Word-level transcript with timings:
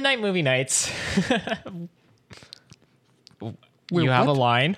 Midnight 0.00 0.20
Movie 0.20 0.42
Nights. 0.42 0.90
You 3.92 4.10
have 4.10 4.28
what? 4.28 4.36
a 4.36 4.40
line? 4.40 4.76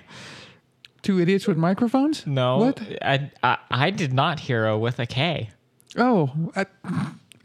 Two 1.03 1.19
idiots 1.19 1.45
with 1.45 1.55
microphones? 1.55 2.25
No. 2.25 2.57
What? 2.57 2.81
I, 2.99 3.29
I, 3.43 3.57
I 3.69 3.91
did 3.91 4.11
not 4.11 4.39
hero 4.39 4.79
with 4.79 4.97
a 4.97 5.05
K. 5.05 5.51
Oh, 5.95 6.31
I, 6.55 6.65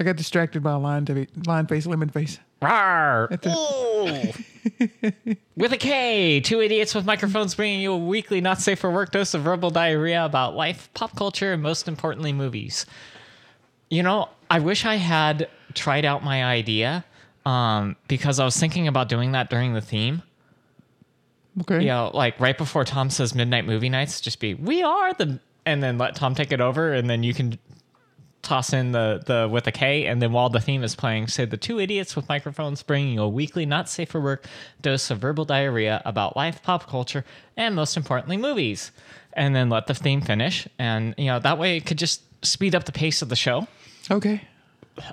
I 0.00 0.04
got 0.04 0.16
distracted 0.16 0.62
by 0.62 0.72
a 0.72 0.78
line, 0.78 1.04
to 1.04 1.12
be, 1.12 1.28
line 1.46 1.66
face, 1.66 1.84
lemon 1.84 2.08
face. 2.08 2.38
Rawr. 2.62 3.28
With 5.56 5.72
a 5.74 5.76
K. 5.76 6.40
Two 6.40 6.62
idiots 6.62 6.94
with 6.94 7.04
microphones 7.04 7.54
bringing 7.54 7.82
you 7.82 7.92
a 7.92 7.98
weekly 7.98 8.40
not 8.40 8.62
safe 8.62 8.78
for 8.78 8.90
work 8.90 9.12
dose 9.12 9.34
of 9.34 9.42
verbal 9.42 9.68
diarrhea 9.68 10.24
about 10.24 10.56
life, 10.56 10.88
pop 10.94 11.14
culture, 11.16 11.52
and 11.52 11.62
most 11.62 11.86
importantly, 11.86 12.32
movies. 12.32 12.86
You 13.90 14.02
know, 14.02 14.30
I 14.50 14.60
wish 14.60 14.86
I 14.86 14.94
had 14.94 15.50
tried 15.74 16.06
out 16.06 16.24
my 16.24 16.42
idea 16.42 17.04
um, 17.48 17.96
because 18.08 18.38
I 18.38 18.44
was 18.44 18.56
thinking 18.56 18.88
about 18.88 19.08
doing 19.08 19.32
that 19.32 19.48
during 19.50 19.72
the 19.74 19.80
theme. 19.80 20.22
Okay. 21.62 21.80
you 21.80 21.88
know, 21.88 22.10
like 22.14 22.38
right 22.38 22.56
before 22.56 22.84
Tom 22.84 23.10
says 23.10 23.34
midnight 23.34 23.66
movie 23.66 23.88
nights, 23.88 24.20
just 24.20 24.38
be 24.38 24.54
we 24.54 24.82
are 24.82 25.12
the 25.14 25.40
and 25.66 25.82
then 25.82 25.98
let 25.98 26.14
Tom 26.14 26.34
take 26.34 26.52
it 26.52 26.60
over 26.60 26.92
and 26.92 27.10
then 27.10 27.22
you 27.22 27.34
can 27.34 27.58
toss 28.42 28.72
in 28.72 28.92
the 28.92 29.20
the 29.26 29.48
with 29.50 29.66
a 29.66 29.72
K 29.72 30.06
and 30.06 30.22
then 30.22 30.30
while 30.32 30.48
the 30.50 30.60
theme 30.60 30.84
is 30.84 30.94
playing, 30.94 31.26
say 31.26 31.44
the 31.46 31.56
two 31.56 31.80
idiots 31.80 32.14
with 32.14 32.28
microphones 32.28 32.82
bringing 32.84 33.14
you 33.14 33.22
a 33.22 33.28
weekly 33.28 33.66
not 33.66 33.88
safe 33.88 34.10
for 34.10 34.20
work 34.20 34.46
dose 34.82 35.10
of 35.10 35.18
verbal 35.18 35.44
diarrhea 35.44 36.00
about 36.04 36.36
life, 36.36 36.62
pop 36.62 36.86
culture, 36.88 37.24
and 37.56 37.74
most 37.74 37.96
importantly 37.96 38.36
movies. 38.36 38.92
And 39.32 39.54
then 39.56 39.68
let 39.68 39.86
the 39.88 39.94
theme 39.94 40.20
finish 40.20 40.68
and 40.78 41.14
you 41.18 41.26
know, 41.26 41.40
that 41.40 41.58
way 41.58 41.76
it 41.76 41.86
could 41.86 41.98
just 41.98 42.22
speed 42.44 42.74
up 42.76 42.84
the 42.84 42.92
pace 42.92 43.20
of 43.20 43.30
the 43.30 43.36
show 43.36 43.66
Okay. 44.10 44.42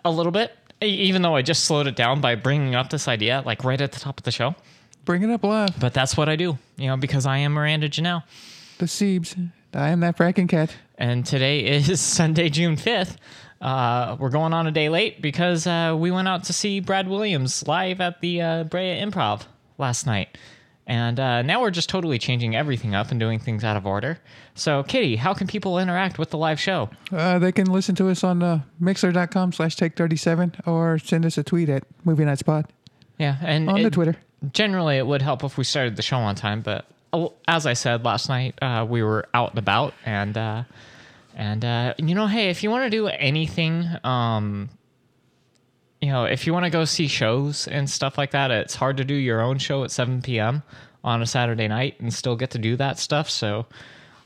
a 0.03 0.11
little 0.11 0.31
bit. 0.31 0.55
Even 0.81 1.21
though 1.21 1.35
I 1.35 1.41
just 1.41 1.63
slowed 1.65 1.87
it 1.87 1.95
down 1.95 2.21
by 2.21 2.35
bringing 2.35 2.75
up 2.75 2.89
this 2.89 3.07
idea 3.07 3.41
like 3.45 3.63
right 3.63 3.79
at 3.79 3.91
the 3.91 3.99
top 3.99 4.19
of 4.19 4.23
the 4.23 4.31
show. 4.31 4.55
Bring 5.05 5.23
it 5.23 5.29
up 5.29 5.43
live. 5.43 5.79
But 5.79 5.93
that's 5.93 6.17
what 6.17 6.27
I 6.29 6.35
do, 6.35 6.57
you 6.77 6.87
know, 6.87 6.97
because 6.97 7.25
I 7.25 7.37
am 7.39 7.53
Miranda 7.53 7.87
Janelle. 7.89 8.23
The 8.79 8.85
Siebes. 8.85 9.35
I 9.73 9.89
am 9.89 9.99
that 10.01 10.17
fracking 10.17 10.49
cat. 10.49 10.75
and 10.97 11.25
today 11.25 11.59
is 11.65 11.99
Sunday, 12.01 12.49
June 12.49 12.75
5th. 12.75 13.17
Uh, 13.61 14.17
we're 14.19 14.29
going 14.29 14.53
on 14.53 14.67
a 14.67 14.71
day 14.71 14.89
late 14.89 15.21
because 15.21 15.65
uh, 15.65 15.95
we 15.97 16.11
went 16.11 16.27
out 16.27 16.43
to 16.45 16.53
see 16.53 16.79
Brad 16.79 17.07
Williams 17.07 17.67
live 17.67 18.01
at 18.01 18.19
the 18.21 18.41
uh, 18.41 18.63
Brea 18.65 18.99
Improv 19.01 19.43
last 19.77 20.05
night. 20.05 20.37
And 20.87 21.19
uh, 21.19 21.41
now 21.41 21.61
we're 21.61 21.71
just 21.71 21.89
totally 21.89 22.19
changing 22.19 22.55
everything 22.55 22.93
up 22.93 23.09
and 23.09 23.19
doing 23.19 23.39
things 23.39 23.63
out 23.63 23.75
of 23.75 23.87
order. 23.87 24.19
So, 24.53 24.83
Kitty, 24.83 25.15
how 25.15 25.33
can 25.33 25.47
people 25.47 25.79
interact 25.79 26.19
with 26.19 26.29
the 26.29 26.37
live 26.37 26.59
show? 26.59 26.91
Uh, 27.11 27.39
they 27.39 27.51
can 27.51 27.65
listen 27.71 27.95
to 27.95 28.09
us 28.09 28.23
on 28.23 28.43
uh, 28.43 28.61
mixer.com 28.79 29.51
slash 29.53 29.75
take 29.75 29.95
37 29.95 30.57
or 30.67 30.99
send 30.99 31.25
us 31.25 31.37
a 31.39 31.43
tweet 31.43 31.69
at 31.69 31.83
Movie 32.03 32.25
Night 32.25 32.37
Spot 32.39 32.69
Yeah, 33.17 33.37
and 33.41 33.67
on 33.69 33.81
the 33.81 33.89
Twitter. 33.89 34.15
generally 34.53 34.97
it 34.97 35.07
would 35.07 35.23
help 35.23 35.43
if 35.43 35.57
we 35.57 35.63
started 35.63 35.95
the 35.95 36.03
show 36.03 36.17
on 36.17 36.35
time 36.35 36.61
but 36.61 36.85
uh, 37.13 37.29
as 37.47 37.65
i 37.65 37.73
said 37.73 38.03
last 38.05 38.29
night 38.29 38.53
uh, 38.61 38.85
we 38.87 39.01
were 39.01 39.27
out 39.33 39.49
and 39.51 39.57
about 39.59 39.93
and 40.05 40.37
uh, 40.37 40.63
and 41.35 41.65
uh, 41.65 41.93
you 41.97 42.13
know 42.13 42.27
hey 42.27 42.49
if 42.51 42.61
you 42.61 42.69
want 42.69 42.83
to 42.83 42.89
do 42.91 43.07
anything 43.07 43.87
um, 44.03 44.69
you 46.05 46.11
know 46.11 46.25
if 46.25 46.45
you 46.45 46.53
want 46.53 46.65
to 46.65 46.69
go 46.69 46.85
see 46.85 47.07
shows 47.07 47.67
and 47.67 47.89
stuff 47.89 48.17
like 48.17 48.31
that 48.31 48.51
it's 48.51 48.75
hard 48.75 48.97
to 48.97 49.03
do 49.03 49.13
your 49.15 49.41
own 49.41 49.57
show 49.57 49.83
at 49.83 49.91
7 49.91 50.21
p.m 50.21 50.61
on 51.03 51.21
a 51.21 51.25
saturday 51.25 51.67
night 51.67 51.99
and 51.99 52.13
still 52.13 52.35
get 52.35 52.51
to 52.51 52.59
do 52.59 52.75
that 52.75 52.99
stuff 52.99 53.29
so 53.29 53.65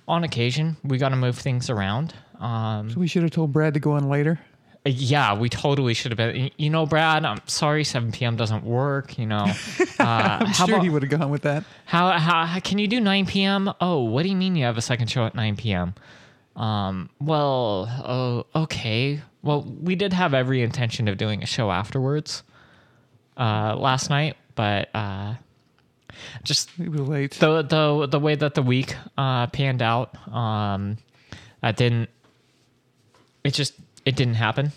on 0.07 0.23
occasion 0.23 0.75
we 0.83 0.97
got 0.97 1.09
to 1.09 1.15
move 1.15 1.37
things 1.37 1.69
around 1.69 2.13
um, 2.39 2.93
We 2.95 3.07
should 3.07 3.23
have 3.23 3.31
told 3.31 3.51
Brad 3.53 3.73
to 3.73 3.79
go 3.81 3.97
in 3.97 4.07
later. 4.09 4.39
yeah, 4.85 5.33
we 5.37 5.49
totally 5.49 5.93
should 5.93 6.11
have 6.13 6.17
been. 6.17 6.49
You 6.57 6.69
know, 6.69 6.85
Brad, 6.85 7.25
I'm 7.25 7.41
sorry, 7.47 7.83
7 7.83 8.13
p.m. 8.13 8.37
doesn't 8.37 8.63
work. 8.63 9.17
You 9.19 9.25
know, 9.25 9.43
uh, 9.99 10.03
I'm 10.39 10.45
how 10.47 10.65
sure 10.65 10.75
about, 10.75 10.83
he 10.83 10.89
would 10.89 11.03
have 11.03 11.11
gone 11.19 11.29
with 11.29 11.41
that. 11.41 11.65
how, 11.85 12.11
how 12.17 12.45
how- 12.45 12.59
can 12.61 12.79
you 12.79 12.87
do 12.87 13.01
9 13.01 13.25
p.m.? 13.25 13.73
Oh, 13.81 14.03
what 14.05 14.23
do 14.23 14.29
you 14.29 14.37
mean 14.37 14.55
you 14.55 14.63
have 14.63 14.77
a 14.77 14.81
second 14.81 15.07
show 15.11 15.25
at 15.25 15.35
9 15.35 15.57
p.m.? 15.57 15.95
Um, 16.59 17.09
well, 17.21 17.87
oh, 18.53 18.63
okay. 18.63 19.21
Well, 19.41 19.61
we 19.63 19.95
did 19.95 20.11
have 20.13 20.33
every 20.33 20.61
intention 20.61 21.07
of 21.07 21.17
doing 21.17 21.41
a 21.41 21.45
show 21.45 21.71
afterwards 21.71 22.43
uh, 23.37 23.75
last 23.77 24.09
night, 24.09 24.35
but 24.55 24.89
uh, 24.93 25.35
just 26.43 26.77
late. 26.77 27.31
the 27.39 27.61
the 27.61 28.07
the 28.07 28.19
way 28.19 28.35
that 28.35 28.55
the 28.55 28.61
week 28.61 28.95
uh, 29.17 29.47
panned 29.47 29.81
out, 29.81 30.15
um, 30.33 30.97
that 31.61 31.77
didn't. 31.77 32.09
It 33.45 33.53
just 33.53 33.73
it 34.05 34.17
didn't 34.17 34.33
happen. 34.35 34.73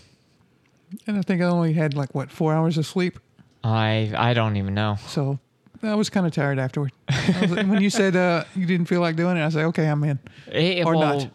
and 1.08 1.18
I 1.18 1.22
think 1.22 1.42
I 1.42 1.46
only 1.46 1.72
had 1.72 1.94
like, 1.94 2.14
what, 2.14 2.30
four 2.30 2.54
hours 2.54 2.78
of 2.78 2.86
sleep? 2.86 3.18
I 3.64 4.12
I 4.16 4.34
don't 4.34 4.56
even 4.56 4.74
know. 4.74 4.98
So 5.08 5.40
I 5.82 5.96
was 5.96 6.10
kind 6.10 6.26
of 6.26 6.32
tired 6.32 6.60
afterward. 6.60 6.92
Was 7.40 7.50
when 7.50 7.80
you 7.82 7.90
said 7.90 8.14
uh, 8.14 8.44
you 8.54 8.66
didn't 8.66 8.86
feel 8.86 9.00
like 9.00 9.16
doing 9.16 9.36
it, 9.36 9.40
I 9.40 9.46
like, 9.48 9.56
okay, 9.66 9.86
I'm 9.88 10.04
in. 10.04 10.20
It- 10.52 10.86
Or 10.86 10.96
well, 10.96 11.18
not. 11.18 11.30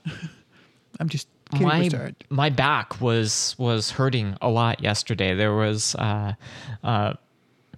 I'm 0.99 1.09
just 1.09 1.27
my 1.59 1.89
my 2.29 2.49
back 2.49 2.99
was 2.99 3.55
was 3.57 3.91
hurting 3.91 4.37
a 4.41 4.49
lot 4.49 4.81
yesterday. 4.81 5.35
There 5.35 5.55
was 5.55 5.95
uh, 5.95 6.33
uh, 6.83 7.13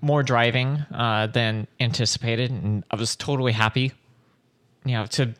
more 0.01 0.23
driving 0.23 0.85
uh, 0.93 1.27
than 1.27 1.67
anticipated, 1.79 2.51
and 2.51 2.83
I 2.91 2.95
was 2.95 3.15
totally 3.15 3.51
happy, 3.51 3.93
you 4.85 4.93
know, 4.93 5.05
to 5.07 5.33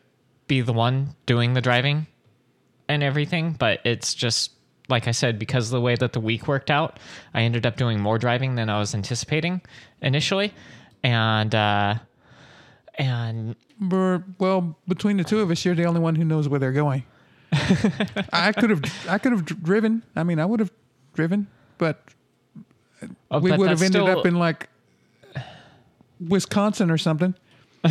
be 0.46 0.60
the 0.60 0.72
one 0.72 1.16
doing 1.26 1.54
the 1.54 1.60
driving 1.60 2.06
and 2.88 3.02
everything. 3.02 3.52
But 3.58 3.80
it's 3.84 4.14
just 4.14 4.52
like 4.88 5.08
I 5.08 5.12
said, 5.12 5.38
because 5.38 5.66
of 5.66 5.72
the 5.72 5.80
way 5.80 5.94
that 5.96 6.12
the 6.12 6.20
week 6.20 6.48
worked 6.48 6.70
out, 6.70 6.98
I 7.34 7.42
ended 7.42 7.66
up 7.66 7.76
doing 7.76 8.00
more 8.00 8.18
driving 8.18 8.54
than 8.56 8.68
I 8.68 8.78
was 8.78 8.94
anticipating 8.94 9.60
initially, 10.02 10.52
and 11.02 11.54
uh, 11.54 11.94
and 12.96 13.56
But, 13.80 14.18
well, 14.38 14.76
between 14.86 15.16
the 15.16 15.24
two 15.24 15.40
of 15.40 15.50
us, 15.50 15.64
you're 15.64 15.74
the 15.74 15.86
only 15.86 16.00
one 16.00 16.14
who 16.14 16.24
knows 16.24 16.48
where 16.48 16.60
they're 16.60 16.70
going. 16.70 17.04
I 18.32 18.52
could 18.52 18.70
have, 18.70 18.82
I 19.08 19.18
could 19.18 19.32
have 19.32 19.44
driven. 19.44 20.02
I 20.14 20.22
mean, 20.22 20.38
I 20.38 20.44
would 20.46 20.60
have 20.60 20.70
driven, 21.14 21.46
but 21.78 22.00
oh, 23.30 23.38
we 23.40 23.50
but 23.50 23.58
would 23.58 23.70
have 23.70 23.82
ended 23.82 24.02
still- 24.02 24.18
up 24.18 24.24
in 24.26 24.36
like 24.36 24.68
Wisconsin 26.20 26.90
or 26.90 26.98
something. 26.98 27.34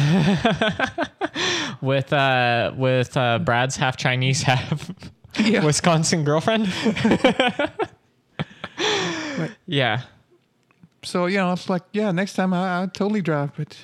with 1.81 2.14
uh 2.14 2.72
with 2.78 3.17
uh 3.17 3.40
Brad's 3.40 3.76
half 3.76 3.97
Chinese 3.97 4.41
half 4.50 4.91
Yeah. 5.40 5.66
Wisconsin 5.66 6.23
girlfriend. 6.23 6.72
Yeah. 9.66 10.02
So 11.03 11.26
you 11.28 11.38
know, 11.38 11.53
it's 11.53 11.70
like, 11.70 11.84
yeah, 11.94 12.11
next 12.11 12.34
time 12.34 12.53
I, 12.53 12.84
I 12.84 12.85
totally 12.88 13.22
drive, 13.22 13.52
but 13.56 13.78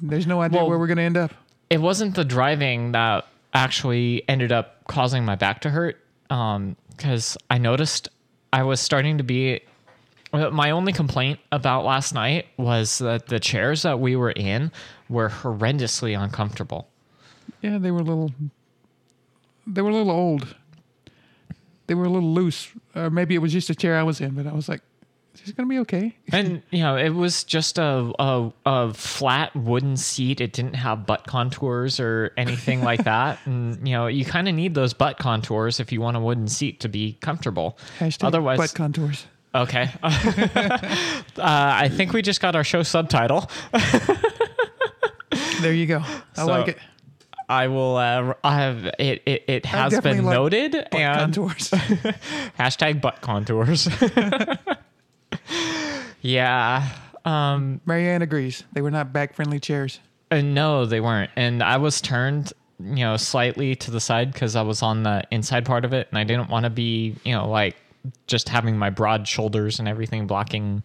there's 0.00 0.26
no 0.26 0.40
idea 0.40 0.60
Well- 0.60 0.68
where 0.70 0.78
we're 0.78 0.86
gonna 0.86 1.02
end 1.02 1.16
up. 1.16 1.32
It 1.70 1.80
wasn't 1.80 2.14
the 2.14 2.24
driving 2.24 2.92
that 2.92 3.26
actually 3.54 4.28
ended 4.28 4.52
up 4.52 4.84
causing 4.88 5.24
my 5.24 5.36
back 5.36 5.60
to 5.62 5.70
hurt. 5.70 5.96
Um 6.30 6.76
because 6.96 7.36
I 7.50 7.58
noticed 7.58 8.08
I 8.52 8.62
was 8.62 8.80
starting 8.80 9.18
to 9.18 9.24
be 9.24 9.60
uh, 10.34 10.50
my 10.50 10.70
only 10.72 10.92
complaint 10.92 11.38
about 11.52 11.84
last 11.84 12.12
night 12.12 12.46
was 12.56 12.98
that 12.98 13.26
the 13.26 13.38
chairs 13.38 13.82
that 13.82 14.00
we 14.00 14.16
were 14.16 14.32
in 14.32 14.72
were 15.08 15.28
horrendously 15.28 16.20
uncomfortable. 16.20 16.88
Yeah, 17.62 17.78
they 17.78 17.92
were 17.92 18.00
a 18.00 18.04
little, 18.04 18.32
they 19.66 19.80
were 19.80 19.90
a 19.90 19.94
little 19.94 20.10
old. 20.10 20.56
They 21.86 21.94
were 21.94 22.04
a 22.04 22.08
little 22.08 22.32
loose, 22.32 22.68
or 22.94 23.10
maybe 23.10 23.34
it 23.34 23.38
was 23.38 23.52
just 23.52 23.70
a 23.70 23.74
chair 23.74 23.96
I 23.96 24.02
was 24.02 24.20
in. 24.20 24.30
But 24.34 24.46
I 24.46 24.52
was 24.52 24.68
like, 24.68 24.80
"Is 25.34 25.40
this 25.42 25.52
gonna 25.52 25.68
be 25.68 25.78
okay?" 25.80 26.14
And 26.32 26.62
you 26.70 26.80
know, 26.80 26.96
it 26.96 27.10
was 27.10 27.44
just 27.44 27.78
a, 27.78 28.12
a 28.18 28.52
a 28.66 28.94
flat 28.94 29.54
wooden 29.54 29.96
seat. 29.96 30.40
It 30.40 30.52
didn't 30.52 30.74
have 30.74 31.06
butt 31.06 31.26
contours 31.26 31.98
or 32.00 32.32
anything 32.36 32.82
like 32.82 33.04
that. 33.04 33.38
And 33.44 33.86
you 33.86 33.94
know, 33.94 34.06
you 34.06 34.24
kind 34.24 34.48
of 34.48 34.54
need 34.54 34.74
those 34.74 34.92
butt 34.94 35.18
contours 35.18 35.80
if 35.80 35.92
you 35.92 36.00
want 36.00 36.16
a 36.16 36.20
wooden 36.20 36.48
seat 36.48 36.80
to 36.80 36.88
be 36.88 37.18
comfortable. 37.20 37.78
Hashtag 37.98 38.24
Otherwise, 38.24 38.58
butt 38.58 38.74
contours. 38.74 39.26
Okay. 39.54 39.88
uh, 40.02 40.88
I 41.38 41.88
think 41.88 42.12
we 42.12 42.22
just 42.22 42.40
got 42.40 42.56
our 42.56 42.64
show 42.64 42.82
subtitle. 42.82 43.48
There 45.60 45.72
you 45.72 45.86
go. 45.86 45.98
I 46.00 46.16
So- 46.34 46.46
like 46.46 46.68
it. 46.68 46.78
I 47.48 47.68
will. 47.68 47.96
Uh, 47.96 48.34
I 48.42 48.56
have 48.56 48.84
it. 48.98 49.22
It, 49.26 49.44
it 49.46 49.66
has 49.66 50.00
been 50.00 50.24
like 50.24 50.34
noted 50.34 50.72
Butt 50.72 50.94
and 50.94 51.34
contours. 51.34 51.70
hashtag 52.58 53.02
butt 53.02 53.20
contours. 53.20 53.86
yeah. 56.20 56.88
Um. 57.24 57.80
Marianne 57.86 58.22
agrees. 58.22 58.64
They 58.72 58.82
were 58.82 58.90
not 58.90 59.12
back 59.12 59.34
friendly 59.34 59.60
chairs. 59.60 60.00
Uh, 60.30 60.40
no, 60.40 60.84
they 60.86 61.00
weren't. 61.00 61.30
And 61.36 61.62
I 61.62 61.76
was 61.76 62.00
turned, 62.00 62.52
you 62.80 62.96
know, 63.04 63.16
slightly 63.16 63.76
to 63.76 63.90
the 63.90 64.00
side 64.00 64.32
because 64.32 64.56
I 64.56 64.62
was 64.62 64.82
on 64.82 65.02
the 65.02 65.22
inside 65.30 65.64
part 65.64 65.84
of 65.84 65.92
it, 65.92 66.08
and 66.10 66.18
I 66.18 66.24
didn't 66.24 66.50
want 66.50 66.64
to 66.64 66.70
be, 66.70 67.16
you 67.24 67.32
know, 67.32 67.48
like 67.48 67.76
just 68.26 68.48
having 68.48 68.76
my 68.76 68.90
broad 68.90 69.26
shoulders 69.26 69.78
and 69.78 69.88
everything 69.88 70.26
blocking, 70.26 70.82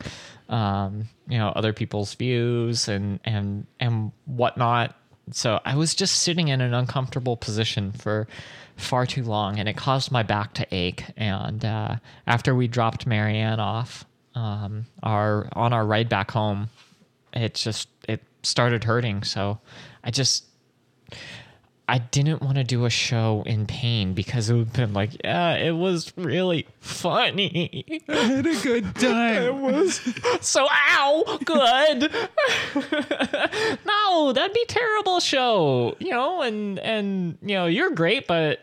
um, 0.48 1.10
you 1.28 1.38
know, 1.38 1.50
other 1.50 1.74
people's 1.74 2.14
views 2.14 2.88
and 2.88 3.20
and 3.26 3.66
and 3.80 4.12
whatnot. 4.26 4.96
So 5.32 5.60
I 5.66 5.76
was 5.76 5.94
just 5.94 6.22
sitting 6.22 6.48
in 6.48 6.62
an 6.62 6.74
uncomfortable 6.74 7.38
position 7.38 7.92
for 7.92 8.28
far 8.78 9.06
too 9.06 9.24
long, 9.24 9.60
and 9.60 9.68
it 9.70 9.78
caused 9.78 10.12
my 10.12 10.24
back 10.24 10.54
to 10.56 10.68
ache. 10.72 11.06
And 11.18 11.64
uh, 11.64 11.98
after 12.26 12.56
we 12.56 12.68
dropped 12.68 13.06
Marianne 13.06 13.60
off, 13.60 14.06
um, 14.40 14.86
our 15.04 15.50
on 15.54 15.74
our 15.74 15.86
ride 15.86 16.08
back 16.10 16.32
home, 16.32 16.70
it 17.34 17.56
just 17.56 17.90
it 18.08 18.22
started 18.44 18.84
hurting. 18.86 19.24
So 19.24 19.60
i 20.04 20.12
just 20.12 20.46
i 21.90 21.98
didn't 21.98 22.42
want 22.42 22.56
to 22.56 22.64
do 22.64 22.86
a 22.86 22.90
show 22.90 23.44
in 23.48 23.66
pain 23.66 24.14
because 24.14 24.50
it 24.50 24.54
would 24.54 24.68
have 24.68 24.74
been 24.74 24.94
like 24.94 25.10
yeah 25.24 25.56
it 25.56 25.72
was 25.72 26.14
really 26.16 26.68
funny. 26.80 28.02
I 28.08 28.16
had 28.16 28.46
a 28.48 28.62
good 28.62 28.96
time. 28.96 29.44
It 29.44 29.56
was 29.56 30.00
so 30.42 30.68
ow 30.70 31.40
good. 31.44 32.12
No 33.86 34.32
that'd 34.34 34.54
be 34.54 34.66
terrible 34.68 35.20
show 35.20 35.96
you 36.00 36.12
know 36.12 36.42
and 36.42 36.80
and 36.80 37.38
you 37.42 37.56
know 37.56 37.66
you're 37.66 37.92
great 37.92 38.28
but 38.28 38.60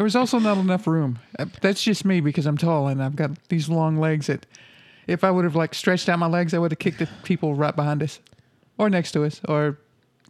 There 0.00 0.04
was 0.04 0.16
also 0.16 0.38
not 0.38 0.56
enough 0.56 0.86
room. 0.86 1.18
Uh, 1.38 1.44
That's 1.60 1.82
just 1.82 2.06
me 2.06 2.22
because 2.22 2.46
I'm 2.46 2.56
tall 2.56 2.88
and 2.88 3.02
I've 3.02 3.16
got 3.16 3.32
these 3.50 3.68
long 3.68 3.98
legs 3.98 4.28
that 4.28 4.46
if 5.06 5.22
I 5.22 5.30
would 5.30 5.44
have 5.44 5.54
like 5.54 5.74
stretched 5.74 6.08
out 6.08 6.18
my 6.18 6.26
legs, 6.26 6.54
I 6.54 6.58
would 6.58 6.72
have 6.72 6.78
kicked 6.78 7.00
the 7.00 7.08
people 7.22 7.54
right 7.54 7.76
behind 7.76 8.02
us 8.02 8.18
or 8.78 8.88
next 8.88 9.12
to 9.12 9.24
us 9.24 9.42
or 9.46 9.76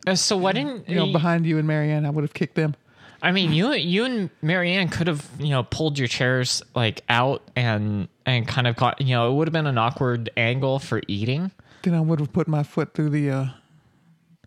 Uh, 0.09 0.17
so 0.17 0.37
why 0.37 0.51
didn't 0.55 0.89
you 0.89 0.97
know 0.97 1.13
behind 1.13 1.47
you 1.47 1.57
and 1.57 1.69
Marianne, 1.69 2.05
I 2.05 2.11
would 2.11 2.25
have 2.25 2.35
kicked 2.35 2.57
them. 2.57 2.75
I 3.23 3.31
mean, 3.31 3.53
you 3.53 3.73
you 3.75 4.05
and 4.05 4.31
Marianne 4.43 4.89
could 4.89 5.07
have 5.07 5.25
you 5.39 5.51
know 5.51 5.63
pulled 5.63 6.01
your 6.01 6.09
chairs 6.09 6.65
like 6.75 7.05
out 7.09 7.41
and 7.55 8.09
and 8.27 8.49
kind 8.49 8.67
of 8.67 8.75
got 8.75 9.01
you 9.01 9.15
know 9.15 9.31
it 9.31 9.35
would 9.37 9.47
have 9.47 9.53
been 9.53 9.69
an 9.69 9.79
awkward 9.79 10.31
angle 10.37 10.81
for 10.81 11.01
eating. 11.07 11.53
Then 11.83 11.95
I 11.95 12.01
would 12.01 12.19
have 12.19 12.33
put 12.33 12.49
my 12.49 12.65
foot 12.65 12.93
through 12.93 13.11
the 13.11 13.31
uh 13.31 13.47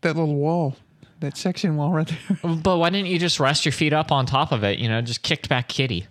that 0.02 0.18
little 0.18 0.36
wall, 0.36 0.76
that 1.24 1.36
section 1.38 1.76
wall 1.76 1.92
right 1.92 2.08
there. 2.08 2.56
But 2.64 2.78
why 2.78 2.90
didn't 2.90 3.08
you 3.08 3.18
just 3.20 3.40
rest 3.40 3.66
your 3.66 3.72
feet 3.72 3.92
up 3.94 4.12
on 4.12 4.26
top 4.26 4.52
of 4.52 4.64
it? 4.64 4.78
You 4.80 4.88
know, 4.88 5.02
just 5.02 5.22
kicked 5.24 5.50
back 5.50 5.68
kitty. 5.68 6.08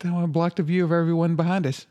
then 0.00 0.14
I 0.14 0.26
blocked 0.26 0.56
the 0.56 0.62
view 0.62 0.84
of 0.84 0.92
everyone 0.92 1.34
behind 1.36 1.66
us. 1.66 1.86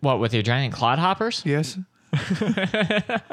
What 0.00 0.20
with 0.20 0.32
your 0.34 0.42
giant 0.42 0.74
clodhoppers? 0.74 1.44
Yes. 1.44 1.78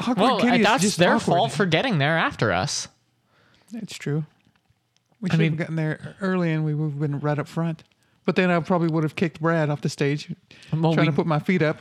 awkward 0.00 0.18
Well, 0.18 0.40
kitty 0.40 0.58
is 0.60 0.64
that's 0.66 0.82
just 0.82 0.98
their 0.98 1.14
awkward. 1.14 1.34
fault 1.34 1.52
for 1.52 1.66
getting 1.66 1.98
there 1.98 2.16
after 2.16 2.52
us. 2.52 2.88
That's 3.72 3.94
true. 3.96 4.24
We 5.20 5.30
should 5.30 5.40
have 5.40 5.56
gotten 5.56 5.76
there 5.76 6.14
early 6.20 6.52
and 6.52 6.64
we 6.64 6.74
would 6.74 6.90
have 6.92 7.00
been 7.00 7.18
right 7.20 7.38
up 7.38 7.48
front. 7.48 7.82
But 8.24 8.36
then 8.36 8.50
I 8.50 8.60
probably 8.60 8.88
would 8.88 9.02
have 9.04 9.16
kicked 9.16 9.40
Brad 9.40 9.68
off 9.70 9.80
the 9.80 9.88
stage, 9.88 10.32
Well, 10.72 10.92
trying 10.94 11.06
we, 11.06 11.10
to 11.12 11.16
put 11.16 11.26
my 11.26 11.38
feet 11.38 11.62
up. 11.62 11.80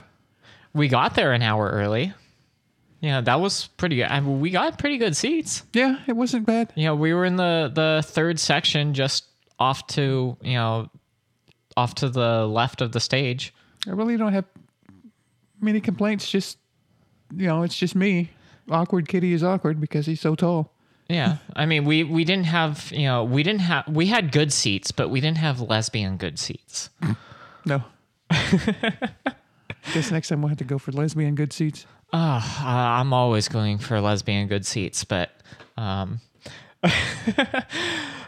we 0.73 0.87
got 0.87 1.15
there 1.15 1.33
an 1.33 1.41
hour 1.41 1.69
early. 1.69 2.13
Yeah, 2.99 3.21
that 3.21 3.39
was 3.39 3.67
pretty 3.67 3.97
good. 3.97 4.07
I 4.07 4.19
mean, 4.19 4.39
we 4.39 4.49
got 4.49 4.79
pretty 4.79 4.97
good 4.97 5.15
seats. 5.15 5.63
Yeah, 5.73 5.99
it 6.07 6.13
wasn't 6.13 6.45
bad. 6.45 6.73
You 6.75 6.85
know, 6.85 6.95
we 6.95 7.13
were 7.13 7.25
in 7.25 7.35
the 7.35 7.71
the 7.73 8.03
third 8.05 8.39
section, 8.39 8.93
just 8.93 9.25
off 9.59 9.85
to 9.87 10.37
you 10.41 10.53
know, 10.53 10.89
off 11.75 11.95
to 11.95 12.09
the 12.09 12.47
left 12.47 12.81
of 12.81 12.91
the 12.91 12.99
stage. 12.99 13.53
I 13.87 13.91
really 13.91 14.17
don't 14.17 14.33
have 14.33 14.45
many 15.61 15.79
complaints. 15.79 16.29
Just, 16.29 16.57
you 17.35 17.47
know, 17.47 17.63
it's 17.63 17.77
just 17.77 17.95
me. 17.95 18.31
Awkward 18.69 19.07
kitty 19.07 19.33
is 19.33 19.43
awkward 19.43 19.79
because 19.79 20.05
he's 20.05 20.19
so 20.19 20.35
tall. 20.35 20.73
Yeah, 21.07 21.37
I 21.55 21.65
mean, 21.65 21.85
we 21.85 22.03
we 22.03 22.25
didn't 22.25 22.47
have 22.47 22.91
you 22.91 23.05
know 23.05 23.23
we 23.23 23.43
didn't 23.43 23.61
have 23.61 23.87
we 23.87 24.07
had 24.07 24.31
good 24.31 24.51
seats, 24.51 24.91
but 24.91 25.09
we 25.09 25.21
didn't 25.21 25.37
have 25.37 25.61
lesbian 25.61 26.17
good 26.17 26.37
seats. 26.39 26.89
No. 27.65 27.83
Guess 29.93 30.11
next 30.11 30.27
time 30.27 30.41
we'll 30.41 30.49
have 30.49 30.57
to 30.57 30.65
go 30.65 30.77
for 30.77 30.91
lesbian 30.91 31.35
good 31.35 31.53
seats. 31.53 31.85
Uh, 32.13 32.41
I'm 32.63 33.13
always 33.13 33.47
going 33.47 33.79
for 33.79 33.99
lesbian 33.99 34.47
good 34.47 34.65
seats, 34.65 35.03
but 35.03 35.31
um, 35.75 36.21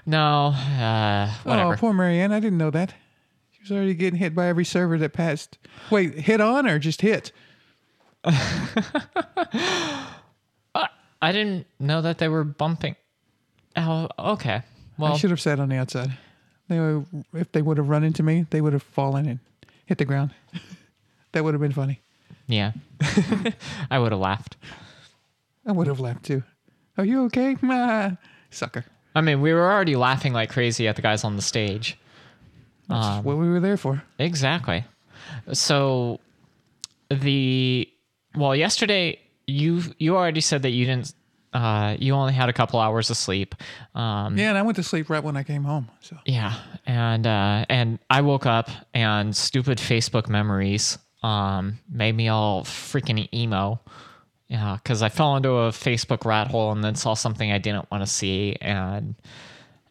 no, 0.06 0.48
uh, 0.48 1.34
whatever. 1.44 1.74
Oh, 1.74 1.78
poor 1.78 1.94
Marianne. 1.94 2.32
I 2.32 2.40
didn't 2.40 2.58
know 2.58 2.72
that. 2.72 2.94
She 3.52 3.62
was 3.62 3.72
already 3.72 3.94
getting 3.94 4.20
hit 4.20 4.36
by 4.36 4.48
every 4.48 4.66
server 4.66 4.98
that 4.98 5.14
passed. 5.14 5.58
Wait, 5.90 6.14
hit 6.16 6.42
on 6.42 6.68
or 6.68 6.80
just 6.80 7.02
hit? 7.02 7.32
I 11.22 11.34
didn't 11.34 11.68
know 11.80 12.02
that 12.02 12.18
they 12.18 12.28
were 12.28 12.44
bumping. 12.44 12.96
Oh, 13.76 14.08
okay. 14.18 14.64
Well, 14.98 15.14
I 15.14 15.18
should 15.18 15.30
have 15.30 15.42
sat 15.42 15.60
on 15.60 15.70
the 15.70 15.76
outside. 15.76 16.18
They 16.68 16.80
were, 16.80 17.04
if 17.34 17.52
they 17.52 17.62
would 17.62 17.78
have 17.78 17.90
run 17.90 18.04
into 18.04 18.24
me, 18.24 18.46
they 18.50 18.62
would 18.62 18.74
have 18.74 18.84
fallen 18.84 19.28
and 19.28 19.40
hit 19.86 19.98
the 19.98 20.06
ground. 20.06 20.32
that 21.32 21.44
would 21.44 21.54
have 21.54 21.62
been 21.62 21.72
funny. 21.72 22.02
Yeah, 22.50 22.74
I 23.90 23.98
would 24.00 24.12
have 24.12 24.20
laughed. 24.20 24.58
I 25.66 25.72
would 25.72 25.88
have 25.88 26.00
laughed 26.02 26.26
too. 26.26 26.44
Are 26.98 27.06
you 27.06 27.24
okay? 27.26 27.56
Ah, 27.64 28.18
sucker. 28.50 28.84
I 29.16 29.22
mean, 29.22 29.40
we 29.42 29.54
were 29.54 29.72
already 29.72 29.96
laughing 29.96 30.34
like 30.34 30.50
crazy 30.50 30.88
at 30.88 30.96
the 30.96 31.02
guys 31.02 31.24
on 31.24 31.36
the 31.36 31.42
stage. 31.42 31.98
That's 32.90 33.06
Um, 33.06 33.24
what 33.24 33.38
we 33.38 33.48
were 33.50 33.60
there 33.62 33.78
for. 33.78 34.04
Exactly. 34.18 34.84
So 35.54 36.20
the 37.10 37.88
well, 38.36 38.56
yesterday 38.56 39.20
you 39.48 39.82
you 39.98 40.16
already 40.18 40.42
said 40.42 40.62
that 40.64 40.72
you 40.72 40.86
didn't 40.86 41.14
uh 41.54 41.96
you 42.00 42.14
only 42.14 42.34
had 42.34 42.50
a 42.50 42.54
couple 42.54 42.80
hours 42.80 43.10
of 43.10 43.18
sleep. 43.18 43.56
Um 43.96 44.38
Yeah, 44.38 44.50
and 44.50 44.58
I 44.58 44.62
went 44.62 44.76
to 44.78 44.84
sleep 44.84 45.10
right 45.10 45.24
when 45.24 45.36
I 45.38 45.44
came 45.44 45.64
home. 45.64 45.90
So 46.02 46.18
yeah, 46.26 46.54
and 46.86 47.26
uh 47.26 47.66
and 47.70 48.00
I 48.10 48.22
woke 48.22 48.46
up 48.46 48.70
and 48.94 49.36
stupid 49.36 49.78
Facebook 49.80 50.30
memories 50.30 50.98
um 51.24 51.80
made 51.90 52.16
me 52.16 52.28
all 52.28 52.64
freaking 52.64 53.28
emo. 53.34 53.80
Yeah, 54.48 54.78
cuz 54.84 55.02
I 55.02 55.10
fell 55.10 55.36
into 55.36 55.50
a 55.50 55.70
Facebook 55.70 56.26
rat 56.26 56.48
hole 56.48 56.72
and 56.72 56.84
then 56.84 56.96
saw 56.96 57.14
something 57.14 57.52
I 57.52 57.58
didn't 57.58 57.90
want 57.92 58.04
to 58.04 58.08
see 58.08 58.56
and 58.62 59.16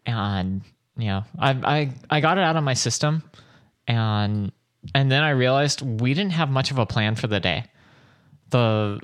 and 0.06 0.62
you 0.96 1.06
know, 1.06 1.24
I 1.38 1.50
I 1.50 1.90
I 2.10 2.20
got 2.20 2.38
it 2.38 2.44
out 2.44 2.56
of 2.56 2.64
my 2.64 2.74
system 2.74 3.22
and 3.86 4.52
and 4.94 5.10
then 5.10 5.22
I 5.22 5.30
realized 5.30 5.82
we 5.82 6.14
didn't 6.14 6.32
have 6.32 6.50
much 6.50 6.70
of 6.70 6.78
a 6.78 6.86
plan 6.86 7.14
for 7.14 7.26
the 7.26 7.40
day. 7.40 7.64
The 8.50 9.00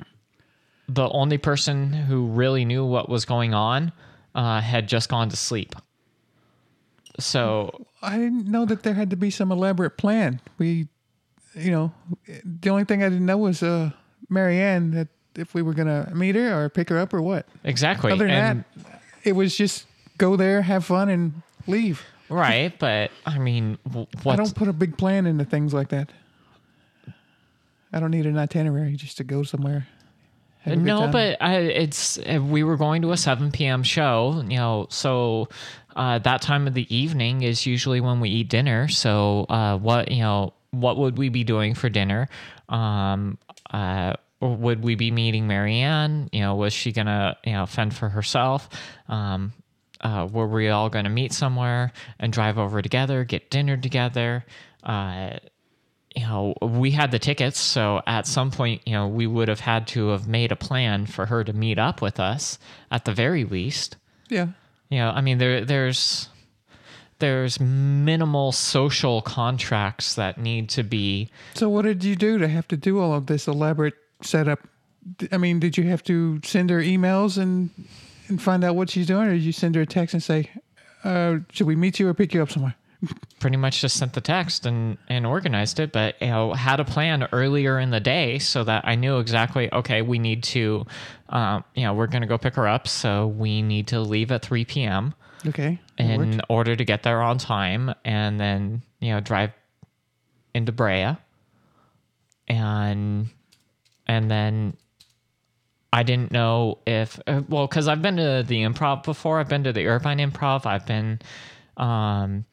the 0.88 1.08
only 1.08 1.38
person 1.38 1.92
who 1.92 2.26
really 2.26 2.64
knew 2.64 2.84
what 2.84 3.08
was 3.08 3.24
going 3.24 3.54
on 3.54 3.92
uh, 4.34 4.60
had 4.60 4.88
just 4.88 5.08
gone 5.08 5.28
to 5.30 5.36
sleep. 5.36 5.74
So 7.18 7.86
I 8.02 8.18
didn't 8.18 8.46
know 8.46 8.64
that 8.64 8.82
there 8.82 8.94
had 8.94 9.10
to 9.10 9.16
be 9.16 9.30
some 9.30 9.52
elaborate 9.52 9.96
plan. 9.96 10.40
We, 10.58 10.88
you 11.54 11.70
know, 11.70 11.92
the 12.44 12.70
only 12.70 12.84
thing 12.84 13.02
I 13.02 13.08
didn't 13.08 13.26
know 13.26 13.38
was 13.38 13.62
uh, 13.62 13.90
Marianne 14.28 14.90
that 14.92 15.08
if 15.36 15.54
we 15.54 15.62
were 15.62 15.74
gonna 15.74 16.10
meet 16.14 16.34
her 16.34 16.64
or 16.64 16.68
pick 16.68 16.88
her 16.90 16.98
up 16.98 17.12
or 17.14 17.20
what. 17.22 17.46
exactly, 17.64 18.12
Other 18.12 18.26
than 18.26 18.34
and, 18.34 18.64
that, 18.84 19.02
it 19.24 19.32
was 19.32 19.56
just 19.56 19.86
go 20.18 20.36
there, 20.36 20.62
have 20.62 20.84
fun, 20.84 21.08
and 21.08 21.42
leave. 21.66 22.02
right? 22.28 22.76
But 22.78 23.10
I 23.26 23.38
mean, 23.38 23.78
w- 23.84 24.06
I 24.14 24.20
what? 24.22 24.36
don't 24.36 24.54
put 24.54 24.68
a 24.68 24.72
big 24.72 24.96
plan 24.96 25.26
into 25.26 25.44
things 25.44 25.72
like 25.74 25.88
that. 25.88 26.10
I 27.92 28.00
don't 28.00 28.10
need 28.10 28.26
an 28.26 28.36
itinerary 28.38 28.96
just 28.96 29.16
to 29.18 29.24
go 29.24 29.42
somewhere. 29.44 29.86
have 30.62 30.72
a 30.74 30.76
good 30.76 30.84
No, 30.84 31.08
but 31.08 31.40
I, 31.40 31.56
it's 31.58 32.18
we 32.18 32.64
were 32.64 32.76
going 32.76 33.02
to 33.02 33.12
a 33.12 33.16
7 33.16 33.52
p.m. 33.52 33.82
show, 33.84 34.42
you 34.48 34.56
know, 34.56 34.86
so 34.90 35.48
uh, 35.94 36.18
that 36.18 36.42
time 36.42 36.66
of 36.66 36.74
the 36.74 36.92
evening 36.94 37.42
is 37.42 37.66
usually 37.66 38.00
when 38.00 38.18
we 38.18 38.28
eat 38.30 38.48
dinner. 38.48 38.88
So, 38.88 39.46
uh, 39.48 39.78
what 39.78 40.10
you 40.10 40.22
know, 40.22 40.54
what 40.80 40.96
would 40.96 41.18
we 41.18 41.28
be 41.28 41.44
doing 41.44 41.74
for 41.74 41.88
dinner? 41.88 42.28
Um, 42.68 43.38
uh, 43.70 44.14
would 44.40 44.82
we 44.82 44.94
be 44.94 45.10
meeting 45.10 45.46
Marianne? 45.46 46.28
You 46.32 46.40
know, 46.40 46.54
was 46.54 46.72
she 46.72 46.92
gonna 46.92 47.36
you 47.44 47.52
know 47.52 47.66
fend 47.66 47.94
for 47.94 48.08
herself? 48.08 48.68
Um, 49.08 49.52
uh, 50.00 50.28
were 50.30 50.46
we 50.46 50.68
all 50.68 50.90
gonna 50.90 51.08
meet 51.08 51.32
somewhere 51.32 51.92
and 52.18 52.32
drive 52.32 52.58
over 52.58 52.82
together, 52.82 53.24
get 53.24 53.50
dinner 53.50 53.76
together? 53.76 54.44
Uh, 54.82 55.38
you 56.14 56.22
know, 56.22 56.54
we 56.62 56.92
had 56.92 57.10
the 57.10 57.18
tickets, 57.18 57.58
so 57.58 58.00
at 58.06 58.26
some 58.26 58.50
point, 58.52 58.82
you 58.86 58.92
know, 58.92 59.08
we 59.08 59.26
would 59.26 59.48
have 59.48 59.60
had 59.60 59.88
to 59.88 60.08
have 60.08 60.28
made 60.28 60.52
a 60.52 60.56
plan 60.56 61.06
for 61.06 61.26
her 61.26 61.42
to 61.42 61.52
meet 61.52 61.76
up 61.78 62.00
with 62.00 62.20
us 62.20 62.58
at 62.90 63.04
the 63.04 63.12
very 63.12 63.44
least. 63.44 63.96
yeah, 64.28 64.48
You 64.90 64.98
know, 64.98 65.10
I 65.10 65.22
mean, 65.22 65.38
there, 65.38 65.64
there's, 65.64 66.28
there's 67.18 67.60
minimal 67.60 68.52
social 68.52 69.22
contracts 69.22 70.14
that 70.14 70.38
need 70.38 70.68
to 70.70 70.82
be 70.82 71.30
So 71.54 71.68
what 71.68 71.82
did 71.82 72.04
you 72.04 72.16
do 72.16 72.38
to 72.38 72.48
have 72.48 72.68
to 72.68 72.76
do 72.76 73.00
all 73.00 73.14
of 73.14 73.26
this 73.26 73.46
elaborate 73.46 73.94
setup? 74.22 74.60
I 75.30 75.36
mean, 75.36 75.60
did 75.60 75.76
you 75.76 75.84
have 75.84 76.02
to 76.04 76.40
send 76.44 76.70
her 76.70 76.80
emails 76.80 77.38
and 77.38 77.70
and 78.28 78.40
find 78.40 78.64
out 78.64 78.74
what 78.74 78.88
she's 78.88 79.06
doing, 79.06 79.28
or 79.28 79.32
did 79.32 79.42
you 79.42 79.52
send 79.52 79.74
her 79.74 79.82
a 79.82 79.86
text 79.86 80.14
and 80.14 80.22
say, 80.22 80.50
uh, 81.04 81.38
"Should 81.52 81.66
we 81.66 81.76
meet 81.76 82.00
you 82.00 82.08
or 82.08 82.14
pick 82.14 82.32
you 82.32 82.42
up 82.42 82.50
somewhere?" 82.50 82.74
pretty 83.38 83.56
much 83.56 83.80
just 83.80 83.96
sent 83.96 84.12
the 84.14 84.20
text 84.20 84.64
and 84.66 84.96
and 85.08 85.26
organized 85.26 85.78
it 85.78 85.92
but 85.92 86.14
you 86.20 86.28
know 86.28 86.52
had 86.52 86.80
a 86.80 86.84
plan 86.84 87.26
earlier 87.32 87.78
in 87.78 87.90
the 87.90 88.00
day 88.00 88.38
so 88.38 88.64
that 88.64 88.82
i 88.86 88.94
knew 88.94 89.18
exactly 89.18 89.72
okay 89.74 90.00
we 90.00 90.18
need 90.18 90.42
to 90.42 90.86
um, 91.28 91.62
you 91.74 91.82
know 91.82 91.92
we're 91.92 92.06
going 92.06 92.22
to 92.22 92.28
go 92.28 92.38
pick 92.38 92.54
her 92.54 92.66
up 92.66 92.88
so 92.88 93.26
we 93.26 93.60
need 93.60 93.86
to 93.86 94.00
leave 94.00 94.30
at 94.32 94.42
3 94.42 94.64
p.m 94.64 95.14
Okay. 95.46 95.78
in 95.98 96.40
order 96.48 96.74
to 96.74 96.84
get 96.84 97.02
there 97.02 97.20
on 97.20 97.38
time 97.38 97.94
and 98.04 98.40
then 98.40 98.82
you 99.00 99.12
know 99.12 99.20
drive 99.20 99.52
into 100.54 100.72
brea 100.72 101.16
and 102.48 103.28
and 104.06 104.30
then 104.30 104.76
I 105.94 106.02
didn't 106.02 106.32
know 106.32 106.78
if 106.86 107.20
uh, 107.26 107.42
well 107.48 107.68
because 107.68 107.86
I've 107.86 108.02
been 108.02 108.16
to 108.16 108.44
the 108.44 108.62
improv 108.62 109.04
before. 109.04 109.38
I've 109.38 109.48
been 109.48 109.62
to 109.64 109.72
the 109.72 109.86
Irvine 109.86 110.18
Improv. 110.18 110.66
I've 110.66 110.86
been, 110.86 111.20
um, 111.76 112.44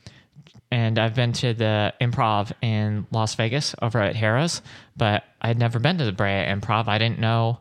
and 0.71 0.99
I've 0.99 1.15
been 1.15 1.33
to 1.33 1.55
the 1.55 1.91
improv 1.99 2.51
in 2.61 3.07
Las 3.11 3.33
Vegas 3.33 3.73
over 3.81 3.99
at 3.99 4.15
Harrah's, 4.15 4.61
but 4.95 5.23
I'd 5.41 5.57
never 5.57 5.79
been 5.79 5.97
to 5.97 6.05
the 6.05 6.11
Brea 6.11 6.45
Improv. 6.45 6.87
I 6.87 6.99
didn't 6.99 7.17
know, 7.17 7.57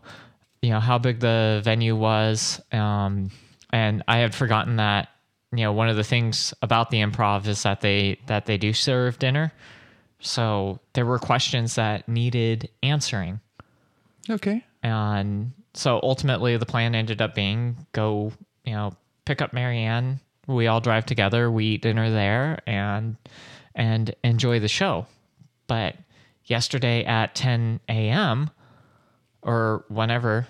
you 0.61 0.69
know, 0.69 0.81
how 0.81 0.99
big 0.99 1.21
the 1.21 1.63
venue 1.65 1.97
was, 1.97 2.61
um, 2.73 3.31
and 3.71 4.03
I 4.07 4.19
had 4.19 4.35
forgotten 4.35 4.77
that. 4.77 5.09
You 5.53 5.65
know, 5.65 5.73
one 5.73 5.89
of 5.89 5.97
the 5.97 6.05
things 6.05 6.55
about 6.63 6.91
the 6.91 6.99
improv 6.99 7.47
is 7.47 7.63
that 7.65 7.81
they 7.81 8.21
that 8.27 8.47
they 8.47 8.57
do 8.57 8.73
serve 8.73 9.19
dinner, 9.19 9.53
so 10.21 10.79
there 10.93 11.07
were 11.07 11.19
questions 11.19 11.75
that 11.75 12.09
needed 12.09 12.71
answering. 12.83 13.41
Okay. 14.29 14.65
And 14.83 15.53
so 15.75 16.01
ultimately, 16.03 16.57
the 16.57 16.67
plan 16.67 16.95
ended 16.95 17.21
up 17.21 17.35
being 17.35 17.87
go, 17.93 18.33
you 18.65 18.73
know, 18.73 18.93
pick 19.25 19.43
up 19.43 19.53
Marianne. 19.53 20.21
We 20.47 20.67
all 20.67 20.81
drive 20.81 21.07
together. 21.07 21.51
We 21.51 21.67
eat 21.67 21.83
dinner 21.83 22.11
there 22.11 22.61
and 22.67 23.17
and 23.75 24.15
enjoy 24.23 24.61
the 24.61 24.69
show. 24.69 25.07
But 25.67 25.97
yesterday 26.45 27.05
at 27.05 27.35
10 27.35 27.81
a.m. 27.89 28.51
or 29.43 29.85
whenever 29.89 30.47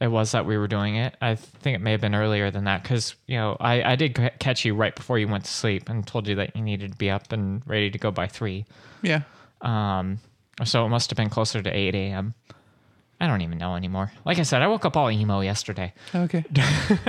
it 0.00 0.08
was 0.08 0.32
that 0.32 0.44
we 0.46 0.56
were 0.58 0.68
doing 0.68 0.96
it, 0.96 1.16
I 1.20 1.34
think 1.36 1.76
it 1.76 1.80
may 1.80 1.92
have 1.92 2.00
been 2.00 2.14
earlier 2.14 2.50
than 2.50 2.64
that 2.64 2.82
because 2.82 3.14
you 3.26 3.36
know 3.36 3.56
I 3.60 3.92
I 3.92 3.96
did 3.96 4.18
catch 4.38 4.64
you 4.64 4.74
right 4.74 4.94
before 4.94 5.18
you 5.18 5.28
went 5.28 5.44
to 5.44 5.50
sleep 5.50 5.88
and 5.88 6.06
told 6.06 6.26
you 6.28 6.34
that 6.36 6.56
you 6.56 6.62
needed 6.62 6.92
to 6.92 6.98
be 6.98 7.10
up 7.10 7.32
and 7.32 7.62
ready 7.66 7.90
to 7.90 7.98
go 7.98 8.10
by 8.10 8.26
three. 8.26 8.64
Yeah. 9.02 9.22
Um, 9.60 10.18
so 10.64 10.84
it 10.84 10.88
must 10.88 11.10
have 11.10 11.16
been 11.16 11.30
closer 11.30 11.62
to 11.62 11.70
8 11.70 11.94
a.m. 11.94 12.34
I 13.20 13.26
don't 13.26 13.40
even 13.40 13.58
know 13.58 13.76
anymore. 13.76 14.12
Like 14.24 14.38
I 14.38 14.42
said, 14.42 14.60
I 14.62 14.66
woke 14.66 14.84
up 14.84 14.96
all 14.96 15.10
emo 15.10 15.40
yesterday, 15.40 15.92
Okay. 16.14 16.44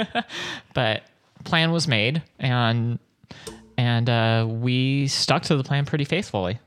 but 0.73 1.03
plan 1.43 1.71
was 1.71 1.87
made 1.87 2.21
and 2.39 2.99
and 3.77 4.09
uh, 4.09 4.47
we 4.49 5.07
stuck 5.07 5.43
to 5.43 5.57
the 5.57 5.63
plan 5.63 5.85
pretty 5.85 6.05
faithfully. 6.05 6.59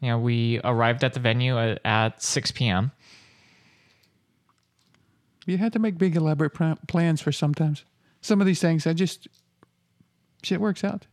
You 0.00 0.08
know, 0.08 0.18
we 0.18 0.60
arrived 0.64 1.04
at 1.04 1.14
the 1.14 1.20
venue 1.20 1.58
at, 1.58 1.80
at 1.84 2.22
6 2.22 2.50
p.m. 2.52 2.90
you 5.46 5.58
had 5.58 5.72
to 5.72 5.78
make 5.78 5.96
big 5.98 6.16
elaborate 6.16 6.50
pr- 6.54 6.72
plans 6.88 7.20
for 7.22 7.32
sometimes. 7.32 7.84
Some 8.20 8.40
of 8.40 8.46
these 8.46 8.60
things, 8.60 8.86
I 8.86 8.92
just 8.92 9.28
shit 10.42 10.60
works 10.60 10.84
out. 10.84 11.06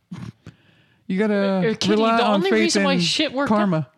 You 1.06 1.18
gotta 1.18 1.76
Kitty, 1.78 1.90
rely 1.92 2.16
the 2.18 2.24
on 2.24 2.34
only 2.34 2.50
faith 2.50 2.60
reason 2.60 2.84
why 2.84 2.92
and 2.94 3.02
shit 3.02 3.32
worked 3.32 3.52
out- 3.52 3.56
karma. 3.56 3.88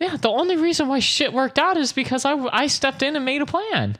Yeah, 0.00 0.16
the 0.16 0.28
only 0.28 0.56
reason 0.56 0.88
why 0.88 0.98
shit 0.98 1.32
worked 1.32 1.58
out 1.58 1.76
is 1.76 1.92
because 1.92 2.24
I, 2.24 2.32
I 2.34 2.66
stepped 2.66 3.02
in 3.02 3.14
and 3.16 3.24
made 3.24 3.40
a 3.40 3.46
plan. 3.46 3.96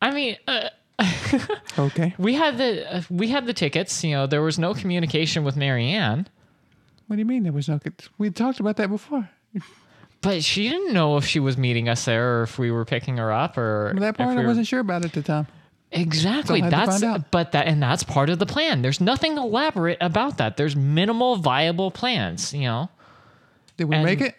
I 0.00 0.12
mean, 0.12 0.36
uh, 0.46 0.68
Okay. 1.78 2.14
we 2.16 2.34
had 2.34 2.56
the 2.56 2.96
uh, 2.96 3.02
we 3.10 3.28
had 3.28 3.46
the 3.46 3.52
tickets. 3.52 4.02
You 4.04 4.12
know, 4.12 4.26
there 4.26 4.42
was 4.42 4.58
no 4.58 4.72
communication 4.72 5.42
with 5.44 5.56
Marianne. 5.56 6.28
What 7.08 7.16
do 7.16 7.20
you 7.20 7.26
mean 7.26 7.42
there 7.42 7.52
was 7.52 7.68
no? 7.68 7.80
We 8.18 8.30
talked 8.30 8.60
about 8.60 8.76
that 8.76 8.88
before. 8.88 9.28
But 10.26 10.42
she 10.44 10.68
didn't 10.68 10.92
know 10.92 11.16
if 11.16 11.24
she 11.24 11.38
was 11.40 11.56
meeting 11.56 11.88
us 11.88 12.04
there 12.04 12.40
or 12.40 12.42
if 12.42 12.58
we 12.58 12.70
were 12.72 12.84
picking 12.84 13.16
her 13.18 13.30
up 13.32 13.56
or 13.56 13.94
That 13.98 14.16
part 14.16 14.30
we 14.30 14.34
I 14.34 14.42
were- 14.42 14.48
wasn't 14.48 14.66
sure 14.66 14.80
about 14.80 15.04
at 15.04 15.12
the 15.12 15.22
time. 15.22 15.46
exactly. 15.92 16.58
Still 16.58 16.70
had 16.70 16.70
to 16.70 16.76
That's 16.90 17.00
find 17.00 17.14
out. 17.14 17.30
but 17.30 17.52
that 17.52 17.66
and 17.68 17.80
that's 17.82 18.02
part 18.02 18.28
of 18.28 18.38
the 18.40 18.46
plan. 18.46 18.82
There's 18.82 19.00
nothing 19.00 19.36
elaborate 19.38 19.98
about 20.00 20.38
that. 20.38 20.56
There's 20.56 20.74
minimal 20.74 21.36
viable 21.36 21.90
plans. 21.92 22.52
You 22.52 22.62
know. 22.62 22.90
Did 23.76 23.84
we 23.84 23.94
And- 23.96 24.04
make 24.04 24.20
it? 24.20 24.36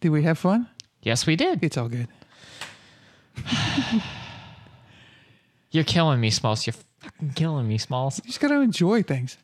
Did 0.00 0.10
we 0.10 0.22
have 0.24 0.38
fun? 0.38 0.68
Yes, 1.02 1.26
we 1.26 1.34
did. 1.34 1.64
It's 1.64 1.78
all 1.78 1.88
good. 1.88 2.08
You're 5.70 5.84
killing 5.84 6.20
me, 6.20 6.30
Smalls. 6.30 6.66
You're 6.66 6.74
fucking 6.98 7.30
killing 7.34 7.68
me, 7.68 7.78
Smalls. 7.78 8.18
You 8.22 8.28
just 8.28 8.40
gotta 8.40 8.60
enjoy 8.60 9.02
things. 9.02 9.38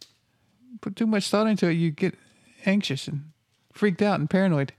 Put 0.80 0.96
too 0.96 1.06
much 1.06 1.30
thought 1.30 1.46
into 1.46 1.68
it, 1.68 1.74
you 1.74 1.90
get 1.92 2.14
anxious 2.66 3.08
and 3.08 3.30
freaked 3.72 4.02
out 4.02 4.18
and 4.20 4.28
paranoid. 4.28 4.72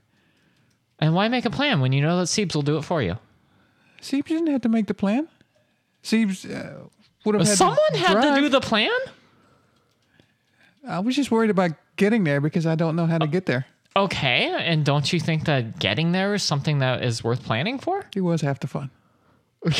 And 0.98 1.14
why 1.14 1.28
make 1.28 1.44
a 1.44 1.50
plan 1.50 1.80
when 1.80 1.92
you 1.92 2.00
know 2.00 2.18
that 2.18 2.26
Siebes 2.26 2.54
will 2.54 2.62
do 2.62 2.76
it 2.76 2.82
for 2.82 3.02
you? 3.02 3.18
Siebes 4.00 4.28
didn't 4.28 4.48
have 4.48 4.62
to 4.62 4.68
make 4.68 4.86
the 4.86 4.94
plan. 4.94 5.28
Siebes 6.02 6.44
uh, 6.44 6.88
would 7.24 7.34
have 7.34 7.46
had 7.46 7.56
Someone 7.56 7.78
to 7.92 7.98
had 7.98 8.20
to 8.34 8.40
do 8.40 8.48
the 8.48 8.60
plan. 8.60 8.90
I 10.86 11.00
was 11.00 11.14
just 11.16 11.30
worried 11.30 11.50
about 11.50 11.72
getting 11.96 12.24
there 12.24 12.40
because 12.40 12.66
I 12.66 12.74
don't 12.74 12.96
know 12.96 13.06
how 13.06 13.18
to 13.18 13.26
get 13.26 13.46
there. 13.46 13.66
Okay, 13.96 14.54
and 14.56 14.84
don't 14.84 15.12
you 15.12 15.18
think 15.20 15.44
that 15.46 15.78
getting 15.78 16.12
there 16.12 16.34
is 16.34 16.42
something 16.42 16.78
that 16.78 17.02
is 17.02 17.24
worth 17.24 17.42
planning 17.42 17.78
for? 17.78 18.04
It 18.14 18.20
was 18.20 18.40
half 18.42 18.60
the 18.60 18.66
fun. 18.68 18.90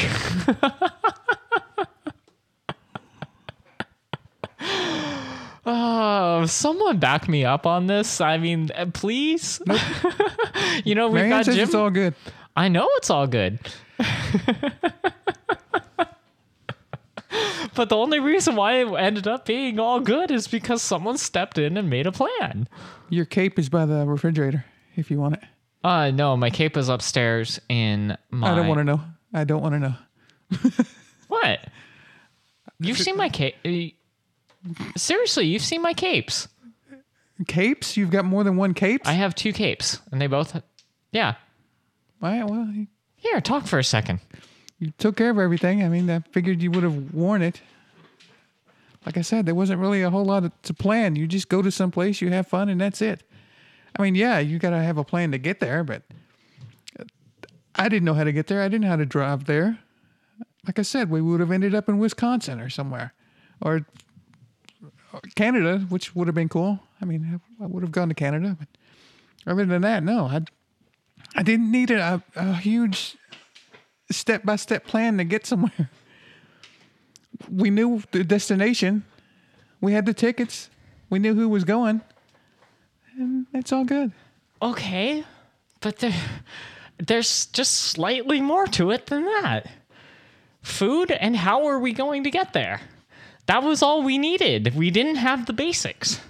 Oh, 5.80 6.46
someone 6.46 6.98
back 6.98 7.28
me 7.28 7.44
up 7.44 7.66
on 7.66 7.86
this. 7.86 8.20
I 8.20 8.36
mean, 8.38 8.70
uh, 8.74 8.86
please. 8.92 9.60
you 10.84 10.94
know, 10.94 11.08
we've 11.08 11.28
got 11.28 11.44
Jim. 11.44 11.58
it's 11.58 11.74
all 11.74 11.90
good. 11.90 12.14
I 12.56 12.68
know 12.68 12.88
it's 12.96 13.10
all 13.10 13.26
good. 13.28 13.60
but 17.74 17.88
the 17.88 17.96
only 17.96 18.18
reason 18.18 18.56
why 18.56 18.80
it 18.80 18.88
ended 18.92 19.28
up 19.28 19.46
being 19.46 19.78
all 19.78 20.00
good 20.00 20.30
is 20.30 20.48
because 20.48 20.82
someone 20.82 21.16
stepped 21.16 21.58
in 21.58 21.76
and 21.76 21.88
made 21.88 22.06
a 22.06 22.12
plan. 22.12 22.68
Your 23.08 23.24
cape 23.24 23.58
is 23.58 23.68
by 23.68 23.86
the 23.86 24.04
refrigerator 24.06 24.64
if 24.96 25.10
you 25.10 25.20
want 25.20 25.34
it. 25.34 25.44
Uh 25.84 26.10
no, 26.10 26.36
my 26.36 26.50
cape 26.50 26.76
is 26.76 26.88
upstairs 26.88 27.60
in 27.68 28.16
my 28.30 28.50
I 28.50 28.54
don't 28.56 28.66
want 28.66 28.78
to 28.78 28.84
know. 28.84 29.00
I 29.32 29.44
don't 29.44 29.62
want 29.62 29.74
to 29.74 29.78
know. 29.78 29.94
What? 31.28 31.60
You've 32.80 32.98
seen 32.98 33.16
my 33.16 33.28
cape? 33.28 33.54
Seriously, 34.96 35.46
you've 35.46 35.62
seen 35.62 35.82
my 35.82 35.94
capes. 35.94 36.48
Capes? 37.46 37.96
You've 37.96 38.10
got 38.10 38.24
more 38.24 38.42
than 38.44 38.56
one 38.56 38.74
cape? 38.74 39.02
I 39.04 39.12
have 39.12 39.34
two 39.34 39.52
capes, 39.52 40.00
and 40.10 40.20
they 40.20 40.26
both. 40.26 40.60
Yeah. 41.12 41.34
Well, 42.20 42.68
you- 42.72 42.88
Here, 43.16 43.40
talk 43.40 43.66
for 43.66 43.78
a 43.78 43.84
second. 43.84 44.20
you 44.80 44.92
took 44.98 45.16
care 45.16 45.30
of 45.30 45.38
everything. 45.38 45.82
I 45.84 45.88
mean, 45.88 46.10
I 46.10 46.20
figured 46.32 46.62
you 46.62 46.70
would 46.72 46.82
have 46.82 47.14
worn 47.14 47.42
it. 47.42 47.60
Like 49.06 49.16
I 49.16 49.22
said, 49.22 49.46
there 49.46 49.54
wasn't 49.54 49.80
really 49.80 50.02
a 50.02 50.10
whole 50.10 50.24
lot 50.24 50.44
of, 50.44 50.52
to 50.62 50.74
plan. 50.74 51.14
You 51.16 51.26
just 51.26 51.48
go 51.48 51.62
to 51.62 51.70
some 51.70 51.90
place, 51.90 52.20
you 52.20 52.30
have 52.30 52.46
fun, 52.48 52.68
and 52.68 52.80
that's 52.80 53.00
it. 53.00 53.22
I 53.98 54.02
mean, 54.02 54.14
yeah, 54.16 54.38
you 54.40 54.58
got 54.58 54.70
to 54.70 54.78
have 54.82 54.98
a 54.98 55.04
plan 55.04 55.30
to 55.32 55.38
get 55.38 55.60
there, 55.60 55.82
but 55.84 56.02
uh, 56.98 57.04
I 57.76 57.88
didn't 57.88 58.04
know 58.04 58.14
how 58.14 58.24
to 58.24 58.32
get 58.32 58.48
there. 58.48 58.60
I 58.62 58.68
didn't 58.68 58.82
know 58.82 58.88
how 58.90 58.96
to 58.96 59.06
drive 59.06 59.44
there. 59.46 59.78
Like 60.66 60.78
I 60.78 60.82
said, 60.82 61.08
we 61.10 61.22
would 61.22 61.40
have 61.40 61.50
ended 61.52 61.74
up 61.74 61.88
in 61.88 61.98
Wisconsin 61.98 62.60
or 62.60 62.68
somewhere, 62.68 63.14
or 63.62 63.86
Canada, 65.34 65.78
which 65.88 66.14
would 66.14 66.28
have 66.28 66.34
been 66.34 66.48
cool. 66.48 66.80
I 67.00 67.04
mean, 67.04 67.40
I 67.60 67.66
would 67.66 67.82
have 67.82 67.92
gone 67.92 68.08
to 68.08 68.14
Canada, 68.14 68.56
but 68.58 68.68
other 69.46 69.64
than 69.64 69.82
that, 69.82 70.02
no, 70.02 70.26
I, 70.26 70.42
I 71.34 71.42
didn't 71.42 71.70
need 71.70 71.90
a, 71.90 72.22
a 72.36 72.54
huge 72.54 73.16
step 74.10 74.44
by 74.44 74.56
step 74.56 74.86
plan 74.86 75.18
to 75.18 75.24
get 75.24 75.46
somewhere. 75.46 75.90
We 77.48 77.70
knew 77.70 78.02
the 78.10 78.24
destination, 78.24 79.04
we 79.80 79.92
had 79.92 80.06
the 80.06 80.12
tickets, 80.12 80.70
we 81.08 81.20
knew 81.20 81.34
who 81.34 81.48
was 81.48 81.62
going, 81.62 82.00
and 83.16 83.46
it's 83.54 83.72
all 83.72 83.84
good. 83.84 84.10
Okay, 84.60 85.24
but 85.80 85.98
there, 85.98 86.14
there's 86.98 87.46
just 87.46 87.74
slightly 87.74 88.40
more 88.40 88.66
to 88.66 88.90
it 88.90 89.06
than 89.06 89.24
that. 89.24 89.70
Food 90.62 91.12
and 91.12 91.36
how 91.36 91.66
are 91.66 91.78
we 91.78 91.92
going 91.92 92.24
to 92.24 92.30
get 92.30 92.52
there? 92.52 92.80
That 93.48 93.62
was 93.62 93.82
all 93.82 94.02
we 94.02 94.16
needed. 94.18 94.74
We 94.76 94.90
didn't 94.90 95.16
have 95.16 95.46
the 95.46 95.52
basics. 95.52 96.20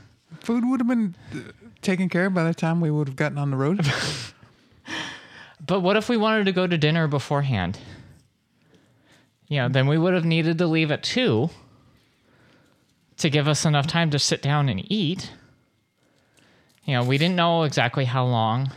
Food 0.41 0.65
would 0.65 0.81
have 0.81 0.89
been 0.89 1.15
uh, 1.35 1.39
taken 1.83 2.09
care 2.09 2.27
of 2.27 2.35
by 2.35 2.45
the 2.45 2.55
time 2.55 2.81
we 2.81 2.91
would 2.91 3.09
have 3.09 3.17
gotten 3.17 3.39
on 3.39 3.51
the 3.51 3.57
road. 3.57 3.87
But 5.67 5.81
what 5.81 5.97
if 5.99 6.09
we 6.09 6.17
wanted 6.17 6.45
to 6.47 6.53
go 6.53 6.67
to 6.67 6.79
dinner 6.79 7.07
beforehand? 7.09 7.79
Yeah, 9.49 9.69
then 9.69 9.87
we 9.87 9.99
would 9.99 10.15
have 10.15 10.25
needed 10.25 10.57
to 10.59 10.67
leave 10.67 10.91
at 10.91 11.03
two. 11.03 11.51
to 13.19 13.29
give 13.29 13.47
us 13.49 13.67
enough 13.67 13.87
time 13.87 14.09
to 14.11 14.19
sit 14.19 14.41
down 14.41 14.71
and 14.71 14.91
eat. 14.91 15.31
You 16.85 16.95
know, 16.95 17.05
we 17.05 17.19
didn't 17.19 17.37
know 17.37 17.65
exactly 17.65 18.07
how 18.07 18.25
long. 18.25 18.73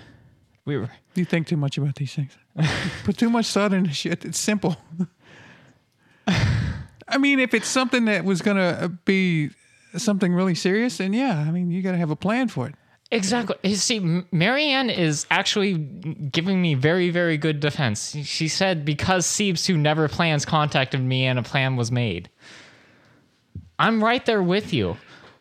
We 0.66 0.76
were 0.78 0.90
You 1.16 1.24
think 1.24 1.48
too 1.48 1.56
much 1.56 1.78
about 1.78 1.96
these 1.96 2.14
things. 2.14 2.36
Put 3.06 3.18
too 3.18 3.30
much 3.30 3.48
thought 3.48 3.72
into 3.72 3.94
shit. 3.94 4.26
It's 4.26 4.40
simple. 4.40 4.76
I 7.12 7.18
mean, 7.18 7.40
if 7.40 7.54
it's 7.54 7.68
something 7.68 8.06
that 8.06 8.24
was 8.26 8.42
gonna 8.42 8.90
be 9.06 9.52
something 9.98 10.34
really 10.34 10.56
serious, 10.56 10.98
then 10.98 11.14
yeah, 11.14 11.44
I 11.48 11.52
mean, 11.52 11.70
you 11.70 11.82
got 11.82 11.92
to 11.92 11.98
have 11.98 12.12
a 12.12 12.16
plan 12.16 12.48
for 12.48 12.68
it. 12.68 12.76
Exactly. 13.14 13.58
You 13.64 13.76
See, 13.76 14.24
Marianne 14.32 14.90
is 14.90 15.28
actually 15.30 15.74
giving 15.74 16.62
me 16.62 16.76
very, 16.76 17.10
very 17.10 17.38
good 17.38 17.60
defense. 17.60 18.16
She 18.24 18.48
said 18.48 18.86
because 18.86 19.26
Siebes, 19.28 19.66
who 19.68 19.78
never 19.78 20.08
plans, 20.08 20.46
contacted 20.46 21.02
me 21.02 21.26
and 21.26 21.38
a 21.38 21.44
plan 21.44 21.76
was 21.76 21.92
made. 21.92 22.30
I'm 23.78 24.02
right 24.02 24.26
there 24.26 24.42
with 24.42 24.74
you. 24.74 24.96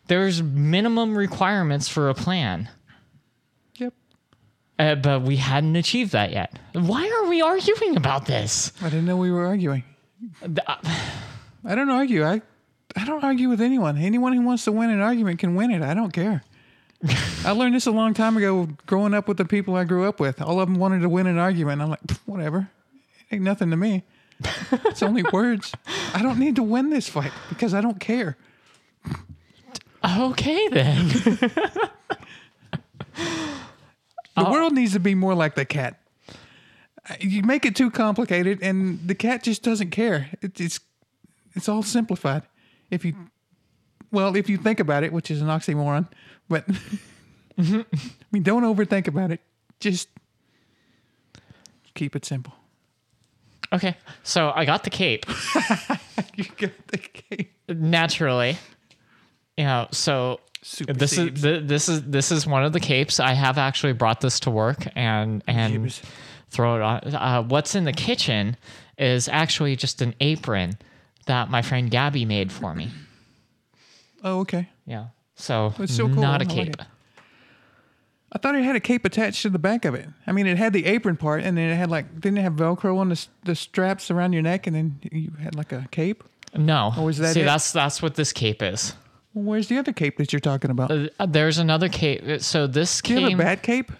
There's 0.08 0.42
minimum 0.42 1.16
requirements 1.16 1.86
for 1.86 2.08
a 2.08 2.14
plan, 2.14 2.68
Yep. 3.76 3.94
uh, 4.80 4.94
but 4.96 5.22
we 5.22 5.36
hadn't 5.36 5.76
achieved 5.76 6.10
that 6.10 6.32
yet. 6.32 6.58
Why 6.72 7.08
are 7.08 7.28
we 7.28 7.40
arguing 7.40 7.96
about 7.96 8.26
this? 8.26 8.72
I 8.82 8.86
didn't 8.88 9.04
know 9.04 9.16
we 9.16 9.30
were 9.30 9.46
arguing. 9.46 9.84
Uh, 10.66 10.76
I 11.64 11.74
don't 11.74 11.90
argue. 11.90 12.24
I 12.24 12.42
I 12.96 13.04
don't 13.04 13.22
argue 13.22 13.48
with 13.48 13.60
anyone. 13.60 13.96
Anyone 13.98 14.32
who 14.32 14.42
wants 14.42 14.64
to 14.64 14.72
win 14.72 14.90
an 14.90 15.00
argument 15.00 15.38
can 15.38 15.54
win 15.54 15.70
it. 15.70 15.82
I 15.82 15.94
don't 15.94 16.12
care. 16.12 16.42
I 17.44 17.52
learned 17.52 17.74
this 17.74 17.86
a 17.86 17.92
long 17.92 18.14
time 18.14 18.36
ago 18.36 18.68
growing 18.86 19.14
up 19.14 19.28
with 19.28 19.36
the 19.36 19.44
people 19.44 19.76
I 19.76 19.84
grew 19.84 20.08
up 20.08 20.20
with. 20.20 20.42
All 20.42 20.60
of 20.60 20.68
them 20.68 20.78
wanted 20.78 21.00
to 21.00 21.08
win 21.08 21.26
an 21.26 21.38
argument. 21.38 21.80
I'm 21.80 21.90
like, 21.90 22.00
whatever. 22.26 22.68
It 23.30 23.36
ain't 23.36 23.44
nothing 23.44 23.70
to 23.70 23.76
me. 23.76 24.04
It's 24.72 25.02
only 25.02 25.22
words. 25.32 25.72
I 26.14 26.22
don't 26.22 26.38
need 26.38 26.56
to 26.56 26.62
win 26.62 26.90
this 26.90 27.08
fight 27.08 27.32
because 27.48 27.74
I 27.74 27.80
don't 27.80 28.00
care. 28.00 28.36
Okay, 30.04 30.68
then. 30.68 31.38
The 34.40 34.46
oh. 34.46 34.52
world 34.52 34.72
needs 34.72 34.92
to 34.94 35.00
be 35.00 35.14
more 35.14 35.34
like 35.34 35.54
the 35.54 35.66
cat. 35.66 36.00
You 37.18 37.42
make 37.42 37.66
it 37.66 37.74
too 37.76 37.90
complicated, 37.90 38.60
and 38.62 39.00
the 39.06 39.14
cat 39.14 39.42
just 39.42 39.62
doesn't 39.62 39.90
care. 39.90 40.30
It, 40.40 40.58
it's 40.60 40.80
it's 41.54 41.68
all 41.68 41.82
simplified. 41.82 42.42
If 42.90 43.04
you, 43.04 43.14
well, 44.10 44.34
if 44.36 44.48
you 44.48 44.56
think 44.56 44.80
about 44.80 45.04
it, 45.04 45.12
which 45.12 45.30
is 45.30 45.40
an 45.40 45.48
oxymoron, 45.48 46.08
but 46.48 46.64
I 47.58 47.84
mean, 48.32 48.42
don't 48.42 48.62
overthink 48.64 49.06
about 49.08 49.30
it. 49.30 49.40
Just 49.78 50.08
keep 51.94 52.14
it 52.16 52.24
simple. 52.24 52.54
okay, 53.72 53.96
so 54.22 54.52
I 54.54 54.64
got 54.64 54.84
the 54.84 54.90
cape. 54.90 55.26
You 56.36 56.44
got 56.56 56.70
the 56.86 56.98
cape. 56.98 57.52
naturally 57.68 58.56
you 59.56 59.64
know 59.64 59.88
so 59.90 60.40
Super 60.62 60.92
this 60.94 61.18
is 61.18 61.42
this 61.42 61.88
is 61.88 62.02
this 62.04 62.32
is 62.32 62.46
one 62.46 62.64
of 62.64 62.72
the 62.72 62.80
capes 62.80 63.20
i 63.20 63.32
have 63.32 63.58
actually 63.58 63.92
brought 63.92 64.20
this 64.20 64.40
to 64.40 64.50
work 64.50 64.86
and 64.96 65.42
and 65.46 66.00
throw 66.50 66.76
it 66.76 66.82
on 66.82 67.14
uh, 67.14 67.42
what's 67.42 67.74
in 67.74 67.84
the 67.84 67.92
kitchen 67.92 68.56
is 68.98 69.28
actually 69.28 69.76
just 69.76 70.00
an 70.02 70.14
apron 70.20 70.78
that 71.30 71.48
my 71.50 71.62
friend 71.62 71.90
gabby 71.90 72.24
made 72.24 72.50
for 72.52 72.74
me 72.74 72.90
Oh, 74.22 74.40
okay. 74.40 74.68
yeah 74.86 75.06
so 75.34 75.72
That's 75.78 75.94
so 75.96 76.06
cool. 76.06 76.20
not 76.20 76.42
a 76.42 76.44
I 76.44 76.48
like 76.48 76.56
cape 76.56 76.74
it. 76.80 76.86
I 78.32 78.38
thought 78.38 78.54
it 78.54 78.62
had 78.62 78.76
a 78.76 78.80
cape 78.80 79.04
attached 79.04 79.42
to 79.42 79.48
the 79.50 79.58
back 79.58 79.84
of 79.84 79.94
it. 79.94 80.06
I 80.26 80.30
mean, 80.32 80.46
it 80.46 80.56
had 80.56 80.72
the 80.72 80.84
apron 80.86 81.16
part, 81.16 81.42
and 81.42 81.56
then 81.58 81.68
it 81.70 81.74
had 81.74 81.90
like 81.90 82.20
didn't 82.20 82.38
it 82.38 82.42
have 82.42 82.52
Velcro 82.52 82.98
on 82.98 83.08
the 83.08 83.26
the 83.44 83.54
straps 83.56 84.10
around 84.10 84.34
your 84.34 84.42
neck, 84.42 84.66
and 84.68 84.76
then 84.76 85.00
you 85.10 85.32
had 85.42 85.54
like 85.56 85.72
a 85.72 85.86
cape. 85.90 86.22
no 86.54 86.92
Or 86.98 87.06
was 87.06 87.18
that 87.18 87.32
see 87.34 87.40
it? 87.40 87.44
that's 87.44 87.72
that's 87.72 88.02
what 88.02 88.14
this 88.16 88.32
cape 88.32 88.62
is 88.62 88.94
Well, 89.34 89.44
where's 89.46 89.68
the 89.68 89.78
other 89.78 89.92
cape 89.92 90.18
that 90.18 90.32
you're 90.32 90.40
talking 90.40 90.70
about? 90.70 90.90
Uh, 90.92 91.26
there's 91.26 91.58
another 91.58 91.88
cape 91.88 92.40
so 92.42 92.66
this 92.66 93.00
Do 93.00 93.14
you 93.14 93.20
have 93.20 93.24
a 93.24 93.28
came 93.30 93.38
bat 93.38 93.62
cape? 93.62 93.90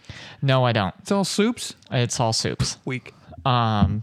no 0.43 0.65
i 0.65 0.73
don't 0.73 0.95
It's 1.01 1.11
all 1.13 1.25
soups. 1.25 1.75
it's 1.91 2.21
all 2.21 2.33
soups 2.35 2.77
Weak. 2.85 3.15
Um, 3.47 4.03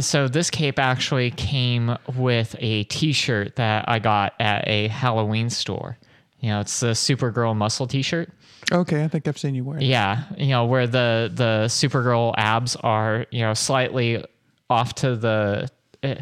so 0.00 0.28
this 0.28 0.50
cape 0.50 0.78
actually 0.78 1.30
came 1.30 1.96
with 2.16 2.56
a 2.58 2.84
T-shirt 2.84 3.56
that 3.56 3.88
I 3.88 3.98
got 3.98 4.34
at 4.40 4.66
a 4.66 4.88
Halloween 4.88 5.50
store. 5.50 5.98
You 6.40 6.50
know, 6.50 6.60
it's 6.60 6.80
the 6.80 6.88
Supergirl 6.88 7.56
muscle 7.56 7.86
T-shirt. 7.86 8.30
Okay, 8.72 9.04
I 9.04 9.08
think 9.08 9.28
I've 9.28 9.38
seen 9.38 9.54
you 9.54 9.64
wear 9.64 9.78
it. 9.78 9.84
Yeah, 9.84 10.24
you 10.36 10.48
know 10.48 10.64
where 10.64 10.86
the 10.86 11.30
the 11.32 11.66
Supergirl 11.68 12.34
abs 12.36 12.76
are, 12.76 13.26
you 13.30 13.40
know, 13.40 13.54
slightly 13.54 14.24
off 14.70 14.94
to 14.96 15.16
the, 15.16 15.70
eh, 16.02 16.20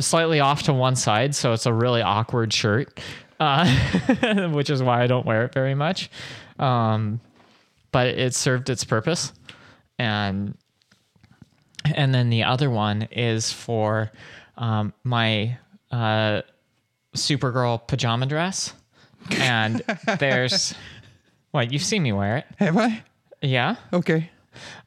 slightly 0.00 0.40
off 0.40 0.64
to 0.64 0.74
one 0.74 0.96
side, 0.96 1.34
so 1.34 1.52
it's 1.52 1.66
a 1.66 1.72
really 1.72 2.02
awkward 2.02 2.52
shirt, 2.52 3.00
uh, 3.38 4.48
which 4.52 4.68
is 4.68 4.82
why 4.82 5.02
I 5.02 5.06
don't 5.06 5.24
wear 5.24 5.44
it 5.44 5.54
very 5.54 5.74
much. 5.74 6.10
Um, 6.58 7.20
but 7.90 8.08
it 8.08 8.34
served 8.34 8.68
its 8.68 8.84
purpose, 8.84 9.32
and 9.98 10.56
and 11.84 12.14
then 12.14 12.30
the 12.30 12.44
other 12.44 12.70
one 12.70 13.08
is 13.10 13.52
for 13.52 14.10
um, 14.56 14.92
my 15.04 15.56
uh, 15.90 16.42
Supergirl 17.14 17.86
pajama 17.86 18.26
dress, 18.26 18.72
and 19.30 19.82
there's 20.18 20.74
what 21.50 21.72
you've 21.72 21.82
seen 21.84 22.02
me 22.02 22.12
wear 22.12 22.38
it, 22.38 22.46
Have 22.58 22.76
I? 22.76 23.02
yeah. 23.42 23.76
Okay. 23.92 24.30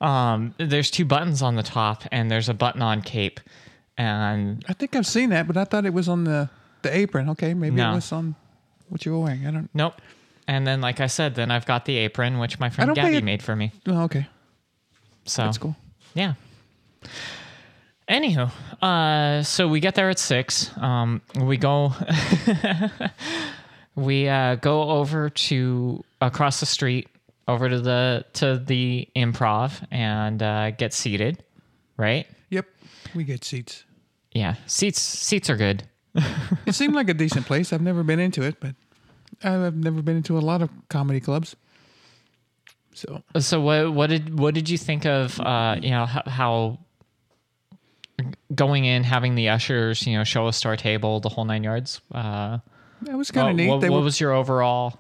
Um, 0.02 0.54
there's 0.58 0.92
two 0.92 1.06
buttons 1.06 1.42
on 1.42 1.56
the 1.56 1.64
top, 1.64 2.04
and 2.12 2.30
there's 2.30 2.50
a 2.50 2.54
button 2.54 2.82
on 2.82 3.02
cape, 3.02 3.40
and 3.98 4.64
I 4.68 4.74
think 4.74 4.96
I've 4.96 5.08
seen 5.08 5.30
that, 5.30 5.48
but 5.48 5.58
I 5.58 5.64
thought 5.66 5.86
it 5.86 5.94
was 5.94 6.08
on 6.08 6.24
the 6.26 6.50
the 6.84 6.96
apron. 6.96 7.30
Okay, 7.30 7.54
maybe 7.54 7.78
No. 7.78 7.92
it 7.92 7.96
was 7.96 8.12
on 8.12 8.36
what 8.90 9.06
you 9.06 9.14
were 9.14 9.20
wearing. 9.20 9.48
I 9.48 9.52
don't. 9.52 9.70
nope. 9.74 10.02
And 10.46 10.68
then, 10.68 10.82
like 10.82 11.00
I 11.00 11.08
said, 11.08 11.36
then 11.36 11.50
I've 11.52 11.66
got 11.66 11.86
the 11.86 11.96
apron, 12.00 12.38
which 12.38 12.60
my 12.60 12.70
friend 12.70 12.94
Gabby 12.94 13.22
made 13.22 13.42
for 13.42 13.56
me. 13.56 13.72
Oh, 13.88 14.04
okay, 14.04 14.28
So 15.26 15.44
that's 15.44 15.58
cool. 15.58 15.76
Yeah. 16.14 16.34
Anywho, 18.10 18.52
uh, 18.82 19.44
so 19.44 19.68
we 19.68 19.80
get 19.80 19.96
there 19.96 20.10
at 20.10 20.20
six. 20.20 20.70
Um, 20.78 21.22
we 21.40 21.56
go, 21.56 21.94
we 23.96 24.28
uh, 24.28 24.56
go 24.56 24.84
over 24.90 25.30
to 25.30 26.04
across 26.20 26.60
the 26.60 26.66
street, 26.66 27.08
over 27.48 27.70
to 27.70 27.80
the 27.80 28.26
to 28.34 28.58
the 28.58 29.08
improv, 29.16 29.86
and 29.90 30.44
uh, 30.44 30.72
get 30.72 30.94
seated. 30.94 31.44
Right? 31.96 32.28
Yep, 32.50 32.66
we 33.16 33.24
get 33.24 33.46
seats. 33.46 33.86
Yeah, 34.34 34.56
seats 34.68 35.00
seats 35.02 35.50
are 35.50 35.58
good. 35.58 35.84
It 36.66 36.76
seemed 36.76 36.96
like 36.96 37.10
a 37.10 37.14
decent 37.14 37.46
place. 37.46 37.72
I've 37.74 37.82
never 37.82 38.04
been 38.04 38.20
into 38.20 38.42
it, 38.44 38.60
but 38.60 38.76
I've 39.44 39.76
never 39.76 40.02
been 40.02 40.18
into 40.18 40.38
a 40.38 40.40
lot 40.40 40.62
of 40.62 40.70
comedy 40.90 41.20
clubs. 41.20 41.56
So 42.94 43.24
So 43.40 43.62
what 43.62 43.94
what 43.94 44.08
did 44.10 44.38
what 44.38 44.54
did 44.54 44.70
you 44.70 44.78
think 44.78 45.06
of 45.06 45.40
uh, 45.40 45.78
you 45.82 45.92
know 45.92 46.06
how, 46.06 46.24
how 46.28 46.80
going 48.54 48.86
in 48.86 49.04
having 49.04 49.36
the 49.36 49.50
ushers 49.50 50.06
you 50.08 50.18
know 50.18 50.24
show 50.24 50.48
us 50.48 50.62
to 50.62 50.68
our 50.70 50.78
table 50.78 51.20
the 51.20 51.30
whole 51.30 51.46
nine 51.46 51.64
yards? 51.64 52.02
Uh, 52.12 52.60
that 53.02 53.18
was 53.18 53.32
kind 53.32 53.50
of 53.50 53.56
neat. 53.56 53.68
what, 53.68 53.82
what 53.82 53.92
were, 53.92 54.02
was 54.02 54.20
your 54.20 54.34
overall? 54.34 55.00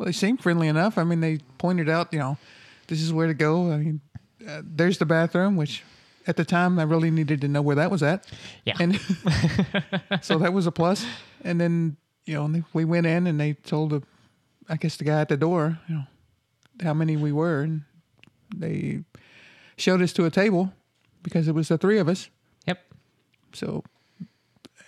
well, 0.00 0.06
they 0.06 0.12
seemed 0.12 0.42
friendly 0.42 0.66
enough. 0.66 0.96
I 0.96 1.04
mean, 1.04 1.20
they 1.20 1.40
pointed 1.58 1.90
out, 1.90 2.10
you 2.10 2.18
know, 2.18 2.38
this 2.86 3.02
is 3.02 3.12
where 3.12 3.26
to 3.26 3.34
go. 3.34 3.70
I 3.70 3.76
mean, 3.76 4.00
uh, 4.48 4.62
there's 4.64 4.96
the 4.96 5.04
bathroom, 5.04 5.56
which 5.56 5.82
at 6.26 6.38
the 6.38 6.44
time 6.44 6.78
I 6.78 6.84
really 6.84 7.10
needed 7.10 7.42
to 7.42 7.48
know 7.48 7.60
where 7.60 7.76
that 7.76 7.90
was 7.90 8.02
at. 8.02 8.26
Yeah. 8.64 8.76
And 8.80 8.98
so 10.22 10.38
that 10.38 10.54
was 10.54 10.66
a 10.66 10.72
plus. 10.72 11.04
And 11.44 11.60
then, 11.60 11.98
you 12.24 12.32
know, 12.32 12.62
we 12.72 12.86
went 12.86 13.04
in 13.04 13.26
and 13.26 13.38
they 13.38 13.52
told 13.52 13.90
the, 13.90 14.02
I 14.70 14.76
guess 14.76 14.96
the 14.96 15.04
guy 15.04 15.20
at 15.20 15.28
the 15.28 15.36
door, 15.36 15.78
you 15.86 15.96
know, 15.96 16.04
how 16.82 16.94
many 16.94 17.18
we 17.18 17.30
were. 17.30 17.60
And 17.60 17.82
they 18.56 19.04
showed 19.76 20.00
us 20.00 20.14
to 20.14 20.24
a 20.24 20.30
table 20.30 20.72
because 21.22 21.48
it 21.48 21.54
was 21.54 21.68
the 21.68 21.78
three 21.78 21.98
of 21.98 22.08
us. 22.08 22.28
Yep. 22.66 22.80
So, 23.52 23.84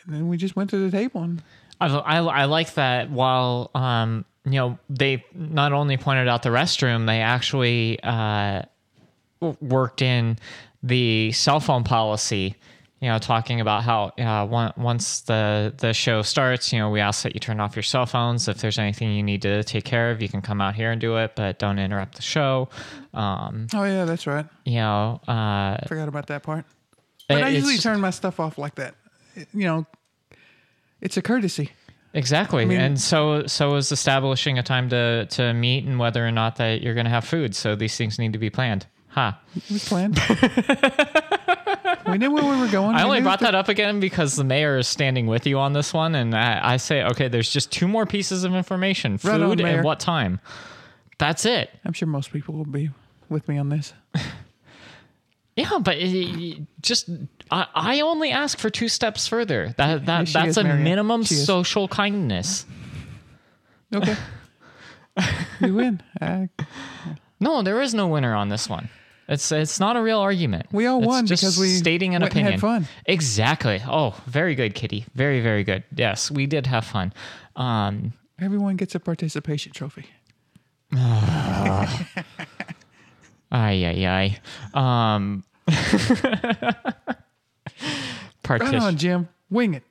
and 0.05 0.15
then 0.15 0.29
we 0.29 0.37
just 0.37 0.57
went 0.57 0.71
to 0.71 0.79
the 0.79 0.91
table 0.91 1.23
and 1.23 1.43
I, 1.81 1.87
I, 1.87 2.17
I 2.19 2.45
like 2.45 2.75
that 2.75 3.11
while 3.11 3.71
um 3.75 4.25
you 4.45 4.53
know 4.53 4.79
they 4.89 5.25
not 5.35 5.73
only 5.73 5.97
pointed 5.97 6.29
out 6.29 6.43
the 6.43 6.51
restroom 6.51 7.07
they 7.07 7.21
actually 7.21 7.99
uh 8.03 8.63
worked 9.61 10.03
in 10.03 10.39
the 10.83 11.33
cell 11.33 11.61
phone 11.61 11.85
policy 11.85 12.57
you 13.03 13.09
know 13.09 13.19
talking 13.19 13.61
about 13.61 13.83
how 13.83 14.13
uh, 14.19 14.47
on- 14.47 14.73
once 14.77 15.21
the 15.23 15.75
the 15.77 15.93
show 15.93 16.23
starts 16.23 16.73
you 16.73 16.79
know 16.79 16.89
we 16.89 17.01
ask 17.01 17.25
that 17.25 17.35
you 17.35 17.41
turn 17.41 17.61
off 17.61 17.75
your 17.77 17.83
cell 17.83 18.07
phones 18.07 18.49
if 18.49 18.59
there's 18.59 18.79
anything 18.79 19.13
you 19.13 19.23
need 19.23 19.43
to 19.43 19.63
take 19.65 19.85
care 19.85 20.11
of 20.13 20.23
you 20.23 20.29
can 20.29 20.41
come 20.41 20.61
out 20.61 20.75
here 20.75 20.91
and 20.93 21.01
do 21.01 21.17
it 21.17 21.33
but 21.37 21.59
don't 21.59 21.79
interrupt 21.79 22.15
the 22.15 22.23
show 22.23 22.69
um 23.13 23.67
oh 23.75 23.85
yeah, 23.85 24.05
that's 24.07 24.27
right. 24.27 24.47
you 24.65 24.77
know 24.77 25.21
uh 25.29 25.77
Forgot 25.89 26.09
about 26.09 26.29
that 26.29 26.43
part. 26.43 26.65
But 27.29 27.39
it- 27.39 27.45
I 27.45 27.49
usually 27.49 27.77
turn 27.79 28.01
my 28.01 28.11
stuff 28.11 28.41
off 28.41 28.57
like 28.57 28.77
that. 28.77 28.95
It- 29.35 29.49
you 29.53 29.65
know, 29.65 29.87
it's 31.01 31.17
a 31.17 31.23
courtesy. 31.23 31.71
Exactly, 32.15 32.65
mean- 32.67 32.79
and 32.81 33.01
so 33.01 33.47
so 33.47 33.75
is 33.77 33.91
establishing 33.91 34.59
a 34.59 34.63
time 34.63 34.89
to 34.91 35.27
to 35.27 35.53
meet 35.55 35.85
and 35.87 35.99
whether 35.99 36.27
or 36.27 36.31
not 36.31 36.57
that 36.57 36.83
you're 36.83 36.95
going 36.95 37.07
to 37.07 37.11
have 37.11 37.25
food. 37.25 37.55
So 37.57 37.75
these 37.75 37.97
things 37.97 38.19
need 38.19 38.33
to 38.35 38.39
be 38.39 38.51
planned. 38.51 38.87
Ha. 39.13 39.39
It 39.55 39.71
was 39.71 39.85
planned. 39.89 40.19
we 42.11 42.19
knew 42.19 42.31
where 42.33 42.45
we 42.45 42.61
were 42.61 42.69
going. 42.69 42.97
I 42.97 43.03
only 43.03 43.21
brought 43.21 43.41
that 43.41 43.55
up 43.55 43.69
again 43.69 44.01
because 44.01 44.37
the 44.37 44.45
mayor 44.45 44.79
is 44.79 44.89
standing 44.89 45.27
with 45.27 45.47
you 45.47 45.59
on 45.59 45.73
this 45.75 45.93
one, 45.93 46.15
and 46.15 46.35
I, 46.35 46.75
I 46.75 46.77
say, 46.79 47.03
okay, 47.05 47.29
there's 47.29 47.51
just 47.51 47.71
two 47.71 47.87
more 47.87 48.07
pieces 48.07 48.45
of 48.45 48.55
information: 48.55 49.19
food 49.19 49.29
Right 49.29 49.41
on, 49.43 49.61
and 49.61 49.85
what 49.85 50.01
time. 50.01 50.41
That's 51.19 51.45
it. 51.45 51.71
I'm 51.85 51.93
sure 51.93 52.09
most 52.09 52.33
people 52.33 52.55
will 52.55 52.65
be 52.65 52.91
with 53.29 53.47
me 53.49 53.59
on 53.59 53.69
this. 53.69 53.93
Yeah, 55.55 55.81
but 55.83 55.99
it, 55.99 56.09
it- 56.15 56.63
just 56.81 57.11
I, 57.51 57.67
I 57.75 58.01
only 58.01 58.31
ask 58.31 58.57
for 58.59 58.71
two 58.71 58.89
steps 58.89 59.29
further. 59.29 59.75
That 59.77 60.07
that 60.07 60.29
she 60.29 60.33
that's 60.33 60.49
is, 60.49 60.57
a 60.57 60.65
Marianne. 60.65 60.83
minimum 60.85 61.25
She 61.25 61.35
is. 61.35 61.45
social 61.45 61.89
kindness. 61.89 62.65
Okay. 63.95 64.17
you 65.61 65.75
win. 65.75 66.03
Uh, 66.19 66.47
No, 67.39 67.61
there 67.63 67.83
is 67.83 67.93
no 67.93 68.09
winner 68.09 68.35
on 68.35 68.49
this 68.49 68.67
one. 68.67 68.89
It's 69.29 69.51
it's 69.53 69.79
not 69.81 69.97
a 69.97 70.03
real 70.03 70.19
argument. 70.19 70.67
We 70.73 70.87
all 70.87 70.99
It's 70.99 71.07
won 71.07 71.27
just 71.27 71.43
because 71.43 71.59
we 71.59 71.69
stating 71.69 72.15
an 72.15 72.23
opinion. 72.23 72.53
had 72.53 72.61
fun. 72.61 72.89
Exactly. 73.07 73.81
Oh, 73.87 74.15
very 74.27 74.55
good, 74.55 74.75
Kitty. 74.75 75.05
Very 75.15 75.41
very 75.41 75.65
good. 75.65 75.85
Yes, 75.95 76.31
we 76.31 76.47
did 76.47 76.67
have 76.67 76.85
fun. 76.85 77.13
Um, 77.57 78.13
everyone 78.41 78.77
gets 78.77 78.95
a 78.95 79.01
participation 79.01 79.73
trophy. 79.73 80.07
ay 80.95 81.97
ay 83.53 84.07
ay. 84.07 84.39
Um, 84.75 85.45
Right 88.49 88.75
on. 88.75 88.97
Jim. 88.99 89.29
Wing 89.51 89.75
it. 89.75 89.83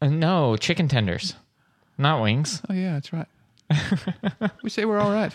Uh, 0.00 0.08
no, 0.08 0.56
chicken 0.56 0.86
tenders, 0.88 1.34
not 1.98 2.22
wings. 2.22 2.62
Oh 2.70 2.74
yeah, 2.74 2.92
that's 2.92 3.12
right. 3.12 3.26
we 4.62 4.70
say 4.70 4.84
we're 4.84 4.98
all 5.00 5.10
right. 5.12 5.34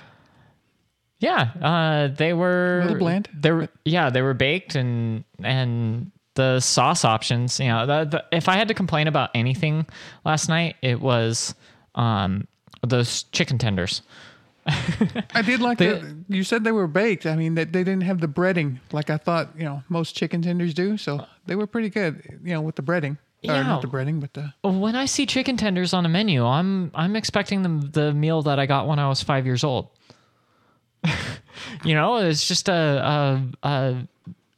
Yeah, 1.22 1.52
uh, 1.62 2.08
they 2.08 2.34
were 2.34 2.80
A 2.80 2.86
little 2.86 2.98
bland, 3.00 3.30
They 3.34 3.52
were 3.52 3.70
yeah, 3.86 4.10
they 4.10 4.22
were 4.22 4.34
baked 4.34 4.76
and 4.76 5.24
and 5.44 6.12
the 6.34 6.60
sauce 6.60 7.06
options. 7.06 7.60
You 7.60 7.68
know, 7.68 7.86
the, 7.86 8.06
the, 8.06 8.26
if 8.36 8.50
I 8.50 8.56
had 8.56 8.68
to 8.70 8.74
complain 8.74 9.08
about 9.08 9.30
anything 9.36 9.86
last 10.26 10.50
night, 10.50 10.76
it 10.82 11.00
was 11.00 11.54
um, 11.96 12.48
those 12.86 13.24
chicken 13.32 13.58
tenders. 13.60 14.02
I 14.68 15.42
did 15.44 15.62
like 15.62 15.78
They- 15.78 15.94
that. 15.94 16.16
You 16.28 16.44
said 16.44 16.64
they 16.64 16.72
were 16.72 16.88
baked. 16.88 17.26
I 17.26 17.36
mean, 17.36 17.56
that 17.56 17.72
they 17.72 17.84
didn't 17.84 18.04
have 18.04 18.20
the 18.20 18.28
breading 18.28 18.80
like 18.92 19.10
I 19.10 19.18
thought. 19.18 19.50
You 19.56 19.64
know, 19.66 19.84
most 19.90 20.16
chicken 20.16 20.42
tenders 20.42 20.74
do. 20.74 20.98
So 20.98 21.26
they 21.46 21.56
were 21.56 21.68
pretty 21.68 21.90
good. 21.90 22.40
You 22.44 22.54
know, 22.54 22.62
with 22.62 22.76
the 22.76 22.84
breading. 22.84 23.18
Or 23.44 23.64
not 23.64 23.82
the 23.82 23.88
breading, 23.88 24.20
but 24.20 24.34
the 24.34 24.54
When 24.68 24.96
I 24.96 25.06
see 25.06 25.26
chicken 25.26 25.58
tenders 25.58 25.96
on 25.96 26.06
a 26.06 26.10
menu, 26.10 26.46
I'm 26.46 26.92
I'm 26.94 27.16
expecting 27.16 27.64
the 27.64 27.88
the 28.02 28.14
meal 28.14 28.44
that 28.44 28.60
I 28.60 28.68
got 28.68 28.88
when 28.88 29.00
I 29.00 29.10
was 29.10 29.24
five 29.24 29.46
years 29.48 29.64
old. 29.64 29.90
you 31.84 31.94
know, 31.96 32.18
it's 32.18 32.48
just 32.48 32.70
a, 32.70 33.42
a 33.64 33.68
a 33.68 34.08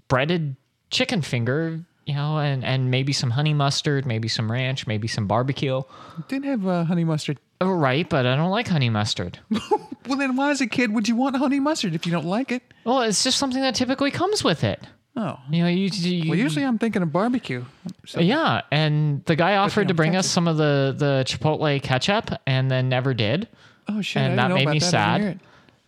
breaded 0.08 0.56
chicken 0.90 1.22
finger. 1.22 1.80
You 2.06 2.16
know, 2.16 2.38
and 2.38 2.66
and 2.66 2.92
maybe 2.92 3.14
some 3.14 3.30
honey 3.32 3.54
mustard, 3.54 4.06
maybe 4.06 4.28
some 4.28 4.52
ranch, 4.52 4.86
maybe 4.88 5.08
some 5.08 5.26
barbecue. 5.26 5.82
didn't 6.28 6.46
have 6.46 6.68
uh, 6.68 6.84
honey 6.84 7.06
mustard. 7.06 7.40
Oh, 7.62 7.72
right, 7.72 8.08
but 8.10 8.26
I 8.26 8.36
don't 8.36 8.50
like 8.50 8.68
honey 8.68 8.90
mustard. 8.90 9.40
Well, 10.06 10.18
then 10.18 10.36
why 10.36 10.52
as 10.52 10.60
a 10.60 10.68
kid 10.68 10.94
would 10.94 11.08
you 11.08 11.16
want 11.16 11.38
honey 11.38 11.62
mustard 11.62 11.96
if 11.96 12.06
you 12.06 12.12
don't 12.12 12.26
like 12.26 12.52
it? 12.52 12.62
Well, 12.84 13.04
it's 13.04 13.24
just 13.24 13.38
something 13.38 13.62
that 13.62 13.74
typically 13.74 14.12
comes 14.12 14.44
with 14.44 14.66
it. 14.66 14.82
Oh, 15.16 15.38
You 15.50 15.64
know, 15.64 15.70
you, 15.70 15.88
you 15.94 16.30
well, 16.30 16.38
usually 16.38 16.66
I'm 16.66 16.78
thinking 16.78 17.02
of 17.02 17.14
barbecue. 17.14 17.64
So, 18.06 18.20
yeah, 18.20 18.64
and 18.70 19.24
the 19.24 19.38
guy 19.38 19.56
offered 19.56 19.88
to 19.88 19.94
bring 19.94 20.18
us 20.18 20.30
some 20.30 20.50
of 20.50 20.58
the 20.58 20.94
the 20.98 21.24
chipotle 21.26 21.82
ketchup, 21.82 22.32
and 22.46 22.70
then 22.70 22.90
never 22.90 23.14
did. 23.14 23.48
oh 23.88 24.02
shit, 24.02 24.24
and 24.24 24.38
that 24.40 24.52
made 24.52 24.68
me. 24.68 24.82
Sad. 24.82 25.40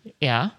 Didn't 0.06 0.16
hear 0.20 0.30
Yeah. 0.30 0.50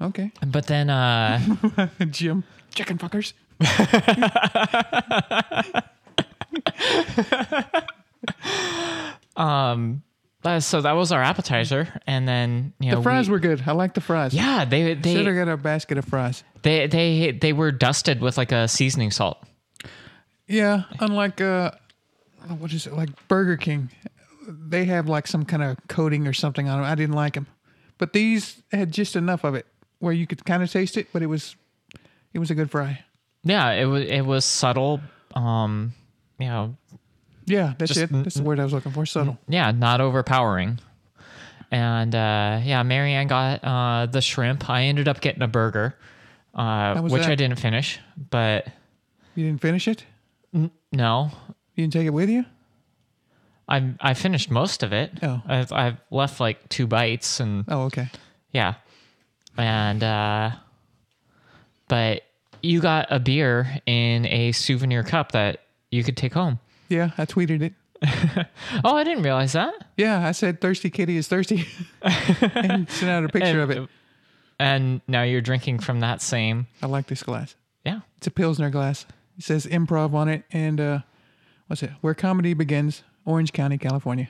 Okay, 0.00 0.32
but 0.46 0.66
then 0.66 0.90
uh, 0.90 1.38
Jim, 2.10 2.42
chicken 2.74 2.98
fuckers. 2.98 3.32
uh, 9.36 10.60
so 10.60 10.80
that 10.80 10.92
was 10.92 11.12
our 11.12 11.22
appetizer, 11.22 12.00
and 12.06 12.26
then 12.26 12.72
you 12.80 12.90
know 12.90 12.98
The 12.98 13.02
fries 13.02 13.28
we- 13.28 13.32
were 13.32 13.38
good. 13.38 13.62
I 13.66 13.72
like 13.72 13.94
the 13.94 14.00
fries. 14.00 14.34
yeah 14.34 14.64
they 14.64 14.94
they 14.94 15.14
should 15.14 15.26
have 15.26 15.34
they, 15.34 15.44
got 15.44 15.50
a 15.52 15.56
basket 15.56 15.98
of 15.98 16.04
fries. 16.04 16.44
they 16.62 16.86
they 16.86 17.32
they 17.32 17.52
were 17.52 17.72
dusted 17.72 18.20
with 18.20 18.36
like 18.36 18.52
a 18.52 18.68
seasoning 18.68 19.10
salt. 19.10 19.38
Yeah, 20.48 20.82
unlike 21.00 21.40
uh, 21.40 21.70
what 22.58 22.72
is 22.72 22.86
it 22.86 22.94
like 22.94 23.08
Burger 23.28 23.56
King? 23.56 23.90
They 24.48 24.84
have 24.86 25.08
like 25.08 25.26
some 25.26 25.44
kind 25.44 25.62
of 25.62 25.76
coating 25.88 26.26
or 26.26 26.32
something 26.32 26.68
on 26.68 26.80
them. 26.82 26.90
I 26.90 26.94
didn't 26.94 27.14
like 27.14 27.34
them, 27.34 27.46
but 27.98 28.12
these 28.12 28.62
had 28.72 28.92
just 28.92 29.16
enough 29.16 29.44
of 29.44 29.54
it 29.54 29.66
where 29.98 30.12
you 30.12 30.26
could 30.26 30.44
kind 30.44 30.62
of 30.62 30.70
taste 30.70 30.96
it, 30.96 31.08
but 31.12 31.22
it 31.22 31.26
was 31.26 31.56
it 32.34 32.38
was 32.38 32.50
a 32.50 32.54
good 32.54 32.70
fry. 32.70 33.04
Yeah, 33.44 33.70
it 33.72 33.84
was 33.86 34.04
it 34.04 34.22
was 34.22 34.44
subtle. 34.44 35.00
Um, 35.34 35.92
you 36.38 36.48
know, 36.48 36.76
Yeah, 37.46 37.74
that's 37.78 37.96
it. 37.96 38.10
That's 38.12 38.34
the 38.36 38.42
word 38.42 38.60
I 38.60 38.64
was 38.64 38.72
looking 38.72 38.92
for. 38.92 39.06
Subtle. 39.06 39.38
yeah, 39.48 39.70
not 39.70 40.00
overpowering. 40.00 40.78
And 41.70 42.14
uh, 42.14 42.60
yeah, 42.62 42.82
Marianne 42.82 43.28
got 43.28 43.64
uh, 43.64 44.06
the 44.06 44.20
shrimp. 44.20 44.68
I 44.68 44.82
ended 44.84 45.08
up 45.08 45.20
getting 45.22 45.40
a 45.42 45.48
burger, 45.48 45.96
uh, 46.54 47.00
which 47.00 47.22
that? 47.22 47.30
I 47.30 47.34
didn't 47.34 47.58
finish. 47.58 47.98
But 48.30 48.66
You 49.34 49.46
didn't 49.46 49.62
finish 49.62 49.88
it. 49.88 50.04
no, 50.52 51.30
You 51.74 51.84
didn't 51.84 51.94
take 51.94 52.06
it 52.06 52.10
with 52.12 52.28
you. 52.28 52.44
I 53.68 53.94
I 54.00 54.14
finished 54.14 54.50
most 54.50 54.82
of 54.82 54.92
it. 54.92 55.12
Oh. 55.22 55.40
I've, 55.46 55.72
I've 55.72 55.96
left 56.10 56.40
like 56.40 56.68
two 56.68 56.86
bites, 56.86 57.40
and 57.40 57.64
Oh, 57.68 57.82
okay. 57.84 58.08
yeah, 58.52 58.74
and 59.56 60.02
uh, 60.02 60.50
but 61.88 62.22
you 62.62 62.80
got 62.80 63.06
a 63.10 63.18
beer 63.18 63.78
in 63.86 64.26
a 64.26 64.52
souvenir 64.52 65.02
cup 65.02 65.32
that 65.32 65.60
you 65.90 66.04
could 66.04 66.16
take 66.16 66.32
home. 66.34 66.58
Yeah, 66.88 67.10
I 67.18 67.26
tweeted 67.26 67.62
it. 67.62 67.72
Oh, 68.84 68.96
I 68.96 69.04
didn't 69.04 69.22
realize 69.22 69.52
that. 69.52 69.74
Yeah, 69.96 70.26
I 70.26 70.32
said 70.32 70.60
thirsty 70.60 70.90
kitty 70.90 71.16
is 71.16 71.28
thirsty, 71.28 71.66
and 72.02 72.88
sent 72.90 73.10
out 73.10 73.24
a 73.24 73.28
picture 73.28 73.62
of 73.62 73.70
it. 73.70 73.88
And 74.58 75.00
now 75.06 75.22
you're 75.22 75.40
drinking 75.40 75.80
from 75.80 76.00
that 76.00 76.20
same. 76.22 76.66
I 76.82 76.86
like 76.86 77.06
this 77.06 77.22
glass. 77.22 77.54
Yeah. 77.84 78.00
It's 78.16 78.26
a 78.26 78.30
pilsner 78.30 78.70
glass. 78.70 79.06
It 79.38 79.44
says 79.44 79.66
improv 79.66 80.14
on 80.14 80.28
it, 80.28 80.44
and 80.52 80.80
uh, 80.80 80.98
what's 81.66 81.82
it? 81.82 81.90
Where 82.00 82.14
comedy 82.14 82.54
begins, 82.54 83.02
Orange 83.24 83.52
County, 83.52 83.78
California. 83.78 84.28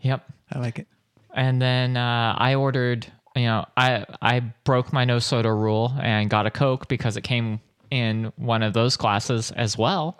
Yep. 0.00 0.24
I 0.52 0.58
like 0.58 0.78
it. 0.78 0.86
and 1.34 1.60
then 1.62 1.96
uh, 1.96 2.34
I 2.36 2.54
ordered. 2.54 3.06
You 3.34 3.44
know, 3.44 3.64
I 3.76 4.04
I 4.20 4.40
broke 4.64 4.92
my 4.92 5.04
no 5.06 5.18
soda 5.18 5.52
rule 5.52 5.94
and 6.02 6.28
got 6.28 6.44
a 6.46 6.50
Coke 6.50 6.86
because 6.88 7.16
it 7.16 7.22
came 7.22 7.60
in 7.90 8.30
one 8.36 8.62
of 8.62 8.74
those 8.74 8.96
glasses 8.98 9.50
as 9.52 9.78
well, 9.78 10.18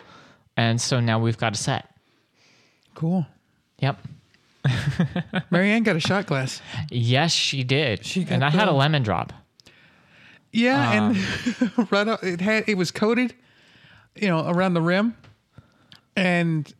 and 0.57 0.81
so 0.81 0.99
now 0.99 1.19
we've 1.19 1.37
got 1.37 1.53
a 1.53 1.57
set. 1.57 1.89
Cool. 2.95 3.25
Yep. 3.79 3.99
Marianne 5.51 5.83
got 5.83 5.95
a 5.95 5.99
shot 5.99 6.25
glass. 6.25 6.61
Yes, 6.89 7.31
she 7.31 7.63
did. 7.63 8.05
She 8.05 8.23
got 8.23 8.31
and 8.33 8.45
I 8.45 8.49
had 8.49 8.67
a 8.67 8.71
lemon 8.71 9.03
drop. 9.03 9.33
Yeah, 10.51 10.91
and 10.93 11.91
right 11.91 12.07
up, 12.07 12.23
it 12.23 12.39
had 12.41 12.63
it 12.67 12.77
was 12.77 12.89
coated, 12.91 13.33
you 14.15 14.27
know, 14.27 14.47
around 14.47 14.73
the 14.73 14.81
rim. 14.81 15.15
And 16.15 16.71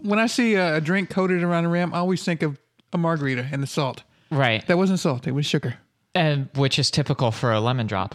when 0.00 0.18
I 0.18 0.26
see 0.26 0.54
a, 0.54 0.76
a 0.76 0.80
drink 0.80 1.10
coated 1.10 1.42
around 1.42 1.64
the 1.64 1.70
rim, 1.70 1.92
I 1.94 1.98
always 1.98 2.22
think 2.24 2.42
of 2.42 2.58
a 2.92 2.98
margarita 2.98 3.48
and 3.52 3.62
the 3.62 3.66
salt. 3.66 4.02
Right. 4.30 4.66
That 4.66 4.76
wasn't 4.78 5.00
salt; 5.00 5.26
it 5.26 5.32
was 5.32 5.46
sugar. 5.46 5.76
and 6.14 6.48
which 6.54 6.78
is 6.78 6.90
typical 6.90 7.30
for 7.30 7.52
a 7.52 7.60
lemon 7.60 7.86
drop. 7.86 8.14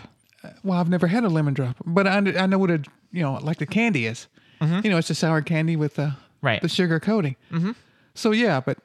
Well, 0.64 0.78
I've 0.80 0.90
never 0.90 1.08
had 1.08 1.24
a 1.24 1.30
lemon 1.30 1.54
drop, 1.54 1.78
but 1.86 2.06
I, 2.08 2.18
I 2.18 2.46
know 2.48 2.58
what 2.58 2.70
a 2.72 2.84
you 3.12 3.22
know 3.24 3.36
like 3.42 3.58
the 3.58 3.66
candy 3.66 4.06
is. 4.08 4.28
You 4.62 4.90
know, 4.90 4.98
it's 4.98 5.10
a 5.10 5.16
sour 5.16 5.42
candy 5.42 5.76
with 5.76 5.96
the 5.96 6.16
Right. 6.42 6.62
the 6.62 6.70
sugar 6.70 7.00
coating. 7.00 7.36
Mm-hmm. 7.52 7.72
So 8.16 8.32
yeah, 8.32 8.62
but 8.62 8.78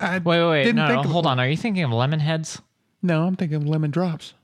I 0.00 0.18
Wait, 0.18 0.24
wait, 0.40 0.48
wait. 0.50 0.64
didn't 0.64 0.76
No, 0.76 0.86
think 0.88 0.96
no, 0.96 1.00
of- 1.04 1.10
hold 1.10 1.26
on. 1.26 1.38
Are 1.38 1.48
you 1.48 1.56
thinking 1.56 1.84
of 1.84 1.92
lemon 1.92 2.18
heads? 2.20 2.60
No, 3.02 3.24
I'm 3.26 3.36
thinking 3.36 3.56
of 3.56 3.66
lemon 3.68 3.90
drops. 3.92 4.34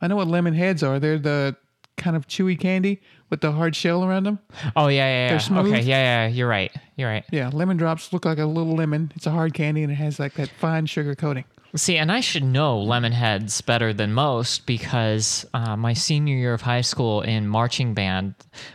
I 0.00 0.06
know 0.08 0.16
what 0.16 0.28
lemon 0.28 0.54
heads 0.54 0.82
are. 0.82 0.98
They're 1.00 1.18
the 1.18 1.56
kind 1.98 2.16
of 2.16 2.26
chewy 2.26 2.58
candy 2.58 3.00
with 3.30 3.40
the 3.42 3.52
hard 3.52 3.76
shell 3.76 4.04
around 4.04 4.24
them. 4.24 4.38
Oh 4.76 4.88
yeah, 4.88 5.06
yeah, 5.06 5.32
yeah. 5.32 5.38
Smooth. 5.38 5.66
Okay, 5.66 5.82
yeah, 5.82 6.26
yeah. 6.26 6.28
You're 6.28 6.48
right. 6.48 6.72
You're 6.96 7.08
right. 7.08 7.24
Yeah, 7.30 7.50
lemon 7.52 7.76
drops 7.76 8.12
look 8.12 8.24
like 8.24 8.38
a 8.38 8.46
little 8.46 8.74
lemon. 8.74 9.12
It's 9.14 9.26
a 9.26 9.30
hard 9.30 9.52
candy 9.52 9.82
and 9.82 9.92
it 9.92 9.96
has 9.96 10.18
like 10.18 10.34
that 10.34 10.48
fine 10.48 10.86
sugar 10.86 11.14
coating. 11.14 11.44
See, 11.76 11.98
and 11.98 12.10
I 12.10 12.20
should 12.20 12.44
know 12.44 12.80
lemon 12.80 13.12
heads 13.12 13.60
better 13.60 13.92
than 13.92 14.14
most 14.14 14.64
because 14.64 15.44
uh, 15.52 15.76
my 15.76 15.92
senior 15.92 16.34
year 16.34 16.54
of 16.54 16.62
high 16.62 16.80
school 16.80 17.20
in 17.20 17.46
marching 17.46 17.92
band, 17.92 18.34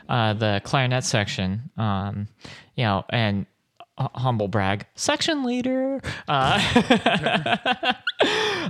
uh, 0.10 0.34
the 0.34 0.62
clarinet 0.64 1.04
section, 1.04 1.72
um, 1.76 2.28
you 2.76 2.84
know, 2.84 3.04
and 3.10 3.48
uh, 3.98 4.08
humble 4.16 4.48
brag, 4.48 4.86
section 4.96 5.44
leader. 5.44 6.02
Uh, 6.28 7.94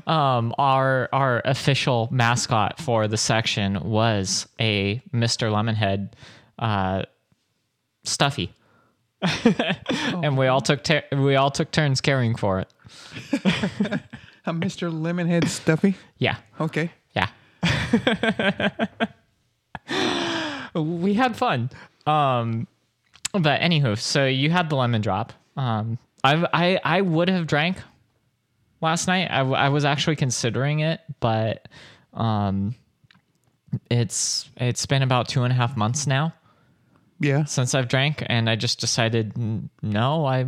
um, 0.08 0.54
our 0.58 1.10
our 1.14 1.42
official 1.46 2.08
mascot 2.12 2.80
for 2.80 3.08
the 3.08 3.18
section 3.18 3.80
was 3.90 4.48
a 4.60 5.02
Mister 5.12 5.48
Lemonhead, 5.50 6.10
uh, 6.60 7.04
Stuffy. 8.04 8.52
and 10.22 10.38
we 10.38 10.48
all 10.48 10.60
took 10.62 10.84
ter- 10.84 11.04
we 11.14 11.36
all 11.38 11.50
took 11.52 11.72
turns 11.72 12.02
caring 12.02 12.36
for 12.36 12.60
it. 12.60 12.68
A 14.46 14.52
Mr. 14.52 14.92
Lemonhead 14.92 15.48
Stuffy. 15.48 15.96
Yeah, 16.18 16.36
Okay. 16.60 16.92
yeah. 17.16 17.30
we 20.76 21.14
had 21.14 21.38
fun. 21.38 21.70
Um, 22.06 22.68
but 23.34 23.62
anywho, 23.62 23.98
so 23.98 24.26
you 24.26 24.50
had 24.50 24.70
the 24.70 24.76
lemon 24.76 25.02
drop. 25.02 25.34
Um, 25.58 25.98
I 26.24 26.46
I 26.54 26.80
I 26.98 27.02
would 27.02 27.30
have 27.30 27.48
drank 27.48 27.78
last 28.82 29.08
night. 29.08 29.28
I, 29.30 29.42
I 29.42 29.70
was 29.70 29.86
actually 29.86 30.16
considering 30.16 30.80
it, 30.80 31.02
but 31.20 31.68
um, 32.14 32.76
it's 33.90 34.50
it's 34.58 34.86
been 34.86 35.02
about 35.02 35.28
two 35.28 35.44
and 35.44 35.52
a 35.52 35.56
half 35.56 35.76
months 35.76 36.06
now 36.08 36.34
Yeah. 37.20 37.46
since 37.46 37.74
I've 37.76 37.88
drank, 37.88 38.24
and 38.28 38.50
I 38.50 38.56
just 38.56 38.80
decided 38.80 39.34
no, 39.82 40.26
I 40.26 40.46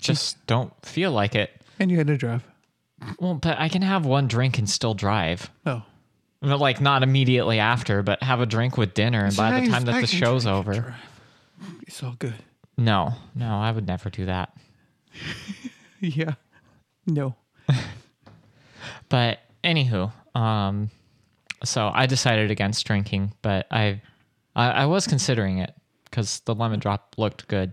just 0.00 0.44
don't 0.46 0.72
feel 0.84 1.10
like 1.12 1.34
it. 1.34 1.50
And 1.78 1.90
you 1.90 1.96
had 1.96 2.06
to 2.08 2.16
drive. 2.16 2.42
Well, 3.20 3.34
but 3.34 3.58
I 3.58 3.68
can 3.68 3.82
have 3.82 4.04
one 4.06 4.26
drink 4.26 4.58
and 4.58 4.68
still 4.68 4.94
drive. 4.94 5.50
Oh. 5.64 5.82
But, 6.40 6.60
Like 6.60 6.80
not 6.80 7.02
immediately 7.02 7.58
after, 7.58 8.02
but 8.02 8.22
have 8.22 8.40
a 8.40 8.46
drink 8.46 8.76
with 8.76 8.94
dinner, 8.94 9.24
and 9.24 9.36
by 9.36 9.60
the 9.60 9.68
time 9.68 9.84
that 9.86 10.00
the 10.00 10.06
show's 10.06 10.46
over. 10.46 10.94
It's 11.86 12.02
all 12.02 12.14
good. 12.18 12.34
no, 12.76 13.14
no, 13.34 13.56
I 13.58 13.70
would 13.72 13.86
never 13.86 14.10
do 14.10 14.26
that. 14.26 14.52
Yeah. 16.00 16.34
No. 17.06 17.34
But 19.08 19.40
anywho, 19.64 20.12
um, 20.34 20.90
so 21.64 21.90
I 21.92 22.06
decided 22.06 22.50
against 22.50 22.86
drinking, 22.86 23.32
but 23.42 23.66
I, 23.70 24.00
I, 24.54 24.70
I 24.70 24.86
was 24.86 25.06
considering 25.06 25.58
it 25.58 25.74
because 26.04 26.40
the 26.40 26.54
lemon 26.54 26.78
drop 26.78 27.14
looked 27.18 27.48
good. 27.48 27.72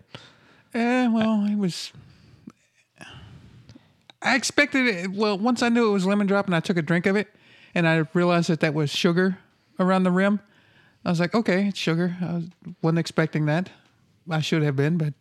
Eh, 0.74 1.08
well, 1.08 1.46
it 1.46 1.58
was. 1.58 1.92
I 4.22 4.36
expected 4.36 4.88
it. 4.88 5.12
Well, 5.12 5.38
once 5.38 5.62
I 5.62 5.70
knew 5.70 5.90
it 5.90 5.94
was 5.94 6.06
lemon 6.06 6.26
drop 6.26 6.46
and 6.48 6.56
I 6.56 6.60
took 6.62 6.78
a 6.78 6.82
drink 6.82 7.06
of 7.06 7.16
it, 7.16 7.28
and 7.76 7.88
I 7.88 8.04
realized 8.14 8.50
that 8.50 8.62
that 8.62 8.74
was 8.74 8.90
sugar 8.90 9.38
around 9.80 10.04
the 10.04 10.12
rim, 10.12 10.40
I 11.06 11.10
was 11.10 11.20
like, 11.20 11.36
okay, 11.36 11.68
it's 11.68 11.78
sugar. 11.78 12.18
I 12.22 12.34
was, 12.34 12.46
wasn't 12.82 13.00
expecting 13.00 13.46
that. 13.46 13.70
I 14.30 14.42
should 14.42 14.64
have 14.64 14.76
been, 14.76 14.98
but 14.98 15.14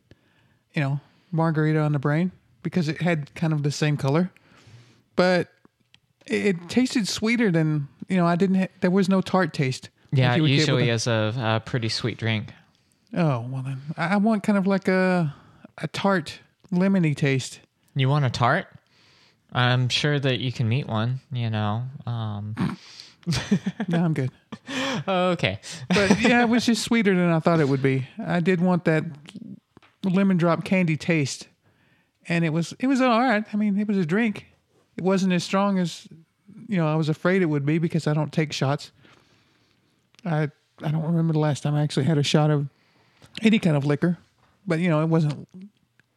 you 0.73 0.81
know, 0.83 1.01
margarita 1.31 1.79
on 1.79 1.93
the 1.93 1.99
brain 1.99 2.33
because 2.63 2.89
it 2.89 3.03
had 3.03 3.35
kind 3.35 3.53
of 3.53 3.63
the 3.63 3.71
same 3.71 3.97
color, 3.99 4.31
but 5.15 5.49
it, 6.27 6.47
it 6.47 6.69
tasted 6.71 7.07
sweeter 7.07 7.51
than 7.51 7.89
you 8.09 8.17
know. 8.17 8.27
I 8.27 8.35
didn't. 8.37 8.57
Ha- 8.57 8.69
there 8.81 8.91
was 8.91 9.09
no 9.09 9.21
tart 9.21 9.53
taste. 9.53 9.91
Yeah, 10.11 10.37
would 10.39 10.49
usually 10.51 10.89
a- 10.91 10.95
is 10.95 11.07
a, 11.07 11.35
a 11.37 11.61
pretty 11.65 11.91
sweet 11.91 12.17
drink. 12.19 12.53
Oh 13.13 13.47
well, 13.51 13.63
then 13.63 13.83
I 13.99 14.15
I 14.15 14.17
want 14.17 14.43
kind 14.43 14.57
of 14.57 14.67
like 14.67 14.89
a 14.89 15.35
a 15.79 15.89
tart 15.89 16.41
lemony 16.73 17.15
taste. 17.15 17.61
You 17.95 18.09
want 18.09 18.25
a 18.25 18.31
tart? 18.31 18.67
I'm 19.53 19.89
sure 19.89 20.19
that 20.19 20.41
you 20.41 20.51
can 20.51 20.69
meet 20.69 20.89
one. 20.89 21.21
You 21.31 21.51
know. 21.51 21.83
Um, 22.07 22.79
No, 23.89 24.05
I'm 24.05 24.15
good. 24.15 24.31
okay. 25.09 25.61
But 25.89 26.21
yeah, 26.21 26.43
it 26.43 26.49
was 26.49 26.67
just 26.67 26.83
sweeter 26.83 27.15
than 27.15 27.31
I 27.31 27.41
thought 27.41 27.61
it 27.61 27.69
would 27.69 27.83
be. 27.83 28.09
I 28.25 28.41
did 28.41 28.61
want 28.61 28.85
that 28.85 29.05
lemon 30.05 30.37
drop 30.37 30.65
candy 30.65 30.97
taste, 30.97 31.49
and 32.29 32.45
it 32.45 32.51
was 32.51 32.75
it 32.79 32.87
was 32.87 33.01
all 33.01 33.21
right. 33.21 33.45
I 33.53 33.57
mean, 33.57 33.79
it 33.79 33.89
was 33.89 33.97
a 33.97 34.07
drink. 34.07 34.47
It 34.97 35.05
wasn't 35.05 35.33
as 35.33 35.45
strong 35.45 35.79
as 35.79 36.07
you 36.69 36.77
know 36.77 36.87
I 36.87 36.95
was 36.95 37.09
afraid 37.09 37.43
it 37.43 37.47
would 37.47 37.67
be 37.67 37.79
because 37.79 38.07
I 38.07 38.15
don't 38.15 38.33
take 38.33 38.53
shots. 38.53 38.93
I 40.25 40.51
I 40.83 40.91
don't 40.91 41.05
remember 41.05 41.33
the 41.33 41.39
last 41.39 41.63
time 41.63 41.75
I 41.75 41.83
actually 41.83 42.07
had 42.07 42.19
a 42.19 42.23
shot 42.23 42.51
of 42.51 42.69
any 43.43 43.59
kind 43.59 43.77
of 43.77 43.85
liquor, 43.85 44.19
but 44.67 44.79
you 44.79 44.89
know 44.89 45.03
it 45.03 45.09
wasn't 45.09 45.49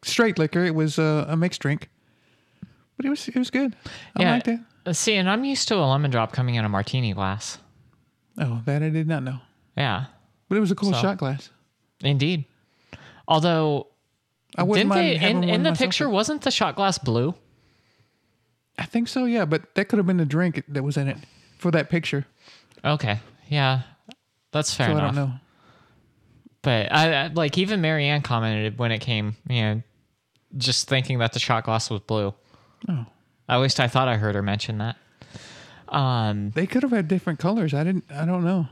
straight 0.02 0.38
liquor. 0.38 0.64
It 0.64 0.74
was 0.74 0.98
a, 0.98 1.26
a 1.28 1.36
mixed 1.36 1.60
drink, 1.60 1.88
but 2.96 3.06
it 3.06 3.10
was 3.10 3.28
it 3.28 3.36
was 3.36 3.50
good. 3.50 3.76
I 4.16 4.22
yeah. 4.22 4.32
liked 4.32 4.48
it. 4.48 4.60
Uh, 4.88 4.92
See, 4.92 5.14
and 5.14 5.28
I'm 5.28 5.44
used 5.44 5.68
to 5.68 5.76
a 5.76 5.84
lemon 5.86 6.10
drop 6.10 6.32
coming 6.32 6.54
in 6.56 6.64
a 6.64 6.68
martini 6.68 7.12
glass. 7.12 7.58
Oh, 8.40 8.62
that 8.66 8.82
I 8.82 8.88
did 8.88 9.08
not 9.08 9.22
know, 9.22 9.38
Yeah, 9.76 10.06
but 10.48 10.56
it 10.56 10.60
was 10.60 10.70
a 10.70 10.74
cool 10.74 10.92
So- 10.92 11.00
shot 11.00 11.18
glass. 11.18 11.50
indeed. 12.02 12.44
Although, 13.26 13.88
I 14.56 14.62
wouldn't 14.62 14.88
didn't 14.88 14.88
mind 14.88 15.00
they 15.00 15.16
having 15.18 15.36
in, 15.36 15.40
one 15.42 15.48
in 15.50 15.62
the 15.62 15.70
myself. 15.70 15.78
picture 15.78 16.08
wasn't 16.08 16.42
the 16.42 16.50
shot 16.50 16.76
glass 16.76 16.96
blue? 16.98 17.34
I 18.78 18.84
think 18.84 19.08
so, 19.08 19.24
yeah. 19.26 19.44
But 19.44 19.74
that 19.74 19.88
could 19.88 19.98
have 19.98 20.06
been 20.06 20.16
the 20.16 20.24
drink 20.24 20.62
that 20.68 20.82
was 20.82 20.96
in 20.96 21.08
it 21.08 21.18
for 21.58 21.70
that 21.72 21.90
picture. 21.90 22.24
Okay, 22.84 23.18
yeah, 23.48 23.82
that's 24.52 24.72
fair 24.72 24.86
so 24.86 24.92
enough. 24.92 25.02
I 25.02 25.06
don't 25.06 25.14
know. 25.28 25.32
But 26.62 26.92
I, 26.92 27.24
I 27.24 27.26
like 27.28 27.58
even 27.58 27.80
Marianne 27.80 28.22
commented 28.22 28.78
when 28.78 28.92
it 28.92 29.00
came, 29.00 29.36
you 29.48 29.62
know, 29.62 29.82
just 30.56 30.88
thinking 30.88 31.18
that 31.18 31.32
the 31.32 31.38
shot 31.40 31.64
glass 31.64 31.90
was 31.90 32.00
blue. 32.00 32.32
Oh. 32.88 33.06
At 33.48 33.58
least 33.60 33.80
I 33.80 33.88
thought 33.88 34.08
I 34.08 34.16
heard 34.16 34.34
her 34.34 34.42
mention 34.42 34.78
that. 34.78 34.96
Um, 35.88 36.50
They 36.50 36.66
could 36.66 36.82
have 36.82 36.92
had 36.92 37.08
different 37.08 37.38
colors. 37.38 37.72
I 37.72 37.82
didn't. 37.84 38.04
I 38.10 38.24
don't 38.26 38.44
know. 38.44 38.68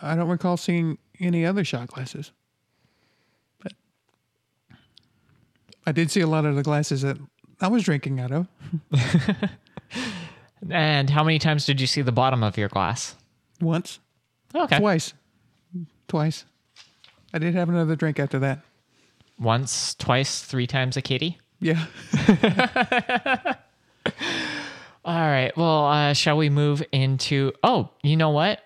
I 0.00 0.14
don't 0.14 0.28
recall 0.28 0.56
seeing 0.56 0.98
any 1.20 1.44
other 1.44 1.64
shot 1.64 1.88
glasses. 1.88 2.30
But 3.60 3.72
I 5.86 5.92
did 5.92 6.10
see 6.10 6.20
a 6.20 6.26
lot 6.26 6.44
of 6.44 6.54
the 6.54 6.62
glasses 6.62 7.02
that 7.02 7.18
I 7.60 7.66
was 7.68 7.82
drinking 7.82 8.20
out 8.20 8.30
of. 8.32 8.46
and 10.70 11.10
how 11.10 11.24
many 11.24 11.38
times 11.38 11.66
did 11.66 11.80
you 11.80 11.86
see 11.86 12.02
the 12.02 12.12
bottom 12.12 12.42
of 12.42 12.56
your 12.56 12.68
glass? 12.68 13.16
Once, 13.60 13.98
Okay, 14.54 14.78
twice, 14.78 15.14
twice. 16.08 16.44
I 17.32 17.38
did 17.38 17.54
have 17.54 17.68
another 17.68 17.96
drink 17.96 18.18
after 18.20 18.38
that. 18.40 18.60
once, 19.38 19.94
twice, 19.94 20.42
three 20.42 20.66
times 20.66 20.96
a 20.96 21.02
kitty. 21.02 21.38
Yeah. 21.60 21.86
All 25.04 25.14
right. 25.14 25.56
Well, 25.56 25.86
uh, 25.86 26.12
shall 26.12 26.36
we 26.36 26.48
move 26.48 26.82
into? 26.92 27.52
Oh, 27.62 27.90
you 28.02 28.16
know 28.16 28.30
what? 28.30 28.60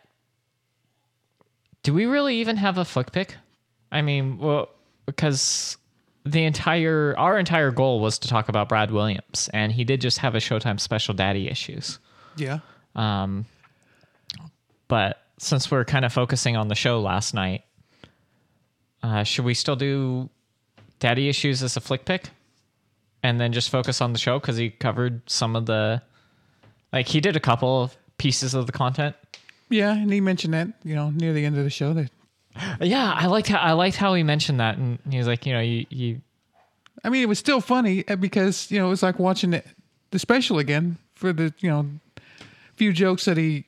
Do 1.83 1.95
we 1.95 2.05
really 2.05 2.37
even 2.37 2.57
have 2.57 2.79
a 2.79 2.85
flick 2.85 3.13
pick? 3.13 3.37
I 3.93 4.03
mean, 4.03 4.39
well, 4.39 4.69
because 5.07 5.77
the 6.25 6.45
entire 6.45 7.15
our 7.17 7.39
entire 7.39 7.71
goal 7.71 8.01
was 8.01 8.19
to 8.19 8.29
talk 8.29 8.49
about 8.49 8.69
Brad 8.69 8.91
Williams, 8.91 9.49
and 9.55 9.73
he 9.73 9.85
did 9.85 10.01
just 10.01 10.19
have 10.19 10.35
a 10.35 10.39
Showtime 10.39 10.81
special 10.81 11.15
daddy 11.15 11.49
issues. 11.49 11.99
Yeah. 12.37 12.59
Um, 12.95 13.47
but 14.89 15.23
since 15.39 15.71
we're 15.71 15.85
kind 15.85 16.05
of 16.05 16.13
focusing 16.13 16.57
on 16.57 16.69
the 16.69 16.75
show 16.75 17.01
last 17.01 17.35
night, 17.35 17.65
uh, 19.03 19.23
should 19.23 19.45
we 19.45 19.55
still 19.55 19.77
do 19.77 20.29
daddy 20.99 21.29
issues 21.29 21.63
as 21.63 21.77
a 21.77 21.81
flick 21.81 22.05
pick, 22.05 22.31
and 23.27 23.41
then 23.41 23.53
just 23.53 23.71
focus 23.71 24.01
on 24.01 24.13
the 24.13 24.19
show 24.19 24.39
because 24.39 24.57
he 24.57 24.71
covered 24.71 25.21
some 25.29 25.57
of 25.57 25.67
the, 25.67 26.01
like 26.93 27.09
he 27.09 27.21
did 27.21 27.37
a 27.37 27.41
couple 27.41 27.83
of 27.83 27.97
pieces 28.19 28.55
of 28.55 28.67
the 28.67 28.73
content. 28.73 29.17
Yeah, 29.69 29.93
and 29.93 30.13
he 30.13 30.21
mentioned 30.21 30.55
that 30.55 30.69
you 30.85 30.95
know 30.95 31.11
near 31.11 31.33
the 31.33 31.45
end 31.45 31.59
of 31.59 31.65
the 31.65 31.71
show 31.71 31.93
that 31.95 32.11
Yeah, 32.81 33.13
I 33.13 33.27
liked 33.27 33.49
how 33.49 33.59
I 33.59 33.73
liked 33.73 33.97
how 33.97 34.15
he 34.15 34.23
mentioned 34.23 34.61
that, 34.61 34.79
and 34.79 34.99
he 35.11 35.19
was 35.19 35.27
like, 35.27 35.45
you 35.45 35.53
know, 35.53 35.61
you 35.61 35.87
you 35.91 36.21
I 37.05 37.09
mean, 37.11 37.23
it 37.23 37.29
was 37.29 37.39
still 37.39 37.61
funny 37.61 38.07
uh, 38.09 38.17
because 38.17 38.71
you 38.71 38.79
know 38.79 38.87
it 38.87 38.91
was 38.91 39.03
like 39.03 39.19
watching 39.19 39.51
the, 39.51 39.65
the 40.13 40.19
special 40.19 40.59
again 40.59 40.99
for 41.15 41.33
the 41.33 41.53
you 41.59 41.69
know 41.69 41.87
few 42.77 42.93
jokes 42.93 43.25
that 43.25 43.37
he 43.37 43.65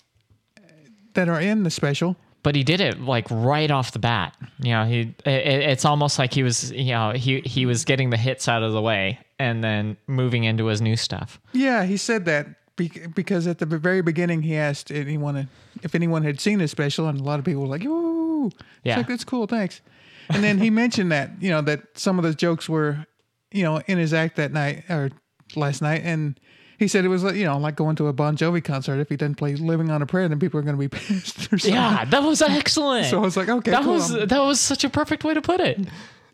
that 1.14 1.28
are 1.28 1.40
in 1.40 1.64
the 1.64 1.70
special. 1.70 2.16
but 2.42 2.54
he 2.54 2.62
did 2.62 2.80
it 2.80 3.00
like 3.00 3.26
right 3.30 3.70
off 3.70 3.90
the 3.90 3.98
bat. 3.98 4.36
You 4.60 4.70
know, 4.70 4.84
he 4.84 5.00
it, 5.24 5.46
it's 5.72 5.84
almost 5.84 6.18
like 6.18 6.32
he 6.32 6.44
was 6.44 6.70
you 6.70 6.92
know 6.92 7.10
he 7.12 7.40
he 7.40 7.66
was 7.66 7.84
getting 7.84 8.10
the 8.10 8.16
hits 8.16 8.46
out 8.46 8.62
of 8.62 8.72
the 8.72 8.80
way 8.82 9.18
and 9.38 9.62
then 9.62 9.96
moving 10.06 10.44
into 10.44 10.66
his 10.66 10.80
new 10.80 10.96
stuff. 10.96 11.40
Yeah, 11.52 11.84
he 11.84 11.96
said 11.96 12.24
that 12.26 12.46
because 12.76 13.46
at 13.46 13.58
the 13.58 13.66
very 13.66 14.02
beginning 14.02 14.42
he 14.42 14.54
asked 14.56 14.90
anyone 14.92 15.48
if 15.82 15.94
anyone 15.94 16.22
had 16.24 16.40
seen 16.40 16.58
his 16.60 16.70
special, 16.70 17.08
and 17.08 17.18
a 17.20 17.22
lot 17.22 17.38
of 17.38 17.44
people 17.44 17.62
were 17.62 17.68
like, 17.68 17.84
"Ooh, 17.84 18.50
Yeah. 18.84 18.98
like 18.98 19.08
that's 19.08 19.24
cool, 19.24 19.46
thanks." 19.46 19.80
And 20.28 20.42
then 20.44 20.58
he 20.58 20.70
mentioned 20.84 21.10
that 21.12 21.30
you 21.40 21.50
know 21.50 21.60
that 21.62 21.80
some 21.94 22.18
of 22.18 22.22
those 22.24 22.36
jokes 22.36 22.68
were 22.68 23.06
you 23.52 23.62
know 23.64 23.80
in 23.86 23.98
his 23.98 24.12
act 24.14 24.36
that 24.36 24.52
night 24.52 24.84
or 24.88 25.10
last 25.56 25.82
night, 25.82 26.02
and 26.04 26.38
he 26.78 26.86
said 26.86 27.04
it 27.04 27.08
was 27.08 27.24
like, 27.24 27.34
you 27.34 27.44
know 27.44 27.58
like 27.58 27.74
going 27.74 27.96
to 27.96 28.06
a 28.06 28.12
Bon 28.12 28.36
Jovi 28.36 28.62
concert. 28.62 29.00
If 29.00 29.08
he 29.08 29.16
didn't 29.16 29.38
play 29.38 29.56
"Living 29.56 29.90
on 29.90 30.00
a 30.02 30.06
Prayer," 30.06 30.28
then 30.28 30.38
people 30.38 30.60
are 30.60 30.62
going 30.62 30.76
to 30.76 30.80
be 30.80 30.88
pissed 30.96 31.52
or 31.52 31.58
something. 31.58 31.72
Yeah, 31.74 32.04
that 32.04 32.22
was 32.22 32.40
excellent. 32.60 33.06
So 33.06 33.18
I 33.18 33.20
was 33.22 33.36
like, 33.36 33.48
okay, 33.48 33.72
that 33.72 33.82
cool. 33.82 33.94
was 33.94 34.14
I'm- 34.14 34.28
that 34.28 34.40
was 34.44 34.60
such 34.60 34.84
a 34.84 34.88
perfect 34.90 35.24
way 35.24 35.34
to 35.34 35.42
put 35.42 35.58
it. 35.60 35.80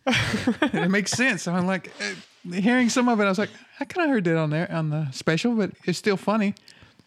it 0.05 0.91
makes 0.91 1.11
sense. 1.11 1.47
I'm 1.47 1.65
like, 1.65 1.91
uh, 1.99 2.13
hearing 2.53 2.89
some 2.89 3.09
of 3.09 3.19
it, 3.19 3.23
I 3.23 3.29
was 3.29 3.37
like, 3.37 3.49
I 3.79 3.85
kind 3.85 4.05
of 4.09 4.13
heard 4.13 4.23
that 4.25 4.37
on 4.37 4.49
there 4.49 4.71
on 4.71 4.89
the 4.89 5.09
special, 5.11 5.55
but 5.55 5.71
it's 5.85 5.97
still 5.97 6.17
funny 6.17 6.55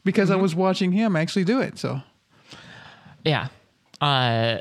because 0.04 0.30
I 0.30 0.36
was 0.36 0.54
watching 0.54 0.92
him 0.92 1.16
actually 1.16 1.44
do 1.44 1.60
it. 1.60 1.78
So 1.78 2.00
Yeah. 3.24 3.48
Uh, 4.00 4.58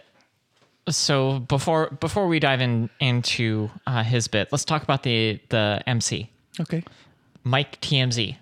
so 0.89 1.39
before 1.39 1.89
before 1.99 2.27
we 2.27 2.39
dive 2.39 2.61
in 2.61 2.89
into 2.99 3.69
uh, 3.85 4.03
his 4.03 4.27
bit, 4.27 4.49
let's 4.51 4.65
talk 4.65 4.83
about 4.83 5.03
the 5.03 5.39
the 5.49 5.83
MC 5.85 6.29
okay, 6.59 6.83
Mike 7.43 7.79
TMZ. 7.81 8.37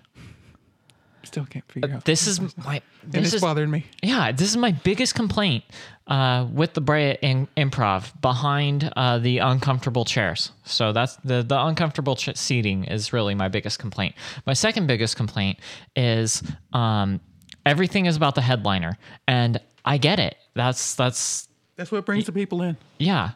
Still 1.26 1.44
can't 1.46 1.70
figure 1.70 1.94
out. 1.94 2.04
This 2.04 2.26
is 2.26 2.40
my 2.56 2.80
this 3.04 3.34
is 3.34 3.40
bothering 3.40 3.70
me. 3.70 3.84
yeah 4.02 4.32
this 4.32 4.48
is 4.48 4.56
my 4.56 4.72
biggest 4.72 5.14
complaint 5.14 5.64
uh, 6.06 6.46
with 6.52 6.74
the 6.74 6.80
Brea 6.80 7.18
in, 7.20 7.48
improv 7.56 8.18
behind 8.20 8.90
uh, 8.96 9.18
the 9.18 9.38
uncomfortable 9.38 10.04
chairs. 10.04 10.52
So 10.64 10.92
that's 10.92 11.16
the 11.16 11.42
the 11.42 11.60
uncomfortable 11.64 12.16
ch- 12.16 12.36
seating 12.36 12.84
is 12.84 13.12
really 13.12 13.34
my 13.34 13.48
biggest 13.48 13.78
complaint. 13.78 14.14
My 14.46 14.52
second 14.54 14.86
biggest 14.86 15.16
complaint 15.16 15.58
is 15.96 16.42
um, 16.72 17.20
everything 17.64 18.06
is 18.06 18.16
about 18.16 18.34
the 18.36 18.40
headliner, 18.42 18.96
and 19.26 19.60
I 19.84 19.98
get 19.98 20.18
it. 20.20 20.36
That's 20.54 20.94
that's 20.94 21.48
That's 21.76 21.90
what 21.90 22.06
brings 22.06 22.26
the 22.26 22.32
people 22.32 22.62
in. 22.62 22.76
Yeah. 22.98 23.32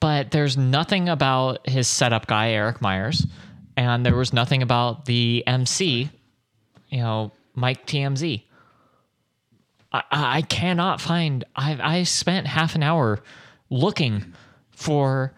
But 0.00 0.30
there's 0.32 0.58
nothing 0.58 1.08
about 1.08 1.66
his 1.66 1.88
setup 1.88 2.26
guy, 2.26 2.50
Eric 2.50 2.82
Myers, 2.82 3.26
and 3.76 4.04
there 4.04 4.14
was 4.14 4.34
nothing 4.34 4.62
about 4.62 5.06
the 5.06 5.42
MC, 5.46 6.10
you 6.94 7.00
know, 7.00 7.32
Mike 7.56 7.86
TMZ. 7.86 8.42
I, 9.92 10.02
I 10.10 10.42
cannot 10.42 11.00
find. 11.00 11.44
I 11.56 11.78
I 11.82 12.02
spent 12.04 12.46
half 12.46 12.76
an 12.76 12.84
hour 12.84 13.18
looking 13.68 14.32
for 14.70 15.32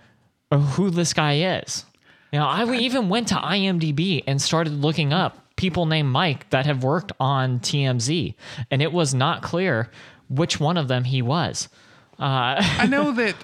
who 0.53 0.91
this 0.91 1.15
guy 1.15 1.61
is. 1.61 1.87
You 2.31 2.41
know, 2.41 2.47
I 2.47 2.71
even 2.75 3.09
went 3.09 3.29
to 3.29 3.37
IMDb 3.37 4.23
and 4.27 4.41
started 4.41 4.75
looking 4.75 5.15
up 5.15 5.39
people 5.57 5.87
named 5.87 6.11
Mike 6.11 6.51
that 6.51 6.67
have 6.67 6.85
worked 6.85 7.13
on 7.19 7.61
TMZ, 7.61 8.35
and 8.71 8.83
it 8.83 8.93
was 8.93 9.15
not 9.15 9.43
clear 9.43 9.91
which 10.29 10.61
one 10.61 10.77
of 10.77 10.89
them 10.89 11.05
he 11.05 11.23
was. 11.23 11.71
Uh, 12.19 12.57
I 12.79 12.87
know 12.87 13.13
that, 13.13 13.35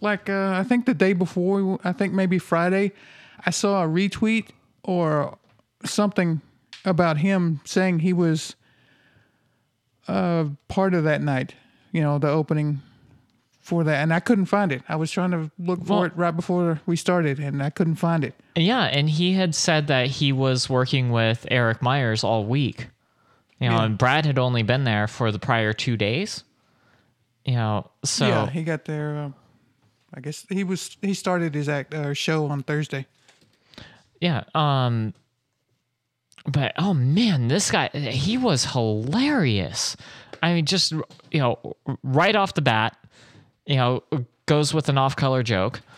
like, 0.00 0.28
uh, 0.28 0.54
I 0.56 0.64
think 0.64 0.86
the 0.86 0.94
day 0.94 1.12
before, 1.12 1.78
I 1.84 1.92
think 1.92 2.14
maybe 2.14 2.40
Friday, 2.40 2.90
I 3.46 3.50
saw 3.50 3.84
a 3.84 3.86
retweet 3.86 4.48
or 4.82 5.38
something 5.84 6.40
about 6.84 7.18
him 7.18 7.60
saying 7.64 8.00
he 8.00 8.12
was 8.12 8.54
uh, 10.08 10.46
part 10.68 10.94
of 10.94 11.04
that 11.04 11.22
night, 11.22 11.54
you 11.92 12.00
know, 12.02 12.18
the 12.18 12.28
opening 12.28 12.80
for 13.60 13.84
that. 13.84 14.02
And 14.02 14.12
I 14.12 14.20
couldn't 14.20 14.46
find 14.46 14.72
it. 14.72 14.82
I 14.88 14.96
was 14.96 15.10
trying 15.10 15.30
to 15.32 15.50
look 15.58 15.84
for 15.84 15.92
Well- 15.96 16.04
it 16.04 16.16
right 16.16 16.34
before 16.34 16.80
we 16.86 16.96
started, 16.96 17.38
and 17.38 17.62
I 17.62 17.70
couldn't 17.70 17.96
find 17.96 18.24
it. 18.24 18.34
Yeah, 18.56 18.82
and 18.84 19.08
he 19.08 19.34
had 19.34 19.54
said 19.54 19.86
that 19.88 20.08
he 20.08 20.32
was 20.32 20.68
working 20.68 21.10
with 21.10 21.46
Eric 21.50 21.80
Myers 21.82 22.24
all 22.24 22.44
week. 22.44 22.88
You 23.60 23.68
know, 23.68 23.76
Yeah. 23.76 23.84
and 23.84 23.98
Brad 23.98 24.26
had 24.26 24.38
only 24.38 24.62
been 24.62 24.84
there 24.84 25.06
for 25.06 25.30
the 25.30 25.38
prior 25.38 25.72
two 25.72 25.96
days. 25.96 26.44
You 27.44 27.54
know, 27.54 27.90
so 28.04 28.26
yeah, 28.28 28.50
he 28.50 28.62
got 28.64 28.84
there. 28.86 29.16
Uh, 29.16 29.30
I 30.14 30.20
guess 30.20 30.44
he 30.48 30.64
was. 30.64 30.96
He 31.00 31.14
started 31.14 31.54
his 31.54 31.68
act 31.68 31.94
uh, 31.94 32.12
show 32.14 32.46
on 32.46 32.62
Thursday. 32.62 33.06
yeah, 34.20 34.44
um 34.54 35.14
but 36.46 36.72
oh 36.78 36.94
man, 36.94 37.48
this 37.48 37.70
guy 37.70 37.88
he 37.88 38.36
was 38.38 38.64
hilarious. 38.66 39.96
I 40.42 40.54
mean, 40.54 40.64
just 40.66 40.92
you 40.92 41.38
know, 41.40 41.76
right 42.02 42.34
off 42.34 42.54
the 42.54 42.62
bat, 42.62 42.96
you 43.66 43.76
know, 43.76 44.02
goes 44.46 44.72
with 44.72 44.88
an 44.88 44.98
off-color 44.98 45.42
joke. 45.42 45.80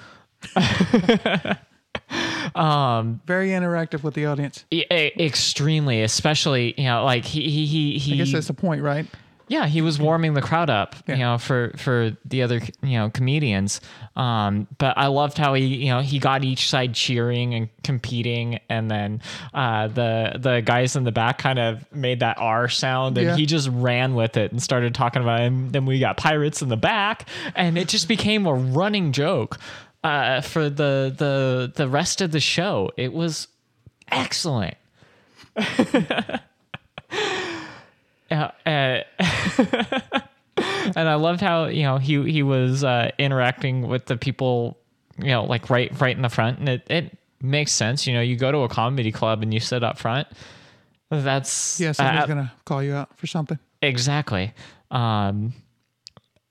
Um 2.55 3.21
very 3.27 3.51
interactive 3.51 4.03
with 4.03 4.13
the 4.15 4.27
audience. 4.27 4.65
E- 4.71 4.85
extremely, 4.91 6.03
especially 6.03 6.75
you 6.77 6.85
know, 6.85 7.05
like 7.05 7.25
he 7.25 7.49
he 7.49 7.65
he 7.65 7.99
he. 7.99 8.15
I 8.15 8.17
guess 8.17 8.33
that's 8.33 8.49
the 8.49 8.55
point, 8.55 8.83
right? 8.83 9.07
Yeah, 9.53 9.67
he 9.67 9.83
was 9.83 9.99
warming 9.99 10.33
the 10.33 10.41
crowd 10.41 10.71
up, 10.71 10.97
Yeah. 11.07 11.15
you 11.15 11.21
know, 11.21 11.37
for 11.37 11.73
for 11.77 12.17
the 12.25 12.43
other 12.43 12.61
you 12.83 12.99
know 12.99 13.11
comedians. 13.11 13.83
Um, 14.17 14.67
but 14.79 14.97
I 14.97 15.09
loved 15.09 15.37
how 15.37 15.53
he 15.53 15.65
you 15.67 15.91
know 15.91 16.01
he 16.01 16.19
got 16.19 16.43
each 16.43 16.71
side 16.71 16.95
cheering 16.95 17.53
and 17.55 17.69
competing, 17.83 18.61
and 18.71 18.91
then 18.91 19.21
uh, 19.53 19.89
the 19.89 20.37
the 20.39 20.63
guys 20.63 20.97
in 20.97 21.05
the 21.05 21.13
back 21.13 21.37
kind 21.37 21.59
of 21.59 21.85
made 21.93 22.21
that 22.21 22.39
R 22.39 22.69
sound, 22.71 23.19
and 23.19 23.27
Yeah. 23.27 23.37
he 23.37 23.45
just 23.45 23.69
ran 23.69 24.15
with 24.15 24.39
it 24.39 24.53
and 24.53 24.63
started 24.63 24.95
talking 24.95 25.21
about 25.21 25.41
him. 25.41 25.69
Then 25.71 25.85
we 25.85 25.99
got 25.99 26.17
pirates 26.17 26.63
in 26.63 26.71
the 26.71 26.77
back, 26.79 27.29
and 27.55 27.77
it 27.77 27.89
just 27.89 28.09
became 28.09 28.47
a 28.47 28.55
running 28.55 29.13
joke 29.13 29.59
uh, 30.03 30.41
for 30.41 30.71
the 30.71 31.15
the 31.15 31.71
the 31.75 31.89
rest 31.89 32.23
of 32.23 32.33
the 32.33 32.41
show. 32.41 32.91
It 32.97 33.13
was 33.13 33.49
excellent. 34.11 34.77
Yeah, 38.33 38.51
uh, 38.67 39.03
and 40.97 41.09
I 41.09 41.15
loved 41.17 41.41
how 41.41 41.67
you 41.67 41.83
know 41.83 41.99
he 41.99 42.31
he 42.31 42.43
was 42.43 42.83
uh, 42.83 43.11
interacting 43.19 43.89
with 43.89 44.07
the 44.07 44.17
people, 44.17 44.79
you 45.19 45.27
know, 45.29 45.45
like 45.45 45.69
right 45.71 45.93
right 46.01 46.17
in 46.17 46.23
the 46.23 46.29
front, 46.31 46.59
and 46.59 46.69
it 46.69 46.87
it 46.89 47.19
makes 47.43 47.73
sense. 47.73 48.07
You 48.07 48.15
know, 48.15 48.21
you 48.23 48.37
go 48.37 48.51
to 48.51 48.59
a 48.59 48.69
comedy 48.69 49.13
club 49.13 49.43
and 49.43 49.53
you 49.53 49.61
sit 49.61 49.85
up 49.85 49.99
front. 49.99 50.29
That's 51.11 51.79
Yeah, 51.79 51.93
somebody's 51.93 52.23
uh, 52.25 52.27
gonna 52.27 52.53
call 52.65 52.83
you 52.83 52.95
out 52.95 53.17
for 53.19 53.27
something. 53.27 53.59
exactly. 53.83 54.53
Um, 54.91 55.53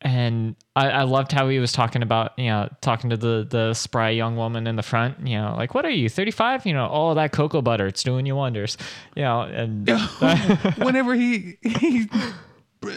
and 0.02 0.56
I, 0.76 0.90
I 0.90 1.04
loved 1.04 1.32
how 1.32 1.48
he 1.50 1.60
was 1.60 1.72
talking 1.72 2.02
about 2.02 2.38
you 2.38 2.48
know 2.48 2.70
talking 2.82 3.10
to 3.12 3.18
the 3.18 3.46
the 3.48 3.74
spry 3.74 4.10
young 4.10 4.36
woman 4.36 4.68
in 4.68 4.76
the 4.76 4.84
front. 4.84 5.28
You 5.28 5.38
know, 5.38 5.56
like 5.56 5.74
what 5.74 5.86
are 5.86 5.92
you 5.92 6.10
thirty 6.10 6.32
five? 6.32 6.66
You 6.66 6.74
know, 6.74 6.90
oh 6.92 7.14
that 7.14 7.32
cocoa 7.32 7.62
butter, 7.62 7.88
it's 7.88 8.04
doing 8.04 8.26
you 8.26 8.36
wonders. 8.36 8.78
You 9.16 9.24
know, 9.24 9.42
and 9.42 9.88
Whenever 10.78 11.14
he 11.14 11.58
he 11.62 12.10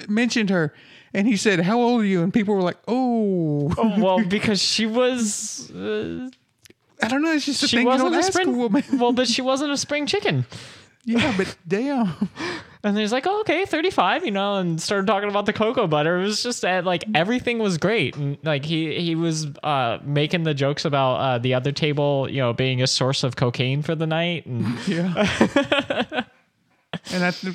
mentioned 0.09 0.51
her, 0.51 0.73
and 1.13 1.27
he 1.27 1.37
said, 1.37 1.61
"How 1.61 1.79
old 1.79 2.03
are 2.03 2.07
you?" 2.07 2.23
and 2.23 2.33
people 2.33 2.55
were 2.55 2.63
like, 2.63 2.79
"Oh, 2.89 3.73
well 3.99 4.25
because 4.29 4.63
she 4.63 4.87
was. 4.87 5.71
Uh, 5.71 6.31
I 7.03 7.09
don't 7.09 7.23
know. 7.23 7.33
It's 7.33 7.45
just 7.45 7.63
a 7.63 7.69
she 7.69 7.79
thing 7.79 7.87
wasn't 7.87 8.15
a 8.15 8.23
spring 8.23 8.57
woman." 8.57 8.83
well 8.95 9.13
but 9.13 9.29
she 9.29 9.43
wasn't 9.43 9.73
a 9.73 9.77
spring 9.77 10.07
chicken 10.07 10.47
yeah, 11.05 11.35
but 11.37 11.57
damn. 11.69 12.13
and 12.83 12.99
he's 12.99 13.13
like 13.13 13.27
oh, 13.27 13.41
okay 13.41 13.65
35 13.65 14.25
you 14.25 14.31
know 14.31 14.57
and 14.57 14.81
started 14.81 15.07
talking 15.07 15.29
about 15.29 15.47
the 15.47 15.53
cocoa 15.53 15.87
butter 15.87 16.19
it 16.21 16.23
was 16.25 16.43
just 16.43 16.63
that 16.63 16.85
like 16.85 17.05
everything 17.15 17.59
was 17.59 17.79
great 17.79 18.15
and 18.17 18.37
like 18.43 18.65
he 18.65 19.01
he 19.01 19.15
was 19.15 19.47
uh 19.63 19.99
making 20.05 20.43
the 20.45 20.53
jokes 20.55 20.85
about 20.85 21.15
uh 21.17 21.39
the 21.39 21.55
other 21.55 21.73
table 21.73 22.29
you 22.31 22.39
know 22.39 22.53
being 22.53 22.83
a 22.83 22.87
source 22.87 23.23
of 23.25 23.37
cocaine 23.37 23.83
for 23.83 23.95
the 23.95 24.07
night 24.07 24.45
and 24.47 24.67
Yeah. 24.89 26.25
and 27.13 27.23
that's 27.23 27.45
uh, 27.47 27.51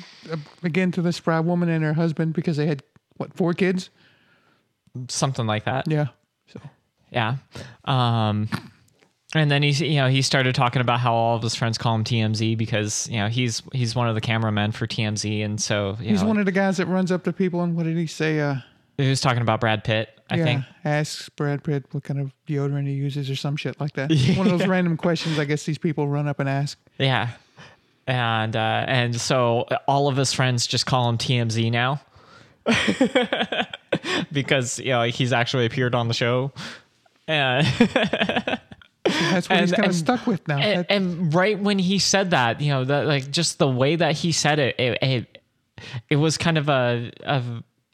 again 0.62 0.92
to 0.92 1.02
the 1.02 1.12
spry 1.12 1.40
woman 1.40 1.68
and 1.68 1.82
her 1.84 1.94
husband 1.94 2.34
because 2.34 2.56
they 2.56 2.66
had 2.66 2.82
what 3.16 3.34
four 3.34 3.54
kids. 3.54 3.90
something 5.08 5.46
like 5.46 5.64
that 5.64 5.84
Yeah. 5.88 6.06
So 6.48 6.60
yeah 7.10 7.36
um 7.84 8.48
and 9.34 9.50
then 9.50 9.62
he, 9.62 9.70
you 9.86 9.96
know, 9.96 10.08
he 10.08 10.22
started 10.22 10.54
talking 10.54 10.82
about 10.82 11.00
how 11.00 11.14
all 11.14 11.36
of 11.36 11.42
his 11.42 11.54
friends 11.54 11.78
call 11.78 11.94
him 11.94 12.04
TMZ 12.04 12.58
because 12.58 13.08
you 13.08 13.18
know 13.18 13.28
he's 13.28 13.62
he's 13.72 13.94
one 13.94 14.08
of 14.08 14.14
the 14.14 14.20
cameramen 14.20 14.72
for 14.72 14.86
TMZ, 14.86 15.44
and 15.44 15.60
so 15.60 15.96
you 16.00 16.10
he's 16.10 16.22
know, 16.22 16.28
one 16.28 16.38
of 16.38 16.46
the 16.46 16.52
guys 16.52 16.78
that 16.78 16.86
runs 16.86 17.12
up 17.12 17.24
to 17.24 17.32
people 17.32 17.62
and 17.62 17.76
what 17.76 17.84
did 17.84 17.96
he 17.96 18.06
say? 18.06 18.40
Uh, 18.40 18.56
he 18.96 19.08
was 19.08 19.20
talking 19.20 19.40
about 19.42 19.60
Brad 19.60 19.84
Pitt, 19.84 20.10
I 20.28 20.36
yeah, 20.36 20.44
think. 20.44 20.64
asks 20.84 21.28
Brad 21.30 21.62
Pitt 21.64 21.86
what 21.92 22.02
kind 22.04 22.20
of 22.20 22.32
deodorant 22.46 22.86
he 22.86 22.92
uses 22.92 23.30
or 23.30 23.36
some 23.36 23.56
shit 23.56 23.80
like 23.80 23.94
that. 23.94 24.10
One 24.36 24.46
of 24.46 24.58
those 24.58 24.68
random 24.68 24.96
questions 24.96 25.38
I 25.38 25.44
guess 25.44 25.64
these 25.64 25.78
people 25.78 26.08
run 26.08 26.28
up 26.28 26.40
and 26.40 26.48
ask. 26.48 26.78
Yeah. 26.98 27.30
And 28.06 28.56
uh, 28.56 28.84
and 28.88 29.18
so 29.18 29.68
all 29.86 30.08
of 30.08 30.16
his 30.16 30.32
friends 30.32 30.66
just 30.66 30.86
call 30.86 31.08
him 31.08 31.18
TMZ 31.18 31.70
now. 31.70 32.00
because 34.32 34.78
you 34.78 34.90
know 34.90 35.04
he's 35.04 35.32
actually 35.32 35.66
appeared 35.66 35.94
on 35.94 36.08
the 36.08 36.14
show. 36.14 36.52
And, 37.26 37.66
That's 39.30 39.48
what 39.48 39.60
he's 39.60 39.72
And- 39.72 39.80
kind 39.80 39.90
of 39.90 39.94
stuck 39.96 40.26
with 40.26 40.46
now. 40.48 40.58
and, 40.58 40.86
and 40.88 41.34
right 41.34 41.58
when 41.58 41.78
he 41.78 41.98
said 41.98 42.30
that, 42.30 42.60
you 42.60 42.70
know, 42.70 42.84
that 42.84 43.06
like 43.06 43.30
just 43.30 43.58
the 43.58 43.68
way 43.68 43.96
that 43.96 44.16
he 44.16 44.32
said 44.32 44.58
it, 44.58 44.76
it 44.78 44.98
it, 45.02 45.38
it 46.08 46.16
was 46.16 46.36
kind 46.38 46.58
of 46.58 46.68
a, 46.68 47.10
a 47.24 47.42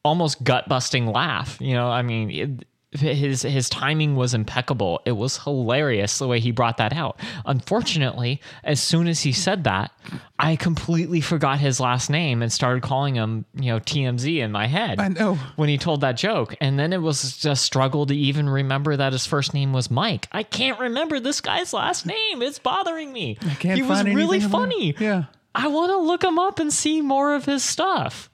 almost 0.04 0.42
gut 0.44 0.68
busting 0.68 1.06
laugh. 1.06 1.56
You 1.60 1.74
know, 1.74 1.88
I 1.88 2.02
mean, 2.02 2.30
it, 2.30 2.66
his 3.00 3.42
his 3.42 3.68
timing 3.68 4.16
was 4.16 4.34
impeccable. 4.34 5.00
It 5.04 5.12
was 5.12 5.38
hilarious 5.38 6.18
the 6.18 6.26
way 6.26 6.40
he 6.40 6.50
brought 6.50 6.76
that 6.78 6.92
out. 6.92 7.18
Unfortunately, 7.44 8.40
as 8.64 8.80
soon 8.80 9.08
as 9.08 9.20
he 9.20 9.32
said 9.32 9.64
that, 9.64 9.92
I 10.38 10.56
completely 10.56 11.20
forgot 11.20 11.58
his 11.58 11.80
last 11.80 12.10
name 12.10 12.42
and 12.42 12.52
started 12.52 12.82
calling 12.82 13.14
him, 13.14 13.44
you 13.54 13.72
know, 13.72 13.80
TMZ 13.80 14.38
in 14.38 14.52
my 14.52 14.66
head. 14.66 15.00
I 15.00 15.08
know. 15.08 15.34
when 15.56 15.68
he 15.68 15.78
told 15.78 16.02
that 16.02 16.16
joke, 16.16 16.54
and 16.60 16.78
then 16.78 16.92
it 16.92 17.02
was 17.02 17.36
just 17.38 17.64
struggle 17.64 18.06
to 18.06 18.14
even 18.14 18.48
remember 18.48 18.96
that 18.96 19.12
his 19.12 19.26
first 19.26 19.54
name 19.54 19.72
was 19.72 19.90
Mike. 19.90 20.28
I 20.32 20.42
can't 20.42 20.78
remember 20.78 21.20
this 21.20 21.40
guy's 21.40 21.72
last 21.72 22.06
name. 22.06 22.42
It's 22.42 22.58
bothering 22.58 23.12
me. 23.12 23.38
I 23.42 23.54
can't 23.54 23.76
he 23.76 23.82
was 23.82 24.04
really 24.04 24.40
funny. 24.40 24.94
Yeah. 24.98 25.24
I 25.54 25.68
want 25.68 25.90
to 25.90 25.96
look 25.96 26.22
him 26.22 26.38
up 26.38 26.58
and 26.58 26.70
see 26.72 27.00
more 27.00 27.34
of 27.34 27.46
his 27.46 27.64
stuff, 27.64 28.28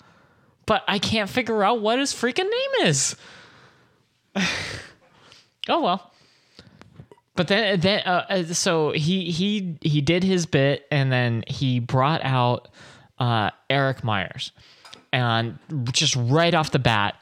but 0.67 0.83
I 0.89 0.99
can't 0.99 1.31
figure 1.31 1.63
out 1.63 1.81
what 1.81 2.01
his 2.01 2.13
freaking 2.13 2.51
name 2.51 2.87
is. 2.89 3.15
oh 5.69 5.83
well. 5.83 6.13
But 7.35 7.49
then, 7.49 7.81
then 7.81 8.01
uh, 8.01 8.27
uh, 8.29 8.45
so 8.45 8.91
he 8.93 9.31
he 9.31 9.79
he 9.81 10.01
did 10.03 10.23
his 10.23 10.45
bit, 10.45 10.87
and 10.91 11.11
then 11.11 11.45
he 11.47 11.81
brought 11.81 12.23
out 12.25 12.69
uh, 13.19 13.51
Eric 13.71 14.05
Myers, 14.05 14.53
and 15.13 15.59
just 15.93 16.15
right 16.17 16.53
off 16.53 16.73
the 16.73 16.79
bat, 16.79 17.17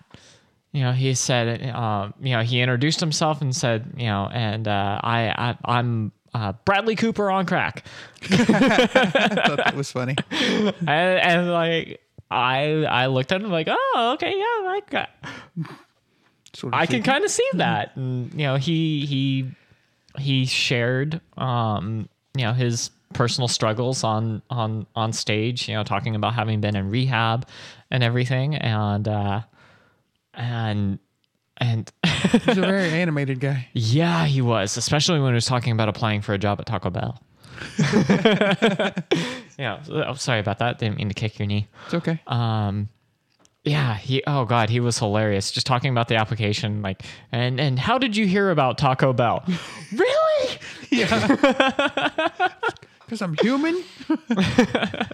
you 0.72 0.82
know, 0.82 0.92
he 0.92 1.14
said, 1.14 1.68
um, 1.70 2.14
you 2.20 2.34
know, 2.34 2.42
he 2.42 2.60
introduced 2.60 3.00
himself 3.00 3.40
and 3.40 3.54
said, 3.54 3.92
you 3.96 4.06
know, 4.06 4.28
and 4.32 4.68
uh, 4.68 5.00
I, 5.02 5.28
I 5.28 5.58
I'm 5.64 6.12
uh, 6.32 6.52
Bradley 6.64 6.96
Cooper 6.96 7.30
on 7.30 7.46
crack, 7.46 7.84
I 8.22 8.36
thought 8.36 9.56
that 9.56 9.74
was 9.76 9.90
funny. 9.90 10.16
and, 10.30 10.76
and 10.88 11.50
like 11.52 12.00
I 12.30 12.84
I 12.84 13.06
looked 13.06 13.32
at 13.32 13.42
him 13.42 13.50
like, 13.50 13.68
oh, 13.68 14.12
okay, 14.14 14.30
yeah, 14.30 14.44
I 14.44 14.80
got, 14.90 15.10
Sort 16.60 16.74
of 16.74 16.80
I 16.80 16.84
can 16.86 17.02
kind 17.02 17.24
of 17.24 17.30
see 17.30 17.48
that. 17.54 17.96
And, 17.96 18.30
you 18.32 18.46
know, 18.46 18.56
he 18.56 19.06
he 19.06 19.50
he 20.18 20.44
shared 20.44 21.20
um, 21.38 22.08
you 22.36 22.44
know, 22.44 22.52
his 22.52 22.90
personal 23.14 23.48
struggles 23.48 24.04
on 24.04 24.42
on 24.50 24.86
on 24.94 25.12
stage, 25.12 25.68
you 25.68 25.74
know, 25.74 25.82
talking 25.82 26.14
about 26.14 26.34
having 26.34 26.60
been 26.60 26.76
in 26.76 26.90
rehab 26.90 27.48
and 27.90 28.04
everything 28.04 28.54
and 28.54 29.08
uh 29.08 29.40
and 30.34 30.98
and 31.56 31.90
He's 32.04 32.58
a 32.58 32.60
very 32.60 32.88
animated 33.02 33.40
guy. 33.40 33.68
yeah, 33.72 34.24
he 34.26 34.40
was, 34.42 34.76
especially 34.76 35.18
when 35.20 35.32
he 35.32 35.34
was 35.34 35.46
talking 35.46 35.72
about 35.72 35.88
applying 35.88 36.20
for 36.20 36.34
a 36.34 36.38
job 36.38 36.60
at 36.60 36.66
Taco 36.66 36.90
Bell. 36.90 37.20
yeah, 39.58 39.82
oh, 39.90 40.14
sorry 40.14 40.40
about 40.40 40.58
that. 40.58 40.78
Didn't 40.78 40.96
mean 40.96 41.08
to 41.08 41.14
kick 41.14 41.38
your 41.38 41.46
knee. 41.46 41.68
It's 41.86 41.94
okay. 41.94 42.20
Um, 42.26 42.88
yeah, 43.64 43.96
he. 43.96 44.22
Oh 44.26 44.44
God, 44.44 44.70
he 44.70 44.80
was 44.80 44.98
hilarious. 44.98 45.50
Just 45.50 45.66
talking 45.66 45.90
about 45.90 46.08
the 46.08 46.16
application, 46.16 46.82
like, 46.82 47.02
and 47.30 47.60
and 47.60 47.78
how 47.78 47.98
did 47.98 48.16
you 48.16 48.26
hear 48.26 48.50
about 48.50 48.78
Taco 48.78 49.12
Bell? 49.12 49.44
really? 49.92 50.58
Yeah. 50.90 51.28
Because 53.04 53.22
I'm 53.22 53.36
human. 53.40 53.82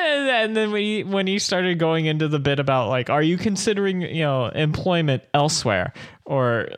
And, 0.00 0.56
then 0.56 0.70
when 0.72 0.82
he 0.82 1.04
when 1.04 1.26
he 1.26 1.38
started 1.38 1.78
going 1.78 2.06
into 2.06 2.28
the 2.28 2.38
bit 2.38 2.58
about 2.60 2.88
like, 2.88 3.10
are 3.10 3.22
you 3.22 3.36
considering 3.36 4.00
you 4.02 4.22
know 4.22 4.46
employment 4.46 5.24
elsewhere 5.34 5.92
or 6.24 6.68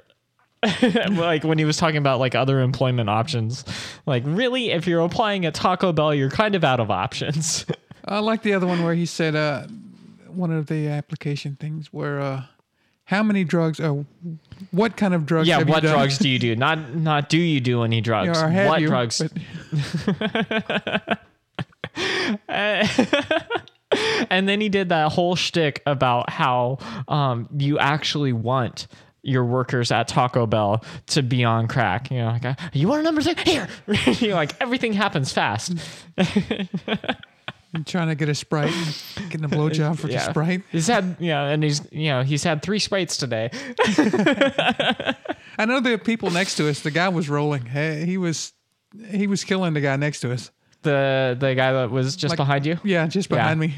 like 1.10 1.44
when 1.44 1.58
he 1.58 1.64
was 1.64 1.76
talking 1.76 1.98
about 1.98 2.18
like 2.18 2.34
other 2.34 2.60
employment 2.60 3.10
options, 3.10 3.64
like 4.06 4.22
really, 4.26 4.70
if 4.70 4.86
you're 4.86 5.04
applying 5.04 5.44
at 5.44 5.54
Taco 5.54 5.92
Bell, 5.92 6.14
you're 6.14 6.30
kind 6.30 6.54
of 6.54 6.64
out 6.64 6.80
of 6.80 6.90
options. 6.90 7.66
I 8.10 8.18
like 8.18 8.42
the 8.42 8.52
other 8.54 8.66
one 8.66 8.82
where 8.82 8.94
he 8.94 9.06
said, 9.06 9.36
uh, 9.36 9.66
one 10.26 10.52
of 10.52 10.66
the 10.66 10.88
application 10.88 11.56
things 11.56 11.92
where, 11.92 12.20
uh, 12.20 12.42
how 13.04 13.22
many 13.22 13.44
drugs, 13.44 13.80
or 13.80 14.04
what 14.70 14.96
kind 14.96 15.14
of 15.14 15.26
drugs 15.26 15.48
yeah, 15.48 15.58
have 15.58 15.68
what 15.68 15.82
you 15.82 15.88
done? 15.88 15.98
drugs 15.98 16.18
do 16.18 16.28
you 16.28 16.38
do? 16.38 16.54
Not 16.54 16.94
not 16.94 17.28
do 17.28 17.38
you 17.38 17.60
do 17.60 17.82
any 17.82 18.00
drugs? 18.00 18.40
or 18.40 18.48
have 18.48 18.68
what 18.68 18.80
you, 18.80 18.86
drugs? 18.86 19.20
but- 19.20 21.18
and 24.30 24.48
then 24.48 24.60
he 24.60 24.68
did 24.68 24.90
that 24.90 25.10
whole 25.10 25.34
shtick 25.34 25.82
about 25.86 26.30
how 26.30 26.78
um, 27.08 27.48
you 27.56 27.78
actually 27.80 28.32
want 28.32 28.86
your 29.22 29.44
workers 29.44 29.90
at 29.90 30.08
Taco 30.08 30.46
Bell 30.46 30.84
to 31.06 31.22
be 31.22 31.44
on 31.44 31.68
crack. 31.68 32.10
You 32.10 32.18
know, 32.18 32.38
like, 32.42 32.58
you 32.72 32.88
want 32.88 33.00
a 33.00 33.02
number 33.02 33.22
three? 33.22 33.34
Here. 33.44 33.68
You're 34.20 34.34
like, 34.34 34.60
everything 34.60 34.92
happens 34.92 35.32
fast. 35.32 35.74
I'm 37.72 37.84
trying 37.84 38.08
to 38.08 38.14
get 38.16 38.28
a 38.28 38.34
Sprite, 38.34 38.72
getting 39.28 39.44
a 39.44 39.48
blowjob 39.48 39.98
for 39.98 40.08
the 40.08 40.18
Sprite. 40.18 40.62
He's 40.72 40.88
had, 40.88 41.16
yeah, 41.20 41.44
and 41.44 41.62
he's, 41.62 41.80
you 41.92 42.08
know, 42.10 42.22
he's 42.22 42.42
had 42.42 42.62
three 42.62 42.80
sprites 42.80 43.16
today. 43.16 43.50
I 45.58 45.64
know 45.66 45.80
the 45.80 45.98
people 45.98 46.30
next 46.30 46.56
to 46.56 46.68
us, 46.68 46.80
the 46.80 46.90
guy 46.90 47.08
was 47.08 47.28
rolling. 47.28 47.66
He 47.66 48.16
was, 48.18 48.52
he 49.08 49.26
was 49.26 49.44
killing 49.44 49.74
the 49.74 49.80
guy 49.80 49.96
next 49.96 50.20
to 50.20 50.32
us. 50.32 50.50
The 50.82 51.36
the 51.38 51.54
guy 51.54 51.72
that 51.74 51.90
was 51.90 52.16
just 52.16 52.30
Like- 52.32 52.36
behind 52.38 52.64
you. 52.66 52.78
Yeah, 52.82 53.06
just 53.06 53.30
Yeah. 53.30 53.36
behind 53.36 53.60
me. 53.60 53.74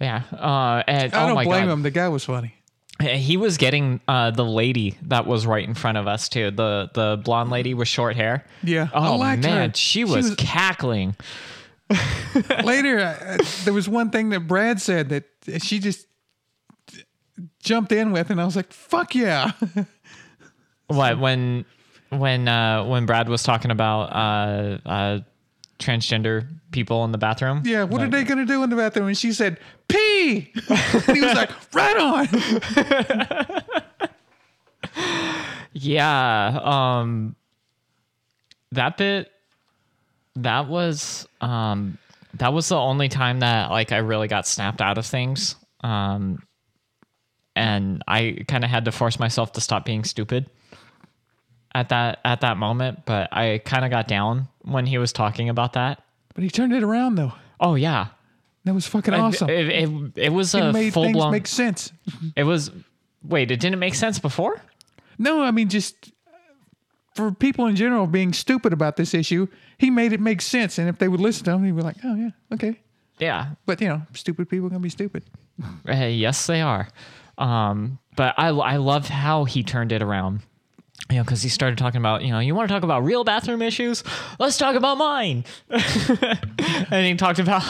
Yeah. 0.00 0.22
Uh, 0.32 0.82
and 0.88 1.14
I 1.14 1.24
oh 1.24 1.26
don't 1.28 1.36
my 1.36 1.44
blame 1.44 1.66
God. 1.66 1.72
him. 1.74 1.82
The 1.82 1.90
guy 1.92 2.08
was 2.08 2.24
funny. 2.24 2.54
He 3.00 3.36
was 3.36 3.56
getting 3.56 4.00
uh, 4.08 4.32
the 4.32 4.44
lady 4.44 4.98
that 5.02 5.26
was 5.26 5.46
right 5.46 5.66
in 5.66 5.74
front 5.74 5.98
of 5.98 6.06
us 6.08 6.28
too. 6.28 6.50
The 6.50 6.90
the 6.92 7.20
blonde 7.24 7.50
lady 7.50 7.72
with 7.74 7.86
short 7.88 8.16
hair. 8.16 8.44
Yeah, 8.64 8.88
Oh 8.92 9.16
man, 9.18 9.42
her. 9.42 9.74
she 9.74 10.00
She 10.00 10.04
was, 10.04 10.30
was- 10.30 10.34
cackling. 10.36 11.14
Later, 12.64 12.98
uh, 13.00 13.38
there 13.64 13.72
was 13.72 13.88
one 13.88 14.10
thing 14.10 14.30
that 14.30 14.40
Brad 14.40 14.80
said 14.80 15.08
that 15.10 15.62
she 15.62 15.78
just 15.78 16.06
jumped 17.62 17.92
in 17.92 18.12
with, 18.12 18.30
and 18.30 18.40
I 18.40 18.44
was 18.44 18.56
like, 18.56 18.72
"Fuck 18.72 19.14
yeah!" 19.14 19.52
What 20.88 21.18
when 21.18 21.64
when 22.10 22.48
uh, 22.48 22.84
when 22.84 23.06
Brad 23.06 23.28
was 23.28 23.42
talking 23.42 23.70
about 23.70 24.12
uh, 24.12 24.78
uh, 24.86 25.20
transgender 25.78 26.46
people 26.70 27.04
in 27.04 27.12
the 27.12 27.18
bathroom? 27.18 27.62
Yeah, 27.64 27.84
what 27.84 28.02
are 28.02 28.08
they 28.08 28.24
gonna 28.24 28.44
do 28.44 28.62
in 28.62 28.68
the 28.68 28.76
bathroom? 28.76 29.06
And 29.08 29.16
she 29.16 29.32
said, 29.32 29.58
"Pee." 29.88 30.52
and 30.68 31.02
he 31.16 31.22
was 31.22 31.34
like, 31.34 31.50
"Right 31.72 31.96
on." 31.96 32.28
Yeah. 35.72 36.60
Um 36.62 37.36
that 38.72 38.96
bit 38.96 39.30
that 40.36 40.68
was 40.68 41.26
um 41.40 41.98
that 42.34 42.52
was 42.52 42.68
the 42.68 42.76
only 42.76 43.08
time 43.08 43.40
that 43.40 43.70
like 43.70 43.92
I 43.92 43.98
really 43.98 44.28
got 44.28 44.46
snapped 44.46 44.80
out 44.80 44.98
of 44.98 45.06
things. 45.06 45.56
Um 45.82 46.42
and 47.54 48.02
I 48.08 48.44
kind 48.48 48.64
of 48.64 48.70
had 48.70 48.86
to 48.86 48.92
force 48.92 49.18
myself 49.18 49.52
to 49.52 49.60
stop 49.60 49.84
being 49.84 50.04
stupid 50.04 50.48
at 51.74 51.90
that 51.90 52.18
at 52.24 52.40
that 52.42 52.56
moment, 52.56 53.04
but 53.04 53.28
I 53.32 53.60
kind 53.64 53.84
of 53.84 53.90
got 53.90 54.08
down 54.08 54.48
when 54.62 54.86
he 54.86 54.98
was 54.98 55.12
talking 55.12 55.48
about 55.48 55.74
that. 55.74 56.02
But 56.34 56.44
he 56.44 56.50
turned 56.50 56.72
it 56.72 56.82
around 56.82 57.16
though. 57.16 57.32
Oh 57.60 57.74
yeah. 57.74 58.08
That 58.64 58.74
was 58.74 58.86
fucking 58.86 59.12
awesome. 59.12 59.50
It, 59.50 59.68
it, 59.68 60.12
it 60.16 60.28
was 60.32 60.54
It 60.54 60.62
a 60.62 60.72
made 60.72 60.92
full 60.92 61.04
things 61.04 61.16
blown 61.16 61.32
make 61.32 61.48
sense. 61.48 61.92
It 62.36 62.44
was 62.44 62.70
wait, 63.22 63.50
it 63.50 63.60
didn't 63.60 63.80
make 63.80 63.94
sense 63.94 64.18
before? 64.18 64.62
No, 65.18 65.42
I 65.42 65.50
mean 65.50 65.68
just 65.68 66.12
for 67.14 67.32
people 67.32 67.66
in 67.66 67.76
general 67.76 68.06
being 68.06 68.32
stupid 68.32 68.72
about 68.72 68.96
this 68.96 69.14
issue, 69.14 69.48
he 69.78 69.90
made 69.90 70.12
it 70.12 70.20
make 70.20 70.40
sense. 70.40 70.78
And 70.78 70.88
if 70.88 70.98
they 70.98 71.08
would 71.08 71.20
listen 71.20 71.44
to 71.44 71.52
him, 71.52 71.64
he'd 71.64 71.76
be 71.76 71.82
like, 71.82 71.96
"Oh 72.04 72.14
yeah, 72.14 72.30
okay." 72.52 72.80
Yeah. 73.18 73.50
But 73.66 73.80
you 73.80 73.88
know, 73.88 74.02
stupid 74.14 74.48
people 74.48 74.66
are 74.66 74.70
gonna 74.70 74.80
be 74.80 74.88
stupid. 74.88 75.24
Uh, 75.88 75.92
yes, 75.92 76.46
they 76.46 76.60
are. 76.60 76.88
Um, 77.38 77.98
but 78.16 78.34
I 78.36 78.48
I 78.48 78.76
love 78.76 79.08
how 79.08 79.44
he 79.44 79.62
turned 79.62 79.92
it 79.92 80.02
around. 80.02 80.40
You 81.10 81.18
know, 81.18 81.24
because 81.24 81.42
he 81.42 81.48
started 81.48 81.78
talking 81.78 81.98
about, 81.98 82.22
you 82.22 82.30
know, 82.30 82.38
you 82.38 82.54
want 82.54 82.68
to 82.68 82.74
talk 82.74 82.84
about 82.84 83.04
real 83.04 83.22
bathroom 83.22 83.60
issues? 83.60 84.02
Let's 84.38 84.56
talk 84.56 84.76
about 84.76 84.96
mine. 84.96 85.44
and 85.68 87.06
he 87.06 87.14
talked 87.16 87.38
about, 87.38 87.64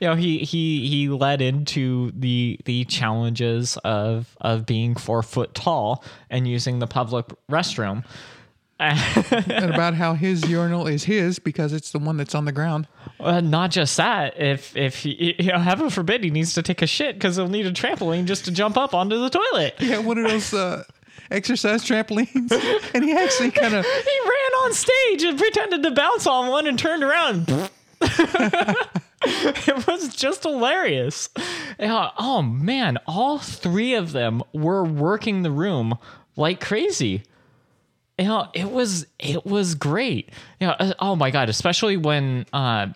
you 0.00 0.06
know, 0.06 0.14
he 0.14 0.38
he 0.38 0.88
he 0.88 1.08
led 1.08 1.42
into 1.42 2.12
the 2.12 2.58
the 2.64 2.84
challenges 2.84 3.76
of 3.84 4.34
of 4.40 4.64
being 4.64 4.94
four 4.94 5.22
foot 5.22 5.54
tall 5.54 6.02
and 6.30 6.48
using 6.48 6.78
the 6.78 6.86
public 6.86 7.26
restroom. 7.50 8.04
And 8.78 9.70
about 9.74 9.94
how 9.94 10.14
his 10.14 10.48
urinal 10.48 10.86
is 10.86 11.04
his 11.04 11.38
because 11.38 11.72
it's 11.72 11.90
the 11.90 11.98
one 11.98 12.16
that's 12.16 12.34
on 12.34 12.44
the 12.44 12.52
ground. 12.52 12.86
Uh, 13.18 13.40
not 13.40 13.70
just 13.70 13.96
that, 13.96 14.40
if 14.40 14.76
if 14.76 15.02
he, 15.02 15.34
you 15.38 15.52
know, 15.52 15.58
heaven 15.58 15.90
forbid, 15.90 16.22
he 16.22 16.30
needs 16.30 16.54
to 16.54 16.62
take 16.62 16.82
a 16.82 16.86
shit 16.86 17.16
because 17.16 17.36
he'll 17.36 17.48
need 17.48 17.66
a 17.66 17.72
trampoline 17.72 18.24
just 18.26 18.44
to 18.44 18.50
jump 18.50 18.76
up 18.76 18.94
onto 18.94 19.18
the 19.18 19.30
toilet. 19.30 19.74
Yeah, 19.80 19.98
one 19.98 20.18
of 20.18 20.30
those 20.30 20.54
uh, 20.54 20.84
exercise 21.30 21.84
trampolines, 21.84 22.52
and 22.94 23.04
he 23.04 23.12
actually 23.12 23.50
kind 23.50 23.74
of 23.74 23.84
He 24.04 24.20
ran 24.20 24.52
on 24.64 24.74
stage 24.74 25.22
and 25.24 25.38
pretended 25.38 25.82
to 25.82 25.90
bounce 25.90 26.26
on 26.26 26.48
one 26.48 26.66
and 26.66 26.78
turned 26.78 27.02
around. 27.02 27.70
it 28.00 29.86
was 29.88 30.14
just 30.14 30.44
hilarious. 30.44 31.30
Yeah, 31.80 32.10
oh 32.16 32.42
man, 32.42 32.98
all 33.06 33.38
three 33.38 33.94
of 33.94 34.12
them 34.12 34.42
were 34.52 34.84
working 34.84 35.42
the 35.42 35.50
room 35.50 35.98
like 36.36 36.60
crazy. 36.60 37.24
You 38.18 38.24
know, 38.24 38.48
it 38.52 38.70
was 38.70 39.06
it 39.18 39.46
was 39.46 39.74
great. 39.74 40.30
You 40.60 40.68
know, 40.68 40.72
uh, 40.78 40.92
oh 40.98 41.16
my 41.16 41.30
god, 41.30 41.48
especially 41.48 41.96
when 41.96 42.46
uh 42.52 42.88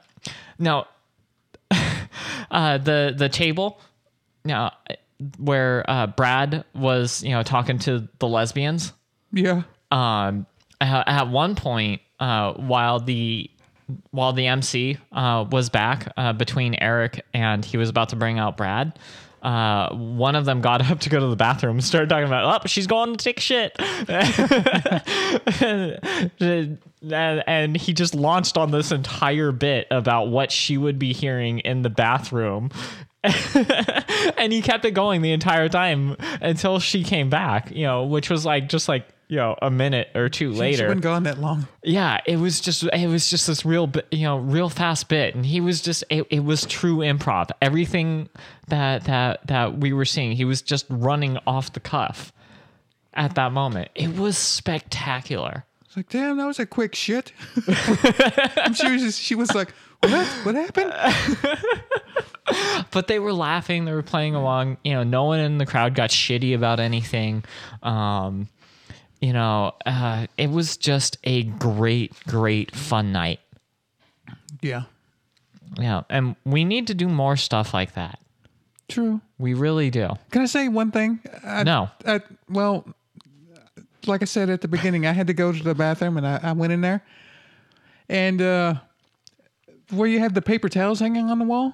now 0.59 0.89
uh 2.51 2.79
the 2.79 3.15
the 3.17 3.29
table 3.29 3.81
now 4.45 4.73
where 5.39 5.89
uh 5.89 6.09
Brad 6.09 6.65
was, 6.75 7.23
you 7.23 7.31
know, 7.31 7.43
talking 7.43 7.79
to 7.81 8.09
the 8.19 8.27
lesbians 8.27 8.93
yeah. 9.33 9.63
um, 9.91 10.47
at 10.81 11.09
at 11.09 11.29
one 11.29 11.55
point, 11.55 12.03
uh, 12.21 12.53
while 12.55 13.01
the 13.01 13.51
while 14.11 14.33
the 14.33 14.47
MC 14.47 14.99
uh, 15.11 15.45
was 15.51 15.69
back 15.71 16.13
uh, 16.17 16.33
between 16.33 16.75
Eric 16.75 17.25
and 17.35 17.65
he 17.65 17.77
was 17.77 17.89
about 17.89 18.11
to 18.11 18.17
bring 18.17 18.39
out 18.39 18.57
Brad, 18.57 18.99
uh, 19.43 19.93
one 19.95 20.37
of 20.37 20.45
them 20.45 20.61
got 20.61 20.89
up 20.89 21.01
to 21.01 21.11
go 21.11 21.19
to 21.19 21.27
the 21.27 21.37
bathroom 21.37 21.77
and 21.77 21.85
started 21.85 22.09
talking 22.09 22.27
about, 22.27 22.63
oh, 22.63 22.67
she's 22.67 22.87
going 22.87 23.17
to 23.17 23.25
take 23.25 23.41
shit. 23.41 23.75
and, 25.61 26.79
and 27.47 27.77
he 27.77 27.93
just 27.93 28.15
launched 28.15 28.57
on 28.57 28.71
this 28.71 28.93
entire 28.93 29.51
bit 29.51 29.89
about 29.91 30.29
what 30.29 30.53
she 30.53 30.79
would 30.79 30.99
be 30.99 31.13
hearing 31.13 31.59
in 31.61 31.83
the 31.83 31.91
bathroom. 31.91 32.71
and 34.37 34.53
he 34.53 34.63
kept 34.63 34.85
it 34.85 34.93
going 34.93 35.23
the 35.23 35.33
entire 35.33 35.69
time 35.69 36.17
until 36.41 36.79
she 36.79 37.03
came 37.03 37.29
back, 37.29 37.71
you 37.71 37.85
know, 37.85 38.05
which 38.05 38.31
was 38.31 38.47
like 38.47 38.69
just 38.69 38.89
like, 38.89 39.09
you 39.33 39.39
know, 39.39 39.57
a 39.63 39.71
minute 39.71 40.09
or 40.15 40.29
two 40.29 40.53
later 40.53 40.89
been 40.89 41.01
gone 41.01 41.23
that 41.23 41.39
long. 41.39 41.67
yeah 41.83 42.21
it 42.27 42.37
was 42.37 42.61
just 42.61 42.83
it 42.83 43.07
was 43.07 43.31
just 43.31 43.47
this 43.47 43.65
real 43.65 43.91
you 44.11 44.25
know 44.25 44.37
real 44.37 44.69
fast 44.69 45.09
bit 45.09 45.35
and 45.35 45.47
he 45.47 45.59
was 45.59 45.81
just 45.81 46.05
it, 46.11 46.27
it 46.29 46.45
was 46.45 46.67
true 46.67 46.99
improv 46.99 47.49
everything 47.63 48.29
that 48.69 49.05
that 49.05 49.47
that 49.47 49.79
we 49.79 49.95
were 49.95 50.05
seeing 50.05 50.33
he 50.33 50.45
was 50.45 50.61
just 50.61 50.85
running 50.91 51.39
off 51.47 51.73
the 51.73 51.81
cuff 51.81 52.31
at 53.15 53.35
that 53.35 53.53
moment 53.53 53.89
it 53.95 54.15
was 54.19 54.37
spectacular 54.37 55.65
It's 55.87 55.97
like, 55.97 56.11
damn, 56.11 56.37
that 56.37 56.47
was 56.47 56.59
a 56.59 56.67
quick 56.67 56.95
shit. 56.95 57.33
I'm 57.69 58.75
sure 58.75 58.99
she 58.99 59.05
was, 59.05 59.19
she 59.19 59.35
was 59.35 59.55
like, 59.55 59.73
what? 60.03 60.27
What 60.45 60.55
happened? 60.57 60.93
but 62.91 63.07
they 63.07 63.19
were 63.19 63.33
laughing 63.33 63.85
they 63.87 63.93
were 63.93 64.03
playing 64.03 64.35
along 64.35 64.77
you 64.85 64.93
know 64.93 65.03
no 65.05 65.25
one 65.25 65.41
in 65.41 65.57
the 65.59 65.65
crowd 65.67 65.95
got 65.95 66.11
shitty 66.11 66.55
about 66.55 66.81
anything 66.81 67.45
um 67.83 68.49
you 69.23 69.33
know 69.33 69.73
uh 69.87 70.27
it 70.37 70.51
was 70.51 70.77
just 70.77 71.17
a 71.25 71.45
great 71.45 72.13
great 72.27 72.75
fun 72.75 73.13
night 73.13 73.41
Yeah. 74.61 74.83
yeah 75.79 76.03
and 76.11 76.37
we 76.45 76.65
need 76.65 76.87
to 76.89 76.95
do 76.95 77.09
more 77.09 77.37
stuff 77.37 77.73
like 77.73 77.95
that 77.95 78.19
True. 78.89 79.23
We 79.39 79.55
really 79.55 79.89
do. 79.89 80.11
Can 80.33 80.43
I 80.43 80.45
say 80.47 80.69
one 80.69 80.91
thing? 80.91 81.21
I, 81.47 81.63
No. 81.63 81.89
I, 82.07 82.21
well, 82.51 82.85
like 84.07 84.21
I 84.21 84.27
said 84.27 84.51
at 84.51 84.61
the 84.61 84.69
beginning, 84.69 85.07
I 85.07 85.13
had 85.13 85.29
to 85.29 85.33
go 85.33 85.51
to 85.51 85.63
the 85.63 85.75
bathroom 85.75 86.19
and 86.19 86.27
I, 86.27 86.41
I 86.43 86.53
went 86.53 86.75
in 86.75 86.83
there. 86.83 87.01
And 88.11 88.43
uh, 88.43 88.75
where 89.93 90.07
you 90.09 90.19
have 90.19 90.35
the 90.35 90.43
paper 90.43 90.69
towels 90.69 91.01
hanging 91.01 91.31
on 91.31 91.39
the 91.39 91.47
wall, 91.47 91.73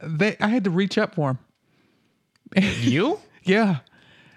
they 0.00 0.36
I 0.40 0.48
had 0.48 0.64
to 0.64 0.70
reach 0.70 0.96
up 0.96 1.16
for 1.16 1.36
them. 2.54 2.64
You? 2.80 3.18
Yeah, 3.44 3.78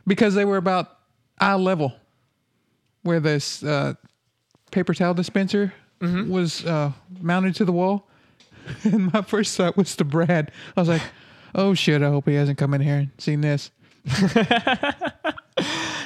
because 0.06 0.34
they 0.36 0.44
were 0.44 0.58
about 0.58 0.98
eye 1.40 1.54
level, 1.56 1.94
where 3.06 3.20
this 3.20 3.64
uh, 3.64 3.94
paper 4.72 4.94
towel 4.94 5.14
dispenser 5.14 5.74
was 6.30 6.66
uh, 6.66 6.92
mounted 7.22 7.56
to 7.56 7.66
the 7.66 7.72
wall. 7.72 8.08
And 8.84 9.14
my 9.14 9.22
first 9.22 9.56
thought 9.56 9.78
was 9.78 9.96
to 9.98 10.04
Brad. 10.04 10.52
I 10.76 10.82
was 10.82 10.90
like, 10.90 11.04
"Oh 11.54 11.76
shit! 11.76 12.02
I 12.02 12.10
hope 12.10 12.28
he 12.28 12.34
hasn't 12.34 12.58
come 12.58 12.74
in 12.74 12.82
here 12.82 12.98
and 12.98 13.12
seen 13.20 13.42
this." 13.42 13.70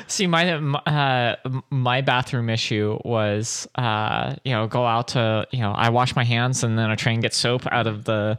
See, 0.07 0.27
my 0.27 0.53
uh, 0.53 1.35
my 1.69 2.01
bathroom 2.01 2.49
issue 2.49 2.99
was, 3.05 3.65
uh, 3.75 4.35
you 4.43 4.51
know, 4.51 4.67
go 4.67 4.85
out 4.85 5.09
to, 5.09 5.47
you 5.51 5.59
know, 5.59 5.71
I 5.71 5.89
wash 5.89 6.17
my 6.17 6.25
hands 6.25 6.63
and 6.63 6.77
then 6.77 6.89
I 6.89 6.95
try 6.95 7.13
and 7.13 7.21
get 7.21 7.33
soap 7.33 7.65
out 7.71 7.87
of 7.87 8.03
the 8.03 8.37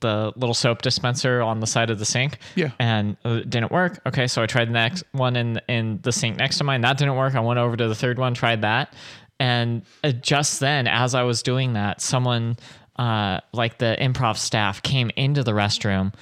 the 0.00 0.32
little 0.36 0.54
soap 0.54 0.82
dispenser 0.82 1.40
on 1.42 1.60
the 1.60 1.66
side 1.66 1.90
of 1.90 1.98
the 1.98 2.04
sink. 2.04 2.38
Yeah. 2.54 2.70
and 2.78 3.16
it 3.24 3.50
didn't 3.50 3.72
work. 3.72 4.00
Okay, 4.06 4.26
so 4.26 4.42
I 4.42 4.46
tried 4.46 4.68
the 4.68 4.72
next 4.72 5.04
one 5.12 5.36
in 5.36 5.60
in 5.68 6.00
the 6.02 6.12
sink 6.12 6.36
next 6.36 6.58
to 6.58 6.64
mine. 6.64 6.80
That 6.82 6.98
didn't 6.98 7.16
work. 7.16 7.34
I 7.34 7.40
went 7.40 7.58
over 7.58 7.76
to 7.76 7.88
the 7.88 7.94
third 7.94 8.18
one, 8.18 8.34
tried 8.34 8.62
that, 8.62 8.94
and 9.40 9.82
uh, 10.04 10.12
just 10.12 10.60
then, 10.60 10.86
as 10.86 11.14
I 11.14 11.22
was 11.22 11.42
doing 11.42 11.74
that, 11.74 12.00
someone, 12.00 12.56
uh, 12.96 13.40
like 13.52 13.78
the 13.78 13.96
improv 14.00 14.36
staff, 14.36 14.82
came 14.82 15.10
into 15.16 15.42
the 15.42 15.52
restroom, 15.52 16.14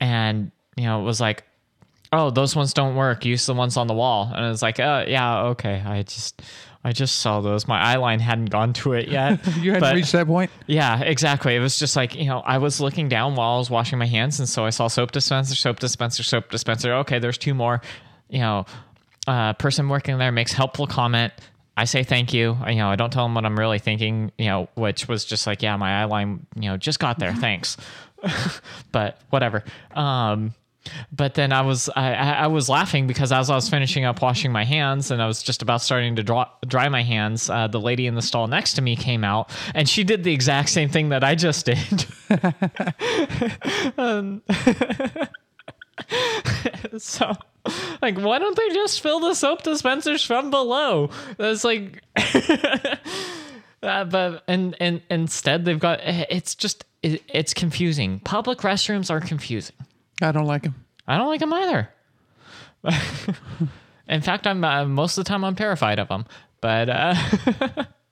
and 0.00 0.50
you 0.76 0.84
know, 0.84 1.00
was 1.00 1.20
like 1.20 1.44
oh 2.12 2.30
those 2.30 2.54
ones 2.54 2.72
don't 2.72 2.94
work 2.94 3.24
use 3.24 3.44
the 3.46 3.54
ones 3.54 3.76
on 3.76 3.88
the 3.88 3.94
wall 3.94 4.30
and 4.32 4.46
it's 4.52 4.62
like 4.62 4.78
uh 4.78 5.04
yeah 5.08 5.46
okay 5.46 5.82
i 5.84 6.02
just 6.04 6.40
i 6.84 6.92
just 6.92 7.16
saw 7.16 7.40
those 7.40 7.66
my 7.66 7.94
eyeline 7.94 8.20
hadn't 8.20 8.46
gone 8.50 8.72
to 8.72 8.92
it 8.92 9.08
yet 9.08 9.40
You 9.56 9.72
hadn't 9.72 9.80
But- 9.80 9.94
reached 9.94 10.12
that 10.12 10.26
point. 10.26 10.50
yeah 10.66 11.00
exactly 11.00 11.56
it 11.56 11.60
was 11.60 11.78
just 11.78 11.96
like 11.96 12.14
you 12.14 12.26
know 12.26 12.40
i 12.40 12.58
was 12.58 12.80
looking 12.80 13.08
down 13.08 13.34
while 13.34 13.54
i 13.56 13.58
was 13.58 13.70
washing 13.70 13.98
my 13.98 14.06
hands 14.06 14.38
and 14.38 14.48
so 14.48 14.64
i 14.64 14.70
saw 14.70 14.88
soap 14.88 15.12
dispenser 15.12 15.54
soap 15.54 15.80
dispenser 15.80 16.22
soap 16.22 16.50
dispenser 16.50 16.92
okay 16.94 17.18
there's 17.18 17.38
two 17.38 17.54
more 17.54 17.80
you 18.28 18.38
know 18.40 18.64
uh 19.26 19.52
person 19.54 19.88
working 19.88 20.18
there 20.18 20.30
makes 20.32 20.52
helpful 20.52 20.86
comment 20.86 21.32
I 21.76 21.86
say 21.86 22.04
thank 22.04 22.32
you. 22.32 22.56
You 22.68 22.76
know, 22.76 22.88
I 22.88 22.94
don't 22.94 23.12
tell 23.12 23.24
them 23.24 23.34
what 23.34 23.44
I'm 23.44 23.58
really 23.58 23.80
thinking. 23.80 24.30
You 24.38 24.46
know, 24.46 24.68
which 24.76 25.08
was 25.08 25.24
just 25.24 25.44
like, 25.44 25.60
yeah, 25.60 25.76
my 25.76 26.04
eyeline, 26.04 26.38
you 26.54 26.70
know, 26.70 26.76
just 26.76 27.00
got 27.00 27.18
there. 27.18 27.34
Thanks, 27.46 27.76
but 28.92 29.18
whatever. 29.30 29.64
Um, 29.92 30.54
but 31.12 31.34
then 31.34 31.52
I 31.52 31.62
was 31.62 31.88
I, 31.94 32.14
I 32.14 32.46
was 32.46 32.68
laughing 32.68 33.06
because 33.06 33.32
as 33.32 33.50
I 33.50 33.54
was 33.54 33.68
finishing 33.68 34.04
up 34.04 34.20
washing 34.20 34.52
my 34.52 34.64
hands 34.64 35.10
and 35.10 35.22
I 35.22 35.26
was 35.26 35.42
just 35.42 35.62
about 35.62 35.80
starting 35.80 36.16
to 36.16 36.22
draw, 36.22 36.48
dry 36.66 36.88
my 36.88 37.02
hands, 37.02 37.48
uh, 37.48 37.68
the 37.68 37.80
lady 37.80 38.06
in 38.06 38.14
the 38.14 38.22
stall 38.22 38.46
next 38.46 38.74
to 38.74 38.82
me 38.82 38.96
came 38.96 39.24
out 39.24 39.50
and 39.74 39.88
she 39.88 40.04
did 40.04 40.24
the 40.24 40.32
exact 40.32 40.68
same 40.68 40.88
thing 40.88 41.10
that 41.10 41.24
I 41.24 41.34
just 41.34 41.66
did. 41.66 42.06
Um, 43.96 44.42
so, 46.98 47.32
like, 48.02 48.18
why 48.18 48.38
don't 48.38 48.56
they 48.56 48.68
just 48.70 49.00
fill 49.00 49.20
the 49.20 49.34
soap 49.34 49.62
dispensers 49.62 50.24
from 50.24 50.50
below? 50.50 51.10
That's 51.36 51.64
like. 51.64 52.02
Uh, 53.82 54.02
but 54.02 54.42
and 54.48 54.74
and 54.80 55.02
instead 55.10 55.66
they've 55.66 55.78
got 55.78 56.00
it's 56.02 56.54
just 56.54 56.86
it, 57.02 57.22
it's 57.28 57.52
confusing. 57.52 58.18
Public 58.20 58.60
restrooms 58.60 59.10
are 59.10 59.20
confusing. 59.20 59.76
I 60.22 60.32
don't 60.32 60.46
like 60.46 60.64
him. 60.64 60.74
I 61.06 61.18
don't 61.18 61.28
like 61.28 61.40
them 61.40 61.52
either. 61.52 61.90
In 64.08 64.20
fact, 64.20 64.46
I'm 64.46 64.64
uh, 64.64 64.84
most 64.84 65.16
of 65.18 65.24
the 65.24 65.28
time 65.28 65.44
I'm 65.44 65.54
terrified 65.54 65.98
of 65.98 66.08
them. 66.08 66.26
But 66.60 66.88
uh, 66.88 67.14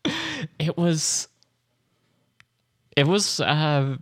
it 0.58 0.76
was, 0.76 1.28
it 2.96 3.06
was. 3.06 3.40
Uh, 3.40 3.96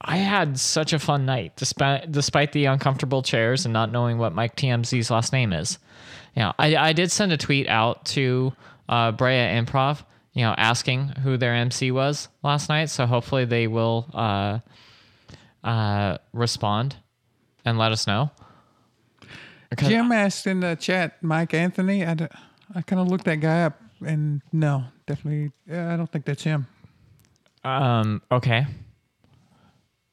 I 0.00 0.16
had 0.18 0.58
such 0.60 0.92
a 0.92 0.98
fun 0.98 1.26
night, 1.26 1.56
despite 1.56 2.12
despite 2.12 2.52
the 2.52 2.66
uncomfortable 2.66 3.22
chairs 3.22 3.64
and 3.64 3.72
not 3.72 3.90
knowing 3.90 4.18
what 4.18 4.34
Mike 4.34 4.56
TMZ's 4.56 5.10
last 5.10 5.32
name 5.32 5.52
is. 5.52 5.78
Yeah, 6.36 6.52
I 6.58 6.76
I 6.76 6.92
did 6.92 7.10
send 7.10 7.32
a 7.32 7.36
tweet 7.36 7.68
out 7.68 8.04
to 8.06 8.52
uh, 8.88 9.12
Brea 9.12 9.32
Improv, 9.32 10.04
you 10.32 10.42
know, 10.42 10.54
asking 10.56 11.08
who 11.22 11.36
their 11.36 11.54
MC 11.54 11.90
was 11.90 12.28
last 12.42 12.68
night. 12.68 12.90
So 12.90 13.06
hopefully 13.06 13.44
they 13.44 13.66
will 13.66 14.08
uh, 14.14 14.60
uh, 15.64 16.18
respond 16.32 16.96
and 17.64 17.78
let 17.78 17.92
us 17.92 18.06
know. 18.06 18.30
Jim 19.76 20.12
asked 20.12 20.46
in 20.46 20.60
the 20.60 20.76
chat, 20.76 21.22
Mike 21.22 21.52
Anthony. 21.52 22.04
I, 22.04 22.14
d- 22.14 22.26
I 22.74 22.82
kind 22.82 23.00
of 23.00 23.08
looked 23.08 23.24
that 23.24 23.36
guy 23.36 23.64
up, 23.64 23.78
and 24.06 24.40
no, 24.52 24.84
definitely, 25.06 25.52
I 25.70 25.96
don't 25.96 26.10
think 26.10 26.24
that's 26.24 26.42
him. 26.42 26.66
Um. 27.64 28.22
Okay. 28.30 28.66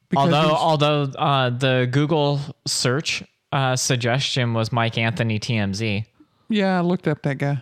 Because 0.08 0.32
although, 0.32 0.54
although 0.54 1.02
uh, 1.18 1.50
the 1.50 1.88
Google 1.90 2.38
search 2.66 3.24
uh, 3.50 3.74
suggestion 3.76 4.52
was 4.54 4.70
Mike 4.72 4.98
Anthony 4.98 5.40
TMZ. 5.40 6.04
yeah, 6.48 6.78
I 6.78 6.80
looked 6.82 7.08
up 7.08 7.22
that 7.22 7.38
guy. 7.38 7.60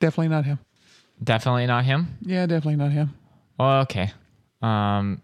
Definitely 0.00 0.28
not 0.28 0.44
him. 0.44 0.58
Definitely 1.22 1.66
not 1.66 1.84
him. 1.84 2.16
Yeah, 2.22 2.46
definitely 2.46 2.76
not 2.76 2.92
him. 2.92 3.12
Okay. 3.58 4.12
Um. 4.62 5.20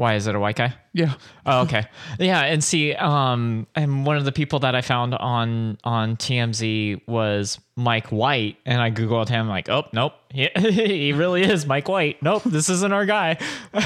Why 0.00 0.14
is 0.14 0.26
it 0.26 0.34
a 0.34 0.40
white 0.40 0.56
guy? 0.56 0.72
Yeah, 0.94 1.12
Oh, 1.44 1.60
okay. 1.64 1.84
Yeah, 2.18 2.40
and 2.40 2.64
see, 2.64 2.94
um, 2.94 3.66
and 3.74 4.06
one 4.06 4.16
of 4.16 4.24
the 4.24 4.32
people 4.32 4.60
that 4.60 4.74
I 4.74 4.80
found 4.80 5.14
on 5.14 5.76
on 5.84 6.16
TMZ 6.16 7.02
was 7.06 7.58
Mike 7.76 8.06
White, 8.06 8.56
and 8.64 8.80
I 8.80 8.90
googled 8.90 9.28
him, 9.28 9.46
like, 9.46 9.68
oh, 9.68 9.84
nope, 9.92 10.14
he, 10.30 10.48
he 10.54 11.12
really 11.12 11.42
is 11.42 11.66
Mike 11.66 11.86
White. 11.86 12.22
Nope, 12.22 12.44
this 12.44 12.70
isn't 12.70 12.92
our 12.94 13.04
guy. 13.04 13.36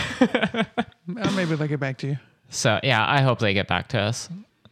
Uh, 1.20 1.30
maybe 1.32 1.54
they'll 1.54 1.68
get 1.68 1.80
back 1.80 1.98
to 1.98 2.06
you. 2.06 2.18
So 2.48 2.78
yeah, 2.82 3.04
I 3.06 3.20
hope 3.20 3.38
they 3.40 3.52
get 3.52 3.68
back 3.68 3.88
to 3.88 3.98
us. 4.00 4.28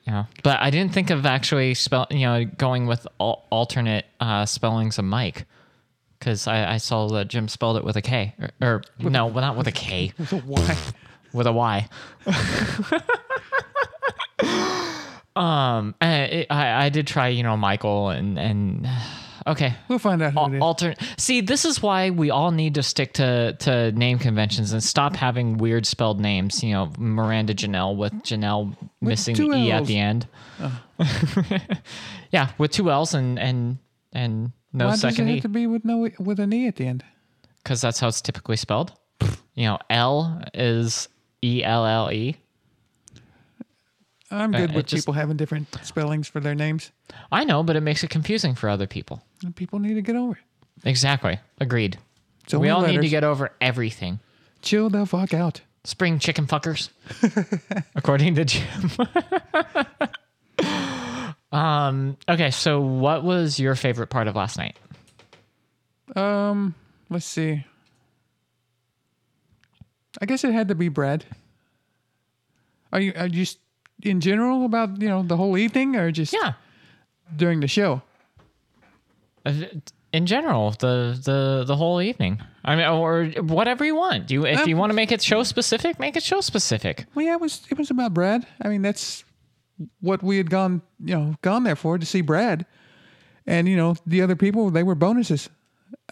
Yeah, 0.06 0.24
but 0.42 0.58
I 0.60 0.70
didn't 0.70 0.94
think 0.94 1.10
of 1.10 1.26
actually 1.26 1.74
spell, 1.74 2.06
you 2.10 2.20
know, 2.20 2.44
going 2.44 2.86
with 2.86 3.06
al- 3.20 3.44
alternate 3.50 4.06
uh, 4.20 4.46
spellings 4.46 4.98
of 4.98 5.04
Mike, 5.04 5.44
because 6.18 6.46
I, 6.46 6.74
I 6.74 6.76
saw 6.78 7.08
that 7.08 7.26
Jim 7.28 7.48
spelled 7.48 7.76
it 7.76 7.84
with 7.84 7.96
a 7.96 8.00
K, 8.02 8.34
or, 8.62 8.82
or 9.04 9.10
no, 9.10 9.26
well, 9.26 9.42
not 9.42 9.56
with 9.56 9.66
a 9.66 9.72
K, 9.72 10.12
So 10.26 10.38
why? 10.38 10.76
With 11.32 11.46
a 11.46 11.52
Y. 11.52 11.88
um, 15.36 15.94
I, 16.00 16.46
I 16.50 16.84
I 16.84 16.88
did 16.88 17.06
try, 17.06 17.28
you 17.28 17.42
know, 17.42 17.56
Michael 17.56 18.10
and 18.10 18.38
and 18.38 18.88
okay. 19.46 19.74
We'll 19.88 19.98
find 19.98 20.22
out 20.22 20.54
is. 20.54 20.60
Alternate. 20.60 20.98
See, 21.18 21.40
this 21.40 21.64
is 21.64 21.82
why 21.82 22.10
we 22.10 22.30
all 22.30 22.50
need 22.50 22.74
to 22.74 22.82
stick 22.82 23.14
to 23.14 23.54
to 23.60 23.92
name 23.92 24.18
conventions 24.18 24.72
and 24.72 24.82
stop 24.82 25.16
having 25.16 25.58
weird 25.58 25.86
spelled 25.86 26.20
names. 26.20 26.62
You 26.62 26.72
know, 26.72 26.92
Miranda 26.98 27.54
Janelle 27.54 27.96
with 27.96 28.12
Janelle 28.22 28.76
missing 29.00 29.34
the 29.36 29.56
e 29.56 29.72
at 29.72 29.86
the 29.86 29.98
end. 29.98 30.26
yeah, 32.30 32.50
with 32.58 32.70
two 32.70 32.90
L's 32.90 33.14
and 33.14 33.38
and 33.38 33.78
and 34.12 34.52
no 34.72 34.86
why 34.86 34.90
does 34.92 35.04
it 35.04 35.10
second 35.10 35.28
have 35.28 35.36
e 35.36 35.40
to 35.40 35.48
be 35.48 35.66
with 35.66 35.84
no 35.84 36.08
with 36.18 36.38
an 36.38 36.52
e 36.52 36.66
at 36.66 36.76
the 36.76 36.86
end? 36.86 37.04
because 37.62 37.80
that's 37.80 38.00
how 38.00 38.08
it's 38.08 38.20
typically 38.20 38.56
spelled. 38.56 38.92
You 39.54 39.66
know, 39.66 39.78
L 39.90 40.42
is 40.54 41.08
E 41.42 41.62
L 41.64 41.84
L 41.86 42.10
E. 42.12 42.36
I'm 44.30 44.54
Uh, 44.54 44.58
good 44.58 44.70
it 44.70 44.76
with 44.76 44.86
just- 44.86 45.02
people 45.02 45.12
having 45.14 45.36
different 45.36 45.68
spellings 45.82 46.26
for 46.28 46.40
their 46.40 46.54
names. 46.54 46.90
I 47.30 47.44
know, 47.44 47.62
but 47.62 47.76
it 47.76 47.82
makes 47.82 48.02
it 48.02 48.08
confusing 48.10 48.54
for 48.54 48.68
other 48.70 48.86
people. 48.86 49.22
And 49.44 49.54
people 49.54 49.78
need 49.78 49.94
to 49.94 50.02
get 50.02 50.16
over 50.16 50.32
it. 50.32 50.88
Exactly. 50.88 51.38
Agreed. 51.60 51.98
So 52.46 52.58
we 52.58 52.70
all 52.70 52.82
need 52.82 53.00
to 53.02 53.08
get 53.08 53.24
over 53.24 53.50
everything. 53.60 54.20
chill 54.62 54.88
the 54.90 55.04
fuck 55.06 55.34
out. 55.34 55.60
Spring 55.84 56.18
chicken 56.20 56.46
fuckers, 56.46 56.90
according 57.96 58.36
to 58.36 58.44
Jim. 58.44 58.90
um. 61.52 62.16
Okay. 62.28 62.50
So, 62.52 62.80
what 62.80 63.24
was 63.24 63.58
your 63.58 63.74
favorite 63.74 64.06
part 64.08 64.28
of 64.28 64.36
last 64.36 64.56
night? 64.58 64.76
Um, 66.14 66.74
let's 67.10 67.26
see. 67.26 67.64
I 70.20 70.26
guess 70.26 70.44
it 70.44 70.52
had 70.52 70.68
to 70.68 70.74
be 70.74 70.88
Brad. 70.88 71.24
Are 72.92 73.00
you 73.00 73.12
are 73.16 73.26
you 73.26 73.32
just 73.44 73.58
in 74.02 74.20
general 74.20 74.64
about 74.64 75.00
you 75.00 75.08
know 75.08 75.22
the 75.22 75.36
whole 75.36 75.56
evening 75.56 75.96
or 75.96 76.10
just 76.10 76.32
Yeah. 76.32 76.52
during 77.34 77.60
the 77.60 77.68
show? 77.68 78.02
Uh, 79.46 79.52
In 80.12 80.26
general, 80.26 80.72
the 80.72 81.18
the 81.24 81.64
the 81.66 81.74
whole 81.76 82.02
evening. 82.02 82.38
I 82.64 82.76
mean, 82.76 82.86
or 82.86 83.24
whatever 83.42 83.82
you 83.84 83.96
want. 83.96 84.30
You 84.30 84.44
if 84.44 84.66
you 84.66 84.74
Um, 84.74 84.80
want 84.80 84.90
to 84.90 84.94
make 84.94 85.10
it 85.10 85.22
show 85.22 85.42
specific, 85.42 85.98
make 85.98 86.16
it 86.16 86.22
show 86.22 86.40
specific. 86.42 87.06
Well, 87.14 87.24
yeah, 87.24 87.32
it 87.34 87.40
was 87.40 87.62
it 87.70 87.78
was 87.78 87.90
about 87.90 88.12
Brad. 88.12 88.46
I 88.60 88.68
mean, 88.68 88.82
that's 88.82 89.24
what 90.00 90.22
we 90.22 90.36
had 90.36 90.50
gone 90.50 90.82
you 91.02 91.14
know 91.16 91.34
gone 91.40 91.64
there 91.64 91.76
for 91.76 91.96
to 91.98 92.04
see 92.06 92.20
Brad, 92.22 92.66
and 93.46 93.66
you 93.66 93.76
know 93.76 93.96
the 94.06 94.20
other 94.22 94.36
people 94.36 94.70
they 94.70 94.82
were 94.82 94.94
bonuses. 94.94 95.48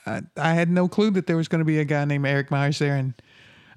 I, 0.07 0.23
I 0.37 0.55
had 0.55 0.71
no 0.71 0.89
clue 0.89 1.11
that 1.11 1.27
there 1.27 1.37
was 1.37 1.49
going 1.49 1.59
to 1.61 1.65
be 1.67 1.79
a 1.79 1.85
guy 1.85 2.07
named 2.07 2.27
Eric 2.27 2.51
Myers 2.51 2.79
there, 2.79 2.97
and 2.97 3.13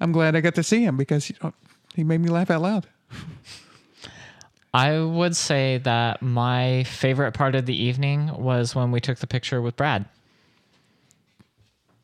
I'm 0.03 0.11
glad 0.11 0.35
I 0.35 0.41
got 0.41 0.55
to 0.55 0.63
see 0.63 0.83
him 0.83 0.97
because 0.97 1.29
you 1.29 1.35
know 1.41 1.53
he 1.95 2.03
made 2.03 2.19
me 2.19 2.29
laugh 2.29 2.51
out 2.51 2.61
loud. 2.61 2.87
I 4.73 4.99
would 4.99 5.35
say 5.35 5.77
that 5.83 6.21
my 6.21 6.83
favorite 6.83 7.31
part 7.33 7.55
of 7.55 7.65
the 7.65 7.75
evening 7.75 8.27
was 8.35 8.75
when 8.75 8.91
we 8.91 8.99
took 8.99 9.19
the 9.19 9.27
picture 9.27 9.61
with 9.61 9.75
Brad. 9.77 10.05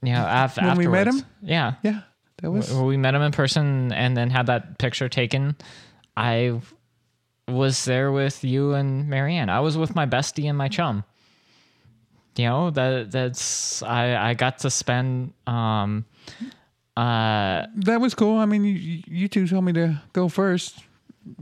Yeah, 0.02 0.46
af- 0.46 0.58
When 0.58 0.78
we 0.78 0.88
met 0.88 1.08
him? 1.08 1.26
Yeah, 1.42 1.74
Yeah, 1.84 2.02
that 2.42 2.50
was. 2.52 2.72
Well, 2.72 2.86
we 2.86 2.96
met 2.96 3.16
him 3.16 3.22
in 3.22 3.32
person 3.34 3.92
and 3.92 4.16
then 4.16 4.30
had 4.30 4.46
that 4.46 4.78
picture 4.78 5.10
taken. 5.10 5.58
I 6.16 6.62
was 7.50 7.84
there 7.86 8.12
with 8.12 8.44
you 8.44 8.74
and 8.76 9.10
Marianne. 9.10 9.50
I 9.50 9.60
was 9.60 9.78
with 9.78 9.94
my 9.96 10.06
bestie 10.06 10.48
and 10.48 10.58
my 10.58 10.70
chum. 10.70 11.04
You 12.38 12.46
know 12.46 12.70
that 12.70 13.12
that's 13.12 13.84
I 13.84 14.30
I 14.30 14.34
got 14.36 14.60
to 14.60 14.70
spend 14.70 15.34
um 15.48 16.06
uh 16.98 17.66
That 17.76 18.02
was 18.02 18.14
cool. 18.16 18.38
I 18.38 18.46
mean, 18.46 18.64
you, 18.66 19.04
you 19.08 19.28
two 19.28 19.48
told 19.48 19.66
me 19.66 19.74
to 19.74 20.02
go 20.14 20.28
first 20.28 20.80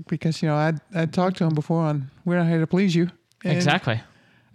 because 0.08 0.42
you 0.42 0.50
know 0.50 0.56
I 0.56 0.74
I 0.94 1.06
talked 1.06 1.38
to 1.38 1.46
him 1.46 1.54
before 1.54 1.82
on 1.82 2.12
we're 2.26 2.38
not 2.38 2.48
here 2.48 2.60
to 2.60 2.68
please 2.68 2.96
you. 2.96 3.10
And 3.44 3.56
exactly 3.56 4.02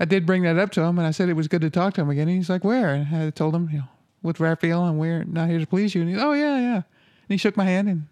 I 0.00 0.04
did 0.04 0.26
bring 0.26 0.42
that 0.42 0.58
up 0.58 0.70
to 0.72 0.82
him, 0.82 0.98
and 0.98 1.06
I 1.06 1.12
said 1.12 1.28
it 1.28 1.34
was 1.34 1.48
good 1.48 1.60
to 1.62 1.70
talk 1.70 1.94
to 1.94 2.00
him 2.00 2.10
again. 2.10 2.28
And 2.28 2.36
he's 2.36 2.50
like, 2.50 2.64
"Where?" 2.64 2.94
And 2.94 3.14
I 3.14 3.30
told 3.30 3.54
him, 3.54 3.68
you 3.70 3.78
know, 3.78 3.88
with 4.22 4.40
Raphael, 4.40 4.86
and 4.86 4.98
we're 4.98 5.24
not 5.24 5.48
here 5.48 5.60
to 5.60 5.66
please 5.66 5.94
you. 5.94 6.00
And 6.00 6.10
he's, 6.10 6.18
"Oh 6.20 6.32
yeah, 6.32 6.58
yeah." 6.58 6.74
And 6.74 7.28
he 7.28 7.36
shook 7.36 7.56
my 7.56 7.64
hand, 7.64 7.88
and 7.88 8.06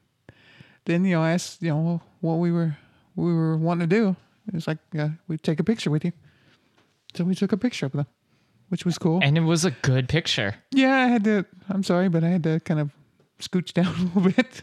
then 0.85 1.05
you 1.05 1.17
know 1.17 1.23
I 1.23 1.33
asked 1.33 1.63
you 1.63 1.71
know 1.71 2.01
what 2.21 2.35
we 2.35 2.53
were 2.53 2.77
we 3.17 3.33
were 3.35 3.57
wanting 3.57 3.89
to 3.89 3.97
do. 3.97 4.17
It 4.49 4.55
was 4.55 4.67
like 4.69 4.79
uh, 4.99 5.09
we'd 5.29 5.43
take 5.43 5.61
a 5.61 5.65
picture 5.65 5.91
with 5.91 6.05
you, 6.05 6.13
so 7.15 7.25
we 7.25 7.35
took 7.35 7.53
a 7.53 7.57
picture 7.57 7.87
of 7.87 7.93
them, 7.93 8.07
which 8.71 8.85
was 8.85 8.99
cool. 8.99 9.21
and 9.23 9.37
it 9.39 9.43
was 9.43 9.65
a 9.65 9.71
good 9.71 10.09
picture. 10.09 10.55
Yeah, 10.73 10.97
I 10.97 11.07
had 11.07 11.23
to. 11.25 11.45
I'm 11.69 11.83
sorry, 11.85 12.09
but 12.09 12.25
I 12.25 12.29
had 12.29 12.43
to 12.45 12.59
kind 12.61 12.81
of 12.81 12.91
scooch 13.41 13.73
down 13.73 13.87
a 14.15 14.19
little 14.19 14.33
bit. 14.33 14.63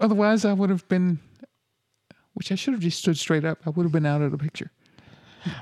Otherwise, 0.00 0.44
I 0.44 0.52
would 0.52 0.70
have 0.70 0.86
been, 0.88 1.18
which 2.34 2.52
I 2.52 2.54
should 2.56 2.74
have 2.74 2.82
just 2.82 2.98
stood 2.98 3.16
straight 3.16 3.44
up. 3.44 3.58
I 3.66 3.70
would 3.70 3.84
have 3.84 3.92
been 3.92 4.06
out 4.06 4.20
of 4.22 4.30
the 4.32 4.38
picture. 4.38 4.70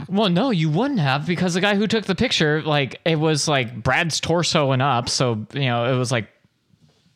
Well, 0.08 0.30
no, 0.30 0.50
you 0.50 0.68
wouldn't 0.70 1.00
have 1.00 1.26
because 1.26 1.54
the 1.54 1.60
guy 1.60 1.74
who 1.76 1.86
took 1.86 2.06
the 2.06 2.14
picture, 2.14 2.62
like, 2.62 3.00
it 3.04 3.16
was 3.20 3.46
like 3.46 3.82
Brad's 3.82 4.20
torso 4.20 4.72
and 4.72 4.82
up. 4.82 5.08
So, 5.08 5.46
you 5.52 5.66
know, 5.66 5.92
it 5.92 5.96
was 5.96 6.10
like 6.10 6.28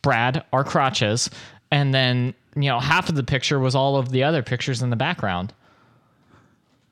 Brad, 0.03 0.45
our 0.53 0.63
crotches. 0.63 1.31
And 1.71 1.93
then, 1.93 2.35
you 2.55 2.69
know, 2.69 2.79
half 2.79 3.09
of 3.09 3.15
the 3.15 3.23
picture 3.25 3.59
was 3.59 3.75
all 3.75 3.97
of 3.97 4.11
the 4.11 4.25
other 4.25 4.43
pictures 4.43 4.83
in 4.83 4.91
the 4.91 4.97
background. 4.97 5.53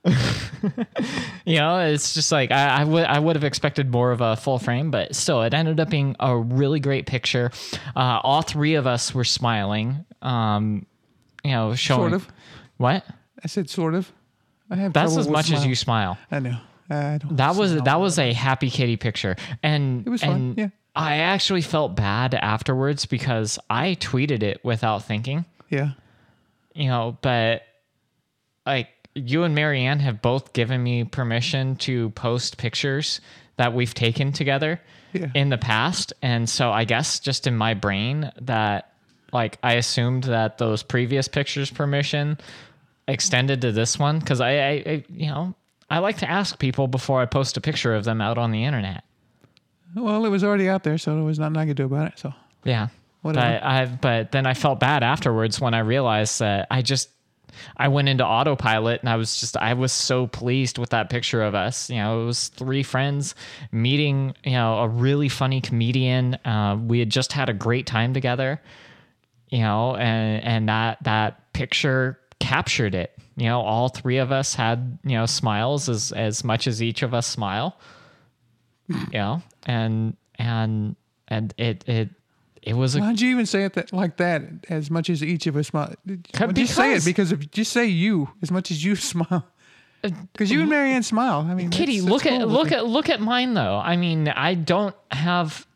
you 1.45 1.57
know, 1.57 1.79
it's 1.81 2.15
just 2.15 2.33
like 2.33 2.51
I, 2.51 2.81
I 2.81 2.85
would 2.85 3.05
I 3.05 3.19
would 3.19 3.37
have 3.37 3.45
expected 3.45 3.91
more 3.91 4.11
of 4.13 4.21
a 4.21 4.37
full 4.37 4.59
frame, 4.59 4.91
but 4.91 5.15
still, 5.15 5.43
it 5.43 5.55
ended 5.55 5.81
up 5.81 5.91
being 5.91 6.17
a 6.21 6.37
really 6.37 6.81
great 6.81 7.07
picture. 7.07 7.51
Uh, 7.97 8.21
all 8.23 8.43
three 8.43 8.75
of 8.75 8.87
us 8.87 9.15
were 9.15 9.25
smiling. 9.25 10.05
Um, 10.23 10.87
you 11.45 11.53
know, 11.53 11.75
showing 11.75 12.01
Sort 12.11 12.13
of. 12.15 12.29
what? 12.77 13.05
I 13.43 13.47
said 13.47 13.71
sort 13.71 13.95
of. 13.95 14.13
I 14.71 14.77
have. 14.77 14.93
That's 14.93 15.17
as 15.17 15.29
much 15.29 15.51
as 15.53 15.65
you 15.65 15.75
smile. 15.75 16.19
I 16.31 16.41
know. 16.41 16.59
I 16.91 17.19
don't. 17.19 17.37
That 17.37 17.55
was 17.55 17.81
that 17.83 18.01
was 18.01 18.19
a 18.19 18.33
happy 18.33 18.71
kitty 18.71 18.97
picture, 18.97 19.37
and 19.63 20.07
It 20.07 20.11
was 20.11 20.23
fun, 20.23 20.55
yeah. 20.57 20.69
I 20.97 21.19
actually 21.19 21.61
felt 21.63 21.95
bad 21.95 22.35
afterwards 22.35 23.07
because 23.07 23.59
I 23.71 23.97
tweeted 24.01 24.43
it 24.43 24.65
without 24.65 25.05
thinking, 25.05 25.45
Yeah. 25.71 25.93
you 26.75 26.89
know. 26.89 27.17
But 27.23 27.63
like 28.67 28.89
you 29.19 29.45
and 29.45 29.55
Marianne 29.55 30.01
have 30.01 30.23
both 30.23 30.53
given 30.53 30.83
me 30.83 31.05
permission 31.05 31.77
to 31.77 32.11
post 32.11 32.57
pictures 32.59 33.21
that 33.57 33.73
we've 33.75 33.95
taken 33.95 34.33
together 34.33 34.81
Yeah. 35.12 35.27
in 35.35 35.49
the 35.49 35.59
past, 35.59 36.12
and 36.23 36.49
so 36.49 36.71
I 36.71 36.85
guess 36.85 37.19
just 37.21 37.47
in 37.47 37.57
my 37.57 37.75
brain 37.75 38.31
that 38.43 38.93
like 39.33 39.59
I 39.62 39.75
assumed 39.75 40.25
that 40.25 40.59
those 40.59 40.83
previous 40.83 41.29
pictures 41.29 41.71
permission 41.71 42.39
extended 43.07 43.61
to 43.62 43.73
this 43.73 43.99
one 43.99 44.19
because 44.19 44.41
I, 44.41 44.51
I, 44.51 44.71
I 44.87 45.05
you 45.09 45.27
know 45.27 45.55
I 45.91 45.99
like 45.99 46.19
to 46.19 46.31
ask 46.31 46.59
people 46.59 46.87
before 46.89 47.21
I 47.21 47.27
post 47.27 47.57
a 47.57 47.61
picture 47.61 47.95
of 47.95 48.05
them 48.05 48.21
out 48.21 48.39
on 48.39 48.53
the 48.53 48.64
internet. 48.64 49.05
Well, 49.95 50.25
it 50.27 50.29
was 50.29 50.45
already 50.45 50.69
out 50.69 50.83
there, 50.83 50.99
so 50.99 51.14
there 51.14 51.25
was 51.25 51.39
nothing 51.39 51.57
I 51.57 51.66
could 51.66 51.77
do 51.77 51.87
about 51.87 52.09
it. 52.12 52.19
So 52.19 52.33
Yeah. 52.64 52.89
Whatever. 53.23 53.47
But 53.61 53.62
I 53.64 53.87
but 53.87 54.33
then 54.33 54.47
I 54.47 54.55
felt 54.55 54.79
bad 54.79 55.03
afterwards 55.03 55.61
when 55.61 55.75
I 55.75 55.81
realized 55.81 56.39
that 56.41 56.66
I 56.71 56.83
just 56.83 57.09
I 57.77 57.89
went 57.89 58.09
into 58.09 58.25
autopilot 58.25 59.01
and 59.01 59.09
I 59.09 59.17
was 59.17 59.39
just 59.39 59.57
I 59.57 59.75
was 59.75 59.93
so 59.93 60.27
pleased 60.27 60.79
with 60.79 60.91
that 60.91 61.11
picture 61.11 61.43
of 61.43 61.55
us. 61.55 61.91
You 61.91 61.97
know, 61.97 62.23
it 62.23 62.27
was 62.27 62.49
three 62.49 62.83
friends 62.83 63.35
meeting, 63.73 64.35
you 64.45 64.53
know, 64.53 64.79
a 64.79 64.89
really 64.89 65.29
funny 65.29 65.61
comedian. 65.61 66.35
Uh, 66.45 66.79
we 66.81 66.99
had 66.99 67.11
just 67.11 67.33
had 67.33 67.49
a 67.49 67.55
great 67.55 67.87
time 67.87 68.15
together. 68.15 68.61
You 69.51 69.61
know, 69.61 69.97
and 69.97 70.45
and 70.45 70.69
that 70.69 71.03
that 71.05 71.53
picture 71.53 72.19
captured 72.39 72.95
it. 72.95 73.13
You 73.37 73.47
know, 73.47 73.61
all 73.61 73.89
three 73.89 74.19
of 74.19 74.33
us 74.33 74.55
had, 74.55 74.99
you 75.05 75.13
know, 75.17 75.27
smiles 75.27 75.89
as 75.89 76.13
as 76.13 76.45
much 76.45 76.67
as 76.67 76.83
each 76.83 77.03
of 77.03 77.15
us 77.15 77.27
smile. 77.27 77.79
You 78.89 79.19
know, 79.19 79.43
and 79.65 80.17
and 80.39 80.97
and 81.29 81.55
it 81.57 81.85
it 81.87 82.11
it 82.69 82.75
was 82.75 82.95
a 82.97 83.01
why'd 83.01 83.21
you 83.21 83.31
even 83.31 83.47
say 83.47 83.64
it 83.64 83.73
that, 83.75 83.93
like 83.93 84.16
that? 84.19 84.43
As 84.69 84.91
much 84.91 85.09
as 85.11 85.23
each 85.23 85.47
of 85.47 85.57
us 85.57 85.69
smile. 85.69 85.95
Ca- 86.33 86.49
just 86.53 86.75
say 86.75 86.95
it 86.95 87.05
because- 87.05 87.33
if 87.33 87.51
just 87.51 87.73
say 87.73 87.87
you 87.87 88.29
as 88.43 88.51
much 88.51 88.71
as 88.71 88.85
you 88.85 88.95
smile. 89.12 89.47
Because 90.03 90.51
you 90.51 90.61
and 90.61 90.71
Marianne 90.71 91.03
smile. 91.03 91.45
I 91.51 91.55
mean, 91.55 91.71
Kitty, 91.71 92.01
that's- 92.01 92.05
that's 92.05 92.25
look 92.25 92.27
at 92.33 92.41
cool. 92.41 92.49
look 92.49 92.73
at 92.73 92.87
look 92.87 93.09
at 93.09 93.21
mine 93.21 93.55
though. 93.55 93.79
I 93.79 93.97
mean, 93.97 94.29
I 94.29 94.55
don't 94.55 94.95
have 95.11 95.66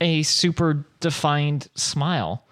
a 0.00 0.22
super 0.24 0.84
defined 1.00 1.68
smile, 1.76 2.44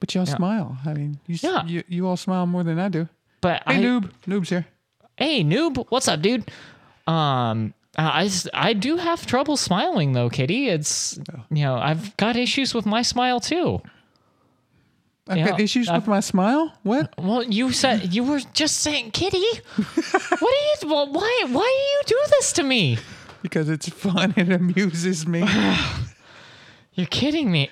But 0.00 0.14
y'all 0.14 0.26
smile. 0.26 0.76
I 0.84 0.92
mean, 0.92 1.18
you, 1.26 1.38
Yeah. 1.40 1.64
you 1.64 1.82
you 1.88 2.06
all 2.06 2.16
smile 2.18 2.46
more 2.46 2.64
than 2.64 2.78
I 2.78 2.88
do. 2.90 3.08
but 3.40 3.62
Hey, 3.66 3.76
I 3.76 3.80
noob, 3.82 4.10
noob's 4.26 4.50
here. 4.50 4.66
hey 5.16 5.42
noob, 5.42 5.86
what's 5.88 6.06
up, 6.08 6.20
dude? 6.20 6.50
Um, 7.06 7.72
I 8.00 8.24
s- 8.26 8.46
I 8.54 8.72
do 8.74 8.96
have 8.96 9.26
trouble 9.26 9.56
smiling 9.56 10.12
though, 10.12 10.30
Kitty. 10.30 10.68
It's 10.68 11.18
you 11.50 11.64
know 11.64 11.74
I've 11.76 12.16
got 12.16 12.36
issues 12.36 12.72
with 12.74 12.86
my 12.86 13.02
smile 13.02 13.40
too. 13.40 13.80
I've 15.26 15.46
got 15.46 15.60
issues 15.60 15.88
I've- 15.88 15.98
with 15.98 16.06
my 16.08 16.20
smile. 16.20 16.72
What? 16.84 17.12
Well, 17.18 17.42
you 17.42 17.72
said 17.72 18.14
you 18.14 18.24
were 18.24 18.40
just 18.54 18.78
saying, 18.78 19.10
Kitty. 19.10 19.42
what 19.76 20.42
are 20.42 20.64
you? 20.86 20.88
Well, 20.88 21.12
why 21.12 21.44
why 21.48 21.64
do 22.06 22.14
you 22.14 22.18
do 22.22 22.30
this 22.30 22.52
to 22.54 22.62
me? 22.62 22.98
Because 23.42 23.68
it's 23.68 23.88
fun. 23.88 24.32
It 24.36 24.50
amuses 24.50 25.26
me. 25.26 25.44
You're 26.94 27.06
kidding 27.06 27.50
me. 27.52 27.70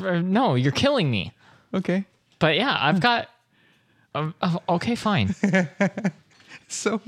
No, 0.00 0.54
you're 0.54 0.70
killing 0.72 1.10
me. 1.10 1.32
okay. 1.74 2.04
But 2.38 2.54
yeah, 2.56 2.76
I've 2.78 3.00
got. 3.00 3.28
Uh, 4.14 4.30
uh, 4.42 4.58
okay, 4.68 4.94
fine. 4.94 5.34
So, 6.68 7.00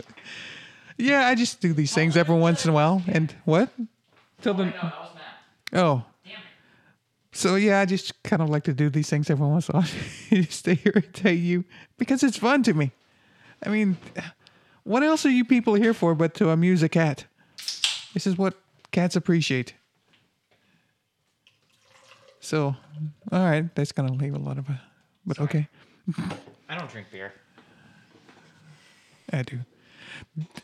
yeah, 0.99 1.27
I 1.27 1.35
just 1.35 1.61
do 1.61 1.73
these 1.73 1.95
things 1.95 2.17
every 2.17 2.37
once 2.37 2.65
in 2.65 2.71
a 2.71 2.75
while. 2.75 3.03
And 3.09 3.35
what? 3.45 3.71
Till 4.43 4.55
the, 4.55 4.75
oh. 4.83 4.93
oh. 5.73 6.05
So 7.33 7.55
yeah, 7.55 7.81
I 7.81 7.85
just 7.85 8.21
kind 8.25 8.43
of 8.43 8.51
like 8.51 8.65
to 8.65 8.73
do 8.73 8.91
these 8.91 9.09
things 9.09 9.31
every 9.31 9.47
once 9.47 9.69
in 9.69 9.77
a 9.77 9.79
while, 9.79 9.89
just 10.31 10.65
to 10.65 10.77
irritate 10.85 11.39
you 11.39 11.65
because 11.97 12.25
it's 12.25 12.37
fun 12.37 12.65
to 12.65 12.75
me. 12.75 12.91
I 13.65 13.69
mean, 13.69 13.97
what 14.83 15.05
else 15.05 15.25
are 15.25 15.31
you 15.31 15.45
people 15.45 15.75
here 15.75 15.95
for 15.95 16.17
but 16.17 16.35
to 16.35 16.51
amuse 16.51 16.83
a 16.83 16.89
cat? 16.89 17.27
This 18.13 18.27
is 18.27 18.37
what 18.37 18.55
cats 18.91 19.15
appreciate. 19.15 19.75
So, 22.41 22.75
all 23.31 23.45
right, 23.45 23.73
that's 23.75 23.93
gonna 23.93 24.15
leave 24.15 24.35
a 24.35 24.39
lot 24.39 24.59
of, 24.59 24.69
a, 24.69 24.81
but 25.25 25.39
okay, 25.39 25.69
I 26.69 26.77
don't 26.77 26.91
drink 26.91 27.09
beer. 27.13 27.33
I 29.33 29.43
do. 29.43 29.59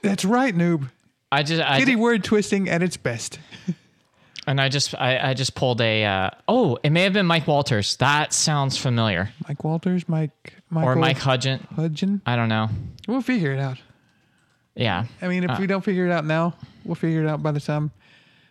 That's 0.03 0.25
right, 0.25 0.55
noob. 0.55 0.91
I 1.33 1.43
just, 1.43 1.63
I 1.63 1.79
Kitty 1.81 1.93
ju- 1.93 1.99
word 1.99 2.23
twisting 2.25 2.69
at 2.69 2.83
its 2.83 2.97
best. 2.97 3.39
and 4.47 4.61
I 4.61 4.69
just, 4.69 4.95
I, 4.95 5.31
I 5.31 5.35
just 5.35 5.55
pulled 5.55 5.81
a. 5.81 6.05
Uh, 6.05 6.31
oh, 6.47 6.79
it 6.83 6.91
may 6.91 7.03
have 7.03 7.13
been 7.13 7.27
Mike 7.27 7.47
Walters. 7.47 7.97
That 7.97 8.33
sounds 8.33 8.77
familiar. 8.79 9.31
Mike 9.49 9.65
Walters, 9.65 10.09
Mike, 10.09 10.55
Michael 10.71 10.91
Or 10.91 10.97
Mike 10.97 11.19
Hudgent. 11.19 11.69
Hudgen. 11.77 12.21
I 12.27 12.37
don't 12.37 12.49
know. 12.49 12.69
We'll 13.09 13.23
figure 13.23 13.53
it 13.53 13.59
out. 13.59 13.79
Yeah. 14.77 15.07
I 15.23 15.29
mean, 15.29 15.45
if 15.45 15.51
Uh, 15.51 15.57
we 15.61 15.67
don't 15.67 15.85
figure 15.85 16.07
it 16.07 16.13
out 16.13 16.25
now, 16.25 16.55
we'll 16.85 16.95
figure 16.97 17.23
it 17.23 17.29
out 17.29 17.43
by 17.43 17.53
the 17.53 17.61
time 17.61 17.91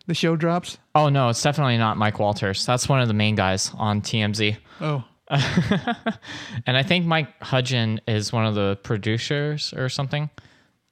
the 0.08 0.14
show 0.14 0.36
drops. 0.36 0.78
Oh 0.95 1.10
no, 1.10 1.30
it's 1.30 1.41
definitely 1.41 1.78
not 1.78 1.97
Mike 1.97 2.20
Walters. 2.20 2.66
That's 2.66 2.88
one 2.89 3.01
of 3.01 3.08
the 3.08 3.14
main 3.14 3.36
guys 3.36 3.72
on 3.76 4.01
TMZ. 4.01 4.58
Oh, 4.82 5.04
And 6.68 6.78
I 6.78 6.84
think 6.84 7.06
Mike 7.06 7.39
Hudgen 7.39 7.99
is 8.08 8.32
one 8.34 8.45
of 8.45 8.56
the 8.56 8.78
producers 8.84 9.74
or 9.74 9.89
something. 9.89 10.30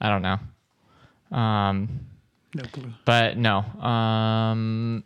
I 0.02 0.10
don't 0.10 0.22
know. 0.24 1.38
Um, 1.38 2.00
no 2.56 2.64
clue. 2.64 2.92
but 3.06 3.38
no. 3.38 3.60
Um, 3.60 5.04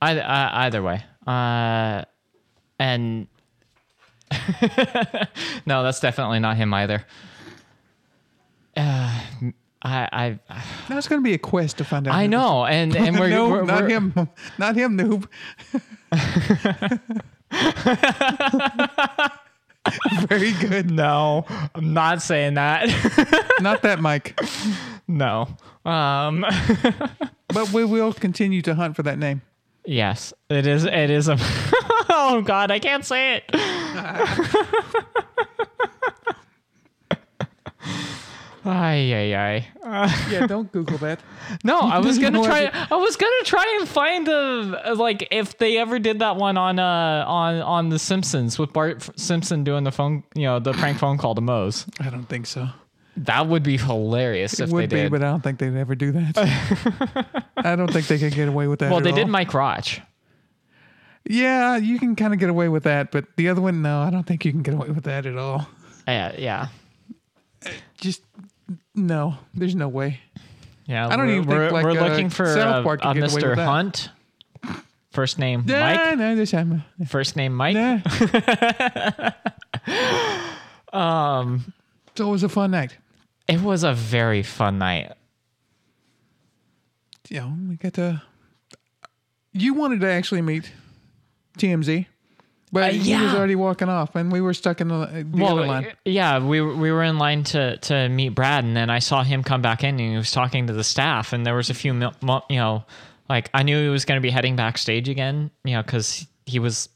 either, 0.00 0.22
uh, 0.22 0.50
either 0.52 0.82
way. 0.82 1.04
Uh, 1.26 2.04
and 2.78 3.26
no, 5.66 5.82
that's 5.82 6.00
definitely 6.00 6.38
not 6.38 6.56
him 6.56 6.72
either. 6.72 7.04
Uh, 8.76 9.20
I, 9.82 10.38
I, 10.48 10.62
it's 10.90 11.08
going 11.08 11.20
to 11.20 11.24
be 11.24 11.34
a 11.34 11.38
quest 11.38 11.78
to 11.78 11.84
find 11.84 12.08
out. 12.08 12.14
I 12.14 12.26
know, 12.26 12.64
and 12.64 12.96
and 12.96 13.18
we're, 13.18 13.28
no, 13.28 13.48
we're- 13.50 13.66
not 13.66 13.82
we're- 13.82 13.92
him. 13.92 14.14
Not 14.58 14.76
him, 14.76 14.96
noob. 14.96 15.28
Very 20.28 20.52
good. 20.52 20.90
No, 20.90 21.44
I'm 21.74 21.92
not 21.92 22.22
saying 22.22 22.54
that. 22.54 22.88
Not 23.60 23.82
that, 23.82 24.00
Mike. 24.00 24.38
no. 25.06 25.48
Um, 25.84 26.44
But 27.48 27.70
we 27.72 27.84
will 27.84 28.12
continue 28.12 28.62
to 28.62 28.74
hunt 28.74 28.96
for 28.96 29.02
that 29.04 29.18
name. 29.18 29.42
yes, 29.84 30.32
it 30.50 30.66
is. 30.66 30.84
It 30.84 31.10
is 31.10 31.28
a. 31.28 31.36
oh 32.08 32.42
God, 32.44 32.70
I 32.72 32.78
can't 32.80 33.04
say 33.04 33.36
it. 33.36 33.44
Ay, 38.64 39.12
ay, 39.12 39.34
ay. 39.34 40.06
Yeah, 40.30 40.46
don't 40.46 40.70
Google 40.72 40.98
that. 40.98 41.20
No, 41.64 41.78
I 41.80 41.98
was 41.98 42.18
gonna 42.22 42.42
try. 42.42 42.70
I 42.90 42.96
was 42.96 43.16
gonna 43.16 43.44
try 43.44 43.76
and 43.78 43.88
find 43.88 44.26
the 44.26 44.94
like 44.96 45.28
if 45.30 45.58
they 45.58 45.76
ever 45.78 45.98
did 45.98 46.20
that 46.20 46.36
one 46.36 46.56
on 46.56 46.78
uh 46.78 47.24
on 47.26 47.60
on 47.60 47.88
The 47.90 47.98
Simpsons 47.98 48.58
with 48.58 48.72
Bart 48.72 49.06
Simpson 49.18 49.64
doing 49.64 49.84
the 49.84 49.92
phone, 49.92 50.24
you 50.34 50.44
know, 50.44 50.58
the 50.60 50.72
prank 50.72 50.98
phone 50.98 51.18
call 51.18 51.34
to 51.34 51.40
Moe's. 51.42 51.84
I 52.00 52.08
don't 52.10 52.24
think 52.28 52.46
so. 52.46 52.68
That 53.18 53.46
would 53.46 53.62
be 53.62 53.76
hilarious 53.76 54.58
if 54.58 54.70
It 54.70 54.72
would 54.72 54.90
they 54.90 55.04
be, 55.04 55.08
but 55.10 55.22
I 55.22 55.26
don't 55.30 55.42
think 55.42 55.58
they'd 55.58 55.76
ever 55.76 55.94
do 55.94 56.10
that. 56.12 57.46
I 57.56 57.76
don't 57.76 57.92
think 57.92 58.06
they 58.08 58.18
could 58.18 58.34
get 58.34 58.48
away 58.48 58.66
with 58.66 58.80
that. 58.80 58.90
well, 58.90 59.00
they 59.00 59.12
did 59.12 59.24
all. 59.24 59.30
Mike 59.30 59.52
Roach. 59.54 60.00
Yeah, 61.28 61.76
you 61.76 61.98
can 61.98 62.16
kind 62.16 62.34
of 62.34 62.40
get 62.40 62.50
away 62.50 62.68
with 62.68 62.82
that, 62.84 63.10
but 63.12 63.24
the 63.36 63.48
other 63.48 63.60
one, 63.62 63.82
no, 63.82 64.00
I 64.00 64.10
don't 64.10 64.24
think 64.24 64.44
you 64.44 64.50
can 64.52 64.62
get 64.62 64.74
away 64.74 64.88
with 64.90 65.04
that 65.04 65.24
at 65.26 65.36
all. 65.38 65.66
Yeah, 66.06 66.34
yeah, 66.36 66.68
Just 67.96 68.22
no, 68.94 69.36
there's 69.54 69.74
no 69.74 69.88
way. 69.88 70.20
yeah. 70.86 71.06
I 71.06 71.16
don't 71.16 71.26
we're, 71.26 71.32
even 71.32 71.44
think, 71.44 71.58
we're, 71.58 71.70
like, 71.70 71.84
we're 71.84 72.00
uh, 72.00 72.08
looking 72.08 72.30
for 72.30 72.46
South 72.46 72.84
Park 72.84 73.02
get 73.02 73.16
away 73.16 73.26
Mr. 73.26 73.56
Hunt. 73.56 74.10
First 75.12 75.38
name 75.38 75.64
Nah, 75.66 75.80
Mike. 75.80 76.18
no, 76.18 76.34
this 76.34 76.50
time, 76.50 76.82
First 77.06 77.36
name 77.36 77.54
Mike. 77.54 77.76
nah. 77.76 78.00
um, 80.92 81.72
it's 82.08 82.20
always 82.20 82.42
a 82.42 82.48
fun 82.48 82.72
night. 82.72 82.96
It 83.46 83.60
was 83.60 83.84
a 83.84 83.92
very 83.92 84.42
fun 84.42 84.78
night. 84.78 85.12
You 87.28 87.40
know, 87.40 87.54
we 87.68 87.76
got 87.76 87.94
to. 87.94 88.22
You 89.52 89.74
wanted 89.74 90.00
to 90.00 90.08
actually 90.10 90.42
meet 90.42 90.72
TMZ, 91.58 92.06
but 92.74 92.90
Uh, 92.90 92.92
he 92.92 93.14
was 93.14 93.32
already 93.34 93.54
walking 93.54 93.88
off, 93.88 94.14
and 94.16 94.30
we 94.32 94.40
were 94.40 94.52
stuck 94.52 94.80
in 94.80 94.88
the, 94.88 95.24
the 95.30 95.42
well, 95.42 95.56
line. 95.64 95.86
yeah, 96.04 96.38
we 96.40 96.60
were- 96.60 96.74
we 96.76 96.90
were 96.92 97.02
in 97.04 97.16
line 97.18 97.44
to 97.44 97.76
to 97.78 98.08
meet 98.08 98.30
Brad, 98.30 98.64
and 98.64 98.76
then 98.76 98.90
I 98.90 98.98
saw 98.98 99.22
him 99.22 99.42
come 99.42 99.62
back 99.62 99.82
in, 99.84 99.98
and 99.98 100.10
he 100.10 100.16
was 100.16 100.30
talking 100.32 100.66
to 100.66 100.72
the 100.72 100.84
staff, 100.84 101.32
and 101.32 101.46
there 101.46 101.54
was 101.54 101.70
a 101.70 101.74
few, 101.74 101.94
mil- 101.94 102.14
mo- 102.20 102.44
you 102.50 102.56
know, 102.56 102.84
like 103.30 103.48
I 103.54 103.62
knew 103.62 103.80
he 103.82 103.88
was 103.88 104.04
going 104.04 104.16
to 104.20 104.22
be 104.22 104.30
heading 104.30 104.56
backstage 104.56 105.08
again, 105.08 105.50
you 105.64 105.74
know, 105.74 105.82
because 105.82 106.26
he 106.46 106.58
was, 106.58 106.88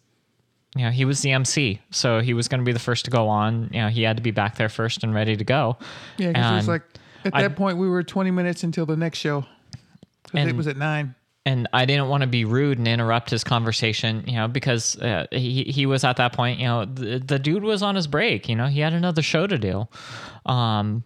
you 0.76 0.84
know, 0.84 0.90
he 0.90 1.04
was 1.06 1.22
the 1.22 1.30
MC, 1.32 1.80
so 1.90 2.20
he 2.20 2.34
was 2.34 2.48
going 2.48 2.60
to 2.60 2.64
be 2.64 2.72
the 2.72 2.78
first 2.78 3.04
to 3.06 3.10
go 3.10 3.28
on. 3.28 3.70
You 3.72 3.80
know, 3.82 3.88
he 3.88 4.02
had 4.02 4.16
to 4.18 4.22
be 4.22 4.32
back 4.32 4.56
there 4.56 4.68
first 4.68 5.02
and 5.04 5.14
ready 5.14 5.36
to 5.36 5.44
go. 5.44 5.78
Yeah, 6.18 6.28
because 6.28 6.52
it 6.52 6.56
was 6.56 6.68
like 6.68 6.82
at 7.24 7.34
I- 7.36 7.42
that 7.42 7.56
point 7.56 7.78
we 7.78 7.88
were 7.88 8.02
20 8.02 8.30
minutes 8.32 8.62
until 8.64 8.84
the 8.84 8.96
next 8.96 9.18
show. 9.18 9.42
'Cause 9.42 10.34
it 10.34 10.48
And- 10.48 10.56
was 10.58 10.66
at 10.66 10.76
nine. 10.76 11.14
And 11.48 11.66
I 11.72 11.86
didn't 11.86 12.08
want 12.08 12.20
to 12.20 12.26
be 12.26 12.44
rude 12.44 12.76
and 12.76 12.86
interrupt 12.86 13.30
his 13.30 13.42
conversation, 13.42 14.22
you 14.26 14.34
know, 14.34 14.48
because 14.48 14.98
uh, 14.98 15.26
he 15.30 15.64
he 15.64 15.86
was 15.86 16.04
at 16.04 16.18
that 16.18 16.34
point, 16.34 16.60
you 16.60 16.66
know, 16.66 16.84
the, 16.84 17.20
the 17.20 17.38
dude 17.38 17.62
was 17.62 17.82
on 17.82 17.94
his 17.94 18.06
break, 18.06 18.50
you 18.50 18.54
know, 18.54 18.66
he 18.66 18.80
had 18.80 18.92
another 18.92 19.22
show 19.22 19.46
to 19.46 19.56
do, 19.56 19.88
um, 20.44 21.04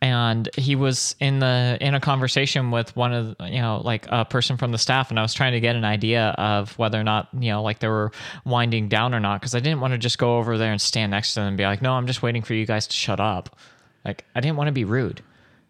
and 0.00 0.48
he 0.56 0.74
was 0.74 1.14
in 1.20 1.38
the 1.38 1.76
in 1.82 1.94
a 1.94 2.00
conversation 2.00 2.70
with 2.70 2.96
one 2.96 3.12
of 3.12 3.36
you 3.40 3.60
know 3.60 3.82
like 3.84 4.06
a 4.08 4.24
person 4.24 4.56
from 4.56 4.72
the 4.72 4.78
staff, 4.78 5.10
and 5.10 5.18
I 5.18 5.22
was 5.22 5.34
trying 5.34 5.52
to 5.52 5.60
get 5.60 5.76
an 5.76 5.84
idea 5.84 6.28
of 6.38 6.78
whether 6.78 6.98
or 6.98 7.04
not 7.04 7.28
you 7.38 7.50
know 7.50 7.62
like 7.62 7.80
they 7.80 7.88
were 7.88 8.10
winding 8.46 8.88
down 8.88 9.14
or 9.14 9.20
not, 9.20 9.42
because 9.42 9.54
I 9.54 9.60
didn't 9.60 9.80
want 9.80 9.92
to 9.92 9.98
just 9.98 10.16
go 10.16 10.38
over 10.38 10.56
there 10.56 10.72
and 10.72 10.80
stand 10.80 11.10
next 11.10 11.34
to 11.34 11.40
them 11.40 11.48
and 11.48 11.56
be 11.58 11.64
like, 11.64 11.82
no, 11.82 11.92
I'm 11.92 12.06
just 12.06 12.22
waiting 12.22 12.40
for 12.40 12.54
you 12.54 12.64
guys 12.64 12.86
to 12.86 12.96
shut 12.96 13.20
up, 13.20 13.54
like 14.02 14.24
I 14.34 14.40
didn't 14.40 14.56
want 14.56 14.68
to 14.68 14.72
be 14.72 14.84
rude, 14.84 15.20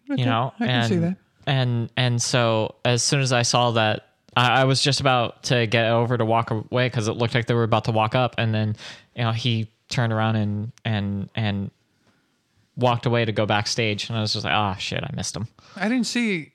you 0.07 0.23
know, 0.23 0.53
I 0.57 0.65
can 0.65 0.69
and 0.69 0.87
see 0.87 0.99
that. 0.99 1.17
and 1.47 1.89
and 1.97 2.21
so 2.21 2.75
as 2.85 3.03
soon 3.03 3.19
as 3.19 3.33
I 3.33 3.41
saw 3.41 3.71
that, 3.71 4.04
I, 4.35 4.61
I 4.61 4.63
was 4.65 4.81
just 4.81 4.99
about 4.99 5.43
to 5.43 5.67
get 5.67 5.89
over 5.91 6.17
to 6.17 6.25
walk 6.25 6.51
away 6.51 6.87
because 6.87 7.07
it 7.07 7.13
looked 7.13 7.35
like 7.35 7.45
they 7.47 7.53
were 7.53 7.63
about 7.63 7.85
to 7.85 7.91
walk 7.91 8.15
up, 8.15 8.35
and 8.37 8.53
then 8.53 8.75
you 9.15 9.23
know 9.23 9.31
he 9.31 9.71
turned 9.89 10.13
around 10.13 10.35
and 10.35 10.71
and 10.83 11.29
and 11.35 11.71
walked 12.75 13.05
away 13.05 13.25
to 13.25 13.31
go 13.31 13.45
backstage, 13.45 14.09
and 14.09 14.17
I 14.17 14.21
was 14.21 14.33
just 14.33 14.45
like, 14.45 14.53
oh 14.53 14.77
shit, 14.79 15.03
I 15.03 15.09
missed 15.15 15.35
him. 15.35 15.47
I 15.75 15.87
didn't 15.87 16.07
see 16.07 16.51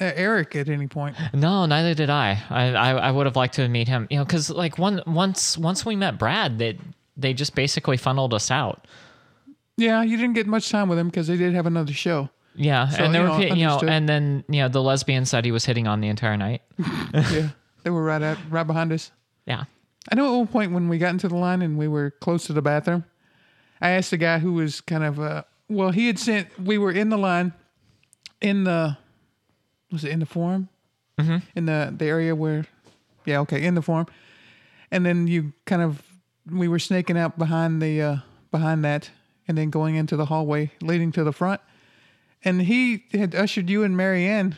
uh, 0.00 0.12
Eric 0.14 0.56
at 0.56 0.68
any 0.68 0.86
point. 0.86 1.16
No, 1.32 1.66
neither 1.66 1.94
did 1.94 2.10
I. 2.10 2.42
I 2.50 2.68
I, 2.74 2.90
I 2.92 3.10
would 3.10 3.26
have 3.26 3.36
liked 3.36 3.54
to 3.54 3.68
meet 3.68 3.88
him, 3.88 4.06
you 4.10 4.18
know, 4.18 4.24
because 4.24 4.50
like 4.50 4.78
one 4.78 5.02
once 5.06 5.58
once 5.58 5.84
we 5.84 5.96
met 5.96 6.18
Brad, 6.18 6.58
they 6.58 6.78
they 7.16 7.34
just 7.34 7.54
basically 7.54 7.96
funneled 7.96 8.34
us 8.34 8.50
out. 8.50 8.86
Yeah, 9.76 10.02
you 10.02 10.16
didn't 10.16 10.34
get 10.34 10.46
much 10.46 10.70
time 10.70 10.88
with 10.88 10.98
him 10.98 11.08
because 11.08 11.26
they 11.26 11.36
did 11.36 11.54
have 11.54 11.66
another 11.66 11.92
show. 11.92 12.30
Yeah, 12.54 12.88
So, 12.88 13.04
and 13.04 13.14
there 13.14 13.22
you 13.22 13.28
were 13.30 13.34
know, 13.34 13.40
pe- 13.40 13.56
you 13.58 13.64
know, 13.66 13.72
understood. 13.74 13.88
and 13.88 14.08
then 14.08 14.44
you 14.48 14.60
know 14.60 14.68
the 14.68 14.82
lesbian 14.82 15.24
said 15.24 15.44
he 15.44 15.52
was 15.52 15.64
hitting 15.64 15.86
on 15.86 16.00
the 16.00 16.08
entire 16.08 16.36
night. 16.36 16.62
yeah, 17.14 17.48
they 17.82 17.90
were 17.90 18.04
right 18.04 18.20
at 18.22 18.38
right 18.50 18.66
behind 18.66 18.92
us. 18.92 19.10
Yeah. 19.46 19.64
I 20.10 20.16
know 20.16 20.34
at 20.34 20.36
one 20.38 20.46
point 20.48 20.72
when 20.72 20.88
we 20.88 20.98
got 20.98 21.10
into 21.10 21.28
the 21.28 21.36
line 21.36 21.62
and 21.62 21.78
we 21.78 21.86
were 21.88 22.10
close 22.10 22.46
to 22.46 22.52
the 22.52 22.60
bathroom, 22.62 23.04
I 23.80 23.90
asked 23.90 24.10
the 24.10 24.16
guy 24.16 24.38
who 24.40 24.52
was 24.54 24.80
kind 24.80 25.04
of 25.04 25.18
uh 25.20 25.44
well, 25.68 25.90
he 25.90 26.06
had 26.08 26.18
sent 26.18 26.48
we 26.60 26.76
were 26.76 26.92
in 26.92 27.08
the 27.08 27.16
line 27.18 27.52
in 28.40 28.64
the 28.64 28.98
was 29.90 30.04
it 30.04 30.10
in 30.10 30.18
the 30.20 30.26
forum? 30.26 30.68
Mm-hmm. 31.18 31.36
In 31.54 31.66
the 31.66 31.94
the 31.96 32.06
area 32.06 32.34
where 32.34 32.66
yeah, 33.24 33.38
okay, 33.40 33.64
in 33.64 33.74
the 33.74 33.82
forum. 33.82 34.06
And 34.90 35.06
then 35.06 35.26
you 35.26 35.52
kind 35.64 35.82
of 35.82 36.02
we 36.50 36.68
were 36.68 36.78
snaking 36.80 37.16
out 37.16 37.38
behind 37.38 37.80
the 37.80 38.02
uh 38.02 38.16
behind 38.50 38.84
that 38.84 39.10
and 39.48 39.56
then 39.56 39.70
going 39.70 39.94
into 39.94 40.16
the 40.16 40.26
hallway 40.26 40.70
leading 40.82 41.12
to 41.12 41.24
the 41.24 41.32
front. 41.32 41.60
And 42.44 42.62
he 42.62 43.04
had 43.12 43.34
ushered 43.34 43.70
you 43.70 43.84
and 43.84 43.96
Marianne 43.96 44.56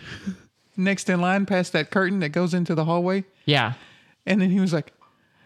next 0.77 1.09
in 1.09 1.21
line 1.21 1.47
past 1.47 1.73
that 1.73 1.91
curtain 1.91 2.21
that 2.21 2.31
goes 2.31 2.55
into 2.55 2.75
the 2.75 2.85
hallway. 2.85 3.25
Yeah. 3.45 3.75
And 4.27 4.41
then 4.41 4.51
he 4.51 4.61
was 4.61 4.73
like, 4.73 4.93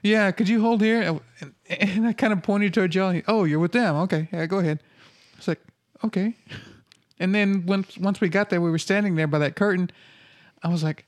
"Yeah, 0.03 0.31
could 0.31 0.49
you 0.49 0.61
hold 0.61 0.81
here?" 0.81 1.21
And, 1.41 1.55
and 1.69 2.07
I 2.07 2.13
kind 2.13 2.33
of 2.33 2.43
pointed 2.43 2.75
to 2.75 2.87
Joe. 2.89 3.11
He, 3.11 3.23
oh, 3.27 3.45
you're 3.45 3.59
with 3.59 3.73
them. 3.73 3.97
Okay, 3.97 4.29
yeah, 4.33 4.47
go 4.47 4.59
ahead. 4.59 4.81
It's 5.37 5.49
like, 5.49 5.61
okay. 6.05 6.35
And 7.19 7.35
then 7.35 7.67
once 7.67 7.99
once 7.99 8.21
we 8.21 8.29
got 8.29 8.51
there, 8.51 8.61
we 8.61 8.71
were 8.71 8.79
standing 8.79 9.17
there 9.17 9.27
by 9.27 9.39
that 9.41 9.57
curtain. 9.57 9.91
I 10.63 10.69
was 10.69 10.85
like, 10.85 11.07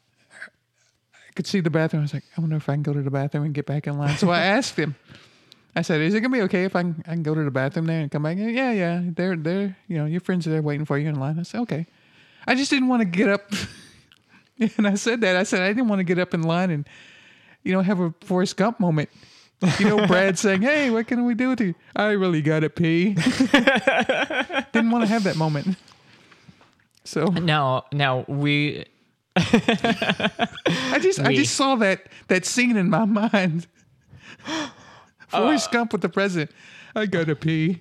I 1.14 1.32
could 1.34 1.46
see 1.46 1.60
the 1.60 1.70
bathroom. 1.70 2.02
I 2.02 2.04
was 2.04 2.14
like, 2.14 2.24
I 2.36 2.40
wonder 2.40 2.56
if 2.56 2.68
I 2.68 2.74
can 2.74 2.82
go 2.82 2.92
to 2.92 3.02
the 3.02 3.10
bathroom 3.10 3.44
and 3.44 3.54
get 3.54 3.66
back 3.66 3.86
in 3.86 3.96
line. 3.98 4.16
So 4.16 4.30
I 4.30 4.40
asked 4.56 4.76
him. 4.76 4.96
I 5.76 5.82
said, 5.82 6.00
"Is 6.00 6.14
it 6.14 6.20
gonna 6.20 6.34
be 6.34 6.42
okay 6.42 6.64
if 6.64 6.74
I 6.74 6.82
can, 6.82 7.02
I 7.06 7.12
can 7.12 7.22
go 7.22 7.34
to 7.34 7.44
the 7.44 7.50
bathroom 7.50 7.86
there 7.86 8.00
and 8.00 8.10
come 8.10 8.22
back?" 8.22 8.36
Yeah, 8.38 8.72
yeah. 8.72 9.02
They're 9.04 9.36
they're 9.36 9.76
you 9.88 9.98
know 9.98 10.06
your 10.06 10.20
friends 10.20 10.46
are 10.46 10.50
there 10.50 10.62
waiting 10.62 10.84
for 10.84 10.98
you 10.98 11.08
in 11.08 11.16
line. 11.18 11.38
I 11.38 11.42
said, 11.42 11.60
"Okay." 11.62 11.86
I 12.46 12.54
just 12.54 12.70
didn't 12.70 12.88
want 12.88 13.00
to 13.00 13.04
get 13.04 13.28
up. 13.28 13.52
and 14.76 14.86
I 14.86 14.94
said 14.94 15.20
that. 15.20 15.36
I 15.36 15.42
said 15.42 15.60
I 15.62 15.68
didn't 15.68 15.88
want 15.88 16.00
to 16.00 16.04
get 16.04 16.18
up 16.18 16.34
in 16.34 16.42
line 16.42 16.70
and 16.70 16.88
you 17.62 17.72
know, 17.72 17.82
have 17.82 18.00
a 18.00 18.14
Forrest 18.22 18.56
Gump 18.56 18.80
moment. 18.80 19.10
You 19.78 19.88
know, 19.88 20.06
Brad 20.06 20.38
saying, 20.38 20.62
"Hey, 20.62 20.90
what 20.90 21.06
can 21.06 21.24
we 21.26 21.34
do 21.34 21.50
with 21.50 21.60
you?" 21.60 21.74
I 21.94 22.12
really 22.12 22.42
gotta 22.42 22.70
pee. 22.70 23.14
Didn't 24.72 24.90
want 24.90 25.04
to 25.04 25.08
have 25.08 25.24
that 25.24 25.36
moment. 25.36 25.76
So 27.04 27.26
Now, 27.26 27.84
now 27.92 28.24
we 28.28 28.84
I 29.36 30.98
just, 31.00 31.20
I 31.20 31.34
just 31.34 31.54
saw 31.54 31.76
that 31.76 32.06
that 32.28 32.44
scene 32.44 32.76
in 32.76 32.90
my 32.90 33.04
mind. 33.04 33.66
Forrest 35.30 35.68
Uh, 35.68 35.72
Gump 35.72 35.92
with 35.92 36.02
the 36.02 36.08
president. 36.08 36.50
I 36.94 37.06
gotta 37.06 37.36
pee. 37.36 37.80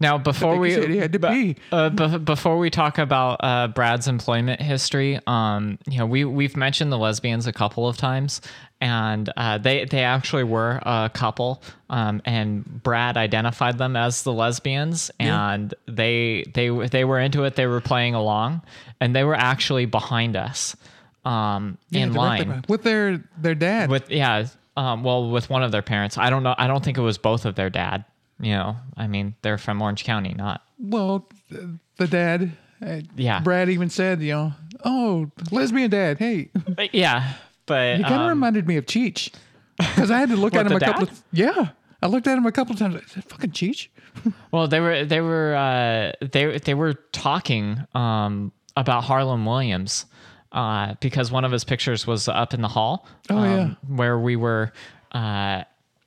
now 0.00 0.18
before 0.30 0.58
we 0.58 0.74
he 0.74 0.96
had 0.98 1.12
to 1.12 1.18
bu- 1.18 1.28
pee. 1.28 1.56
uh, 1.72 1.88
be- 1.90 2.18
before 2.18 2.58
we 2.58 2.68
talk 2.70 2.98
about 2.98 3.40
uh, 3.42 3.68
Brad's 3.68 4.06
employment 4.08 4.60
history, 4.60 5.18
um, 5.26 5.78
you 5.88 5.98
know, 5.98 6.06
we 6.06 6.24
we've 6.24 6.56
mentioned 6.56 6.92
the 6.92 6.98
lesbians 6.98 7.46
a 7.46 7.52
couple 7.52 7.88
of 7.88 7.96
times, 7.96 8.40
and 8.82 9.30
uh, 9.36 9.56
they 9.58 9.86
they 9.86 10.04
actually 10.04 10.44
were 10.44 10.80
a 10.84 11.10
couple, 11.12 11.62
um, 11.88 12.20
and 12.26 12.82
Brad 12.82 13.16
identified 13.16 13.78
them 13.78 13.96
as 13.96 14.24
the 14.24 14.32
lesbians, 14.32 15.10
and 15.18 15.72
they 15.86 16.44
they 16.52 16.68
they 16.88 17.04
were 17.04 17.18
into 17.20 17.44
it. 17.44 17.56
They 17.56 17.66
were 17.66 17.80
playing 17.80 18.14
along, 18.14 18.60
and 19.00 19.16
they 19.16 19.24
were 19.24 19.34
actually 19.36 19.86
behind 19.86 20.36
us, 20.36 20.76
um, 21.24 21.78
in 21.92 22.12
line. 22.12 22.62
with 22.68 22.82
their 22.82 23.24
their 23.38 23.54
dad. 23.54 23.88
with 23.88 24.10
yeah 24.10 24.46
um, 24.76 25.02
well 25.04 25.30
with 25.30 25.48
one 25.50 25.62
of 25.62 25.70
their 25.72 25.82
parents 25.82 26.18
i 26.18 26.30
don't 26.30 26.42
know 26.42 26.54
i 26.58 26.66
don't 26.66 26.84
think 26.84 26.98
it 26.98 27.02
was 27.02 27.18
both 27.18 27.44
of 27.44 27.54
their 27.54 27.70
dad 27.70 28.04
you 28.40 28.52
know 28.52 28.76
i 28.96 29.06
mean 29.06 29.34
they're 29.42 29.58
from 29.58 29.80
orange 29.80 30.04
county 30.04 30.34
not 30.34 30.62
well, 30.78 31.28
th- 31.50 31.62
the 31.96 32.08
dad. 32.08 32.50
uh, 32.84 33.00
Yeah. 33.14 33.38
Brad 33.40 33.70
even 33.70 33.88
said, 33.88 34.20
you 34.20 34.32
know, 34.32 34.52
oh, 34.84 35.30
lesbian 35.52 35.88
dad. 35.88 36.18
Hey, 36.18 36.50
But 36.68 36.92
yeah 36.94 37.34
but 37.66 37.96
He 37.98 38.02
kind 38.02 38.14
of 38.16 38.20
um, 38.22 38.28
reminded 38.28 38.66
me 38.66 38.76
of 38.76 38.84
Cheech 38.86 39.32
because 39.78 40.10
I 40.10 40.18
had 40.18 40.28
to 40.30 40.36
look 40.36 40.52
What, 40.54 40.66
at 40.66 40.72
him 40.72 40.78
the 40.78 40.84
a 40.84 40.88
couple. 40.92 41.06
dad? 41.06 41.12
Of, 41.14 41.22
yeah, 41.32 41.68
I 42.02 42.06
looked 42.08 42.26
at 42.26 42.36
him 42.36 42.44
a 42.44 42.52
couple 42.52 42.72
of 42.74 42.80
times. 42.80 42.96
Is 42.96 43.12
that 43.14 43.24
fucking 43.30 43.52
Cheech? 43.52 43.86
well 44.50 44.66
they 44.66 44.80
were 44.80 45.04
they 45.04 45.20
were 45.20 45.54
uh 45.54 46.26
they 46.26 46.58
they 46.58 46.74
were 46.74 46.94
talking 47.12 47.78
um 47.94 48.50
about 48.76 49.04
Harland 49.04 49.46
williams 49.46 50.06
uh 50.54 50.94
because 51.00 51.30
one 51.30 51.44
of 51.44 51.52
his 51.52 51.64
pictures 51.64 52.06
was 52.06 52.28
up 52.28 52.54
in 52.54 52.62
the 52.62 52.68
hall 52.68 53.06
Oh, 53.28 53.36
um, 53.36 53.44
yeah. 53.44 53.74
where 53.94 54.18
we 54.18 54.36
were 54.36 54.72
uh 55.12 55.64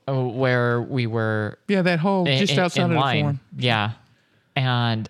where 0.08 0.82
we 0.82 1.06
were 1.06 1.60
Yeah, 1.68 1.82
that 1.84 2.00
whole 2.00 2.26
in, 2.28 2.38
just 2.40 2.58
outside 2.58 2.84
of 2.84 2.90
the 2.92 2.96
line. 2.96 3.22
forum. 3.24 3.40
Yeah, 3.58 3.92
and 4.56 5.10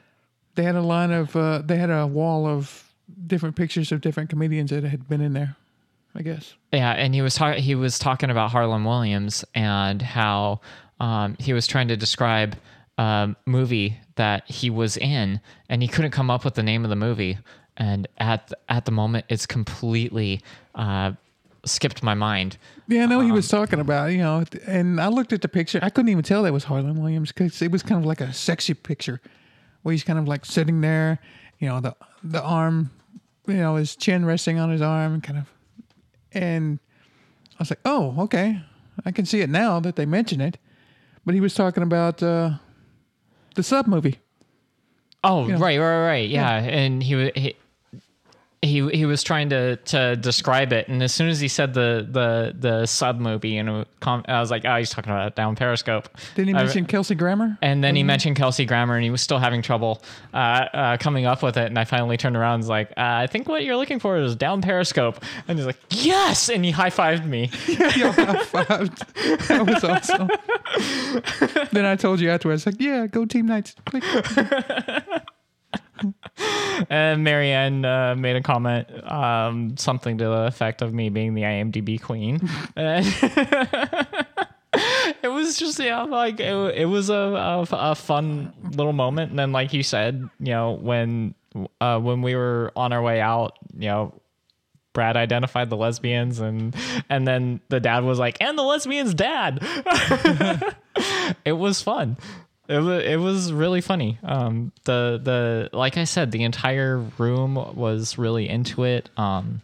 They 0.55 0.63
had 0.63 0.75
a 0.75 0.81
line 0.81 1.11
of 1.11 1.35
uh, 1.35 1.61
they 1.63 1.77
had 1.77 1.91
a 1.91 2.07
wall 2.07 2.47
of 2.47 2.83
different 3.27 3.55
pictures 3.55 3.91
of 3.91 4.01
different 4.01 4.29
comedians 4.31 4.71
that 4.71 4.83
had 4.83 5.07
been 5.07 5.21
in 5.21 5.33
there. 5.33 5.55
I 6.15 6.23
guess. 6.23 6.55
Yeah, 6.73 6.93
and 6.93 7.13
he 7.13 7.21
was 7.21 7.35
talking. 7.35 7.61
He 7.61 7.75
was 7.75 7.99
talking 7.99 8.31
about 8.31 8.49
Harland 8.49 8.85
Williams 8.87 9.45
and 9.53 10.01
how 10.01 10.61
um, 10.99 11.35
he 11.37 11.53
was 11.53 11.67
trying 11.67 11.89
to 11.89 11.95
describe 11.97 12.55
a 12.97 13.35
movie 13.45 13.99
that 14.15 14.49
he 14.49 14.71
was 14.71 14.97
in, 14.97 15.39
and 15.69 15.83
he 15.83 15.87
couldn't 15.87 16.09
come 16.09 16.31
up 16.31 16.43
with 16.43 16.55
the 16.55 16.63
name 16.63 16.83
of 16.83 16.89
the 16.89 16.95
movie. 16.95 17.37
And 17.77 18.07
at 18.17 18.47
the, 18.47 18.57
at 18.69 18.85
the 18.85 18.91
moment, 18.91 19.25
it's 19.29 19.45
completely 19.45 20.41
uh, 20.75 21.11
skipped 21.65 22.01
my 22.01 22.13
mind. 22.15 22.57
Yeah, 22.87 23.03
I 23.03 23.05
know 23.05 23.19
he 23.19 23.29
Um, 23.29 23.35
was 23.35 23.47
talking 23.47 23.79
about, 23.79 24.11
you 24.11 24.17
know, 24.19 24.43
and 24.65 24.99
I 24.99 25.07
looked 25.09 25.31
at 25.33 25.41
the 25.41 25.47
picture. 25.47 25.79
I 25.83 25.89
couldn't 25.89 26.09
even 26.09 26.23
tell 26.23 26.43
that 26.43 26.53
was 26.53 26.63
Harland 26.65 26.99
Williams 26.99 27.31
because 27.31 27.61
it 27.61 27.71
was 27.71 27.83
kind 27.83 27.99
of 28.01 28.05
like 28.05 28.21
a 28.21 28.33
sexy 28.33 28.73
picture 28.73 29.21
where 29.83 29.91
he's 29.91 30.03
kind 30.03 30.17
of 30.17 30.27
like 30.27 30.43
sitting 30.45 30.81
there, 30.81 31.19
you 31.59 31.67
know, 31.69 31.79
the 31.79 31.95
the 32.23 32.41
arm, 32.41 32.89
you 33.47 33.53
know, 33.55 33.75
his 33.75 33.95
chin 33.95 34.25
resting 34.25 34.57
on 34.59 34.69
his 34.71 34.81
arm 34.81 35.13
and 35.13 35.23
kind 35.23 35.37
of, 35.39 35.45
and 36.33 36.79
I 37.53 37.55
was 37.59 37.69
like, 37.69 37.79
oh, 37.85 38.15
okay, 38.23 38.61
I 39.05 39.11
can 39.11 39.25
see 39.25 39.41
it 39.41 39.49
now 39.49 39.79
that 39.81 39.95
they 39.95 40.05
mention 40.05 40.41
it. 40.41 40.57
But 41.25 41.35
he 41.35 41.41
was 41.41 41.53
talking 41.53 41.83
about 41.83 42.23
uh, 42.23 42.51
the 43.55 43.61
sub 43.63 43.85
movie. 43.87 44.17
Oh, 45.23 45.47
Yeah. 45.47 45.55
right, 45.59 45.77
right, 45.79 46.05
right. 46.05 46.29
Yeah, 46.29 46.51
and 46.55 47.03
he 47.03 47.15
was. 47.15 47.31
He, 47.35 47.55
he, 48.61 48.87
he 48.89 49.05
was 49.05 49.21
trying 49.21 49.49
to, 49.49 49.75
to 49.75 50.15
describe 50.15 50.73
it, 50.73 50.87
and 50.87 51.03
as 51.03 51.13
soon 51.13 51.29
as 51.29 51.39
he 51.39 51.47
said 51.47 51.73
the 51.75 52.07
the 52.09 52.55
the 52.57 52.85
sub 52.87 53.19
movie, 53.19 53.57
and 53.57 53.85
com- 53.99 54.25
I 54.27 54.39
was 54.39 54.49
like, 54.49 54.65
oh, 54.65 54.75
he's 54.77 54.89
talking 54.89 55.11
about 55.11 55.35
down 55.35 55.55
Periscope. 55.55 56.09
Didn't 56.35 56.49
he 56.49 56.53
I- 56.55 56.63
mention 56.63 56.85
Kelsey 56.85 57.13
Grammer? 57.13 57.57
And 57.61 57.83
then 57.83 57.95
he 57.95 58.01
mentioned 58.03 58.35
Kelsey 58.35 58.65
Grammer, 58.65 58.95
and 58.95 59.03
he 59.03 59.11
was 59.11 59.21
still 59.21 59.37
having 59.37 59.61
trouble 59.61 60.01
uh, 60.33 60.37
uh, 60.37 60.97
coming 60.97 61.25
up 61.27 61.43
with 61.43 61.55
it. 61.57 61.67
And 61.67 61.77
I 61.77 61.85
finally 61.85 62.17
turned 62.17 62.35
around 62.35 62.55
and 62.55 62.63
was 62.63 62.69
like, 62.69 62.89
uh, 62.91 62.93
I 62.97 63.27
think 63.27 63.47
what 63.47 63.63
you're 63.63 63.75
looking 63.77 63.99
for 63.99 64.17
is 64.17 64.35
down 64.35 64.61
Periscope. 64.61 65.23
And 65.47 65.59
he's 65.59 65.67
like, 65.67 65.77
Yes! 65.91 66.49
And 66.49 66.65
he 66.65 66.71
high 66.71 66.89
fived 66.89 67.25
me. 67.25 67.51
Yo, 67.67 68.11
high-fived. 68.11 69.47
That 69.47 69.67
was 69.67 69.83
awesome. 69.83 70.29
then 71.71 71.85
I 71.85 71.95
told 71.95 72.19
you 72.19 72.31
afterwards, 72.31 72.65
like, 72.65 72.79
yeah, 72.79 73.07
go 73.07 73.25
Team 73.25 73.45
Knights. 73.45 73.75
And 76.91 77.23
Marianne 77.23 77.83
uh, 77.83 78.15
made 78.15 78.35
a 78.35 78.41
comment, 78.41 78.87
um, 79.11 79.77
something 79.77 80.19
to 80.19 80.25
the 80.25 80.45
effect 80.45 80.83
of 80.83 80.93
me 80.93 81.09
being 81.09 81.33
the 81.33 81.41
IMDb 81.41 81.99
queen. 81.99 82.39
It 85.23 85.29
was 85.29 85.57
just, 85.57 85.79
yeah, 85.79 86.03
like, 86.03 86.39
it, 86.39 86.53
it 86.75 86.85
was 86.85 87.09
a, 87.09 87.15
a, 87.15 87.67
a 87.71 87.95
fun 87.95 88.53
little 88.75 88.93
moment. 88.93 89.31
And 89.31 89.39
then, 89.39 89.51
like 89.51 89.73
you 89.73 89.81
said, 89.81 90.29
you 90.39 90.51
know, 90.51 90.73
when 90.73 91.33
uh, 91.81 91.99
when 91.99 92.21
we 92.21 92.35
were 92.35 92.71
on 92.75 92.93
our 92.93 93.01
way 93.01 93.19
out, 93.19 93.57
you 93.75 93.87
know, 93.87 94.13
Brad 94.93 95.17
identified 95.17 95.69
the 95.69 95.77
lesbians 95.77 96.39
and 96.39 96.75
and 97.09 97.27
then 97.27 97.61
the 97.69 97.79
dad 97.79 98.03
was 98.03 98.19
like, 98.19 98.37
and 98.41 98.57
the 98.57 98.63
lesbian's 98.63 99.13
dad. 99.13 99.59
it 101.45 101.53
was 101.53 101.81
fun. 101.81 102.17
It 102.67 102.79
was 102.79 103.03
it 103.03 103.15
was 103.19 103.53
really 103.53 103.81
funny. 103.81 104.17
Um 104.23 104.71
the 104.83 105.19
the 105.23 105.69
like 105.77 105.97
I 105.97 106.03
said, 106.03 106.31
the 106.31 106.43
entire 106.43 106.97
room 107.17 107.55
was 107.55 108.17
really 108.17 108.49
into 108.49 108.83
it. 108.83 109.09
Um 109.17 109.61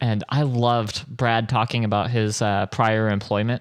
and 0.00 0.24
I 0.28 0.42
loved 0.42 1.06
Brad 1.06 1.48
talking 1.50 1.84
about 1.84 2.08
his 2.10 2.40
uh, 2.40 2.64
prior 2.66 3.10
employment. 3.10 3.60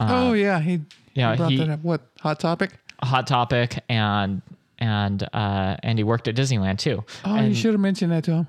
oh, 0.00 0.32
yeah. 0.32 0.58
He, 0.58 0.80
yeah, 1.14 1.30
he 1.30 1.36
brought 1.36 1.50
he- 1.52 1.56
that 1.58 1.68
up. 1.70 1.80
What? 1.84 2.00
Hot 2.22 2.40
Topic? 2.40 2.72
Hot 3.00 3.28
Topic 3.28 3.78
and 3.88 4.42
and 4.80 5.22
uh 5.32 5.76
and 5.82 5.98
he 5.98 6.02
worked 6.04 6.26
at 6.26 6.34
Disneyland 6.34 6.78
too. 6.78 7.04
Oh, 7.24 7.40
you 7.40 7.54
should 7.54 7.72
have 7.74 7.80
mentioned 7.80 8.10
that 8.10 8.24
to 8.24 8.32
him. 8.32 8.46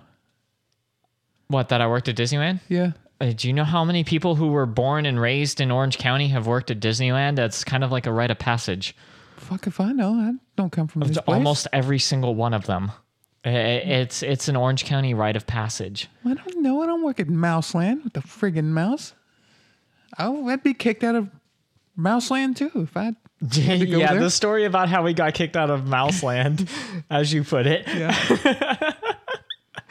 what 1.47 1.69
that 1.69 1.81
I 1.81 1.87
worked 1.87 2.07
at 2.07 2.15
Disneyland? 2.15 2.59
Yeah. 2.69 2.91
Uh, 3.21 3.33
do 3.35 3.47
you 3.47 3.53
know 3.53 3.63
how 3.65 3.83
many 3.83 4.03
people 4.03 4.35
who 4.35 4.47
were 4.47 4.65
born 4.65 5.05
and 5.05 5.19
raised 5.19 5.59
in 5.59 5.71
Orange 5.71 5.97
County 5.97 6.29
have 6.29 6.47
worked 6.47 6.71
at 6.71 6.79
Disneyland? 6.79 7.35
That's 7.35 7.63
kind 7.63 7.83
of 7.83 7.91
like 7.91 8.07
a 8.07 8.13
rite 8.13 8.31
of 8.31 8.39
passage. 8.39 8.95
Fuck 9.39 9.67
if 9.67 9.79
I 9.79 9.91
know. 9.91 10.13
I 10.13 10.33
don't 10.55 10.71
come 10.71 10.87
from 10.87 11.01
this 11.01 11.09
It's 11.11 11.21
place. 11.21 11.35
almost 11.35 11.67
every 11.73 11.99
single 11.99 12.35
one 12.35 12.53
of 12.53 12.65
them. 12.65 12.91
I- 13.45 13.49
It's 13.49 14.21
it's 14.21 14.47
an 14.47 14.55
Orange 14.55 14.85
County 14.85 15.13
rite 15.13 15.35
of 15.35 15.47
passage. 15.47 16.07
I 16.25 16.33
don't 16.33 16.61
know. 16.61 16.81
I 16.83 16.85
don't 16.85 17.03
work 17.03 17.19
at 17.19 17.27
Mouseland 17.29 18.03
with 18.03 18.13
the 18.13 18.19
friggin' 18.21 18.65
mouse. 18.65 19.13
Oh, 20.17 20.47
I'd 20.49 20.63
be 20.63 20.73
kicked 20.73 21.03
out 21.03 21.15
of 21.15 21.29
Mouseland 21.97 22.57
too 22.57 22.71
if 22.75 22.95
I. 22.97 23.13
had 23.41 23.79
to 23.79 23.85
go 23.85 23.99
yeah, 23.99 24.11
there. 24.11 24.19
the 24.21 24.29
story 24.29 24.65
about 24.65 24.89
how 24.89 25.01
we 25.03 25.13
got 25.13 25.33
kicked 25.33 25.55
out 25.55 25.69
of 25.69 25.81
Mouseland, 25.85 26.67
as 27.09 27.31
you 27.31 27.43
put 27.45 27.65
it. 27.67 27.87
Yeah. 27.87 28.13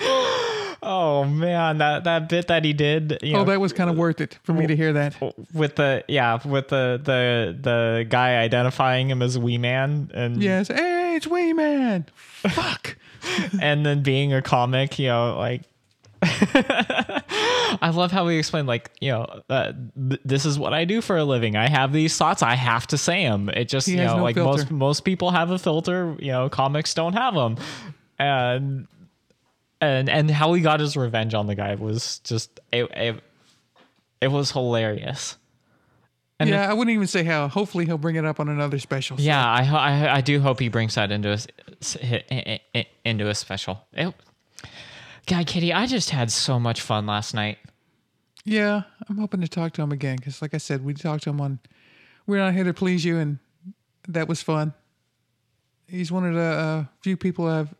Oh 0.90 1.24
man, 1.24 1.76
that 1.78 2.04
that 2.04 2.30
bit 2.30 2.48
that 2.48 2.64
he 2.64 2.72
did. 2.72 3.18
You 3.22 3.34
oh, 3.34 3.38
know, 3.40 3.44
that 3.44 3.60
was 3.60 3.74
kind 3.74 3.90
of 3.90 3.98
worth 3.98 4.22
it 4.22 4.38
for 4.42 4.54
me 4.54 4.66
to 4.66 4.74
hear 4.74 4.94
that. 4.94 5.14
with 5.52 5.76
the 5.76 6.02
yeah 6.08 6.38
with 6.46 6.68
the 6.68 6.98
the 7.04 7.54
the 7.60 8.06
guy 8.08 8.38
identifying 8.38 9.10
him 9.10 9.20
as 9.20 9.38
Wee 9.38 9.58
Man 9.58 10.10
and 10.14 10.42
Yes. 10.42 10.68
Hey, 10.68 11.14
it's 11.14 11.26
Wee 11.26 11.52
Man. 11.52 12.06
Fuck. 12.16 12.96
and 13.60 13.84
then 13.84 14.02
being 14.02 14.32
a 14.32 14.40
comic, 14.40 14.98
you 14.98 15.08
know, 15.08 15.36
like 15.36 15.64
I 16.22 17.92
love 17.92 18.10
how 18.10 18.26
he 18.28 18.38
explained, 18.38 18.66
like, 18.66 18.90
you 18.98 19.12
know, 19.12 19.42
uh, 19.50 19.72
th- 20.08 20.20
this 20.24 20.46
is 20.46 20.58
what 20.58 20.72
I 20.72 20.86
do 20.86 21.02
for 21.02 21.18
a 21.18 21.24
living. 21.24 21.54
I 21.54 21.68
have 21.68 21.92
these 21.92 22.16
thoughts. 22.16 22.42
I 22.42 22.54
have 22.54 22.86
to 22.88 22.98
say 22.98 23.24
them. 23.24 23.50
It 23.50 23.68
just, 23.68 23.86
He 23.86 23.92
you 23.92 23.98
know, 23.98 24.16
no 24.16 24.22
like 24.22 24.36
most 24.36 24.70
most 24.70 25.00
people 25.04 25.32
have 25.32 25.50
a 25.50 25.58
filter. 25.58 26.16
You 26.18 26.32
know, 26.32 26.48
comics 26.48 26.94
don't 26.94 27.12
have 27.12 27.34
them, 27.34 27.56
and 28.18 28.88
and 29.80 30.08
and 30.08 30.30
how 30.30 30.52
he 30.54 30.62
got 30.62 30.80
his 30.80 30.96
revenge 30.96 31.34
on 31.34 31.46
the 31.46 31.54
guy 31.54 31.74
was 31.74 32.18
just 32.20 32.60
it. 32.72 32.90
It, 32.94 33.22
it 34.20 34.28
was 34.28 34.50
hilarious. 34.50 35.36
And 36.40 36.50
yeah, 36.50 36.70
I 36.70 36.72
wouldn't 36.72 36.94
even 36.94 37.06
say 37.08 37.24
how. 37.24 37.48
Hopefully, 37.48 37.84
he'll 37.84 37.98
bring 37.98 38.16
it 38.16 38.24
up 38.24 38.38
on 38.40 38.48
another 38.48 38.78
special. 38.78 39.16
so- 39.16 39.22
Yeah, 39.22 39.44
I, 39.44 39.64
I 39.64 40.14
I 40.16 40.20
do 40.20 40.40
hope 40.40 40.60
he 40.60 40.68
brings 40.68 40.94
that 40.94 41.10
into 41.10 41.32
a 42.04 42.86
into 43.04 43.28
a 43.28 43.34
special. 43.34 43.80
It, 43.92 44.14
Guy 45.26 45.44
Kitty, 45.44 45.72
I 45.72 45.86
just 45.86 46.10
had 46.10 46.30
so 46.30 46.58
much 46.58 46.80
fun 46.80 47.06
last 47.06 47.34
night. 47.34 47.58
Yeah, 48.44 48.82
I'm 49.08 49.18
hoping 49.18 49.40
to 49.42 49.48
talk 49.48 49.72
to 49.74 49.82
him 49.82 49.92
again 49.92 50.16
because, 50.16 50.40
like 50.40 50.54
I 50.54 50.58
said, 50.58 50.84
we 50.84 50.94
talked 50.94 51.24
to 51.24 51.30
him 51.30 51.40
on 51.40 51.58
"We're 52.26 52.38
Not 52.38 52.54
Here 52.54 52.64
to 52.64 52.72
Please 52.72 53.04
You," 53.04 53.18
and 53.18 53.38
that 54.08 54.26
was 54.28 54.40
fun. 54.42 54.72
He's 55.86 56.10
one 56.12 56.24
of 56.24 56.34
the 56.34 56.40
uh, 56.40 56.84
few 57.02 57.16
people 57.16 57.46
I've 57.46 57.74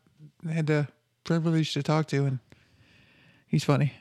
had 0.50 0.66
the 0.66 0.88
privilege 1.28 1.74
to 1.74 1.82
talk 1.82 2.06
to, 2.06 2.24
and 2.24 2.38
he's 3.46 3.62
funny. 3.62 3.92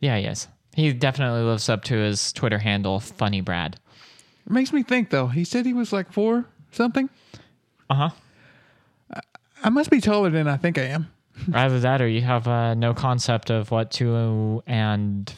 Yeah, 0.00 0.16
he 0.16 0.24
is. 0.24 0.48
He 0.74 0.90
definitely 0.94 1.42
lives 1.42 1.68
up 1.68 1.84
to 1.84 1.94
his 1.94 2.32
Twitter 2.32 2.58
handle, 2.58 2.98
Funny 2.98 3.42
Brad. 3.42 3.78
It 4.46 4.52
makes 4.52 4.72
me 4.72 4.82
think 4.82 5.10
though. 5.10 5.26
He 5.26 5.44
said 5.44 5.66
he 5.66 5.74
was 5.74 5.92
like 5.92 6.10
four 6.10 6.46
something. 6.72 7.10
Uh 7.90 7.94
huh. 7.94 8.10
I 9.62 9.68
must 9.68 9.90
be 9.90 10.00
taller 10.00 10.30
than 10.30 10.48
I 10.48 10.56
think 10.56 10.78
I 10.78 10.84
am. 10.84 11.10
Either 11.52 11.78
that, 11.80 12.00
or 12.00 12.08
you 12.08 12.22
have 12.22 12.48
uh, 12.48 12.72
no 12.74 12.94
concept 12.94 13.50
of 13.50 13.70
what 13.70 13.90
two 13.90 14.62
and 14.66 15.30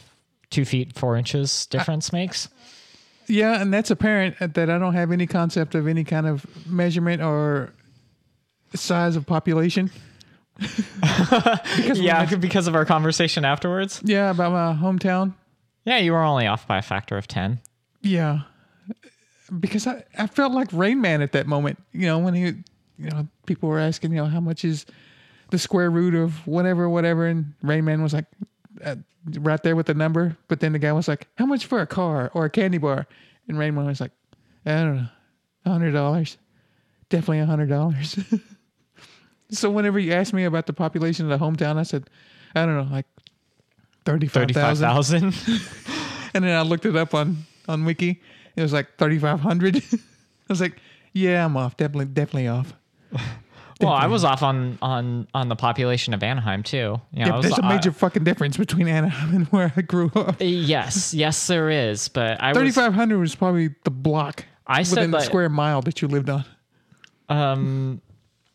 two 0.49 0.63
feet 0.63 0.97
four 0.97 1.17
inches 1.17 1.65
difference 1.65 2.13
makes. 2.13 2.47
Yeah, 3.27 3.61
and 3.61 3.73
that's 3.73 3.91
apparent 3.91 4.37
that 4.39 4.69
I 4.69 4.77
don't 4.77 4.93
have 4.93 5.11
any 5.11 5.27
concept 5.27 5.75
of 5.75 5.85
any 5.85 6.05
kind 6.05 6.27
of 6.27 6.45
measurement 6.65 7.21
or 7.21 7.73
size 8.73 9.17
of 9.17 9.25
population. 9.25 9.91
because 11.77 11.99
Yeah, 11.99 12.25
because 12.35 12.67
of 12.67 12.75
our 12.75 12.85
conversation 12.85 13.45
afterwards. 13.45 14.01
yeah, 14.03 14.31
about 14.31 14.51
my 14.51 14.73
hometown. 14.81 15.33
Yeah, 15.85 15.97
you 15.97 16.11
were 16.11 16.21
only 16.23 16.45
off 16.47 16.67
by 16.67 16.77
a 16.77 16.81
factor 16.81 17.17
of 17.17 17.27
ten. 17.27 17.59
Yeah. 18.01 18.41
Because 19.59 19.87
I, 19.87 20.03
I 20.17 20.27
felt 20.27 20.53
like 20.53 20.67
Rain 20.71 21.01
Man 21.01 21.21
at 21.21 21.31
that 21.31 21.47
moment, 21.47 21.81
you 21.91 22.05
know, 22.05 22.19
when 22.19 22.33
he, 22.35 22.43
you 22.43 23.09
know, 23.09 23.27
people 23.47 23.67
were 23.69 23.79
asking, 23.79 24.11
you 24.11 24.17
know, 24.17 24.25
how 24.25 24.39
much 24.39 24.63
is 24.63 24.85
the 25.49 25.57
square 25.57 25.89
root 25.89 26.13
of 26.13 26.45
whatever, 26.45 26.87
whatever. 26.87 27.25
And 27.25 27.53
Rain 27.63 27.83
Man 27.85 28.03
was 28.03 28.13
like, 28.13 28.25
uh, 28.83 28.97
right 29.39 29.61
there 29.63 29.75
with 29.75 29.87
the 29.87 29.95
number. 29.95 30.37
But 30.49 30.59
then 30.59 30.73
the 30.73 30.79
guy 30.79 30.91
was 30.91 31.07
like, 31.07 31.27
how 31.37 31.47
much 31.47 31.65
for 31.65 31.81
a 31.81 31.87
car 31.87 32.29
or 32.35 32.45
a 32.45 32.49
candy 32.49 32.77
bar? 32.77 33.07
And 33.47 33.57
Rain 33.57 33.73
Man 33.73 33.85
was 33.85 33.99
like, 33.99 34.11
I 34.65 34.71
don't 34.83 34.97
know, 34.97 35.07
a 35.65 35.69
hundred 35.71 35.93
dollars. 35.93 36.37
Definitely 37.09 37.39
a 37.39 37.45
hundred 37.47 37.69
dollars. 37.69 38.19
so 39.51 39.69
whenever 39.69 39.99
you 39.99 40.13
asked 40.13 40.33
me 40.33 40.43
about 40.45 40.65
the 40.67 40.73
population 40.73 41.29
of 41.29 41.39
the 41.39 41.43
hometown, 41.45 41.77
I 41.77 41.83
said, 41.83 42.09
I 42.55 42.65
don't 42.65 42.75
know, 42.75 42.87
like 42.93 43.05
35,000. 44.05 44.55
Thirty-five 44.55 44.77
thousand. 44.79 45.33
And 46.35 46.43
then 46.43 46.55
I 46.55 46.61
looked 46.61 46.85
it 46.85 46.95
up 46.95 47.15
on 47.15 47.37
on 47.67 47.85
Wiki. 47.85 48.21
It 48.55 48.61
was 48.61 48.71
like 48.71 48.97
thirty 48.97 49.17
five 49.17 49.39
hundred. 49.39 49.77
I 49.93 49.97
was 50.47 50.61
like, 50.61 50.77
yeah, 51.11 51.43
I'm 51.43 51.57
off. 51.57 51.75
Definitely, 51.75 52.05
definitely 52.05 52.47
off. 52.47 52.73
Well, 53.81 53.93
I 53.93 54.07
was 54.07 54.25
off 54.25 54.43
on 54.43 54.77
on 54.81 55.25
on 55.33 55.47
the 55.47 55.55
population 55.55 56.13
of 56.13 56.21
Anaheim 56.21 56.63
too. 56.63 56.77
You 56.77 56.85
know, 56.85 56.99
Yeah, 57.13 57.35
was, 57.37 57.45
there's 57.45 57.57
a 57.59 57.63
major 57.63 57.93
fucking 57.93 58.25
difference 58.25 58.57
between 58.57 58.89
Anaheim 58.89 59.33
and 59.33 59.47
where 59.47 59.71
I 59.77 59.81
grew 59.81 60.11
up. 60.15 60.35
yes, 60.39 61.13
yes, 61.13 61.47
there 61.47 61.69
is. 61.69 62.09
But 62.09 62.43
I 62.43 62.51
3,500 62.51 63.17
was 63.17 63.35
probably 63.35 63.69
the 63.85 63.89
block 63.91 64.43
I 64.67 64.83
said 64.83 64.97
within 64.97 65.11
the 65.11 65.19
that- 65.19 65.25
square 65.25 65.47
mile 65.47 65.81
that 65.83 66.01
you 66.01 66.09
lived 66.09 66.29
on. 66.29 66.43
um, 67.29 68.01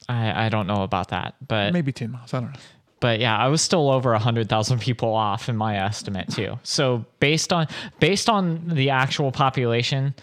I 0.08 0.46
I 0.46 0.48
don't 0.48 0.66
know 0.66 0.82
about 0.82 1.08
that, 1.08 1.34
but 1.46 1.72
Maybe 1.72 1.92
10 1.92 2.10
miles. 2.10 2.34
I 2.34 2.40
don't 2.40 2.52
know. 2.52 2.60
but 3.00 3.20
yeah, 3.20 3.36
I 3.36 3.48
was 3.48 3.62
still 3.62 3.90
over 3.90 4.12
a 4.12 4.18
hundred 4.18 4.48
thousand 4.48 4.80
people 4.80 5.14
off 5.14 5.48
in 5.48 5.56
my 5.56 5.76
estimate 5.78 6.30
too. 6.30 6.58
So 6.62 7.04
based 7.20 7.52
on 7.52 7.68
based 8.00 8.28
on 8.28 8.68
the 8.68 8.90
actual 8.90 9.32
population, 9.32 10.14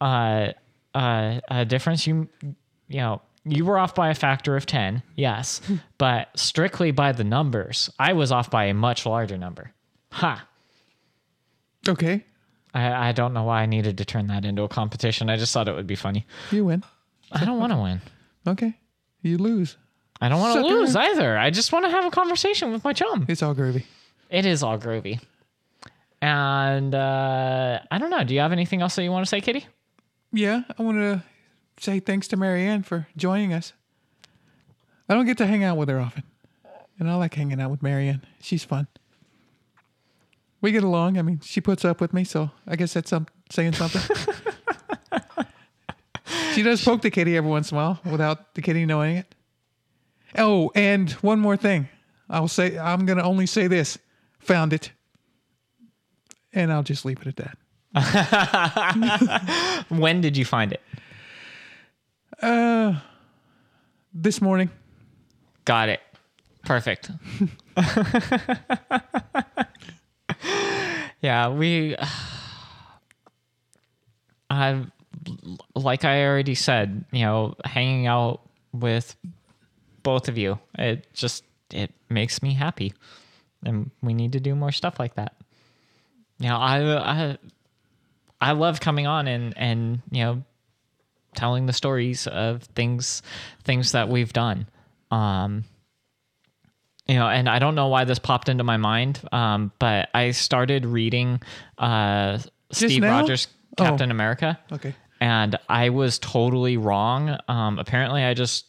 uh, 0.00 0.52
uh, 0.94 1.40
uh 1.48 1.64
difference, 1.64 2.06
you 2.06 2.28
you 2.88 2.98
know, 2.98 3.22
you 3.44 3.64
were 3.64 3.78
off 3.78 3.94
by 3.94 4.10
a 4.10 4.14
factor 4.14 4.56
of 4.56 4.66
ten, 4.66 5.02
yes, 5.16 5.60
but 5.98 6.28
strictly 6.36 6.90
by 6.90 7.12
the 7.12 7.24
numbers, 7.24 7.90
I 7.98 8.12
was 8.12 8.32
off 8.32 8.50
by 8.50 8.64
a 8.66 8.74
much 8.74 9.06
larger 9.06 9.38
number. 9.38 9.72
Ha. 10.12 10.46
Okay. 11.88 12.24
I, 12.74 13.08
I 13.08 13.12
don't 13.12 13.32
know 13.32 13.44
why 13.44 13.62
I 13.62 13.66
needed 13.66 13.98
to 13.98 14.04
turn 14.04 14.26
that 14.28 14.44
into 14.44 14.62
a 14.62 14.68
competition. 14.68 15.30
I 15.30 15.36
just 15.36 15.52
thought 15.52 15.68
it 15.68 15.74
would 15.74 15.86
be 15.86 15.96
funny. 15.96 16.26
You 16.50 16.66
win. 16.66 16.84
I 17.32 17.44
don't 17.44 17.58
want 17.58 17.72
to 17.72 17.78
win. 17.78 18.00
Okay. 18.46 18.76
You 19.22 19.38
lose. 19.38 19.76
I 20.20 20.28
don't 20.28 20.40
want 20.40 20.54
to 20.56 20.62
Sucker. 20.62 20.74
lose 20.74 20.96
either. 20.96 21.38
I 21.38 21.50
just 21.50 21.72
want 21.72 21.84
to 21.86 21.90
have 21.90 22.04
a 22.04 22.10
conversation 22.10 22.72
with 22.72 22.84
my 22.84 22.92
chum. 22.92 23.26
It's 23.28 23.42
all 23.42 23.54
groovy. 23.54 23.84
It 24.28 24.46
is 24.46 24.62
all 24.62 24.78
groovy. 24.78 25.20
And 26.22 26.94
uh, 26.94 27.80
I 27.90 27.98
don't 27.98 28.10
know. 28.10 28.22
Do 28.24 28.34
you 28.34 28.40
have 28.40 28.52
anything 28.52 28.82
else 28.82 28.96
that 28.96 29.02
you 29.04 29.10
want 29.10 29.24
to 29.24 29.28
say, 29.28 29.40
Kitty? 29.40 29.66
Yeah, 30.32 30.62
I 30.78 30.82
want 30.82 30.98
to 30.98 31.22
say 31.78 32.00
thanks 32.00 32.28
to 32.28 32.36
Marianne 32.36 32.82
for 32.82 33.06
joining 33.16 33.52
us. 33.52 33.72
I 35.08 35.14
don't 35.14 35.26
get 35.26 35.38
to 35.38 35.46
hang 35.46 35.64
out 35.64 35.76
with 35.76 35.88
her 35.88 35.98
often, 35.98 36.22
and 36.98 37.10
I 37.10 37.14
like 37.16 37.34
hanging 37.34 37.60
out 37.60 37.70
with 37.70 37.82
Marianne. 37.82 38.24
She's 38.40 38.62
fun. 38.62 38.86
We 40.60 40.70
get 40.70 40.84
along. 40.84 41.18
I 41.18 41.22
mean, 41.22 41.40
she 41.42 41.60
puts 41.60 41.84
up 41.84 42.00
with 42.00 42.12
me, 42.12 42.22
so 42.24 42.50
I 42.66 42.76
guess 42.76 42.92
that's 42.92 43.10
some, 43.10 43.26
saying 43.50 43.72
something. 43.72 44.02
she 46.54 46.62
does 46.62 46.82
poke 46.84 47.02
the 47.02 47.10
kitty 47.10 47.36
every 47.36 47.50
once 47.50 47.70
in 47.72 47.76
a 47.78 47.80
while 47.80 48.00
without 48.04 48.54
the 48.54 48.62
kitty 48.62 48.86
knowing 48.86 49.16
it. 49.16 49.34
Oh, 50.36 50.70
and 50.74 51.10
one 51.22 51.40
more 51.40 51.56
thing. 51.56 51.88
I'll 52.28 52.48
say 52.48 52.78
I'm 52.78 53.06
gonna 53.06 53.22
only 53.24 53.46
say 53.46 53.66
this. 53.66 53.98
Found 54.40 54.72
it. 54.72 54.92
And 56.52 56.72
I'll 56.72 56.82
just 56.82 57.04
leave 57.04 57.20
it 57.24 57.26
at 57.28 57.36
that. 57.36 57.56
When 59.88 60.20
did 60.20 60.36
you 60.36 60.44
find 60.44 60.72
it? 60.72 60.82
Uh 62.40 62.94
This 64.14 64.40
morning. 64.40 64.70
Got 65.64 65.88
it. 65.88 66.00
Perfect. 66.64 67.10
yeah, 71.20 71.48
we. 71.48 71.96
I, 74.50 74.84
like 75.74 76.04
I 76.04 76.24
already 76.24 76.54
said, 76.54 77.04
you 77.12 77.24
know, 77.24 77.54
hanging 77.64 78.06
out 78.06 78.40
with 78.72 79.16
both 80.02 80.28
of 80.28 80.38
you, 80.38 80.58
it 80.78 81.06
just 81.14 81.44
it 81.72 81.92
makes 82.08 82.42
me 82.42 82.54
happy, 82.54 82.94
and 83.64 83.90
we 84.02 84.14
need 84.14 84.32
to 84.32 84.40
do 84.40 84.54
more 84.54 84.72
stuff 84.72 84.98
like 84.98 85.14
that. 85.14 85.34
You 86.38 86.48
know, 86.48 86.56
I 86.56 86.96
I 86.96 87.38
I 88.40 88.52
love 88.52 88.80
coming 88.80 89.06
on 89.06 89.28
and 89.28 89.54
and 89.56 90.00
you 90.10 90.24
know 90.24 90.42
telling 91.34 91.66
the 91.66 91.72
stories 91.72 92.26
of 92.26 92.62
things 92.62 93.22
things 93.64 93.92
that 93.92 94.08
we've 94.08 94.32
done. 94.32 94.66
Um, 95.10 95.64
you 97.06 97.16
know, 97.16 97.28
and 97.28 97.48
I 97.48 97.58
don't 97.58 97.74
know 97.74 97.88
why 97.88 98.04
this 98.04 98.18
popped 98.20 98.48
into 98.48 98.62
my 98.62 98.76
mind, 98.76 99.20
um, 99.32 99.72
but 99.78 100.08
I 100.14 100.30
started 100.30 100.86
reading 100.86 101.42
uh, 101.76 102.38
Steve 102.70 103.02
now? 103.02 103.20
Rogers' 103.20 103.48
Oh. 103.78 103.84
Captain 103.84 104.10
America, 104.10 104.58
Okay. 104.72 104.94
And 105.20 105.58
I 105.68 105.90
was 105.90 106.18
totally 106.18 106.76
wrong. 106.76 107.36
Um, 107.48 107.78
apparently, 107.78 108.24
I 108.24 108.34
just 108.34 108.66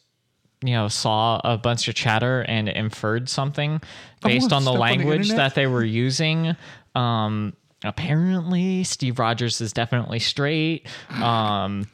you 0.64 0.74
know 0.74 0.88
saw 0.88 1.42
a 1.44 1.58
bunch 1.58 1.88
of 1.88 1.96
chatter 1.96 2.42
and 2.42 2.70
inferred 2.70 3.30
something 3.30 3.82
based 4.24 4.52
on 4.54 4.64
the 4.64 4.72
stuff 4.72 4.74
on 4.74 4.74
the 4.74 4.80
language 4.80 5.30
that 5.30 5.56
they 5.56 5.68
were 5.68 5.84
using. 5.84 6.56
Um, 6.94 7.54
apparently, 7.84 8.84
Steve 8.84 9.18
Rogers 9.20 9.62
is 9.62 9.74
definitely 9.74 10.20
straight. 10.20 10.88
Um, 11.10 11.88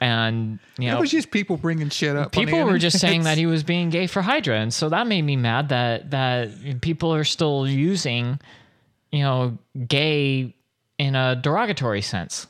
and 0.00 0.58
you 0.78 0.90
It 0.90 0.98
was 0.98 1.10
just 1.10 1.30
people 1.30 1.56
bringing 1.58 1.90
shit 1.90 2.16
up. 2.16 2.32
people 2.32 2.64
were 2.64 2.78
just 2.78 2.98
saying 2.98 3.24
that 3.24 3.36
he 3.36 3.46
was 3.46 3.62
being 3.62 3.90
gay 3.90 4.06
for 4.06 4.22
Hydra, 4.22 4.56
and 4.58 4.72
so 4.72 4.88
that 4.88 5.06
made 5.06 5.22
me 5.22 5.36
mad 5.36 5.68
that 5.68 6.10
that 6.10 6.80
people 6.80 7.14
are 7.14 7.24
still 7.24 7.68
using, 7.68 8.40
you 9.12 9.20
know, 9.20 9.58
gay 9.86 10.54
in 10.98 11.14
a 11.14 11.36
derogatory 11.36 12.00
sense. 12.02 12.46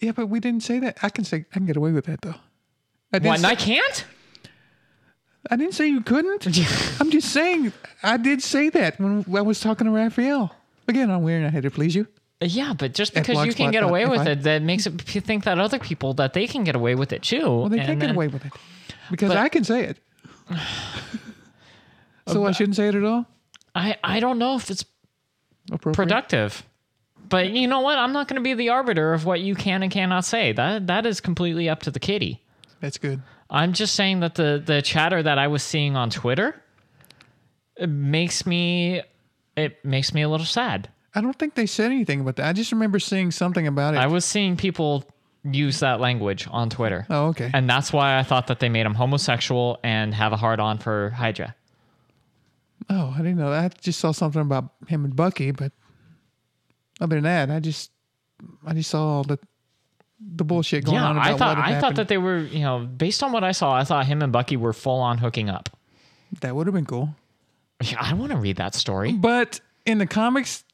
Yeah, 0.00 0.12
but 0.12 0.26
we 0.28 0.40
didn't 0.40 0.62
say 0.62 0.78
that. 0.80 0.98
I 1.02 1.08
can 1.08 1.24
say 1.24 1.44
I 1.52 1.54
can 1.58 1.66
get 1.66 1.76
away 1.76 1.92
with 1.92 2.04
that 2.06 2.20
though. 2.22 2.34
I 3.12 3.18
didn't, 3.18 3.26
What? 3.26 3.34
And 3.36 3.42
say, 3.42 3.48
I 3.48 3.54
can't. 3.54 4.04
I 5.50 5.56
didn't 5.56 5.74
say 5.74 5.86
you 5.88 6.00
couldn't. 6.02 6.46
I'm 7.00 7.10
just 7.10 7.32
saying 7.32 7.72
I 8.02 8.16
did 8.16 8.42
say 8.42 8.68
that 8.70 9.00
when 9.00 9.24
I 9.34 9.40
was 9.42 9.60
talking 9.60 9.86
to 9.86 9.90
Raphael. 9.90 10.54
Again, 10.86 11.10
I'm 11.10 11.22
wearing 11.22 11.44
a 11.44 11.50
head 11.50 11.62
to 11.64 11.70
please 11.70 11.94
you. 11.94 12.06
Yeah, 12.40 12.72
but 12.72 12.94
just 12.94 13.16
At 13.16 13.26
because 13.26 13.44
you 13.46 13.52
can 13.52 13.70
get 13.72 13.82
away 13.82 14.06
with 14.06 14.26
it, 14.26 14.42
that 14.42 14.62
makes 14.62 14.86
it 14.86 15.04
p- 15.04 15.20
think 15.20 15.44
that 15.44 15.58
other 15.58 15.78
people 15.78 16.14
that 16.14 16.34
they 16.34 16.46
can 16.46 16.62
get 16.64 16.76
away 16.76 16.94
with 16.94 17.12
it 17.12 17.22
too. 17.22 17.40
Well, 17.42 17.68
they 17.68 17.78
can't 17.78 17.98
get 17.98 18.10
away 18.10 18.28
with 18.28 18.44
it 18.46 18.52
because 19.10 19.28
But- 19.28 19.38
I 19.38 19.48
can 19.48 19.64
say 19.64 19.84
it. 19.84 19.98
so 22.28 22.46
I 22.46 22.52
shouldn't 22.52 22.76
say 22.76 22.88
it 22.88 22.94
at 22.94 23.04
all. 23.04 23.26
I 23.74 23.96
I 24.04 24.20
don't 24.20 24.38
know 24.38 24.54
if 24.56 24.70
it's 24.70 24.84
Appropriate. 25.70 25.96
productive. 25.96 26.62
But 27.28 27.50
you 27.50 27.68
know 27.68 27.80
what? 27.80 27.98
I'm 27.98 28.12
not 28.12 28.28
going 28.28 28.36
to 28.36 28.42
be 28.42 28.54
the 28.54 28.70
arbiter 28.70 29.12
of 29.12 29.24
what 29.24 29.40
you 29.40 29.54
can 29.54 29.82
and 29.82 29.92
cannot 29.92 30.24
say. 30.24 30.52
That 30.52 30.86
that 30.86 31.06
is 31.06 31.20
completely 31.20 31.68
up 31.68 31.82
to 31.82 31.90
the 31.90 32.00
kitty. 32.00 32.42
That's 32.80 32.98
good. 32.98 33.22
I'm 33.50 33.72
just 33.72 33.94
saying 33.94 34.20
that 34.20 34.34
the 34.34 34.62
the 34.64 34.82
chatter 34.82 35.22
that 35.22 35.38
I 35.38 35.48
was 35.48 35.62
seeing 35.62 35.96
on 35.96 36.10
Twitter 36.10 36.62
it 37.76 37.88
makes 37.88 38.44
me 38.44 39.02
it 39.56 39.84
makes 39.84 40.12
me 40.12 40.22
a 40.22 40.28
little 40.28 40.46
sad. 40.46 40.88
I 41.14 41.20
don't 41.20 41.38
think 41.38 41.54
they 41.54 41.66
said 41.66 41.90
anything 41.90 42.20
about 42.20 42.36
that. 42.36 42.46
I 42.46 42.52
just 42.52 42.70
remember 42.72 42.98
seeing 42.98 43.30
something 43.30 43.66
about 43.66 43.94
it. 43.94 43.98
I 43.98 44.06
was 44.06 44.24
seeing 44.24 44.56
people 44.56 45.04
use 45.44 45.80
that 45.80 46.00
language 46.00 46.46
on 46.50 46.68
Twitter. 46.68 47.06
oh, 47.08 47.28
okay. 47.28 47.50
And 47.54 47.68
that's 47.68 47.92
why 47.92 48.18
I 48.18 48.22
thought 48.22 48.48
that 48.48 48.60
they 48.60 48.68
made 48.68 48.84
him 48.84 48.94
homosexual 48.94 49.78
and 49.82 50.14
have 50.14 50.32
a 50.32 50.36
hard 50.36 50.60
on 50.60 50.78
for 50.78 51.10
Hydra. 51.10 51.54
oh, 52.90 53.14
I 53.14 53.18
didn't 53.18 53.36
know 53.36 53.50
that. 53.50 53.64
I 53.64 53.80
just 53.80 53.98
saw 54.00 54.12
something 54.12 54.42
about 54.42 54.72
him 54.86 55.04
and 55.04 55.16
Bucky, 55.16 55.50
but 55.52 55.72
other 57.00 57.16
than 57.16 57.24
that, 57.24 57.50
I 57.50 57.60
just 57.60 57.90
I 58.66 58.74
just 58.74 58.90
saw 58.90 59.02
all 59.18 59.24
the 59.24 59.38
the 60.20 60.44
bullshit 60.44 60.84
going 60.84 60.96
Yeah, 60.96 61.04
on 61.06 61.16
about 61.16 61.26
I 61.28 61.36
thought 61.36 61.58
I 61.58 61.80
thought 61.80 61.94
that 61.96 62.08
they 62.08 62.18
were, 62.18 62.38
you 62.38 62.60
know, 62.60 62.80
based 62.80 63.22
on 63.22 63.32
what 63.32 63.44
I 63.44 63.52
saw, 63.52 63.72
I 63.74 63.84
thought 63.84 64.06
him 64.06 64.22
and 64.22 64.32
Bucky 64.32 64.56
were 64.56 64.72
full 64.72 64.98
on 65.00 65.18
hooking 65.18 65.48
up. 65.48 65.68
that 66.40 66.54
would 66.56 66.66
have 66.66 66.74
been 66.74 66.86
cool. 66.86 67.14
Yeah, 67.82 67.98
I 68.00 68.12
want 68.14 68.32
to 68.32 68.36
read 68.38 68.56
that 68.56 68.74
story. 68.74 69.12
But 69.12 69.60
in 69.86 69.98
the 69.98 70.06
comics, 70.06 70.64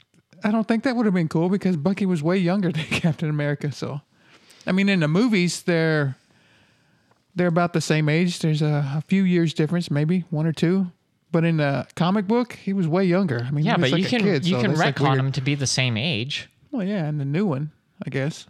I 0.43 0.51
don't 0.51 0.67
think 0.67 0.85
that 0.85 0.97
would 0.97 1.05
have 1.05 1.15
been 1.15 1.29
cool 1.29 1.51
because 1.51 1.77
Bucky 1.77 2.07
was 2.07 2.23
way 2.23 2.39
younger 2.39 2.73
than 2.77 2.85
Captain 2.85 3.29
America. 3.29 3.71
So, 3.73 4.01
I 4.67 4.73
mean, 4.73 4.89
in 4.89 5.01
the 5.01 5.09
movies, 5.09 5.63
they're 5.63 6.17
they're 7.35 7.49
about 7.49 7.73
the 7.75 7.81
same 7.83 8.09
age. 8.09 8.39
There's 8.39 8.63
a, 8.63 8.95
a 8.97 9.03
few 9.07 9.25
years 9.25 9.53
difference, 9.53 9.91
maybe 9.91 10.25
one 10.31 10.47
or 10.47 10.53
two. 10.53 10.91
But 11.35 11.45
in 11.45 11.59
a 11.59 11.85
comic 11.97 12.29
book, 12.29 12.53
he 12.53 12.73
was 12.73 12.87
way 12.87 13.05
younger. 13.07 13.45
I 13.45 13.51
mean, 13.51 13.65
Yeah, 13.65 13.75
he 13.75 13.83
was 13.83 13.91
but 13.91 13.97
like 13.99 14.01
you 14.03 14.07
a 14.07 14.11
can 14.11 14.21
kid, 14.21 14.47
you 14.47 14.55
so 14.55 14.61
can 14.61 14.71
that's, 14.71 14.79
like, 14.81 14.95
retcon 14.95 15.19
him 15.19 15.33
to 15.33 15.41
be 15.41 15.57
the 15.57 15.67
same 15.67 15.97
age. 15.97 16.49
Well, 16.71 16.87
yeah, 16.87 17.07
and 17.07 17.19
the 17.19 17.25
new 17.25 17.45
one, 17.45 17.73
I 18.07 18.11
guess. 18.11 18.47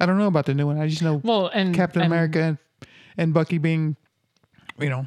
I 0.00 0.06
don't 0.06 0.16
know 0.16 0.26
about 0.26 0.46
the 0.46 0.54
new 0.54 0.66
one. 0.66 0.80
I 0.80 0.88
just 0.88 1.02
know 1.02 1.20
Well, 1.22 1.48
and 1.52 1.74
Captain 1.74 2.00
and- 2.00 2.10
America 2.10 2.40
and, 2.42 2.58
and 3.18 3.34
Bucky 3.34 3.58
being, 3.58 3.94
you 4.78 4.88
know, 4.88 5.06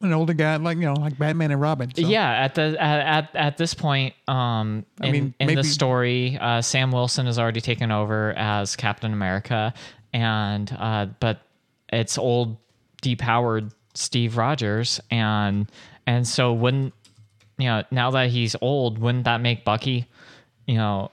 an 0.00 0.12
older 0.12 0.32
guy, 0.34 0.56
like 0.56 0.78
you 0.78 0.86
know, 0.86 0.94
like 0.94 1.16
Batman 1.18 1.52
and 1.52 1.60
Robin. 1.60 1.94
So. 1.94 2.00
Yeah, 2.02 2.28
at 2.28 2.56
the 2.56 2.76
at, 2.80 3.00
at 3.00 3.36
at 3.36 3.56
this 3.56 3.74
point, 3.74 4.14
um, 4.26 4.84
in, 5.00 5.12
mean, 5.12 5.34
in 5.38 5.54
the 5.54 5.62
story, 5.62 6.36
uh, 6.40 6.62
Sam 6.62 6.90
Wilson 6.90 7.26
has 7.26 7.38
already 7.38 7.60
taken 7.60 7.92
over 7.92 8.32
as 8.36 8.74
Captain 8.74 9.12
America, 9.12 9.72
and 10.12 10.76
uh, 10.76 11.06
but 11.20 11.42
it's 11.92 12.18
old, 12.18 12.56
depowered 13.02 13.70
Steve 13.94 14.36
Rogers, 14.36 15.00
and 15.10 15.68
and 16.08 16.26
so 16.26 16.52
wouldn't 16.54 16.94
you 17.58 17.66
know 17.66 17.82
now 17.90 18.10
that 18.12 18.30
he's 18.30 18.56
old, 18.62 18.98
wouldn't 18.98 19.24
that 19.24 19.40
make 19.42 19.64
Bucky, 19.64 20.06
you 20.66 20.76
know, 20.76 21.10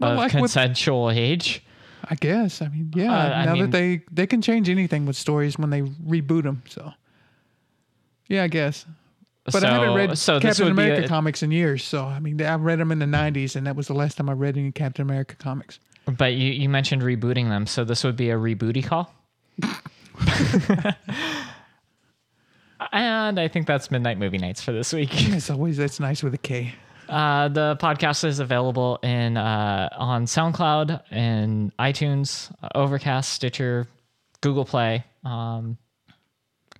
Well, 0.00 0.12
of 0.12 0.16
like 0.18 0.32
with- 0.32 0.40
consensual 0.52 1.10
age? 1.10 1.62
I 2.12 2.16
guess. 2.16 2.60
I 2.60 2.68
mean, 2.68 2.90
yeah. 2.96 3.12
Uh, 3.12 3.28
I 3.34 3.44
now 3.44 3.52
mean- 3.52 3.62
that 3.62 3.70
they 3.70 4.02
they 4.10 4.26
can 4.26 4.42
change 4.42 4.68
anything 4.68 5.06
with 5.06 5.16
stories 5.16 5.56
when 5.58 5.70
they 5.70 5.82
reboot 5.82 6.42
them. 6.42 6.62
So, 6.68 6.92
yeah, 8.26 8.42
I 8.42 8.48
guess. 8.48 8.84
But 9.44 9.64
I 9.64 9.72
haven't 9.72 9.94
read 9.94 10.18
so 10.18 10.40
Captain 10.40 10.64
would 10.66 10.72
America 10.72 11.04
a- 11.04 11.08
comics 11.08 11.42
in 11.42 11.50
years. 11.52 11.84
So, 11.84 12.04
I 12.04 12.18
mean, 12.18 12.42
I've 12.42 12.62
read 12.62 12.78
them 12.80 12.90
in 12.90 12.98
the 12.98 13.06
'90s, 13.06 13.54
and 13.54 13.66
that 13.66 13.76
was 13.76 13.86
the 13.86 13.94
last 13.94 14.16
time 14.16 14.28
I 14.28 14.32
read 14.32 14.56
any 14.56 14.72
Captain 14.72 15.02
America 15.02 15.36
comics. 15.36 15.78
But 16.06 16.34
you, 16.34 16.50
you 16.52 16.68
mentioned 16.68 17.02
rebooting 17.02 17.48
them, 17.48 17.66
so 17.66 17.84
this 17.84 18.02
would 18.02 18.16
be 18.16 18.30
a 18.30 18.36
rebooty 18.36 18.84
call. 18.84 19.12
And 22.92 23.38
I 23.38 23.48
think 23.48 23.66
that's 23.66 23.90
Midnight 23.90 24.18
Movie 24.18 24.38
Nights 24.38 24.62
for 24.62 24.72
this 24.72 24.92
week. 24.92 25.28
As 25.32 25.50
always, 25.50 25.76
that's 25.76 26.00
nice 26.00 26.22
with 26.22 26.34
a 26.34 26.38
K. 26.38 26.74
Uh, 27.08 27.48
the 27.48 27.76
podcast 27.80 28.24
is 28.24 28.38
available 28.38 28.98
in 29.02 29.36
uh, 29.36 29.88
on 29.96 30.26
SoundCloud 30.26 31.02
and 31.10 31.76
iTunes, 31.78 32.52
Overcast, 32.74 33.30
Stitcher, 33.32 33.88
Google 34.40 34.64
Play, 34.64 35.04
um, 35.24 35.76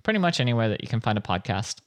pretty 0.03 0.19
much 0.19 0.39
anywhere 0.39 0.69
that 0.69 0.81
you 0.81 0.87
can 0.87 1.01
find 1.01 1.17
a 1.17 1.21
podcast. 1.21 1.79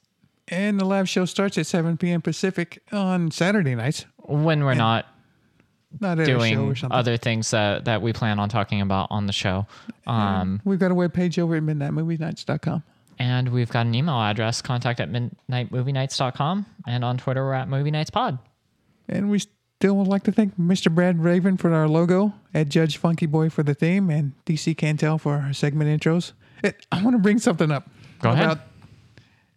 And 0.47 0.79
the 0.79 0.85
live 0.85 1.09
show 1.09 1.25
starts 1.25 1.57
at 1.57 1.65
7 1.65 1.97
p.m. 1.97 2.21
Pacific 2.21 2.83
on 2.91 3.31
Saturday 3.31 3.73
nights. 3.73 4.05
When 4.17 4.63
we're 4.63 4.75
not 4.75 5.07
Not 5.99 6.17
doing 6.19 6.57
or 6.59 6.75
something. 6.75 6.95
other 6.95 7.17
things 7.17 7.49
that, 7.49 7.85
that 7.85 8.03
we 8.03 8.13
plan 8.13 8.37
on 8.39 8.49
talking 8.49 8.79
about 8.81 9.07
on 9.09 9.25
the 9.25 9.33
show. 9.33 9.65
Um, 10.05 10.61
We've 10.63 10.77
got 10.79 10.91
a 10.91 10.95
webpage 10.95 11.39
over 11.39 11.55
at 11.55 11.63
midnightmovienights.com. 11.63 12.83
and 13.19 13.49
we've 13.49 13.69
got 13.69 13.85
an 13.85 13.95
email 13.95 14.21
address, 14.21 14.61
contact 14.61 14.99
at 14.99 15.09
midnightmovienights.com. 15.11 16.65
And 16.87 17.03
on 17.03 17.17
Twitter, 17.17 17.43
we're 17.43 17.53
at 17.53 17.67
Movie 17.67 17.91
Nights 17.91 18.09
Pod. 18.09 18.39
And 19.07 19.29
we 19.29 19.39
still 19.39 19.95
would 19.97 20.07
like 20.07 20.23
to 20.23 20.31
thank 20.31 20.57
Mr. 20.57 20.93
Brad 20.93 21.23
Raven 21.23 21.57
for 21.57 21.73
our 21.73 21.87
logo, 21.87 22.33
Ed 22.53 22.69
Judge 22.69 22.97
Funky 22.97 23.25
Boy 23.25 23.49
for 23.49 23.63
the 23.63 23.73
theme, 23.73 24.09
and 24.09 24.33
DC 24.45 24.75
Cantel 24.75 25.19
for 25.19 25.35
our 25.35 25.53
segment 25.53 26.01
intros. 26.01 26.33
It, 26.63 26.85
I 26.91 27.03
want 27.03 27.15
to 27.15 27.19
bring 27.19 27.39
something 27.39 27.71
up. 27.71 27.87
Go 28.21 28.31
ahead. 28.31 28.59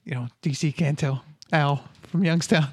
you 0.04 0.14
know, 0.14 0.28
DC 0.42 0.74
Cantel, 0.74 1.22
Al 1.52 1.82
from 2.02 2.24
Youngstown. 2.24 2.68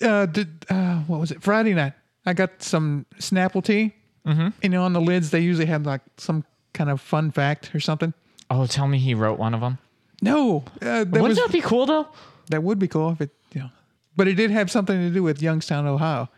Uh, 0.00 0.26
did, 0.26 0.64
uh, 0.70 0.98
what 1.00 1.18
was 1.18 1.32
it? 1.32 1.42
Friday 1.42 1.74
night. 1.74 1.92
I 2.24 2.32
got 2.32 2.62
some 2.62 3.06
Snapple 3.16 3.64
tea. 3.64 3.94
Mm-hmm. 4.26 4.48
You 4.62 4.68
know, 4.68 4.84
on 4.84 4.92
the 4.92 5.00
lids, 5.00 5.30
they 5.30 5.40
usually 5.40 5.66
have 5.66 5.86
like 5.86 6.02
some 6.18 6.44
kind 6.72 6.90
of 6.90 7.00
fun 7.00 7.30
fact 7.30 7.74
or 7.74 7.80
something. 7.80 8.12
Oh, 8.50 8.66
tell 8.66 8.88
me 8.88 8.98
he 8.98 9.14
wrote 9.14 9.38
one 9.38 9.54
of 9.54 9.60
them. 9.60 9.78
No, 10.22 10.64
uh, 10.82 11.04
that 11.04 11.08
Wouldn't 11.10 11.28
was 11.28 11.38
that 11.38 11.52
be 11.52 11.60
cool, 11.60 11.86
though? 11.86 12.08
that 12.50 12.62
would 12.62 12.78
be 12.78 12.88
cool 12.88 13.10
if 13.10 13.20
it, 13.20 13.30
you 13.52 13.60
know, 13.60 13.70
but 14.16 14.26
it 14.26 14.34
did 14.34 14.50
have 14.50 14.70
something 14.70 14.96
to 14.96 15.10
do 15.10 15.22
with 15.22 15.40
Youngstown, 15.42 15.86
Ohio. 15.86 16.28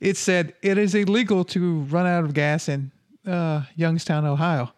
It 0.00 0.16
said 0.16 0.54
it 0.62 0.78
is 0.78 0.94
illegal 0.94 1.44
to 1.46 1.80
run 1.82 2.06
out 2.06 2.24
of 2.24 2.34
gas 2.34 2.68
in 2.68 2.90
uh, 3.26 3.62
Youngstown, 3.76 4.24
Ohio. 4.26 4.72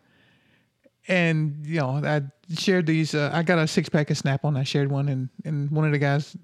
And 1.08 1.64
you 1.64 1.80
know, 1.80 2.02
I 2.04 2.22
shared 2.54 2.86
these. 2.86 3.14
Uh, 3.14 3.30
I 3.32 3.42
got 3.42 3.58
a 3.58 3.66
six 3.66 3.88
pack 3.88 4.10
of 4.10 4.18
Snapple. 4.18 4.56
I 4.56 4.64
shared 4.64 4.90
one, 4.90 5.08
and 5.08 5.28
and 5.44 5.70
one 5.70 5.86
of 5.86 5.92
the 5.92 5.98
guys 5.98 6.36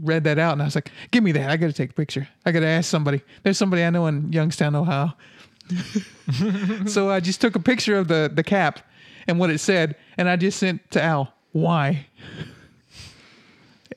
read 0.00 0.24
that 0.24 0.38
out, 0.38 0.52
and 0.52 0.62
I 0.62 0.64
was 0.64 0.74
like, 0.74 0.90
"Give 1.10 1.22
me 1.22 1.32
that! 1.32 1.48
I 1.48 1.56
got 1.56 1.68
to 1.68 1.72
take 1.72 1.90
a 1.90 1.94
picture. 1.94 2.28
I 2.44 2.52
got 2.52 2.60
to 2.60 2.66
ask 2.66 2.90
somebody. 2.90 3.22
There's 3.44 3.56
somebody 3.56 3.84
I 3.84 3.90
know 3.90 4.06
in 4.08 4.32
Youngstown, 4.32 4.74
Ohio." 4.74 5.14
so 6.86 7.10
I 7.10 7.20
just 7.20 7.40
took 7.40 7.54
a 7.54 7.60
picture 7.60 7.96
of 7.96 8.08
the 8.08 8.30
the 8.34 8.42
cap 8.42 8.80
and 9.28 9.38
what 9.38 9.50
it 9.50 9.58
said, 9.58 9.94
and 10.16 10.28
I 10.28 10.36
just 10.36 10.58
sent 10.58 10.90
to 10.92 11.02
Al. 11.02 11.32
Why? 11.52 12.06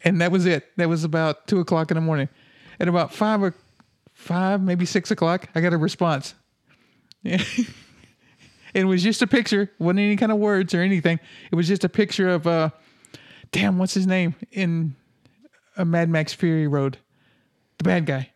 and 0.04 0.22
that 0.22 0.32
was 0.32 0.46
it. 0.46 0.68
That 0.78 0.90
was 0.90 1.04
about 1.04 1.48
two 1.48 1.60
o'clock 1.60 1.90
in 1.90 1.96
the 1.96 2.02
morning. 2.02 2.30
At 2.80 2.88
about 2.88 3.14
five 3.14 3.42
or 3.42 3.56
five, 4.14 4.62
maybe 4.62 4.86
six 4.86 5.10
o'clock, 5.10 5.50
I 5.56 5.62
got 5.62 5.74
a 5.74 5.78
response. 5.78 6.36
it 7.24 8.86
was 8.86 9.02
just 9.02 9.22
a 9.22 9.28
picture, 9.28 9.72
wasn't 9.80 10.00
any 10.00 10.16
kind 10.18 10.32
of 10.32 10.38
words 10.38 10.74
or 10.74 10.82
anything. 10.82 11.20
It 11.52 11.56
was 11.56 11.68
just 11.68 11.84
a 11.84 11.90
picture 11.90 12.30
of 12.30 12.46
uh, 12.46 12.70
damn, 13.52 13.78
what's 13.78 13.94
his 13.94 14.08
name 14.08 14.36
in 14.52 14.96
a 15.78 15.86
Mad 15.86 16.10
Max 16.10 16.34
Fury 16.34 16.68
Road, 16.68 16.98
the 17.78 17.84
bad 17.84 18.06
guy. 18.06 18.31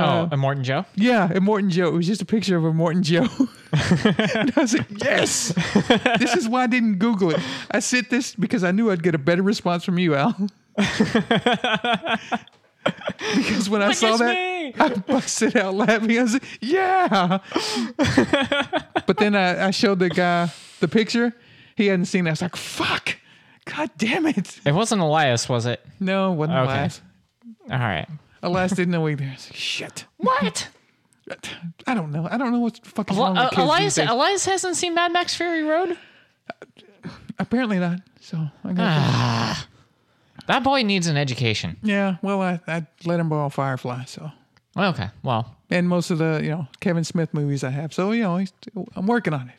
Oh, 0.00 0.22
uh, 0.22 0.28
Immortan 0.28 0.62
Joe? 0.62 0.84
Yeah, 0.94 1.28
Immortan 1.28 1.70
Joe. 1.70 1.88
It 1.88 1.94
was 1.94 2.06
just 2.06 2.22
a 2.22 2.26
picture 2.26 2.56
of 2.56 2.64
Immortan 2.64 3.02
Joe. 3.02 3.26
and 4.38 4.52
I 4.56 4.60
was 4.60 4.74
like, 4.74 4.86
yes. 5.02 5.52
this 6.18 6.34
is 6.34 6.48
why 6.48 6.64
I 6.64 6.66
didn't 6.66 6.98
Google 6.98 7.30
it. 7.30 7.40
I 7.70 7.80
sent 7.80 8.10
this 8.10 8.34
because 8.34 8.64
I 8.64 8.70
knew 8.70 8.90
I'd 8.90 9.02
get 9.02 9.14
a 9.14 9.18
better 9.18 9.42
response 9.42 9.84
from 9.84 9.98
you, 9.98 10.14
Al. 10.14 10.34
because 13.36 13.68
when 13.68 13.82
I 13.82 13.92
saw 13.92 14.16
that, 14.16 14.34
me. 14.34 14.74
I 14.78 14.88
busted 15.06 15.56
out 15.56 15.74
laughing. 15.74 16.18
I 16.18 16.22
was 16.22 16.34
like, 16.34 16.44
yeah. 16.60 17.38
but 19.06 19.16
then 19.18 19.34
I, 19.34 19.66
I 19.66 19.70
showed 19.70 19.98
the 19.98 20.08
guy 20.08 20.50
the 20.80 20.88
picture. 20.88 21.34
He 21.76 21.86
hadn't 21.86 22.06
seen 22.06 22.26
it. 22.26 22.30
I 22.30 22.32
was 22.32 22.42
like, 22.42 22.56
fuck. 22.56 23.16
God 23.64 23.90
damn 23.98 24.26
it. 24.26 24.60
It 24.64 24.72
wasn't 24.72 25.02
Elias, 25.02 25.48
was 25.48 25.66
it? 25.66 25.84
No, 26.00 26.32
it 26.32 26.36
wasn't 26.36 26.58
Okay. 26.58 26.72
Elias. 26.72 27.02
All 27.70 27.78
right. 27.78 28.08
Elias 28.42 28.72
didn't 28.72 28.92
know 28.92 29.08
either. 29.08 29.24
I 29.24 29.32
was 29.34 29.48
like, 29.50 29.56
shit. 29.56 30.04
What? 30.18 30.68
I 31.86 31.94
don't 31.94 32.10
know. 32.12 32.26
I 32.30 32.38
don't 32.38 32.52
know 32.52 32.60
what 32.60 32.74
the 32.82 32.88
fuck 32.88 33.10
is 33.10 33.16
Well, 33.16 33.26
wrong 33.26 33.34
with 33.34 33.44
uh, 33.44 33.48
kids 33.50 33.60
Elias, 33.62 33.94
these 33.96 34.04
days. 34.04 34.10
Elias 34.10 34.44
hasn't 34.46 34.76
seen 34.76 34.94
Mad 34.94 35.12
Max 35.12 35.34
Fury 35.34 35.62
Road. 35.62 35.98
Apparently 37.38 37.78
not. 37.78 38.00
So 38.20 38.38
I 38.64 38.72
got 38.72 38.78
Ah. 38.86 39.66
That 40.46 40.62
boy 40.64 40.82
needs 40.82 41.06
an 41.06 41.16
education. 41.16 41.76
yeah. 41.82 42.16
Well, 42.22 42.40
I 42.40 42.60
I 42.66 42.86
let 43.04 43.20
him 43.20 43.28
borrow 43.28 43.48
Firefly. 43.50 44.04
So 44.06 44.30
Okay. 44.76 45.08
Well, 45.22 45.54
and 45.70 45.88
most 45.88 46.10
of 46.10 46.18
the 46.18 46.40
you 46.42 46.50
know 46.50 46.66
Kevin 46.80 47.04
Smith 47.04 47.34
movies 47.34 47.62
I 47.64 47.70
have. 47.70 47.92
So 47.92 48.12
you 48.12 48.22
know 48.22 48.38
he's, 48.38 48.52
I'm 48.96 49.06
working 49.06 49.34
on 49.34 49.48
it. 49.50 49.54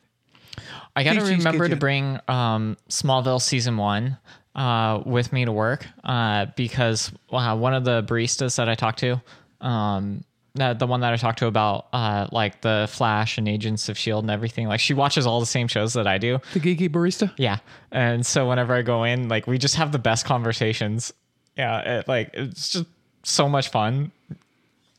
I 0.95 1.03
got 1.03 1.13
to 1.13 1.19
Please, 1.19 1.29
please 1.29 1.45
remember 1.45 1.69
to 1.69 1.75
bring 1.75 2.19
um, 2.27 2.77
Smallville 2.89 3.41
season 3.41 3.77
one 3.77 4.17
uh, 4.55 5.01
with 5.05 5.31
me 5.31 5.45
to 5.45 5.51
work 5.51 5.85
uh, 6.03 6.47
because 6.55 7.11
uh, 7.31 7.55
one 7.55 7.73
of 7.73 7.83
the 7.83 8.03
baristas 8.03 8.57
that 8.57 8.67
I 8.67 8.75
talked 8.75 8.99
to, 8.99 9.21
um, 9.61 10.23
the, 10.55 10.73
the 10.73 10.87
one 10.87 11.01
that 11.01 11.13
I 11.13 11.17
talked 11.17 11.39
to 11.39 11.47
about 11.47 11.87
uh, 11.93 12.27
like 12.31 12.61
the 12.61 12.87
Flash 12.91 13.37
and 13.37 13.47
Agents 13.47 13.87
of 13.89 13.97
Shield 13.97 14.23
and 14.23 14.31
everything, 14.31 14.67
like 14.67 14.79
she 14.79 14.93
watches 14.93 15.25
all 15.25 15.39
the 15.39 15.45
same 15.45 15.67
shows 15.67 15.93
that 15.93 16.07
I 16.07 16.17
do. 16.17 16.39
The 16.53 16.59
geeky 16.59 16.89
barista. 16.89 17.31
Yeah, 17.37 17.59
and 17.91 18.25
so 18.25 18.49
whenever 18.49 18.73
I 18.73 18.81
go 18.81 19.03
in, 19.03 19.29
like 19.29 19.47
we 19.47 19.57
just 19.57 19.75
have 19.75 19.91
the 19.91 19.99
best 19.99 20.25
conversations. 20.25 21.13
Yeah, 21.55 21.99
it, 21.99 22.07
like 22.07 22.31
it's 22.33 22.69
just 22.69 22.85
so 23.23 23.47
much 23.47 23.69
fun. 23.69 24.11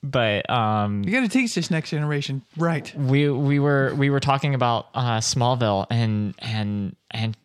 But 0.03 0.49
um, 0.49 1.03
You 1.05 1.13
got 1.13 1.21
to 1.21 1.29
teach 1.29 1.55
this 1.55 1.71
next 1.71 1.91
generation 1.91 2.43
right. 2.57 2.93
we 2.97 3.29
we 3.29 3.59
were 3.59 3.95
we 3.95 4.09
were 4.11 4.21
talking 4.21 4.55
about 4.55 4.87
uh, 4.95 5.19
Smallville 5.19 5.87
and 5.91 6.35
and 6.39 6.97
and 7.11 7.37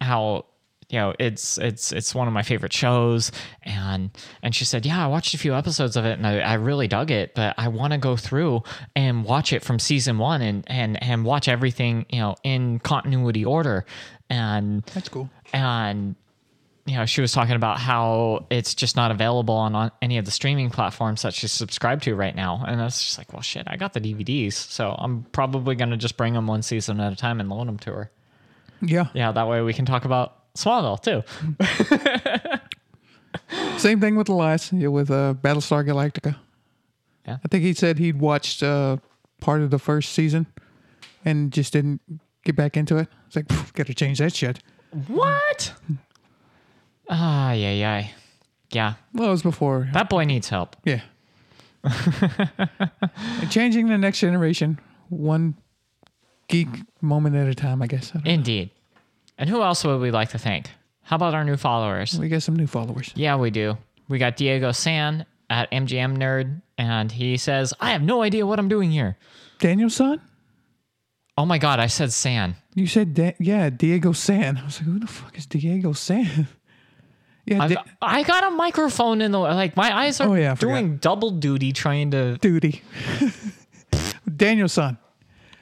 how 0.00 0.46
you 0.88 0.98
know 0.98 1.14
it's 1.18 1.58
it's 1.58 1.92
it's 1.92 2.14
one 2.14 2.26
of 2.26 2.34
my 2.34 2.42
favorite 2.42 2.72
shows 2.72 3.32
and 3.62 4.10
and 4.42 4.54
she 4.54 4.64
said 4.64 4.84
yeah 4.84 5.04
I 5.04 5.08
watched 5.08 5.32
a 5.34 5.38
few 5.38 5.54
episodes 5.54 5.96
of 5.96 6.04
it 6.04 6.12
and 6.18 6.26
I, 6.26 6.40
I 6.40 6.54
really 6.54 6.88
dug 6.88 7.10
it 7.10 7.34
but 7.34 7.54
I 7.56 7.68
want 7.68 7.92
to 7.92 7.98
go 7.98 8.16
through 8.16 8.62
and 8.96 9.24
watch 9.24 9.52
it 9.52 9.62
from 9.62 9.78
season 9.78 10.18
one 10.18 10.42
and 10.42 10.64
and 10.66 11.02
and 11.02 11.24
watch 11.24 11.48
everything 11.48 12.04
you 12.10 12.18
know 12.18 12.34
in 12.42 12.78
continuity 12.80 13.44
order 13.44 13.86
and 14.28 14.82
That's 14.94 15.08
cool. 15.08 15.30
and 15.52 16.14
you 16.86 16.96
know 16.96 17.06
she 17.06 17.20
was 17.20 17.32
talking 17.32 17.54
about 17.54 17.78
how 17.78 18.44
it's 18.50 18.74
just 18.74 18.96
not 18.96 19.10
available 19.10 19.54
on, 19.54 19.74
on 19.74 19.90
any 20.02 20.18
of 20.18 20.24
the 20.24 20.30
streaming 20.30 20.68
platforms 20.70 21.22
that 21.22 21.32
she's 21.32 21.52
subscribed 21.52 22.02
to 22.02 22.14
right 22.14 22.34
now 22.34 22.64
and 22.66 22.80
i 22.80 22.84
was 22.84 23.00
just 23.00 23.18
like 23.18 23.32
well 23.32 23.40
shit 23.42 23.64
i 23.68 23.76
got 23.76 23.92
the 23.92 24.00
dvds 24.00 24.54
so 24.54 24.94
i'm 24.98 25.22
probably 25.32 25.74
going 25.76 25.90
to 25.90 25.96
just 25.96 26.16
bring 26.16 26.34
them 26.34 26.46
one 26.46 26.60
season 26.62 26.98
at 27.00 27.12
a 27.12 27.16
time 27.16 27.38
and 27.40 27.48
loan 27.48 27.66
them 27.66 27.78
to 27.78 27.92
her 27.92 28.10
Yeah. 28.80 29.06
yeah 29.14 29.30
that 29.32 29.46
way 29.48 29.62
we 29.62 29.72
can 29.72 29.84
talk 29.86 30.04
about 30.04 30.52
smallville 30.54 31.00
too 31.02 31.22
Same 33.78 34.00
thing 34.00 34.16
with 34.16 34.28
Elias. 34.28 34.72
Yeah, 34.72 34.88
with 34.88 35.10
uh, 35.10 35.34
Battlestar 35.40 35.84
Galactica. 35.86 36.36
Yeah. 37.26 37.38
I 37.44 37.48
think 37.48 37.64
he 37.64 37.72
said 37.74 37.98
he'd 37.98 38.18
watched 38.20 38.62
uh, 38.62 38.98
part 39.40 39.62
of 39.62 39.70
the 39.70 39.78
first 39.78 40.12
season 40.12 40.46
and 41.24 41.50
just 41.52 41.72
didn't 41.72 42.00
get 42.44 42.56
back 42.56 42.76
into 42.76 42.98
it. 42.98 43.08
It's 43.26 43.36
like, 43.36 43.48
got 43.74 43.86
to 43.86 43.94
change 43.94 44.18
that 44.18 44.34
shit. 44.34 44.60
what 45.08 45.72
ah 47.12 47.52
yeah 47.52 47.72
yeah 47.72 48.06
yeah 48.70 48.94
Well, 49.12 49.28
it 49.28 49.32
was 49.32 49.42
before. 49.42 49.88
that 49.92 50.08
boy 50.08 50.24
needs 50.24 50.48
help 50.48 50.76
Yeah. 50.84 51.02
Changing 53.50 53.88
the 53.88 53.98
next 53.98 54.20
generation, 54.20 54.78
one 55.08 55.56
geek 56.48 56.68
moment 57.00 57.36
at 57.36 57.48
a 57.48 57.54
time, 57.54 57.82
I 57.82 57.86
guess. 57.86 58.12
I 58.14 58.20
indeed 58.28 58.70
and 59.38 59.48
who 59.48 59.62
else 59.62 59.84
would 59.84 60.00
we 60.00 60.10
like 60.10 60.30
to 60.30 60.38
thank 60.38 60.70
how 61.02 61.16
about 61.16 61.34
our 61.34 61.44
new 61.44 61.56
followers 61.56 62.18
We 62.18 62.28
got 62.28 62.42
some 62.42 62.54
new 62.56 62.66
followers. 62.68 63.10
Yeah, 63.16 63.36
we 63.36 63.50
do. 63.50 63.76
We 64.08 64.18
got 64.18 64.36
Diego 64.36 64.70
San 64.72 65.26
at 65.50 65.70
MGM 65.72 66.16
Nerd, 66.16 66.62
and 66.78 67.10
he 67.12 67.36
says, 67.36 67.74
I 67.80 67.90
have 67.90 68.02
no 68.02 68.22
idea 68.22 68.46
what 68.46 68.58
I'm 68.58 68.68
doing 68.68 68.90
here. 68.90 69.16
Daniel 69.58 69.90
San? 69.90 70.20
Oh 71.36 71.44
my 71.44 71.58
God, 71.58 71.80
I 71.80 71.88
said 71.88 72.12
San. 72.12 72.54
You 72.74 72.86
said, 72.86 73.14
da- 73.14 73.34
yeah, 73.40 73.68
Diego 73.68 74.12
San. 74.12 74.56
I 74.58 74.64
was 74.64 74.78
like, 74.80 74.86
who 74.86 74.98
the 75.00 75.06
fuck 75.06 75.36
is 75.36 75.44
Diego 75.46 75.92
San? 75.92 76.46
yeah, 77.46 77.62
I, 78.00 78.18
I 78.20 78.22
got 78.22 78.44
a 78.44 78.50
microphone 78.50 79.20
in 79.20 79.32
the 79.32 79.38
like. 79.38 79.76
My 79.76 79.94
eyes 79.96 80.20
are 80.20 80.28
Oh, 80.28 80.34
yeah, 80.34 80.54
doing 80.54 80.96
double 80.98 81.30
duty 81.30 81.72
trying 81.72 82.10
to. 82.12 82.36
duty. 82.38 82.82
Daniel's 84.36 84.72
son 84.72 84.98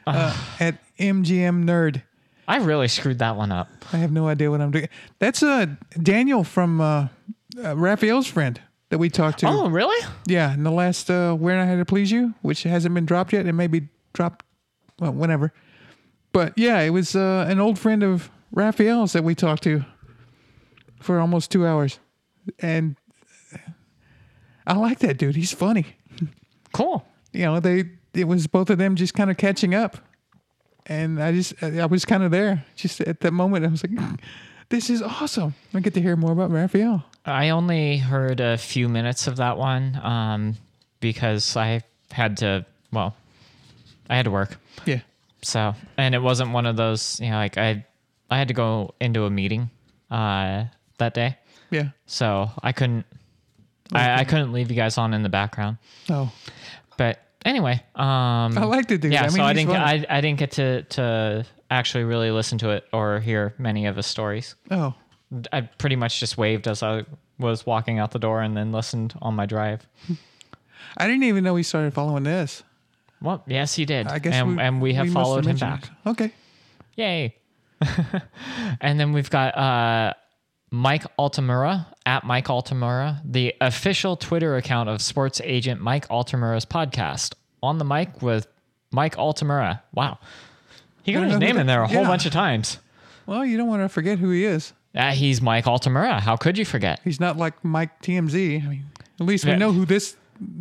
uh, 0.06 0.36
at 0.58 0.76
MGM 0.98 1.64
Nerd. 1.64 2.02
I 2.46 2.56
really 2.58 2.88
screwed 2.88 3.18
that 3.20 3.36
one 3.36 3.52
up. 3.52 3.68
I 3.92 3.98
have 3.98 4.12
no 4.12 4.28
idea 4.28 4.50
what 4.50 4.60
I'm 4.60 4.70
doing. 4.70 4.88
That's 5.18 5.42
uh, 5.42 5.66
Daniel 6.02 6.44
from 6.44 6.80
uh, 6.80 7.08
uh, 7.62 7.76
Raphael's 7.76 8.26
friend 8.26 8.60
that 8.90 8.98
we 8.98 9.08
talked 9.08 9.38
to. 9.40 9.46
Oh, 9.48 9.68
really? 9.68 10.04
Yeah, 10.26 10.52
in 10.52 10.64
the 10.64 10.70
last 10.72 11.10
uh, 11.10 11.34
Where 11.34 11.58
I 11.60 11.64
Had 11.64 11.78
to 11.78 11.84
Please 11.84 12.10
You, 12.10 12.34
which 12.42 12.64
hasn't 12.64 12.94
been 12.94 13.06
dropped 13.06 13.32
yet. 13.32 13.46
It 13.46 13.52
may 13.52 13.66
be 13.68 13.88
dropped 14.12 14.44
well, 14.98 15.12
whenever. 15.12 15.52
But 16.32 16.54
yeah, 16.56 16.80
it 16.80 16.90
was 16.90 17.14
uh, 17.16 17.46
an 17.48 17.60
old 17.60 17.78
friend 17.78 18.02
of 18.02 18.30
Raphael's 18.52 19.12
that 19.12 19.22
we 19.24 19.34
talked 19.34 19.62
to 19.64 19.84
for 21.00 21.18
almost 21.18 21.50
two 21.50 21.66
hours, 21.66 21.98
and 22.60 22.96
I 24.66 24.74
like 24.74 25.00
that 25.00 25.18
dude. 25.18 25.36
He's 25.36 25.52
funny. 25.52 25.86
Cool. 26.72 27.04
You 27.32 27.46
know, 27.46 27.60
they 27.60 27.90
it 28.14 28.28
was 28.28 28.46
both 28.46 28.70
of 28.70 28.78
them 28.78 28.96
just 28.96 29.14
kind 29.14 29.30
of 29.30 29.36
catching 29.36 29.74
up, 29.74 29.96
and 30.86 31.22
I 31.22 31.32
just 31.32 31.60
I 31.62 31.86
was 31.86 32.04
kind 32.04 32.22
of 32.22 32.30
there. 32.30 32.64
Just 32.76 33.00
at 33.00 33.20
that 33.20 33.32
moment, 33.32 33.64
I 33.64 33.68
was 33.68 33.82
like, 33.82 33.98
"This 34.68 34.90
is 34.90 35.02
awesome." 35.02 35.54
I 35.74 35.80
get 35.80 35.94
to 35.94 36.00
hear 36.00 36.16
more 36.16 36.32
about 36.32 36.50
Raphael. 36.50 37.04
I 37.24 37.50
only 37.50 37.98
heard 37.98 38.40
a 38.40 38.56
few 38.56 38.88
minutes 38.88 39.26
of 39.26 39.36
that 39.36 39.58
one 39.58 40.00
um, 40.02 40.56
because 41.00 41.56
I 41.56 41.82
had 42.10 42.38
to, 42.38 42.64
well, 42.92 43.14
I 44.08 44.16
had 44.16 44.24
to 44.24 44.30
work. 44.30 44.56
Yeah. 44.86 45.00
So, 45.42 45.74
and 45.96 46.14
it 46.14 46.20
wasn't 46.22 46.52
one 46.52 46.66
of 46.66 46.76
those, 46.76 47.20
you 47.20 47.30
know, 47.30 47.36
like 47.36 47.58
I, 47.58 47.84
I 48.30 48.38
had 48.38 48.48
to 48.48 48.54
go 48.54 48.94
into 49.00 49.24
a 49.24 49.30
meeting 49.30 49.70
uh, 50.10 50.64
that 51.00 51.12
day, 51.14 51.36
Yeah. 51.70 51.88
so 52.06 52.50
I 52.62 52.72
couldn't, 52.72 53.04
I, 53.92 54.20
I 54.20 54.24
couldn't 54.24 54.52
leave 54.52 54.70
you 54.70 54.76
guys 54.76 54.96
on 54.96 55.12
in 55.12 55.22
the 55.22 55.28
background. 55.28 55.76
Oh, 56.08 56.30
But 56.96 57.18
anyway, 57.44 57.82
um, 57.96 58.56
I 58.56 58.64
liked 58.64 58.90
it, 58.92 59.00
dude. 59.00 59.12
yeah. 59.12 59.22
I 59.22 59.26
mean, 59.26 59.32
so 59.32 59.42
I 59.42 59.52
didn't, 59.52 59.70
get. 59.70 59.80
I, 59.80 60.06
I 60.08 60.20
didn't 60.20 60.38
get 60.38 60.52
to 60.52 60.82
to 60.84 61.44
actually 61.70 62.04
really 62.04 62.30
listen 62.30 62.56
to 62.58 62.70
it 62.70 62.84
or 62.92 63.20
hear 63.20 63.54
many 63.58 63.86
of 63.86 63.96
his 63.96 64.06
stories. 64.06 64.54
oh, 64.70 64.94
I 65.52 65.60
pretty 65.62 65.96
much 65.96 66.18
just 66.20 66.36
waved 66.38 66.66
as 66.68 66.82
I 66.82 67.04
was 67.38 67.64
walking 67.66 67.98
out 67.98 68.10
the 68.12 68.18
door 68.18 68.42
and 68.42 68.56
then 68.56 68.72
listened 68.72 69.14
on 69.22 69.34
my 69.34 69.46
drive. 69.46 69.86
I 70.96 71.06
didn't 71.06 71.22
even 71.24 71.44
know 71.44 71.54
he 71.56 71.62
started 71.62 71.94
following 71.94 72.22
this. 72.24 72.62
Well, 73.22 73.42
yes, 73.46 73.74
he 73.74 73.84
did. 73.84 74.06
I 74.08 74.18
guess 74.18 74.34
and 74.34 74.56
we, 74.56 74.62
and 74.62 74.80
we 74.82 74.94
have 74.94 75.06
must 75.06 75.14
followed 75.14 75.46
him 75.46 75.56
back. 75.56 75.84
it. 75.84 76.08
Okay. 76.10 76.32
Yay. 76.96 77.36
and 78.80 78.98
then 78.98 79.12
we've 79.12 79.30
got 79.30 79.56
uh, 79.56 80.14
Mike 80.70 81.04
Altamura 81.18 81.86
at 82.06 82.24
Mike 82.24 82.46
Altamura, 82.46 83.20
the 83.24 83.54
official 83.60 84.16
Twitter 84.16 84.56
account 84.56 84.88
of 84.88 85.02
sports 85.02 85.40
agent 85.44 85.80
Mike 85.80 86.06
Altamura's 86.08 86.64
podcast. 86.64 87.34
On 87.62 87.78
the 87.78 87.84
mic 87.84 88.22
with 88.22 88.46
Mike 88.90 89.16
Altamura. 89.16 89.82
Wow. 89.92 90.18
He 91.02 91.12
got 91.12 91.28
his 91.28 91.38
name 91.38 91.58
in 91.58 91.66
there 91.66 91.82
a 91.82 91.86
whole 91.88 92.02
yeah. 92.02 92.08
bunch 92.08 92.24
of 92.26 92.32
times. 92.32 92.78
Well, 93.26 93.44
you 93.44 93.56
don't 93.56 93.68
want 93.68 93.82
to 93.82 93.88
forget 93.88 94.18
who 94.18 94.30
he 94.30 94.44
is. 94.44 94.72
Uh, 94.94 95.10
he's 95.12 95.40
Mike 95.42 95.64
Altamura. 95.66 96.20
How 96.20 96.36
could 96.36 96.56
you 96.56 96.64
forget? 96.64 97.00
He's 97.04 97.20
not 97.20 97.36
like 97.36 97.64
Mike 97.64 98.00
TMZ. 98.02 98.64
I 98.64 98.68
mean, 98.68 98.84
at 99.20 99.26
least 99.26 99.44
we 99.44 99.50
Yeah. 99.52 99.58
know 99.58 99.72
who 99.72 99.84
this, 99.84 100.16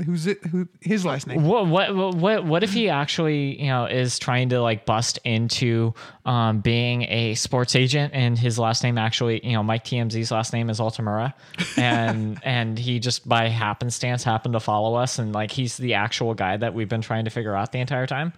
who's 0.05 0.27
it, 0.27 0.43
who 0.45 0.67
his 0.81 1.05
last 1.05 1.27
name. 1.27 1.43
What, 1.43 1.67
what 1.67 2.15
what 2.15 2.45
what 2.45 2.63
if 2.63 2.73
he 2.73 2.89
actually 2.89 3.61
you 3.61 3.67
know 3.67 3.85
is 3.85 4.19
trying 4.19 4.49
to 4.49 4.61
like 4.61 4.85
bust 4.85 5.19
into 5.23 5.93
um, 6.25 6.59
being 6.59 7.03
a 7.03 7.35
sports 7.35 7.75
agent 7.75 8.13
and 8.13 8.37
his 8.37 8.59
last 8.59 8.83
name 8.83 8.97
actually 8.97 9.45
you 9.45 9.53
know 9.53 9.63
Mike 9.63 9.85
TMZ's 9.85 10.31
last 10.31 10.53
name 10.53 10.69
is 10.69 10.79
Altamura 10.79 11.33
and 11.77 12.39
and 12.43 12.77
he 12.77 12.99
just 12.99 13.27
by 13.27 13.47
happenstance 13.47 14.23
happened 14.23 14.53
to 14.53 14.59
follow 14.59 14.95
us 14.95 15.19
and 15.19 15.33
like 15.33 15.51
he's 15.51 15.77
the 15.77 15.93
actual 15.93 16.33
guy 16.33 16.57
that 16.57 16.73
we've 16.73 16.89
been 16.89 17.01
trying 17.01 17.25
to 17.25 17.31
figure 17.31 17.55
out 17.55 17.71
the 17.71 17.79
entire 17.79 18.07
time. 18.07 18.33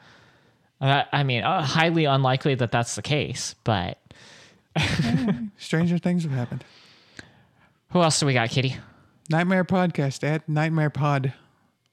Uh, 0.79 1.03
I 1.11 1.23
mean, 1.23 1.43
uh, 1.43 1.61
highly 1.61 2.05
unlikely 2.05 2.55
that 2.55 2.71
that's 2.71 2.95
the 2.95 3.03
case, 3.03 3.53
but 3.63 3.99
Stranger 5.57 5.97
things 5.97 6.23
have 6.23 6.31
happened. 6.31 6.63
who 7.91 8.01
else 8.01 8.19
do 8.19 8.25
we 8.25 8.33
got, 8.33 8.49
Kitty? 8.49 8.77
Nightmare 9.31 9.63
Podcast 9.63 10.25
at 10.27 10.47
Nightmare 10.49 10.89
Pod. 10.89 11.33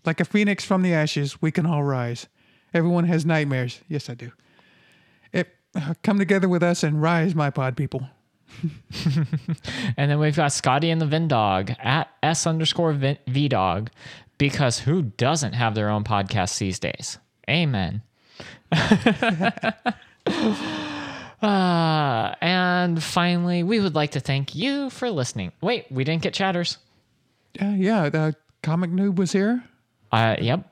Like 0.05 0.19
a 0.19 0.25
phoenix 0.25 0.65
from 0.65 0.83
the 0.83 0.93
ashes, 0.93 1.41
we 1.41 1.53
can 1.53 1.67
all 1.67 1.85
rise. 1.85 2.27
Everyone 2.75 3.05
has 3.05 3.25
nightmares. 3.25 3.81
Yes, 3.89 4.11
I 4.11 4.15
do. 4.15 4.33
It, 5.33 5.49
uh, 5.77 5.95
come 6.03 6.19
together 6.19 6.49
with 6.49 6.65
us 6.65 6.83
and 6.83 7.01
rise, 7.01 7.37
my 7.37 7.51
pod 7.51 7.77
people. 7.77 8.09
And 9.97 10.11
then 10.11 10.19
we've 10.19 10.35
got 10.35 10.53
Scotty 10.53 10.91
and 10.91 11.01
the 11.01 11.07
Vindog 11.07 11.77
at 11.79 12.09
S 12.23 12.47
underscore 12.47 12.93
V 12.93 13.49
Dog 13.49 13.91
because 14.39 14.81
who 14.81 15.03
doesn't 15.03 15.53
have 15.53 15.75
their 15.75 15.91
own 15.91 16.05
podcast 16.05 16.59
these 16.59 16.79
days? 16.79 17.19
Amen. 17.49 18.03
uh, 21.43 22.35
and 22.41 23.03
finally, 23.03 23.63
we 23.63 23.81
would 23.81 23.95
like 23.95 24.13
to 24.13 24.21
thank 24.21 24.55
you 24.55 24.91
for 24.91 25.11
listening. 25.11 25.53
Wait, 25.61 25.87
we 25.91 26.05
didn't 26.05 26.23
get 26.23 26.35
chatters. 26.35 26.79
Uh, 27.61 27.75
yeah, 27.77 28.09
the 28.09 28.35
comic 28.63 28.91
noob 28.91 29.17
was 29.17 29.33
here. 29.33 29.65
Uh, 30.13 30.37
yep. 30.41 30.69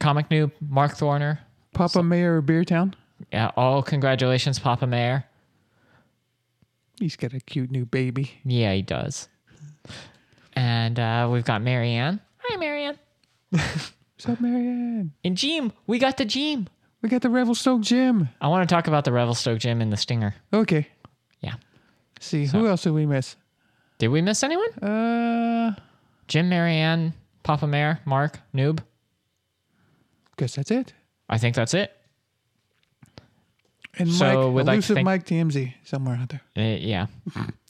Comic 0.00 0.28
noob, 0.28 0.52
Mark 0.60 0.92
Thorner. 0.92 1.38
Papa 1.72 2.02
Mayor 2.02 2.38
of 2.38 2.44
Beertown. 2.44 2.94
Yeah. 3.32 3.50
Oh, 3.56 3.82
congratulations, 3.82 4.58
Papa 4.58 4.86
Mayor. 4.86 5.24
He's 6.98 7.16
got 7.16 7.32
a 7.32 7.40
cute 7.40 7.70
new 7.70 7.84
baby. 7.84 8.32
Yeah, 8.44 8.72
he 8.74 8.82
does. 8.82 9.28
And 10.54 10.98
uh, 10.98 11.28
we've 11.30 11.44
got 11.44 11.62
Marianne. 11.62 12.20
Hi, 12.38 12.56
Marianne. 12.56 12.98
What's 13.50 14.28
up, 14.28 14.40
Marianne? 14.40 15.12
And 15.24 15.36
Jim. 15.36 15.72
We 15.86 15.98
got 16.00 16.16
the 16.16 16.24
Jim. 16.24 16.68
We 17.02 17.08
got 17.08 17.22
the 17.22 17.30
Revelstoke 17.30 17.82
Gym. 17.82 18.28
I 18.40 18.48
want 18.48 18.68
to 18.68 18.74
talk 18.74 18.88
about 18.88 19.04
the 19.04 19.12
Revelstoke 19.12 19.60
Gym 19.60 19.80
and 19.80 19.92
the 19.92 19.96
Stinger. 19.96 20.34
Okay. 20.52 20.88
Yeah. 21.40 21.54
See, 22.18 22.46
who 22.46 22.66
else 22.66 22.82
did 22.82 22.92
we 22.92 23.06
miss? 23.06 23.36
Did 23.98 24.08
we 24.08 24.22
miss 24.22 24.42
anyone? 24.42 24.70
Uh, 24.80 25.74
Jim, 26.28 26.48
Marianne, 26.48 27.12
Papa 27.42 27.66
Mayor, 27.66 28.00
Mark, 28.04 28.38
Noob. 28.54 28.80
guess 30.36 30.54
that's 30.54 30.70
it. 30.70 30.92
I 31.28 31.38
think 31.38 31.54
that's 31.56 31.74
it. 31.74 31.92
And 33.98 34.12
So 34.12 34.24
Mike, 34.50 34.54
we'd 34.54 34.66
like 34.66 34.80
to 34.84 34.94
thank- 34.94 35.04
Mike 35.04 35.26
TMZ, 35.26 35.74
somewhere 35.84 36.16
out 36.16 36.28
there. 36.28 36.42
Uh, 36.56 36.78
yeah. 36.78 37.06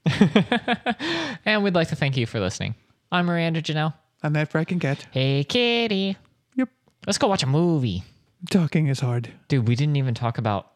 and 1.45 1.63
we'd 1.65 1.75
like 1.75 1.89
to 1.89 1.97
thank 1.97 2.17
you 2.17 2.27
for 2.27 2.41
listening. 2.41 2.75
I'm 3.11 3.27
Miranda 3.27 3.63
Janelle. 3.63 3.95
I'm 4.23 4.33
that 4.35 4.51
fracking 4.53 4.81
cat. 4.81 5.07
Hey, 5.11 5.45
kitty. 5.45 6.17
Yep. 6.57 6.69
Let's 7.07 7.19
go 7.19 7.29
watch 7.29 7.43
a 7.43 7.47
movie. 7.47 8.03
Talking 8.51 8.89
is 8.89 9.01
hard. 9.01 9.33
Dude, 9.49 9.67
we 9.67 9.75
didn't 9.75 9.97
even 9.97 10.15
talk 10.15 10.37
about 10.39 10.73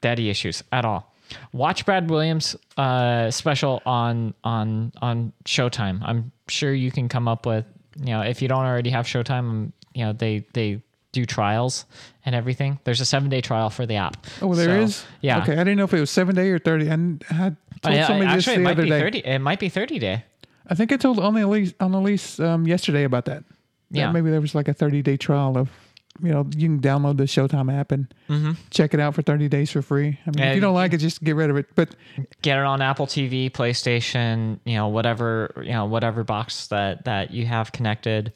daddy 0.00 0.30
issues 0.30 0.62
at 0.70 0.84
all. 0.84 1.12
Watch 1.52 1.84
Brad 1.86 2.08
Williams 2.10 2.56
uh, 2.76 3.30
special 3.30 3.82
on 3.86 4.34
on 4.44 4.92
on 5.02 5.32
Showtime. 5.44 6.00
I'm 6.02 6.32
sure 6.48 6.72
you 6.72 6.90
can 6.90 7.08
come 7.08 7.28
up 7.28 7.46
with 7.46 7.64
you 7.98 8.06
know 8.12 8.20
if 8.22 8.42
you 8.42 8.48
don't 8.48 8.64
already 8.64 8.90
have 8.90 9.06
Showtime, 9.06 9.38
um, 9.38 9.72
you 9.94 10.04
know 10.04 10.12
they 10.12 10.46
they 10.52 10.82
do 11.12 11.24
trials 11.24 11.86
and 12.24 12.34
everything. 12.34 12.78
There's 12.84 13.00
a 13.00 13.04
seven 13.06 13.28
day 13.30 13.40
trial 13.40 13.70
for 13.70 13.86
the 13.86 13.96
app. 13.96 14.26
Oh, 14.42 14.54
there 14.54 14.66
So, 14.66 14.80
is. 14.82 15.04
Yeah. 15.22 15.38
Okay, 15.42 15.52
I 15.52 15.58
didn't 15.64 15.78
know 15.78 15.84
if 15.84 15.94
it 15.94 16.00
was 16.00 16.10
seven 16.10 16.34
day 16.34 16.50
or 16.50 16.58
thirty. 16.58 16.88
And 16.88 17.24
I 17.30 17.34
had 17.34 17.56
Oh, 17.84 17.90
told 17.90 18.04
somebody 18.06 18.26
actually, 18.26 18.36
this 18.36 18.48
it 18.48 18.56
the 18.56 18.62
might 18.64 18.70
other 18.72 18.82
be 18.84 18.88
day. 18.90 19.00
thirty. 19.00 19.18
It 19.20 19.38
might 19.38 19.60
be 19.60 19.68
thirty 19.68 19.98
day. 19.98 20.24
I 20.68 20.74
think 20.74 20.92
I 20.92 20.96
told 20.96 21.18
on 21.18 21.34
the 21.34 21.46
lease 21.46 21.72
on 21.80 21.92
the 21.92 22.00
lease 22.00 22.38
um, 22.40 22.66
yesterday 22.66 23.04
about 23.04 23.24
that. 23.26 23.44
That 23.92 23.98
Yeah. 23.98 24.12
maybe 24.12 24.30
there 24.30 24.40
was 24.40 24.54
like 24.54 24.68
a 24.68 24.74
thirty 24.74 25.00
day 25.02 25.16
trial 25.16 25.56
of, 25.56 25.70
you 26.22 26.30
know, 26.32 26.46
you 26.56 26.68
can 26.68 26.80
download 26.80 27.16
the 27.16 27.24
Showtime 27.24 27.72
app 27.72 27.92
and 27.92 28.06
check 28.70 28.94
it 28.94 29.00
out 29.00 29.14
for 29.14 29.22
thirty 29.22 29.48
days 29.48 29.70
for 29.70 29.82
free. 29.82 30.06
I 30.06 30.08
mean, 30.08 30.16
if 30.16 30.34
Mm-hmm. 30.34 30.54
You 30.54 30.60
don't 30.60 30.74
like 30.74 30.92
it, 30.92 30.98
just 30.98 31.22
get 31.22 31.36
rid 31.36 31.50
of 31.50 31.56
it. 31.56 31.66
But 31.74 31.94
Get 32.42 32.58
it 32.58 32.64
on 32.64 32.80
Apple 32.82 33.06
TV, 33.06 33.50
PlayStation, 33.50 34.58
you 34.64 34.74
know, 34.76 34.88
whatever 34.88 35.52
you 35.58 35.72
know, 35.72 35.84
whatever 35.86 36.24
box 36.24 36.68
that 36.68 37.04
that 37.04 37.30
you 37.30 37.46
have 37.46 37.72
connected, 37.72 38.32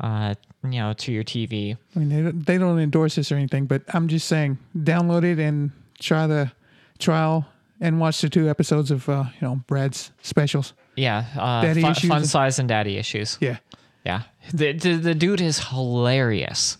uh, 0.00 0.34
you 0.64 0.78
know, 0.80 0.92
to 0.94 1.12
your 1.12 1.24
TV. 1.24 1.76
I 1.94 1.98
mean, 1.98 2.08
they 2.08 2.22
don't, 2.22 2.46
they 2.46 2.58
don't 2.58 2.78
endorse 2.78 3.16
this 3.16 3.30
or 3.32 3.36
anything. 3.36 3.66
But 3.66 3.82
I'm 3.88 4.08
just 4.08 4.26
saying, 4.28 4.58
download 4.76 5.24
it 5.24 5.38
and 5.38 5.70
try 6.00 6.26
the 6.26 6.52
trial 6.98 7.46
and 7.80 8.00
watch 8.00 8.20
the 8.20 8.28
two 8.28 8.48
episodes 8.48 8.90
of 8.90 9.08
uh, 9.08 9.24
you 9.40 9.46
know 9.46 9.60
Brad's 9.66 10.10
specials. 10.22 10.72
Yeah, 10.96 11.24
uh, 11.38 11.62
Daddy 11.62 11.82
fun, 11.82 11.92
issues 11.92 12.10
fun 12.10 12.24
size 12.24 12.58
and 12.58 12.68
daddy 12.68 12.96
issues. 12.96 13.38
Yeah. 13.40 13.58
Yeah, 14.04 14.22
the, 14.54 14.72
the 14.72 14.94
the 14.94 15.14
dude 15.14 15.40
is 15.42 15.58
hilarious. 15.68 16.78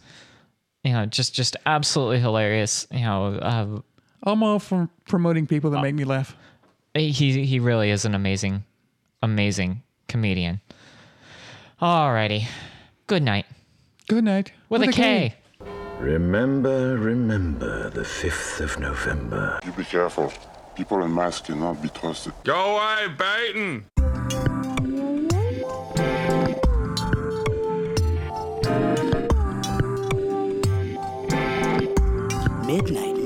You 0.85 0.93
know, 0.93 1.07
just 1.07 1.35
just 1.35 1.57
absolutely 1.67 2.21
hilarious. 2.21 2.87
You 2.91 3.01
know, 3.01 3.35
uh, 3.35 3.81
I'm 4.23 4.43
all 4.43 4.59
for 4.59 4.89
promoting 5.07 5.47
people 5.47 5.71
that 5.71 5.83
make 5.83 5.95
me 5.95 6.05
laugh. 6.05 6.37
he 6.95 7.11
he 7.45 7.59
really 7.61 7.91
is 7.91 8.05
an 8.05 8.15
amazing, 8.15 8.65
amazing 9.23 9.83
comedian. 10.09 10.61
Alrighty, 11.81 12.47
good 13.07 13.23
night 13.23 13.47
Good 14.09 14.25
night. 14.25 14.53
with, 14.71 14.83
a 14.83 14.87
K. 14.91 15.35
Remember, 16.01 16.97
remember 16.97 17.91
the 17.91 18.01
5th 18.01 18.61
of 18.61 18.81
November. 18.81 19.61
You 19.67 19.73
be 19.73 19.85
careful. 19.85 20.33
People 20.75 21.03
in 21.03 21.15
masks 21.15 21.47
cannot 21.47 21.83
be 21.83 21.91
trusted. 21.91 22.33
Go 22.45 22.79
away, 22.79 23.15
Baton! 23.19 24.68
Midnight 32.69 33.18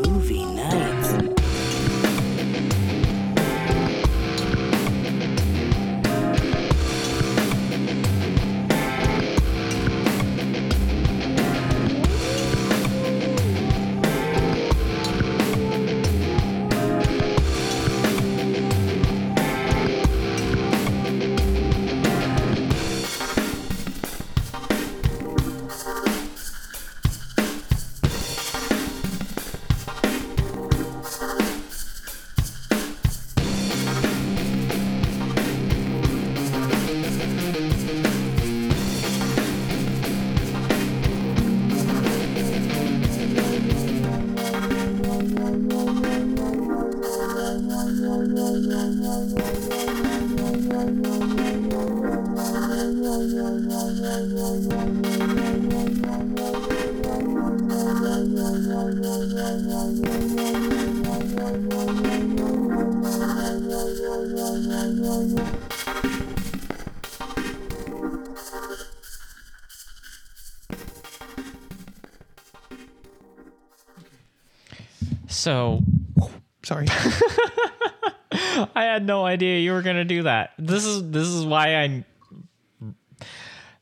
had 79.03 79.07
no 79.07 79.24
idea 79.24 79.59
you 79.59 79.73
were 79.73 79.83
gonna 79.83 80.05
do 80.05 80.23
that. 80.24 80.53
This 80.59 80.85
is 80.85 81.11
this 81.11 81.27
is 81.27 81.45
why 81.45 81.77
I. 81.77 82.05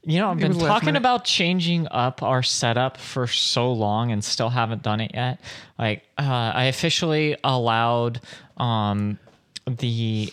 You 0.03 0.19
know, 0.19 0.31
I've 0.31 0.39
been 0.39 0.59
talking 0.59 0.97
about 0.97 1.27
changing 1.27 1.87
up 1.91 2.23
our 2.23 2.43
setup 2.43 2.97
for 2.97 3.27
so 3.27 3.71
long 3.71 4.13
and 4.13 4.25
still 4.25 4.49
haven't 4.49 4.83
done 4.83 5.03
it 5.03 5.11
yet. 5.13 5.41
Like, 5.79 6.05
uh, 6.17 6.53
I 6.55 6.65
officially 6.65 7.37
allowed 7.45 8.23
um, 8.57 9.19
the 9.67 10.33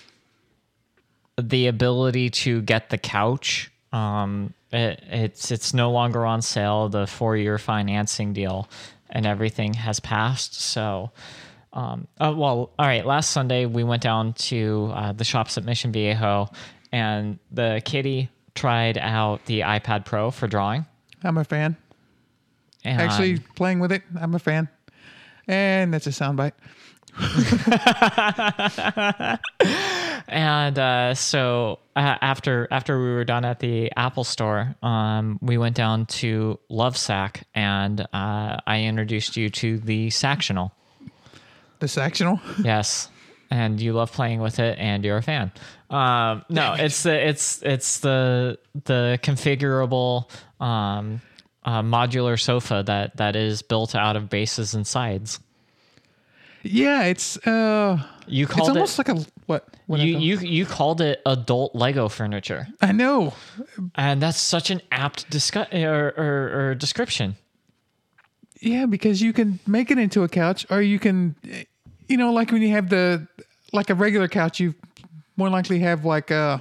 the 1.38 1.68
ability 1.68 2.30
to 2.30 2.62
get 2.62 2.90
the 2.90 2.98
couch. 2.98 3.70
Um, 3.92 4.54
it, 4.72 5.04
it's 5.10 5.52
it's 5.52 5.74
no 5.74 5.92
longer 5.92 6.26
on 6.26 6.42
sale. 6.42 6.88
The 6.88 7.06
four 7.06 7.36
year 7.36 7.58
financing 7.58 8.32
deal 8.32 8.70
and 9.10 9.26
everything 9.26 9.74
has 9.74 10.00
passed. 10.00 10.60
So, 10.60 11.12
um, 11.74 12.08
uh, 12.20 12.34
well, 12.36 12.72
all 12.78 12.86
right. 12.86 13.06
Last 13.06 13.32
Sunday 13.32 13.66
we 13.66 13.84
went 13.84 14.02
down 14.02 14.34
to 14.34 14.92
uh, 14.94 15.12
the 15.14 15.24
shops 15.24 15.58
at 15.58 15.64
Mission 15.64 15.92
Viejo, 15.92 16.50
and 16.92 17.40
the 17.52 17.82
kitty 17.86 18.30
tried 18.56 18.98
out 18.98 19.46
the 19.46 19.62
iPad 19.62 20.06
Pro 20.06 20.32
for 20.32 20.48
drawing. 20.48 20.86
I'm 21.24 21.38
a 21.38 21.44
fan. 21.44 21.76
And 22.84 23.02
Actually, 23.02 23.40
playing 23.56 23.80
with 23.80 23.92
it, 23.92 24.04
I'm 24.20 24.36
a 24.36 24.40
fan. 24.40 24.70
And 25.48 25.94
that's 25.94 26.08
a 26.08 26.12
soundbite. 26.12 26.54
and 30.28 30.78
uh, 30.78 31.16
so 31.16 31.80
uh, 31.96 32.16
after 32.22 32.68
after 32.70 33.00
we 33.00 33.12
were 33.12 33.24
done 33.24 33.44
at 33.44 33.60
the 33.60 33.92
Apple 33.96 34.24
Store, 34.24 34.76
um, 34.84 35.40
we 35.42 35.58
went 35.58 35.76
down 35.76 36.06
to 36.06 36.60
Lovesac, 36.70 37.42
and 37.56 38.02
uh, 38.02 38.58
I 38.68 38.84
introduced 38.84 39.36
you 39.36 39.50
to 39.50 39.80
the 39.80 40.10
Sactional. 40.10 40.72
The 41.80 41.88
sectional. 41.88 42.40
Yes, 42.64 43.10
and 43.52 43.80
you 43.80 43.94
love 43.94 44.12
playing 44.12 44.40
with 44.42 44.60
it, 44.60 44.78
and 44.80 45.04
you're 45.06 45.18
a 45.18 45.22
fan. 45.24 45.52
Um, 45.90 46.44
no, 46.50 46.74
it's 46.74 47.04
the 47.04 47.28
it's 47.30 47.62
it's 47.64 48.00
the 48.00 48.58
the 48.86 49.20
configurable 49.24 50.30
um, 50.60 51.22
uh, 51.64 51.82
modular 51.82 52.40
sofa 52.40 52.84
that 52.88 53.18
that 53.18 53.36
is 53.36 53.62
built 53.62 53.96
out 53.96 54.16
of 54.16 54.30
bases 54.30 54.74
and 54.74 54.86
sides. 54.88 55.40
Yeah, 56.64 57.04
it's 57.04 57.38
uh 57.48 58.04
You 58.28 58.44
it's 58.46 58.54
called 58.54 58.70
almost 58.72 59.00
it. 59.00 59.08
like 59.08 59.18
a 59.18 59.26
what? 59.46 59.68
what 59.86 60.00
you, 60.02 60.18
you 60.18 60.40
you 60.40 60.66
called 60.66 61.00
it 61.00 61.22
adult 61.26 61.74
Lego 61.76 62.10
furniture. 62.10 62.68
I 62.82 62.92
know. 62.92 63.34
And 63.96 64.22
that's 64.22 64.40
such 64.40 64.70
an 64.72 64.82
apt 64.92 65.30
discu- 65.30 65.72
or, 65.74 66.14
or, 66.18 66.70
or 66.72 66.76
description. 66.76 67.38
Yeah, 68.62 68.86
because 68.86 69.22
you 69.22 69.34
can 69.34 69.60
make 69.68 69.92
it 69.92 69.98
into 69.98 70.24
a 70.24 70.28
couch, 70.30 70.66
or 70.70 70.82
you 70.82 71.00
can, 71.00 71.36
you 72.08 72.18
know, 72.18 72.32
like 72.34 72.52
when 72.52 72.62
you 72.62 72.70
have 72.70 72.90
the 72.90 73.28
like 73.74 73.90
a 73.90 73.96
regular 73.96 74.28
couch, 74.28 74.60
you 74.60 74.74
more 75.36 75.50
likely 75.50 75.80
have 75.80 76.06
like 76.06 76.32
uh 76.32 76.60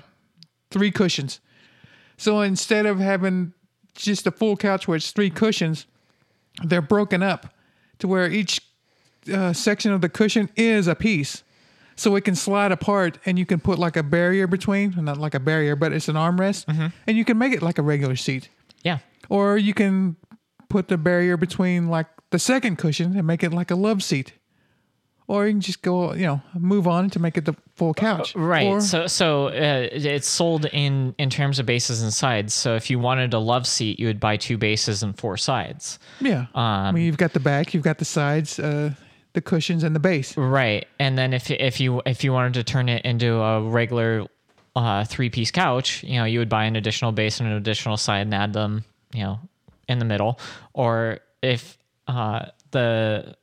three 0.71 0.91
cushions. 0.91 1.41
So 2.17 2.41
instead 2.41 2.87
of 2.87 2.99
having 2.99 3.53
just 3.95 4.27
a 4.27 4.31
full 4.31 4.57
couch 4.57 4.87
where 4.89 4.97
it's 4.97 5.11
three 5.11 5.31
cushions, 5.31 5.87
they're 6.65 6.83
broken 6.83 7.23
up 7.23 7.55
to 7.99 8.09
where 8.09 8.31
each 8.31 8.61
uh, 9.33 9.53
section 9.53 9.93
of 9.93 10.01
the 10.01 10.09
cushion 10.09 10.51
is 10.57 10.87
a 10.87 10.95
piece. 10.95 11.43
So 11.99 12.15
it 12.17 12.25
can 12.27 12.35
slide 12.35 12.73
apart, 12.73 13.19
and 13.25 13.39
you 13.39 13.47
can 13.47 13.59
put 13.59 13.79
like 13.79 13.97
a 13.97 14.03
barrier 14.03 14.47
between, 14.47 14.95
not 15.03 15.17
like 15.17 15.35
a 15.35 15.41
barrier, 15.41 15.77
but 15.77 15.93
it's 15.95 16.09
an 16.09 16.15
armrest, 16.17 16.67
and 17.07 17.17
you 17.17 17.25
can 17.25 17.39
make 17.39 17.55
it 17.55 17.63
like 17.63 17.79
a 17.79 17.83
regular 17.83 18.17
seat 18.17 18.51
Yeah. 18.85 18.99
or 19.31 19.57
you 19.57 19.73
can 19.73 20.17
put 20.69 20.89
the 20.89 20.97
barrier 20.99 21.37
between 21.37 21.89
like 21.89 22.07
the 22.31 22.39
second 22.39 22.77
cushion 22.77 23.17
and 23.17 23.27
make 23.27 23.43
it 23.43 23.53
like 23.53 23.71
a 23.71 23.77
love 23.77 24.03
seat 24.03 24.33
or 25.29 25.47
you 25.47 25.53
can 25.53 25.61
just 25.61 25.83
go 25.83 26.13
you 26.15 26.25
know 26.27 26.41
move 26.59 26.87
on 26.87 27.11
to 27.11 27.19
make 27.19 27.37
it 27.37 27.45
the 27.45 27.55
full 27.75 27.93
couch 27.95 28.35
Right. 28.37 28.67
Or- 28.67 28.81
so 28.81 29.07
so 29.07 29.49
uh, 29.49 29.89
it's 29.93 30.29
sold 30.29 30.67
in 30.67 31.15
in 31.19 31.31
terms 31.31 31.59
of 31.59 31.67
bases 31.67 32.03
and 32.03 32.13
sides. 32.13 32.55
So 32.55 32.75
if 32.77 32.91
you 32.91 32.99
wanted 32.99 33.35
a 33.35 33.39
love 33.39 33.67
seat, 33.67 33.99
you 33.99 34.07
would 34.07 34.21
buy 34.21 34.37
two 34.37 34.57
bases 34.59 35.03
and 35.03 35.17
four 35.19 35.37
sides. 35.37 35.99
yeah 36.21 36.47
i 36.55 36.89
Um, 36.89 36.95
mean 36.95 37.05
you've 37.05 37.17
got 37.19 37.33
the 37.33 37.41
back 37.41 37.75
you've 37.75 37.83
got 37.85 37.99
the 37.99 38.05
sides 38.05 38.59
uh 38.59 38.91
the 39.35 39.41
cushions 39.43 39.83
and 39.85 39.95
the 39.95 40.01
base 40.01 40.37
Right. 40.37 40.87
And 40.99 41.19
then 41.19 41.33
if 41.35 41.51
if 41.51 41.81
you 41.81 42.01
if 42.07 42.25
you 42.25 42.33
wanted 42.33 42.55
to 42.55 42.65
turn 42.65 42.89
it 42.89 43.05
into 43.05 43.35
a 43.35 43.61
regular 43.63 44.27
uh, 44.75 45.05
three 45.05 45.31
piece 45.31 45.51
couch, 45.51 46.03
you 46.05 46.17
know, 46.19 46.25
you 46.27 46.39
would 46.39 46.51
buy 46.51 46.65
an 46.65 46.77
additional 46.77 47.11
base 47.11 47.41
and 47.41 47.49
an 47.49 47.57
additional 47.57 47.97
side 47.97 48.21
and 48.27 48.35
add 48.35 48.53
them, 48.53 48.85
you 49.15 49.23
know, 49.25 49.41
in 49.89 49.99
the 49.99 50.05
middle. 50.05 50.39
Or 50.75 51.21
if 51.43 51.79
uh, 52.07 52.47
the 52.71 53.37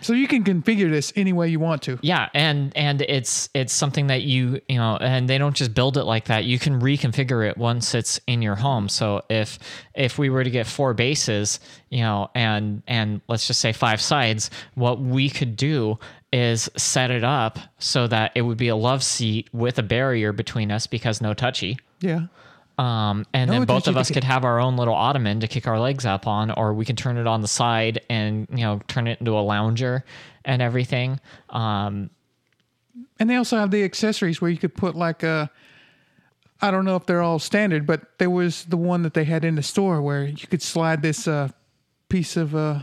so 0.00 0.12
you 0.12 0.28
can 0.28 0.44
configure 0.44 0.88
this 0.90 1.12
any 1.16 1.32
way 1.32 1.48
you 1.48 1.58
want 1.58 1.82
to 1.82 1.98
Yeah, 2.00 2.28
and 2.34 2.74
and 2.76 3.02
it's 3.02 3.48
it's 3.52 3.72
something 3.72 4.06
that 4.06 4.22
you 4.22 4.60
you 4.68 4.76
know, 4.76 4.96
and 4.96 5.28
they 5.28 5.38
don't 5.38 5.56
just 5.56 5.74
build 5.74 5.96
it 5.96 6.04
like 6.04 6.26
that. 6.26 6.44
You 6.44 6.58
can 6.58 6.80
reconfigure 6.80 7.48
it 7.48 7.58
once 7.58 7.94
it's 7.94 8.20
in 8.26 8.42
your 8.42 8.54
home. 8.54 8.88
So 8.88 9.22
if 9.28 9.58
if 9.94 10.18
we 10.18 10.30
were 10.30 10.44
to 10.44 10.50
get 10.50 10.66
four 10.66 10.94
bases, 10.94 11.58
you 11.90 12.00
know, 12.00 12.30
and 12.34 12.82
and 12.86 13.20
let's 13.28 13.46
just 13.46 13.60
say 13.60 13.72
five 13.72 14.00
sides, 14.00 14.50
what 14.74 15.00
we 15.00 15.28
could 15.28 15.56
do 15.56 15.98
is 16.32 16.70
set 16.76 17.10
it 17.10 17.24
up 17.24 17.58
so 17.78 18.06
that 18.06 18.32
it 18.34 18.42
would 18.42 18.58
be 18.58 18.68
a 18.68 18.76
love 18.76 19.02
seat 19.02 19.48
with 19.52 19.78
a 19.78 19.82
barrier 19.82 20.32
between 20.32 20.70
us 20.70 20.86
because 20.86 21.20
no 21.20 21.34
touchy. 21.34 21.78
yeah 22.00 22.26
Um, 22.78 23.24
and 23.32 23.48
No 23.50 23.58
then 23.58 23.64
both 23.64 23.88
of 23.88 23.96
us 23.96 24.10
could 24.10 24.24
have 24.24 24.44
our 24.44 24.60
own 24.60 24.76
little 24.76 24.94
ottoman 24.94 25.40
to 25.40 25.48
kick 25.48 25.66
our 25.66 25.80
legs 25.80 26.04
up 26.04 26.26
on, 26.26 26.50
or 26.50 26.74
we 26.74 26.84
can 26.84 26.94
turn 26.94 27.16
it 27.16 27.26
on 27.26 27.40
the 27.40 27.48
side 27.48 28.02
and 28.10 28.46
you 28.50 28.64
know 28.64 28.80
turn 28.86 29.06
it 29.06 29.18
into 29.18 29.32
a 29.38 29.40
lounger 29.40 30.04
and 30.44 30.60
everything. 30.60 31.18
Um, 31.48 32.10
and 33.18 33.30
they 33.30 33.36
also 33.36 33.56
have 33.56 33.70
the 33.70 33.82
accessories 33.82 34.40
where 34.40 34.50
you 34.50 34.58
could 34.58 34.74
put 34.74 34.94
like 34.94 35.22
a 35.22 35.50
i 36.62 36.70
don't 36.70 36.84
know 36.84 36.96
if 36.96 37.04
they're 37.06 37.22
all 37.22 37.38
standard 37.38 37.86
but 37.86 38.18
there 38.18 38.30
was 38.30 38.64
the 38.64 38.76
one 38.76 39.02
that 39.02 39.12
they 39.14 39.24
had 39.24 39.44
in 39.44 39.54
the 39.54 39.62
store 39.62 40.00
where 40.00 40.24
you 40.24 40.46
could 40.46 40.62
slide 40.62 41.02
this 41.02 41.28
uh 41.28 41.48
piece 42.08 42.36
of 42.36 42.54
uh 42.54 42.78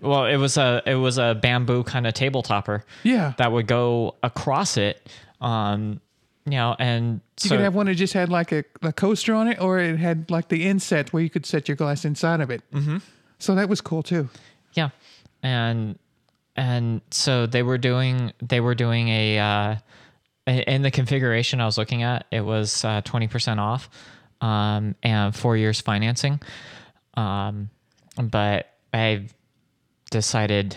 Well, 0.00 0.26
it 0.26 0.36
was 0.36 0.56
a 0.58 0.82
it 0.84 0.96
was 0.96 1.16
a 1.18 1.34
bamboo 1.40 1.84
kind 1.84 2.06
of 2.06 2.14
table 2.14 2.42
topper 2.42 2.84
yeah 3.02 3.32
that 3.38 3.52
would 3.52 3.66
go 3.66 4.16
across 4.22 4.76
it. 4.76 5.08
Um, 5.40 6.00
you 6.46 6.52
know, 6.52 6.74
and 6.78 7.20
You 7.42 7.48
so 7.48 7.56
could 7.56 7.60
have 7.60 7.74
one 7.74 7.86
that 7.86 7.96
just 7.96 8.14
had 8.14 8.28
like 8.30 8.52
a, 8.52 8.64
a 8.82 8.92
coaster 8.92 9.34
on 9.34 9.48
it, 9.48 9.60
or 9.60 9.78
it 9.78 9.98
had 9.98 10.30
like 10.30 10.48
the 10.48 10.64
inset 10.64 11.12
where 11.12 11.22
you 11.22 11.28
could 11.28 11.44
set 11.44 11.68
your 11.68 11.76
glass 11.76 12.04
inside 12.04 12.40
of 12.40 12.50
it. 12.50 12.62
Mm-hmm. 12.72 12.98
So 13.38 13.54
that 13.56 13.68
was 13.68 13.80
cool 13.80 14.02
too. 14.02 14.28
yeah, 14.72 14.90
and 15.42 15.98
and 16.56 17.02
so 17.10 17.46
they 17.46 17.62
were 17.62 17.78
doing 17.78 18.32
they 18.40 18.60
were 18.60 18.74
doing 18.74 19.08
a 19.08 19.38
uh, 19.38 19.76
in 20.46 20.82
the 20.82 20.90
configuration 20.90 21.60
I 21.60 21.66
was 21.66 21.76
looking 21.76 22.02
at 22.02 22.26
it 22.30 22.40
was 22.40 22.84
uh, 22.84 23.02
twenty 23.04 23.26
percent 23.28 23.60
off 23.60 23.90
um, 24.40 24.94
and 25.02 25.34
four 25.34 25.56
years 25.56 25.80
financing. 25.80 26.40
Um, 27.14 27.70
but 28.22 28.70
I 28.94 29.26
decided 30.10 30.76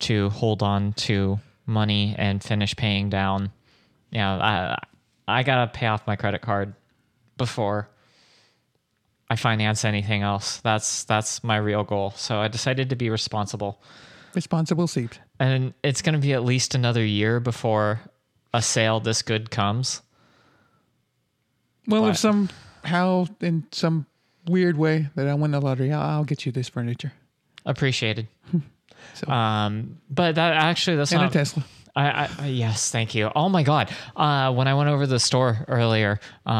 to 0.00 0.28
hold 0.30 0.62
on 0.62 0.92
to 0.92 1.40
money 1.66 2.14
and 2.18 2.42
finish 2.42 2.76
paying 2.76 3.08
down. 3.08 3.50
Know, 4.20 4.38
I 4.40 4.76
I 5.26 5.42
gotta 5.42 5.70
pay 5.70 5.86
off 5.86 6.06
my 6.06 6.16
credit 6.16 6.42
card 6.42 6.74
before 7.38 7.88
I 9.30 9.36
finance 9.36 9.84
anything 9.84 10.22
else. 10.22 10.58
That's 10.58 11.04
that's 11.04 11.42
my 11.42 11.56
real 11.56 11.84
goal. 11.84 12.12
So 12.16 12.38
I 12.40 12.48
decided 12.48 12.90
to 12.90 12.96
be 12.96 13.08
responsible, 13.10 13.80
Responsible 14.34 14.86
seat. 14.86 15.18
and 15.40 15.72
it's 15.82 16.02
gonna 16.02 16.18
be 16.18 16.32
at 16.34 16.44
least 16.44 16.74
another 16.74 17.04
year 17.04 17.40
before 17.40 18.00
a 18.52 18.60
sale 18.60 19.00
this 19.00 19.22
good 19.22 19.50
comes. 19.50 20.02
Well, 21.86 22.02
But- 22.02 22.10
if 22.10 22.18
somehow 22.18 23.26
in 23.40 23.66
some 23.72 24.06
weird 24.46 24.76
way 24.76 25.08
that 25.14 25.26
I 25.28 25.34
win 25.34 25.52
the 25.52 25.60
lottery, 25.60 25.92
I'll, 25.92 26.02
I'll 26.18 26.24
get 26.24 26.44
you 26.46 26.52
this 26.52 26.68
furniture 26.68 27.12
Appreciated. 27.64 28.28
So- 29.14 29.28
um, 29.32 29.98
but 30.10 30.36
that 30.36 30.54
actually 30.54 30.96
that's 30.96 31.12
and 31.12 31.24
a 31.24 31.28
Tesla. 31.28 31.64
I, 31.94 32.28
I 32.38 32.46
yes, 32.46 32.90
thank 32.90 33.14
you. 33.14 33.30
Oh 33.36 33.48
my 33.50 33.62
god! 33.62 33.90
Uh, 34.16 34.52
when 34.54 34.66
I 34.66 34.72
went 34.74 34.88
over 34.88 35.04
to 35.04 35.10
the 35.10 35.20
store 35.20 35.64
earlier, 35.68 36.20
uh, 36.46 36.50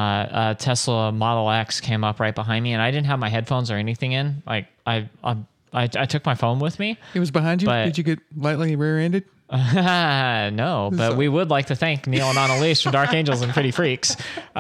a 0.51 0.57
Tesla 0.59 1.11
Model 1.11 1.51
X 1.51 1.81
came 1.81 2.05
up 2.05 2.21
right 2.21 2.35
behind 2.35 2.63
me, 2.63 2.75
and 2.75 2.83
I 2.83 2.91
didn't 2.91 3.07
have 3.07 3.19
my 3.19 3.31
headphones 3.31 3.71
or 3.71 3.77
anything 3.77 4.13
in. 4.13 4.43
Like 4.47 4.67
I, 4.87 5.09
I, 5.25 5.37
I, 5.73 5.85
I 5.85 6.05
took 6.07 6.27
my 6.27 6.35
phone 6.35 6.59
with 6.59 6.79
me. 6.79 6.99
It 7.15 7.21
was 7.21 7.31
behind 7.31 7.63
you. 7.63 7.67
But- 7.69 7.85
Did 7.87 7.97
you 7.99 8.05
get 8.05 8.19
lightly 8.37 8.77
rear-ended? 8.77 9.25
no, 9.51 10.91
but 10.93 11.11
So- 11.13 11.15
we 11.17 11.29
would 11.29 11.49
like 11.51 11.67
to 11.67 11.77
thank 11.77 12.07
Neil 12.07 12.29
and 12.29 12.37
Annalise 12.39 12.83
from 12.83 12.93
Dark 12.93 13.15
Angels 13.15 13.41
and 13.41 13.53
Pretty 13.55 13.71
Freaks. 13.71 14.17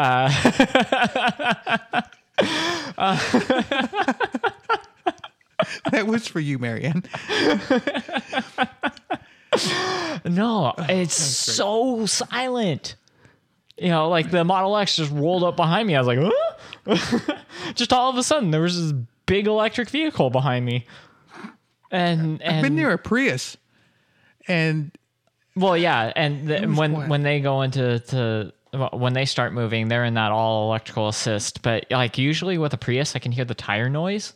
that 5.91 6.07
was 6.07 6.27
for 6.29 6.41
you, 6.41 6.59
Marianne. 6.59 7.05
No, 10.25 10.73
it's 10.79 11.15
so 11.15 12.07
silent. 12.07 12.95
you 13.77 13.89
know, 13.89 14.09
like 14.09 14.31
the 14.31 14.45
Model 14.45 14.77
X 14.77 14.97
just 14.97 15.11
rolled 15.11 15.43
up 15.43 15.57
behind 15.57 15.89
me. 15.89 15.97
I 15.97 16.01
was 16.01 16.07
like, 16.07 16.19
huh? 16.21 17.35
just 17.75 17.93
all 17.93 18.09
of 18.09 18.17
a 18.17 18.23
sudden 18.23 18.53
there 18.53 18.61
was 18.61 18.81
this 18.81 19.01
big 19.27 19.49
electric 19.49 19.91
vehicle 19.91 20.31
behind 20.31 20.65
me. 20.65 20.87
And 21.91 22.41
and 22.41 22.57
I've 22.57 22.63
been 22.63 22.77
near 22.77 22.93
a 22.93 22.99
Prius, 22.99 23.57
and 24.47 24.97
well, 25.57 25.77
yeah, 25.77 26.13
and 26.15 26.49
the, 26.49 26.67
when 26.67 26.95
quiet. 26.95 27.11
when 27.11 27.23
they 27.23 27.41
go 27.41 27.63
into 27.63 27.99
to 27.99 28.53
when 28.93 29.13
they 29.13 29.25
start 29.27 29.53
moving, 29.53 29.89
they're 29.89 30.05
in 30.05 30.15
that 30.15 30.33
all 30.33 30.69
electrical 30.69 31.09
assist. 31.09 31.63
But 31.63 31.87
like 31.91 32.17
usually 32.17 32.59
with 32.59 32.73
a 32.73 32.79
Prius, 32.79 33.15
I 33.15 33.19
can 33.19 33.33
hear 33.33 33.45
the 33.45 33.55
tire 33.55 33.89
noise. 33.91 34.33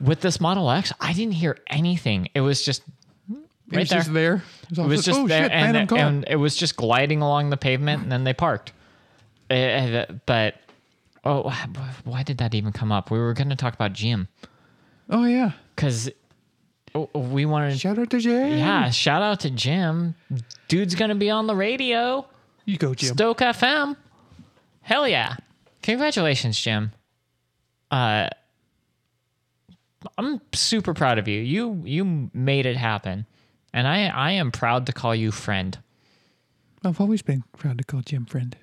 With 0.00 0.22
this 0.22 0.40
Model 0.40 0.70
X, 0.70 0.92
I 0.98 1.12
didn't 1.12 1.34
hear 1.34 1.58
anything. 1.66 2.30
It 2.34 2.40
was 2.40 2.64
just 2.64 2.82
it 3.70 3.76
right 3.76 3.80
was 3.82 3.88
there. 3.90 3.98
just 3.98 4.12
there. 4.12 4.34
It 4.70 4.70
was, 4.70 4.78
It 4.78 4.86
was 4.88 5.04
just 5.04 5.20
oh 5.20 5.26
there, 5.28 5.42
shit, 5.44 5.52
and, 5.52 5.92
and 5.92 6.24
it 6.28 6.36
was 6.36 6.54
just 6.56 6.76
gliding 6.76 7.22
along 7.22 7.50
the 7.50 7.56
pavement, 7.56 8.02
and 8.02 8.10
then 8.12 8.24
they 8.24 8.32
parked. 8.34 8.72
Uh, 9.50 10.06
but 10.26 10.54
oh, 11.24 11.50
why 12.04 12.22
did 12.22 12.38
that 12.38 12.54
even 12.54 12.72
come 12.72 12.92
up? 12.92 13.10
We 13.10 13.18
were 13.18 13.32
going 13.34 13.48
to 13.50 13.56
talk 13.56 13.74
about 13.74 13.92
Jim 13.92 14.28
oh 15.10 15.24
yeah, 15.24 15.52
because 15.74 16.10
we 17.14 17.46
wanted. 17.46 17.78
shout 17.78 17.98
out 17.98 18.10
to 18.10 18.18
Jim. 18.20 18.58
yeah, 18.58 18.90
shout 18.90 19.22
out 19.22 19.40
to 19.40 19.50
Jim. 19.50 20.14
Dude's 20.68 20.94
going 20.94 21.08
to 21.08 21.14
be 21.16 21.30
on 21.30 21.46
the 21.46 21.54
radio. 21.56 22.26
you 22.64 22.76
go, 22.78 22.94
Jim. 22.94 23.14
Stoke 23.14 23.38
FM. 23.38 23.96
Hell 24.82 25.06
yeah. 25.08 25.36
Congratulations, 25.82 26.58
Jim. 26.60 26.92
Uh 27.90 28.28
I'm 30.16 30.40
super 30.54 30.94
proud 30.94 31.18
of 31.18 31.28
you. 31.28 31.40
You 31.40 31.82
you 31.84 32.30
made 32.32 32.66
it 32.66 32.76
happen. 32.76 33.26
And 33.72 33.86
I 33.86 34.06
I 34.08 34.32
am 34.32 34.50
proud 34.50 34.86
to 34.86 34.92
call 34.92 35.14
you 35.14 35.30
friend. 35.30 35.78
I've 36.84 37.00
always 37.00 37.22
been 37.22 37.44
proud 37.56 37.78
to 37.78 37.84
call 37.84 38.00
Jim 38.00 38.24
friend. 38.24 38.56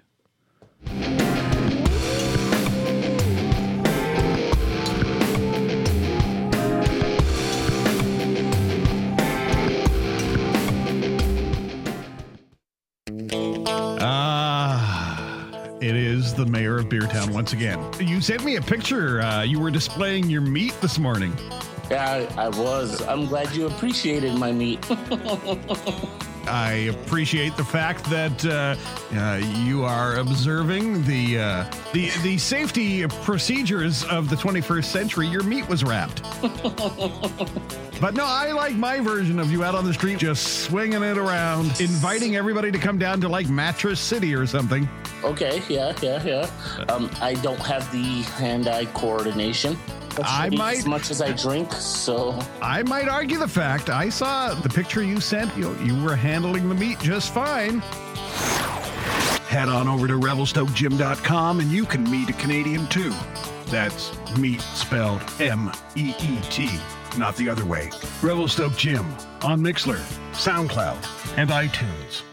Ah, 14.29 15.57
it 15.81 15.95
is 15.95 16.33
the 16.33 16.45
mayor 16.45 16.77
of 16.77 16.85
Beertown 16.85 17.33
once 17.33 17.53
again. 17.53 17.79
You 17.99 18.21
sent 18.21 18.43
me 18.43 18.55
a 18.57 18.61
picture. 18.61 19.21
Uh, 19.21 19.43
you 19.43 19.59
were 19.59 19.71
displaying 19.71 20.29
your 20.29 20.41
meat 20.41 20.75
this 20.81 20.99
morning. 20.99 21.33
Yeah, 21.89 22.27
I, 22.37 22.45
I 22.45 22.49
was. 22.49 23.01
I'm 23.03 23.27
glad 23.27 23.55
you 23.55 23.67
appreciated 23.67 24.35
my 24.35 24.51
meat. 24.51 24.85
I 26.47 26.71
appreciate 26.89 27.55
the 27.57 27.63
fact 27.63 28.09
that 28.09 28.45
uh, 28.45 28.75
uh, 29.15 29.35
you 29.63 29.83
are 29.83 30.17
observing 30.17 31.03
the, 31.05 31.39
uh, 31.39 31.71
the 31.93 32.09
the 32.23 32.37
safety 32.37 33.05
procedures 33.07 34.03
of 34.05 34.29
the 34.29 34.35
21st 34.35 34.85
century. 34.85 35.27
Your 35.27 35.43
meat 35.43 35.67
was 35.67 35.83
wrapped. 35.83 36.21
but 38.01 38.13
no, 38.13 38.25
I 38.25 38.51
like 38.51 38.75
my 38.75 38.99
version 38.99 39.39
of 39.39 39.51
you 39.51 39.63
out 39.63 39.75
on 39.75 39.85
the 39.85 39.93
street, 39.93 40.19
just 40.19 40.63
swinging 40.63 41.03
it 41.03 41.17
around, 41.17 41.79
inviting 41.79 42.35
everybody 42.35 42.71
to 42.71 42.77
come 42.77 42.97
down 42.97 43.21
to 43.21 43.29
like 43.29 43.49
Mattress 43.49 43.99
City 43.99 44.33
or 44.35 44.45
something. 44.45 44.87
okay, 45.23 45.61
yeah, 45.69 45.93
yeah, 46.01 46.23
yeah. 46.23 46.85
Um, 46.89 47.09
I 47.21 47.33
don't 47.35 47.59
have 47.59 47.91
the 47.91 48.21
hand-eye 48.37 48.85
coordination. 48.93 49.77
I 50.23 50.49
might- 50.49 50.79
as 50.79 50.87
much 50.87 51.11
as 51.11 51.21
I 51.21 51.31
drink, 51.33 51.71
so 51.73 52.39
I 52.59 52.81
might 52.81 53.07
argue 53.07 53.37
the 53.37 53.47
fact 53.47 53.91
I 53.91 54.09
saw 54.09 54.55
the 54.55 54.69
picture 54.69 55.03
you 55.03 55.19
sent. 55.19 55.55
You, 55.55 55.75
you 55.83 56.01
were 56.03 56.15
handling 56.37 56.69
the 56.69 56.75
meat 56.75 56.99
just 56.99 57.33
fine. 57.33 57.79
Head 59.49 59.69
on 59.69 59.87
over 59.87 60.05
to 60.05 60.13
revelstokegym.com 60.13 61.59
and 61.61 61.71
you 61.71 61.83
can 61.83 62.03
meet 62.11 62.29
a 62.29 62.33
Canadian 62.33 62.85
too. 62.89 63.11
That's 63.65 64.15
meat 64.37 64.61
spelled 64.61 65.23
M 65.39 65.71
E 65.95 66.13
E 66.21 66.39
T, 66.51 66.69
not 67.17 67.35
the 67.37 67.49
other 67.49 67.65
way. 67.65 67.89
Revelstoke 68.21 68.77
Gym 68.77 69.03
on 69.41 69.61
Mixlr, 69.61 69.97
SoundCloud, 70.33 71.37
and 71.39 71.49
iTunes. 71.49 72.26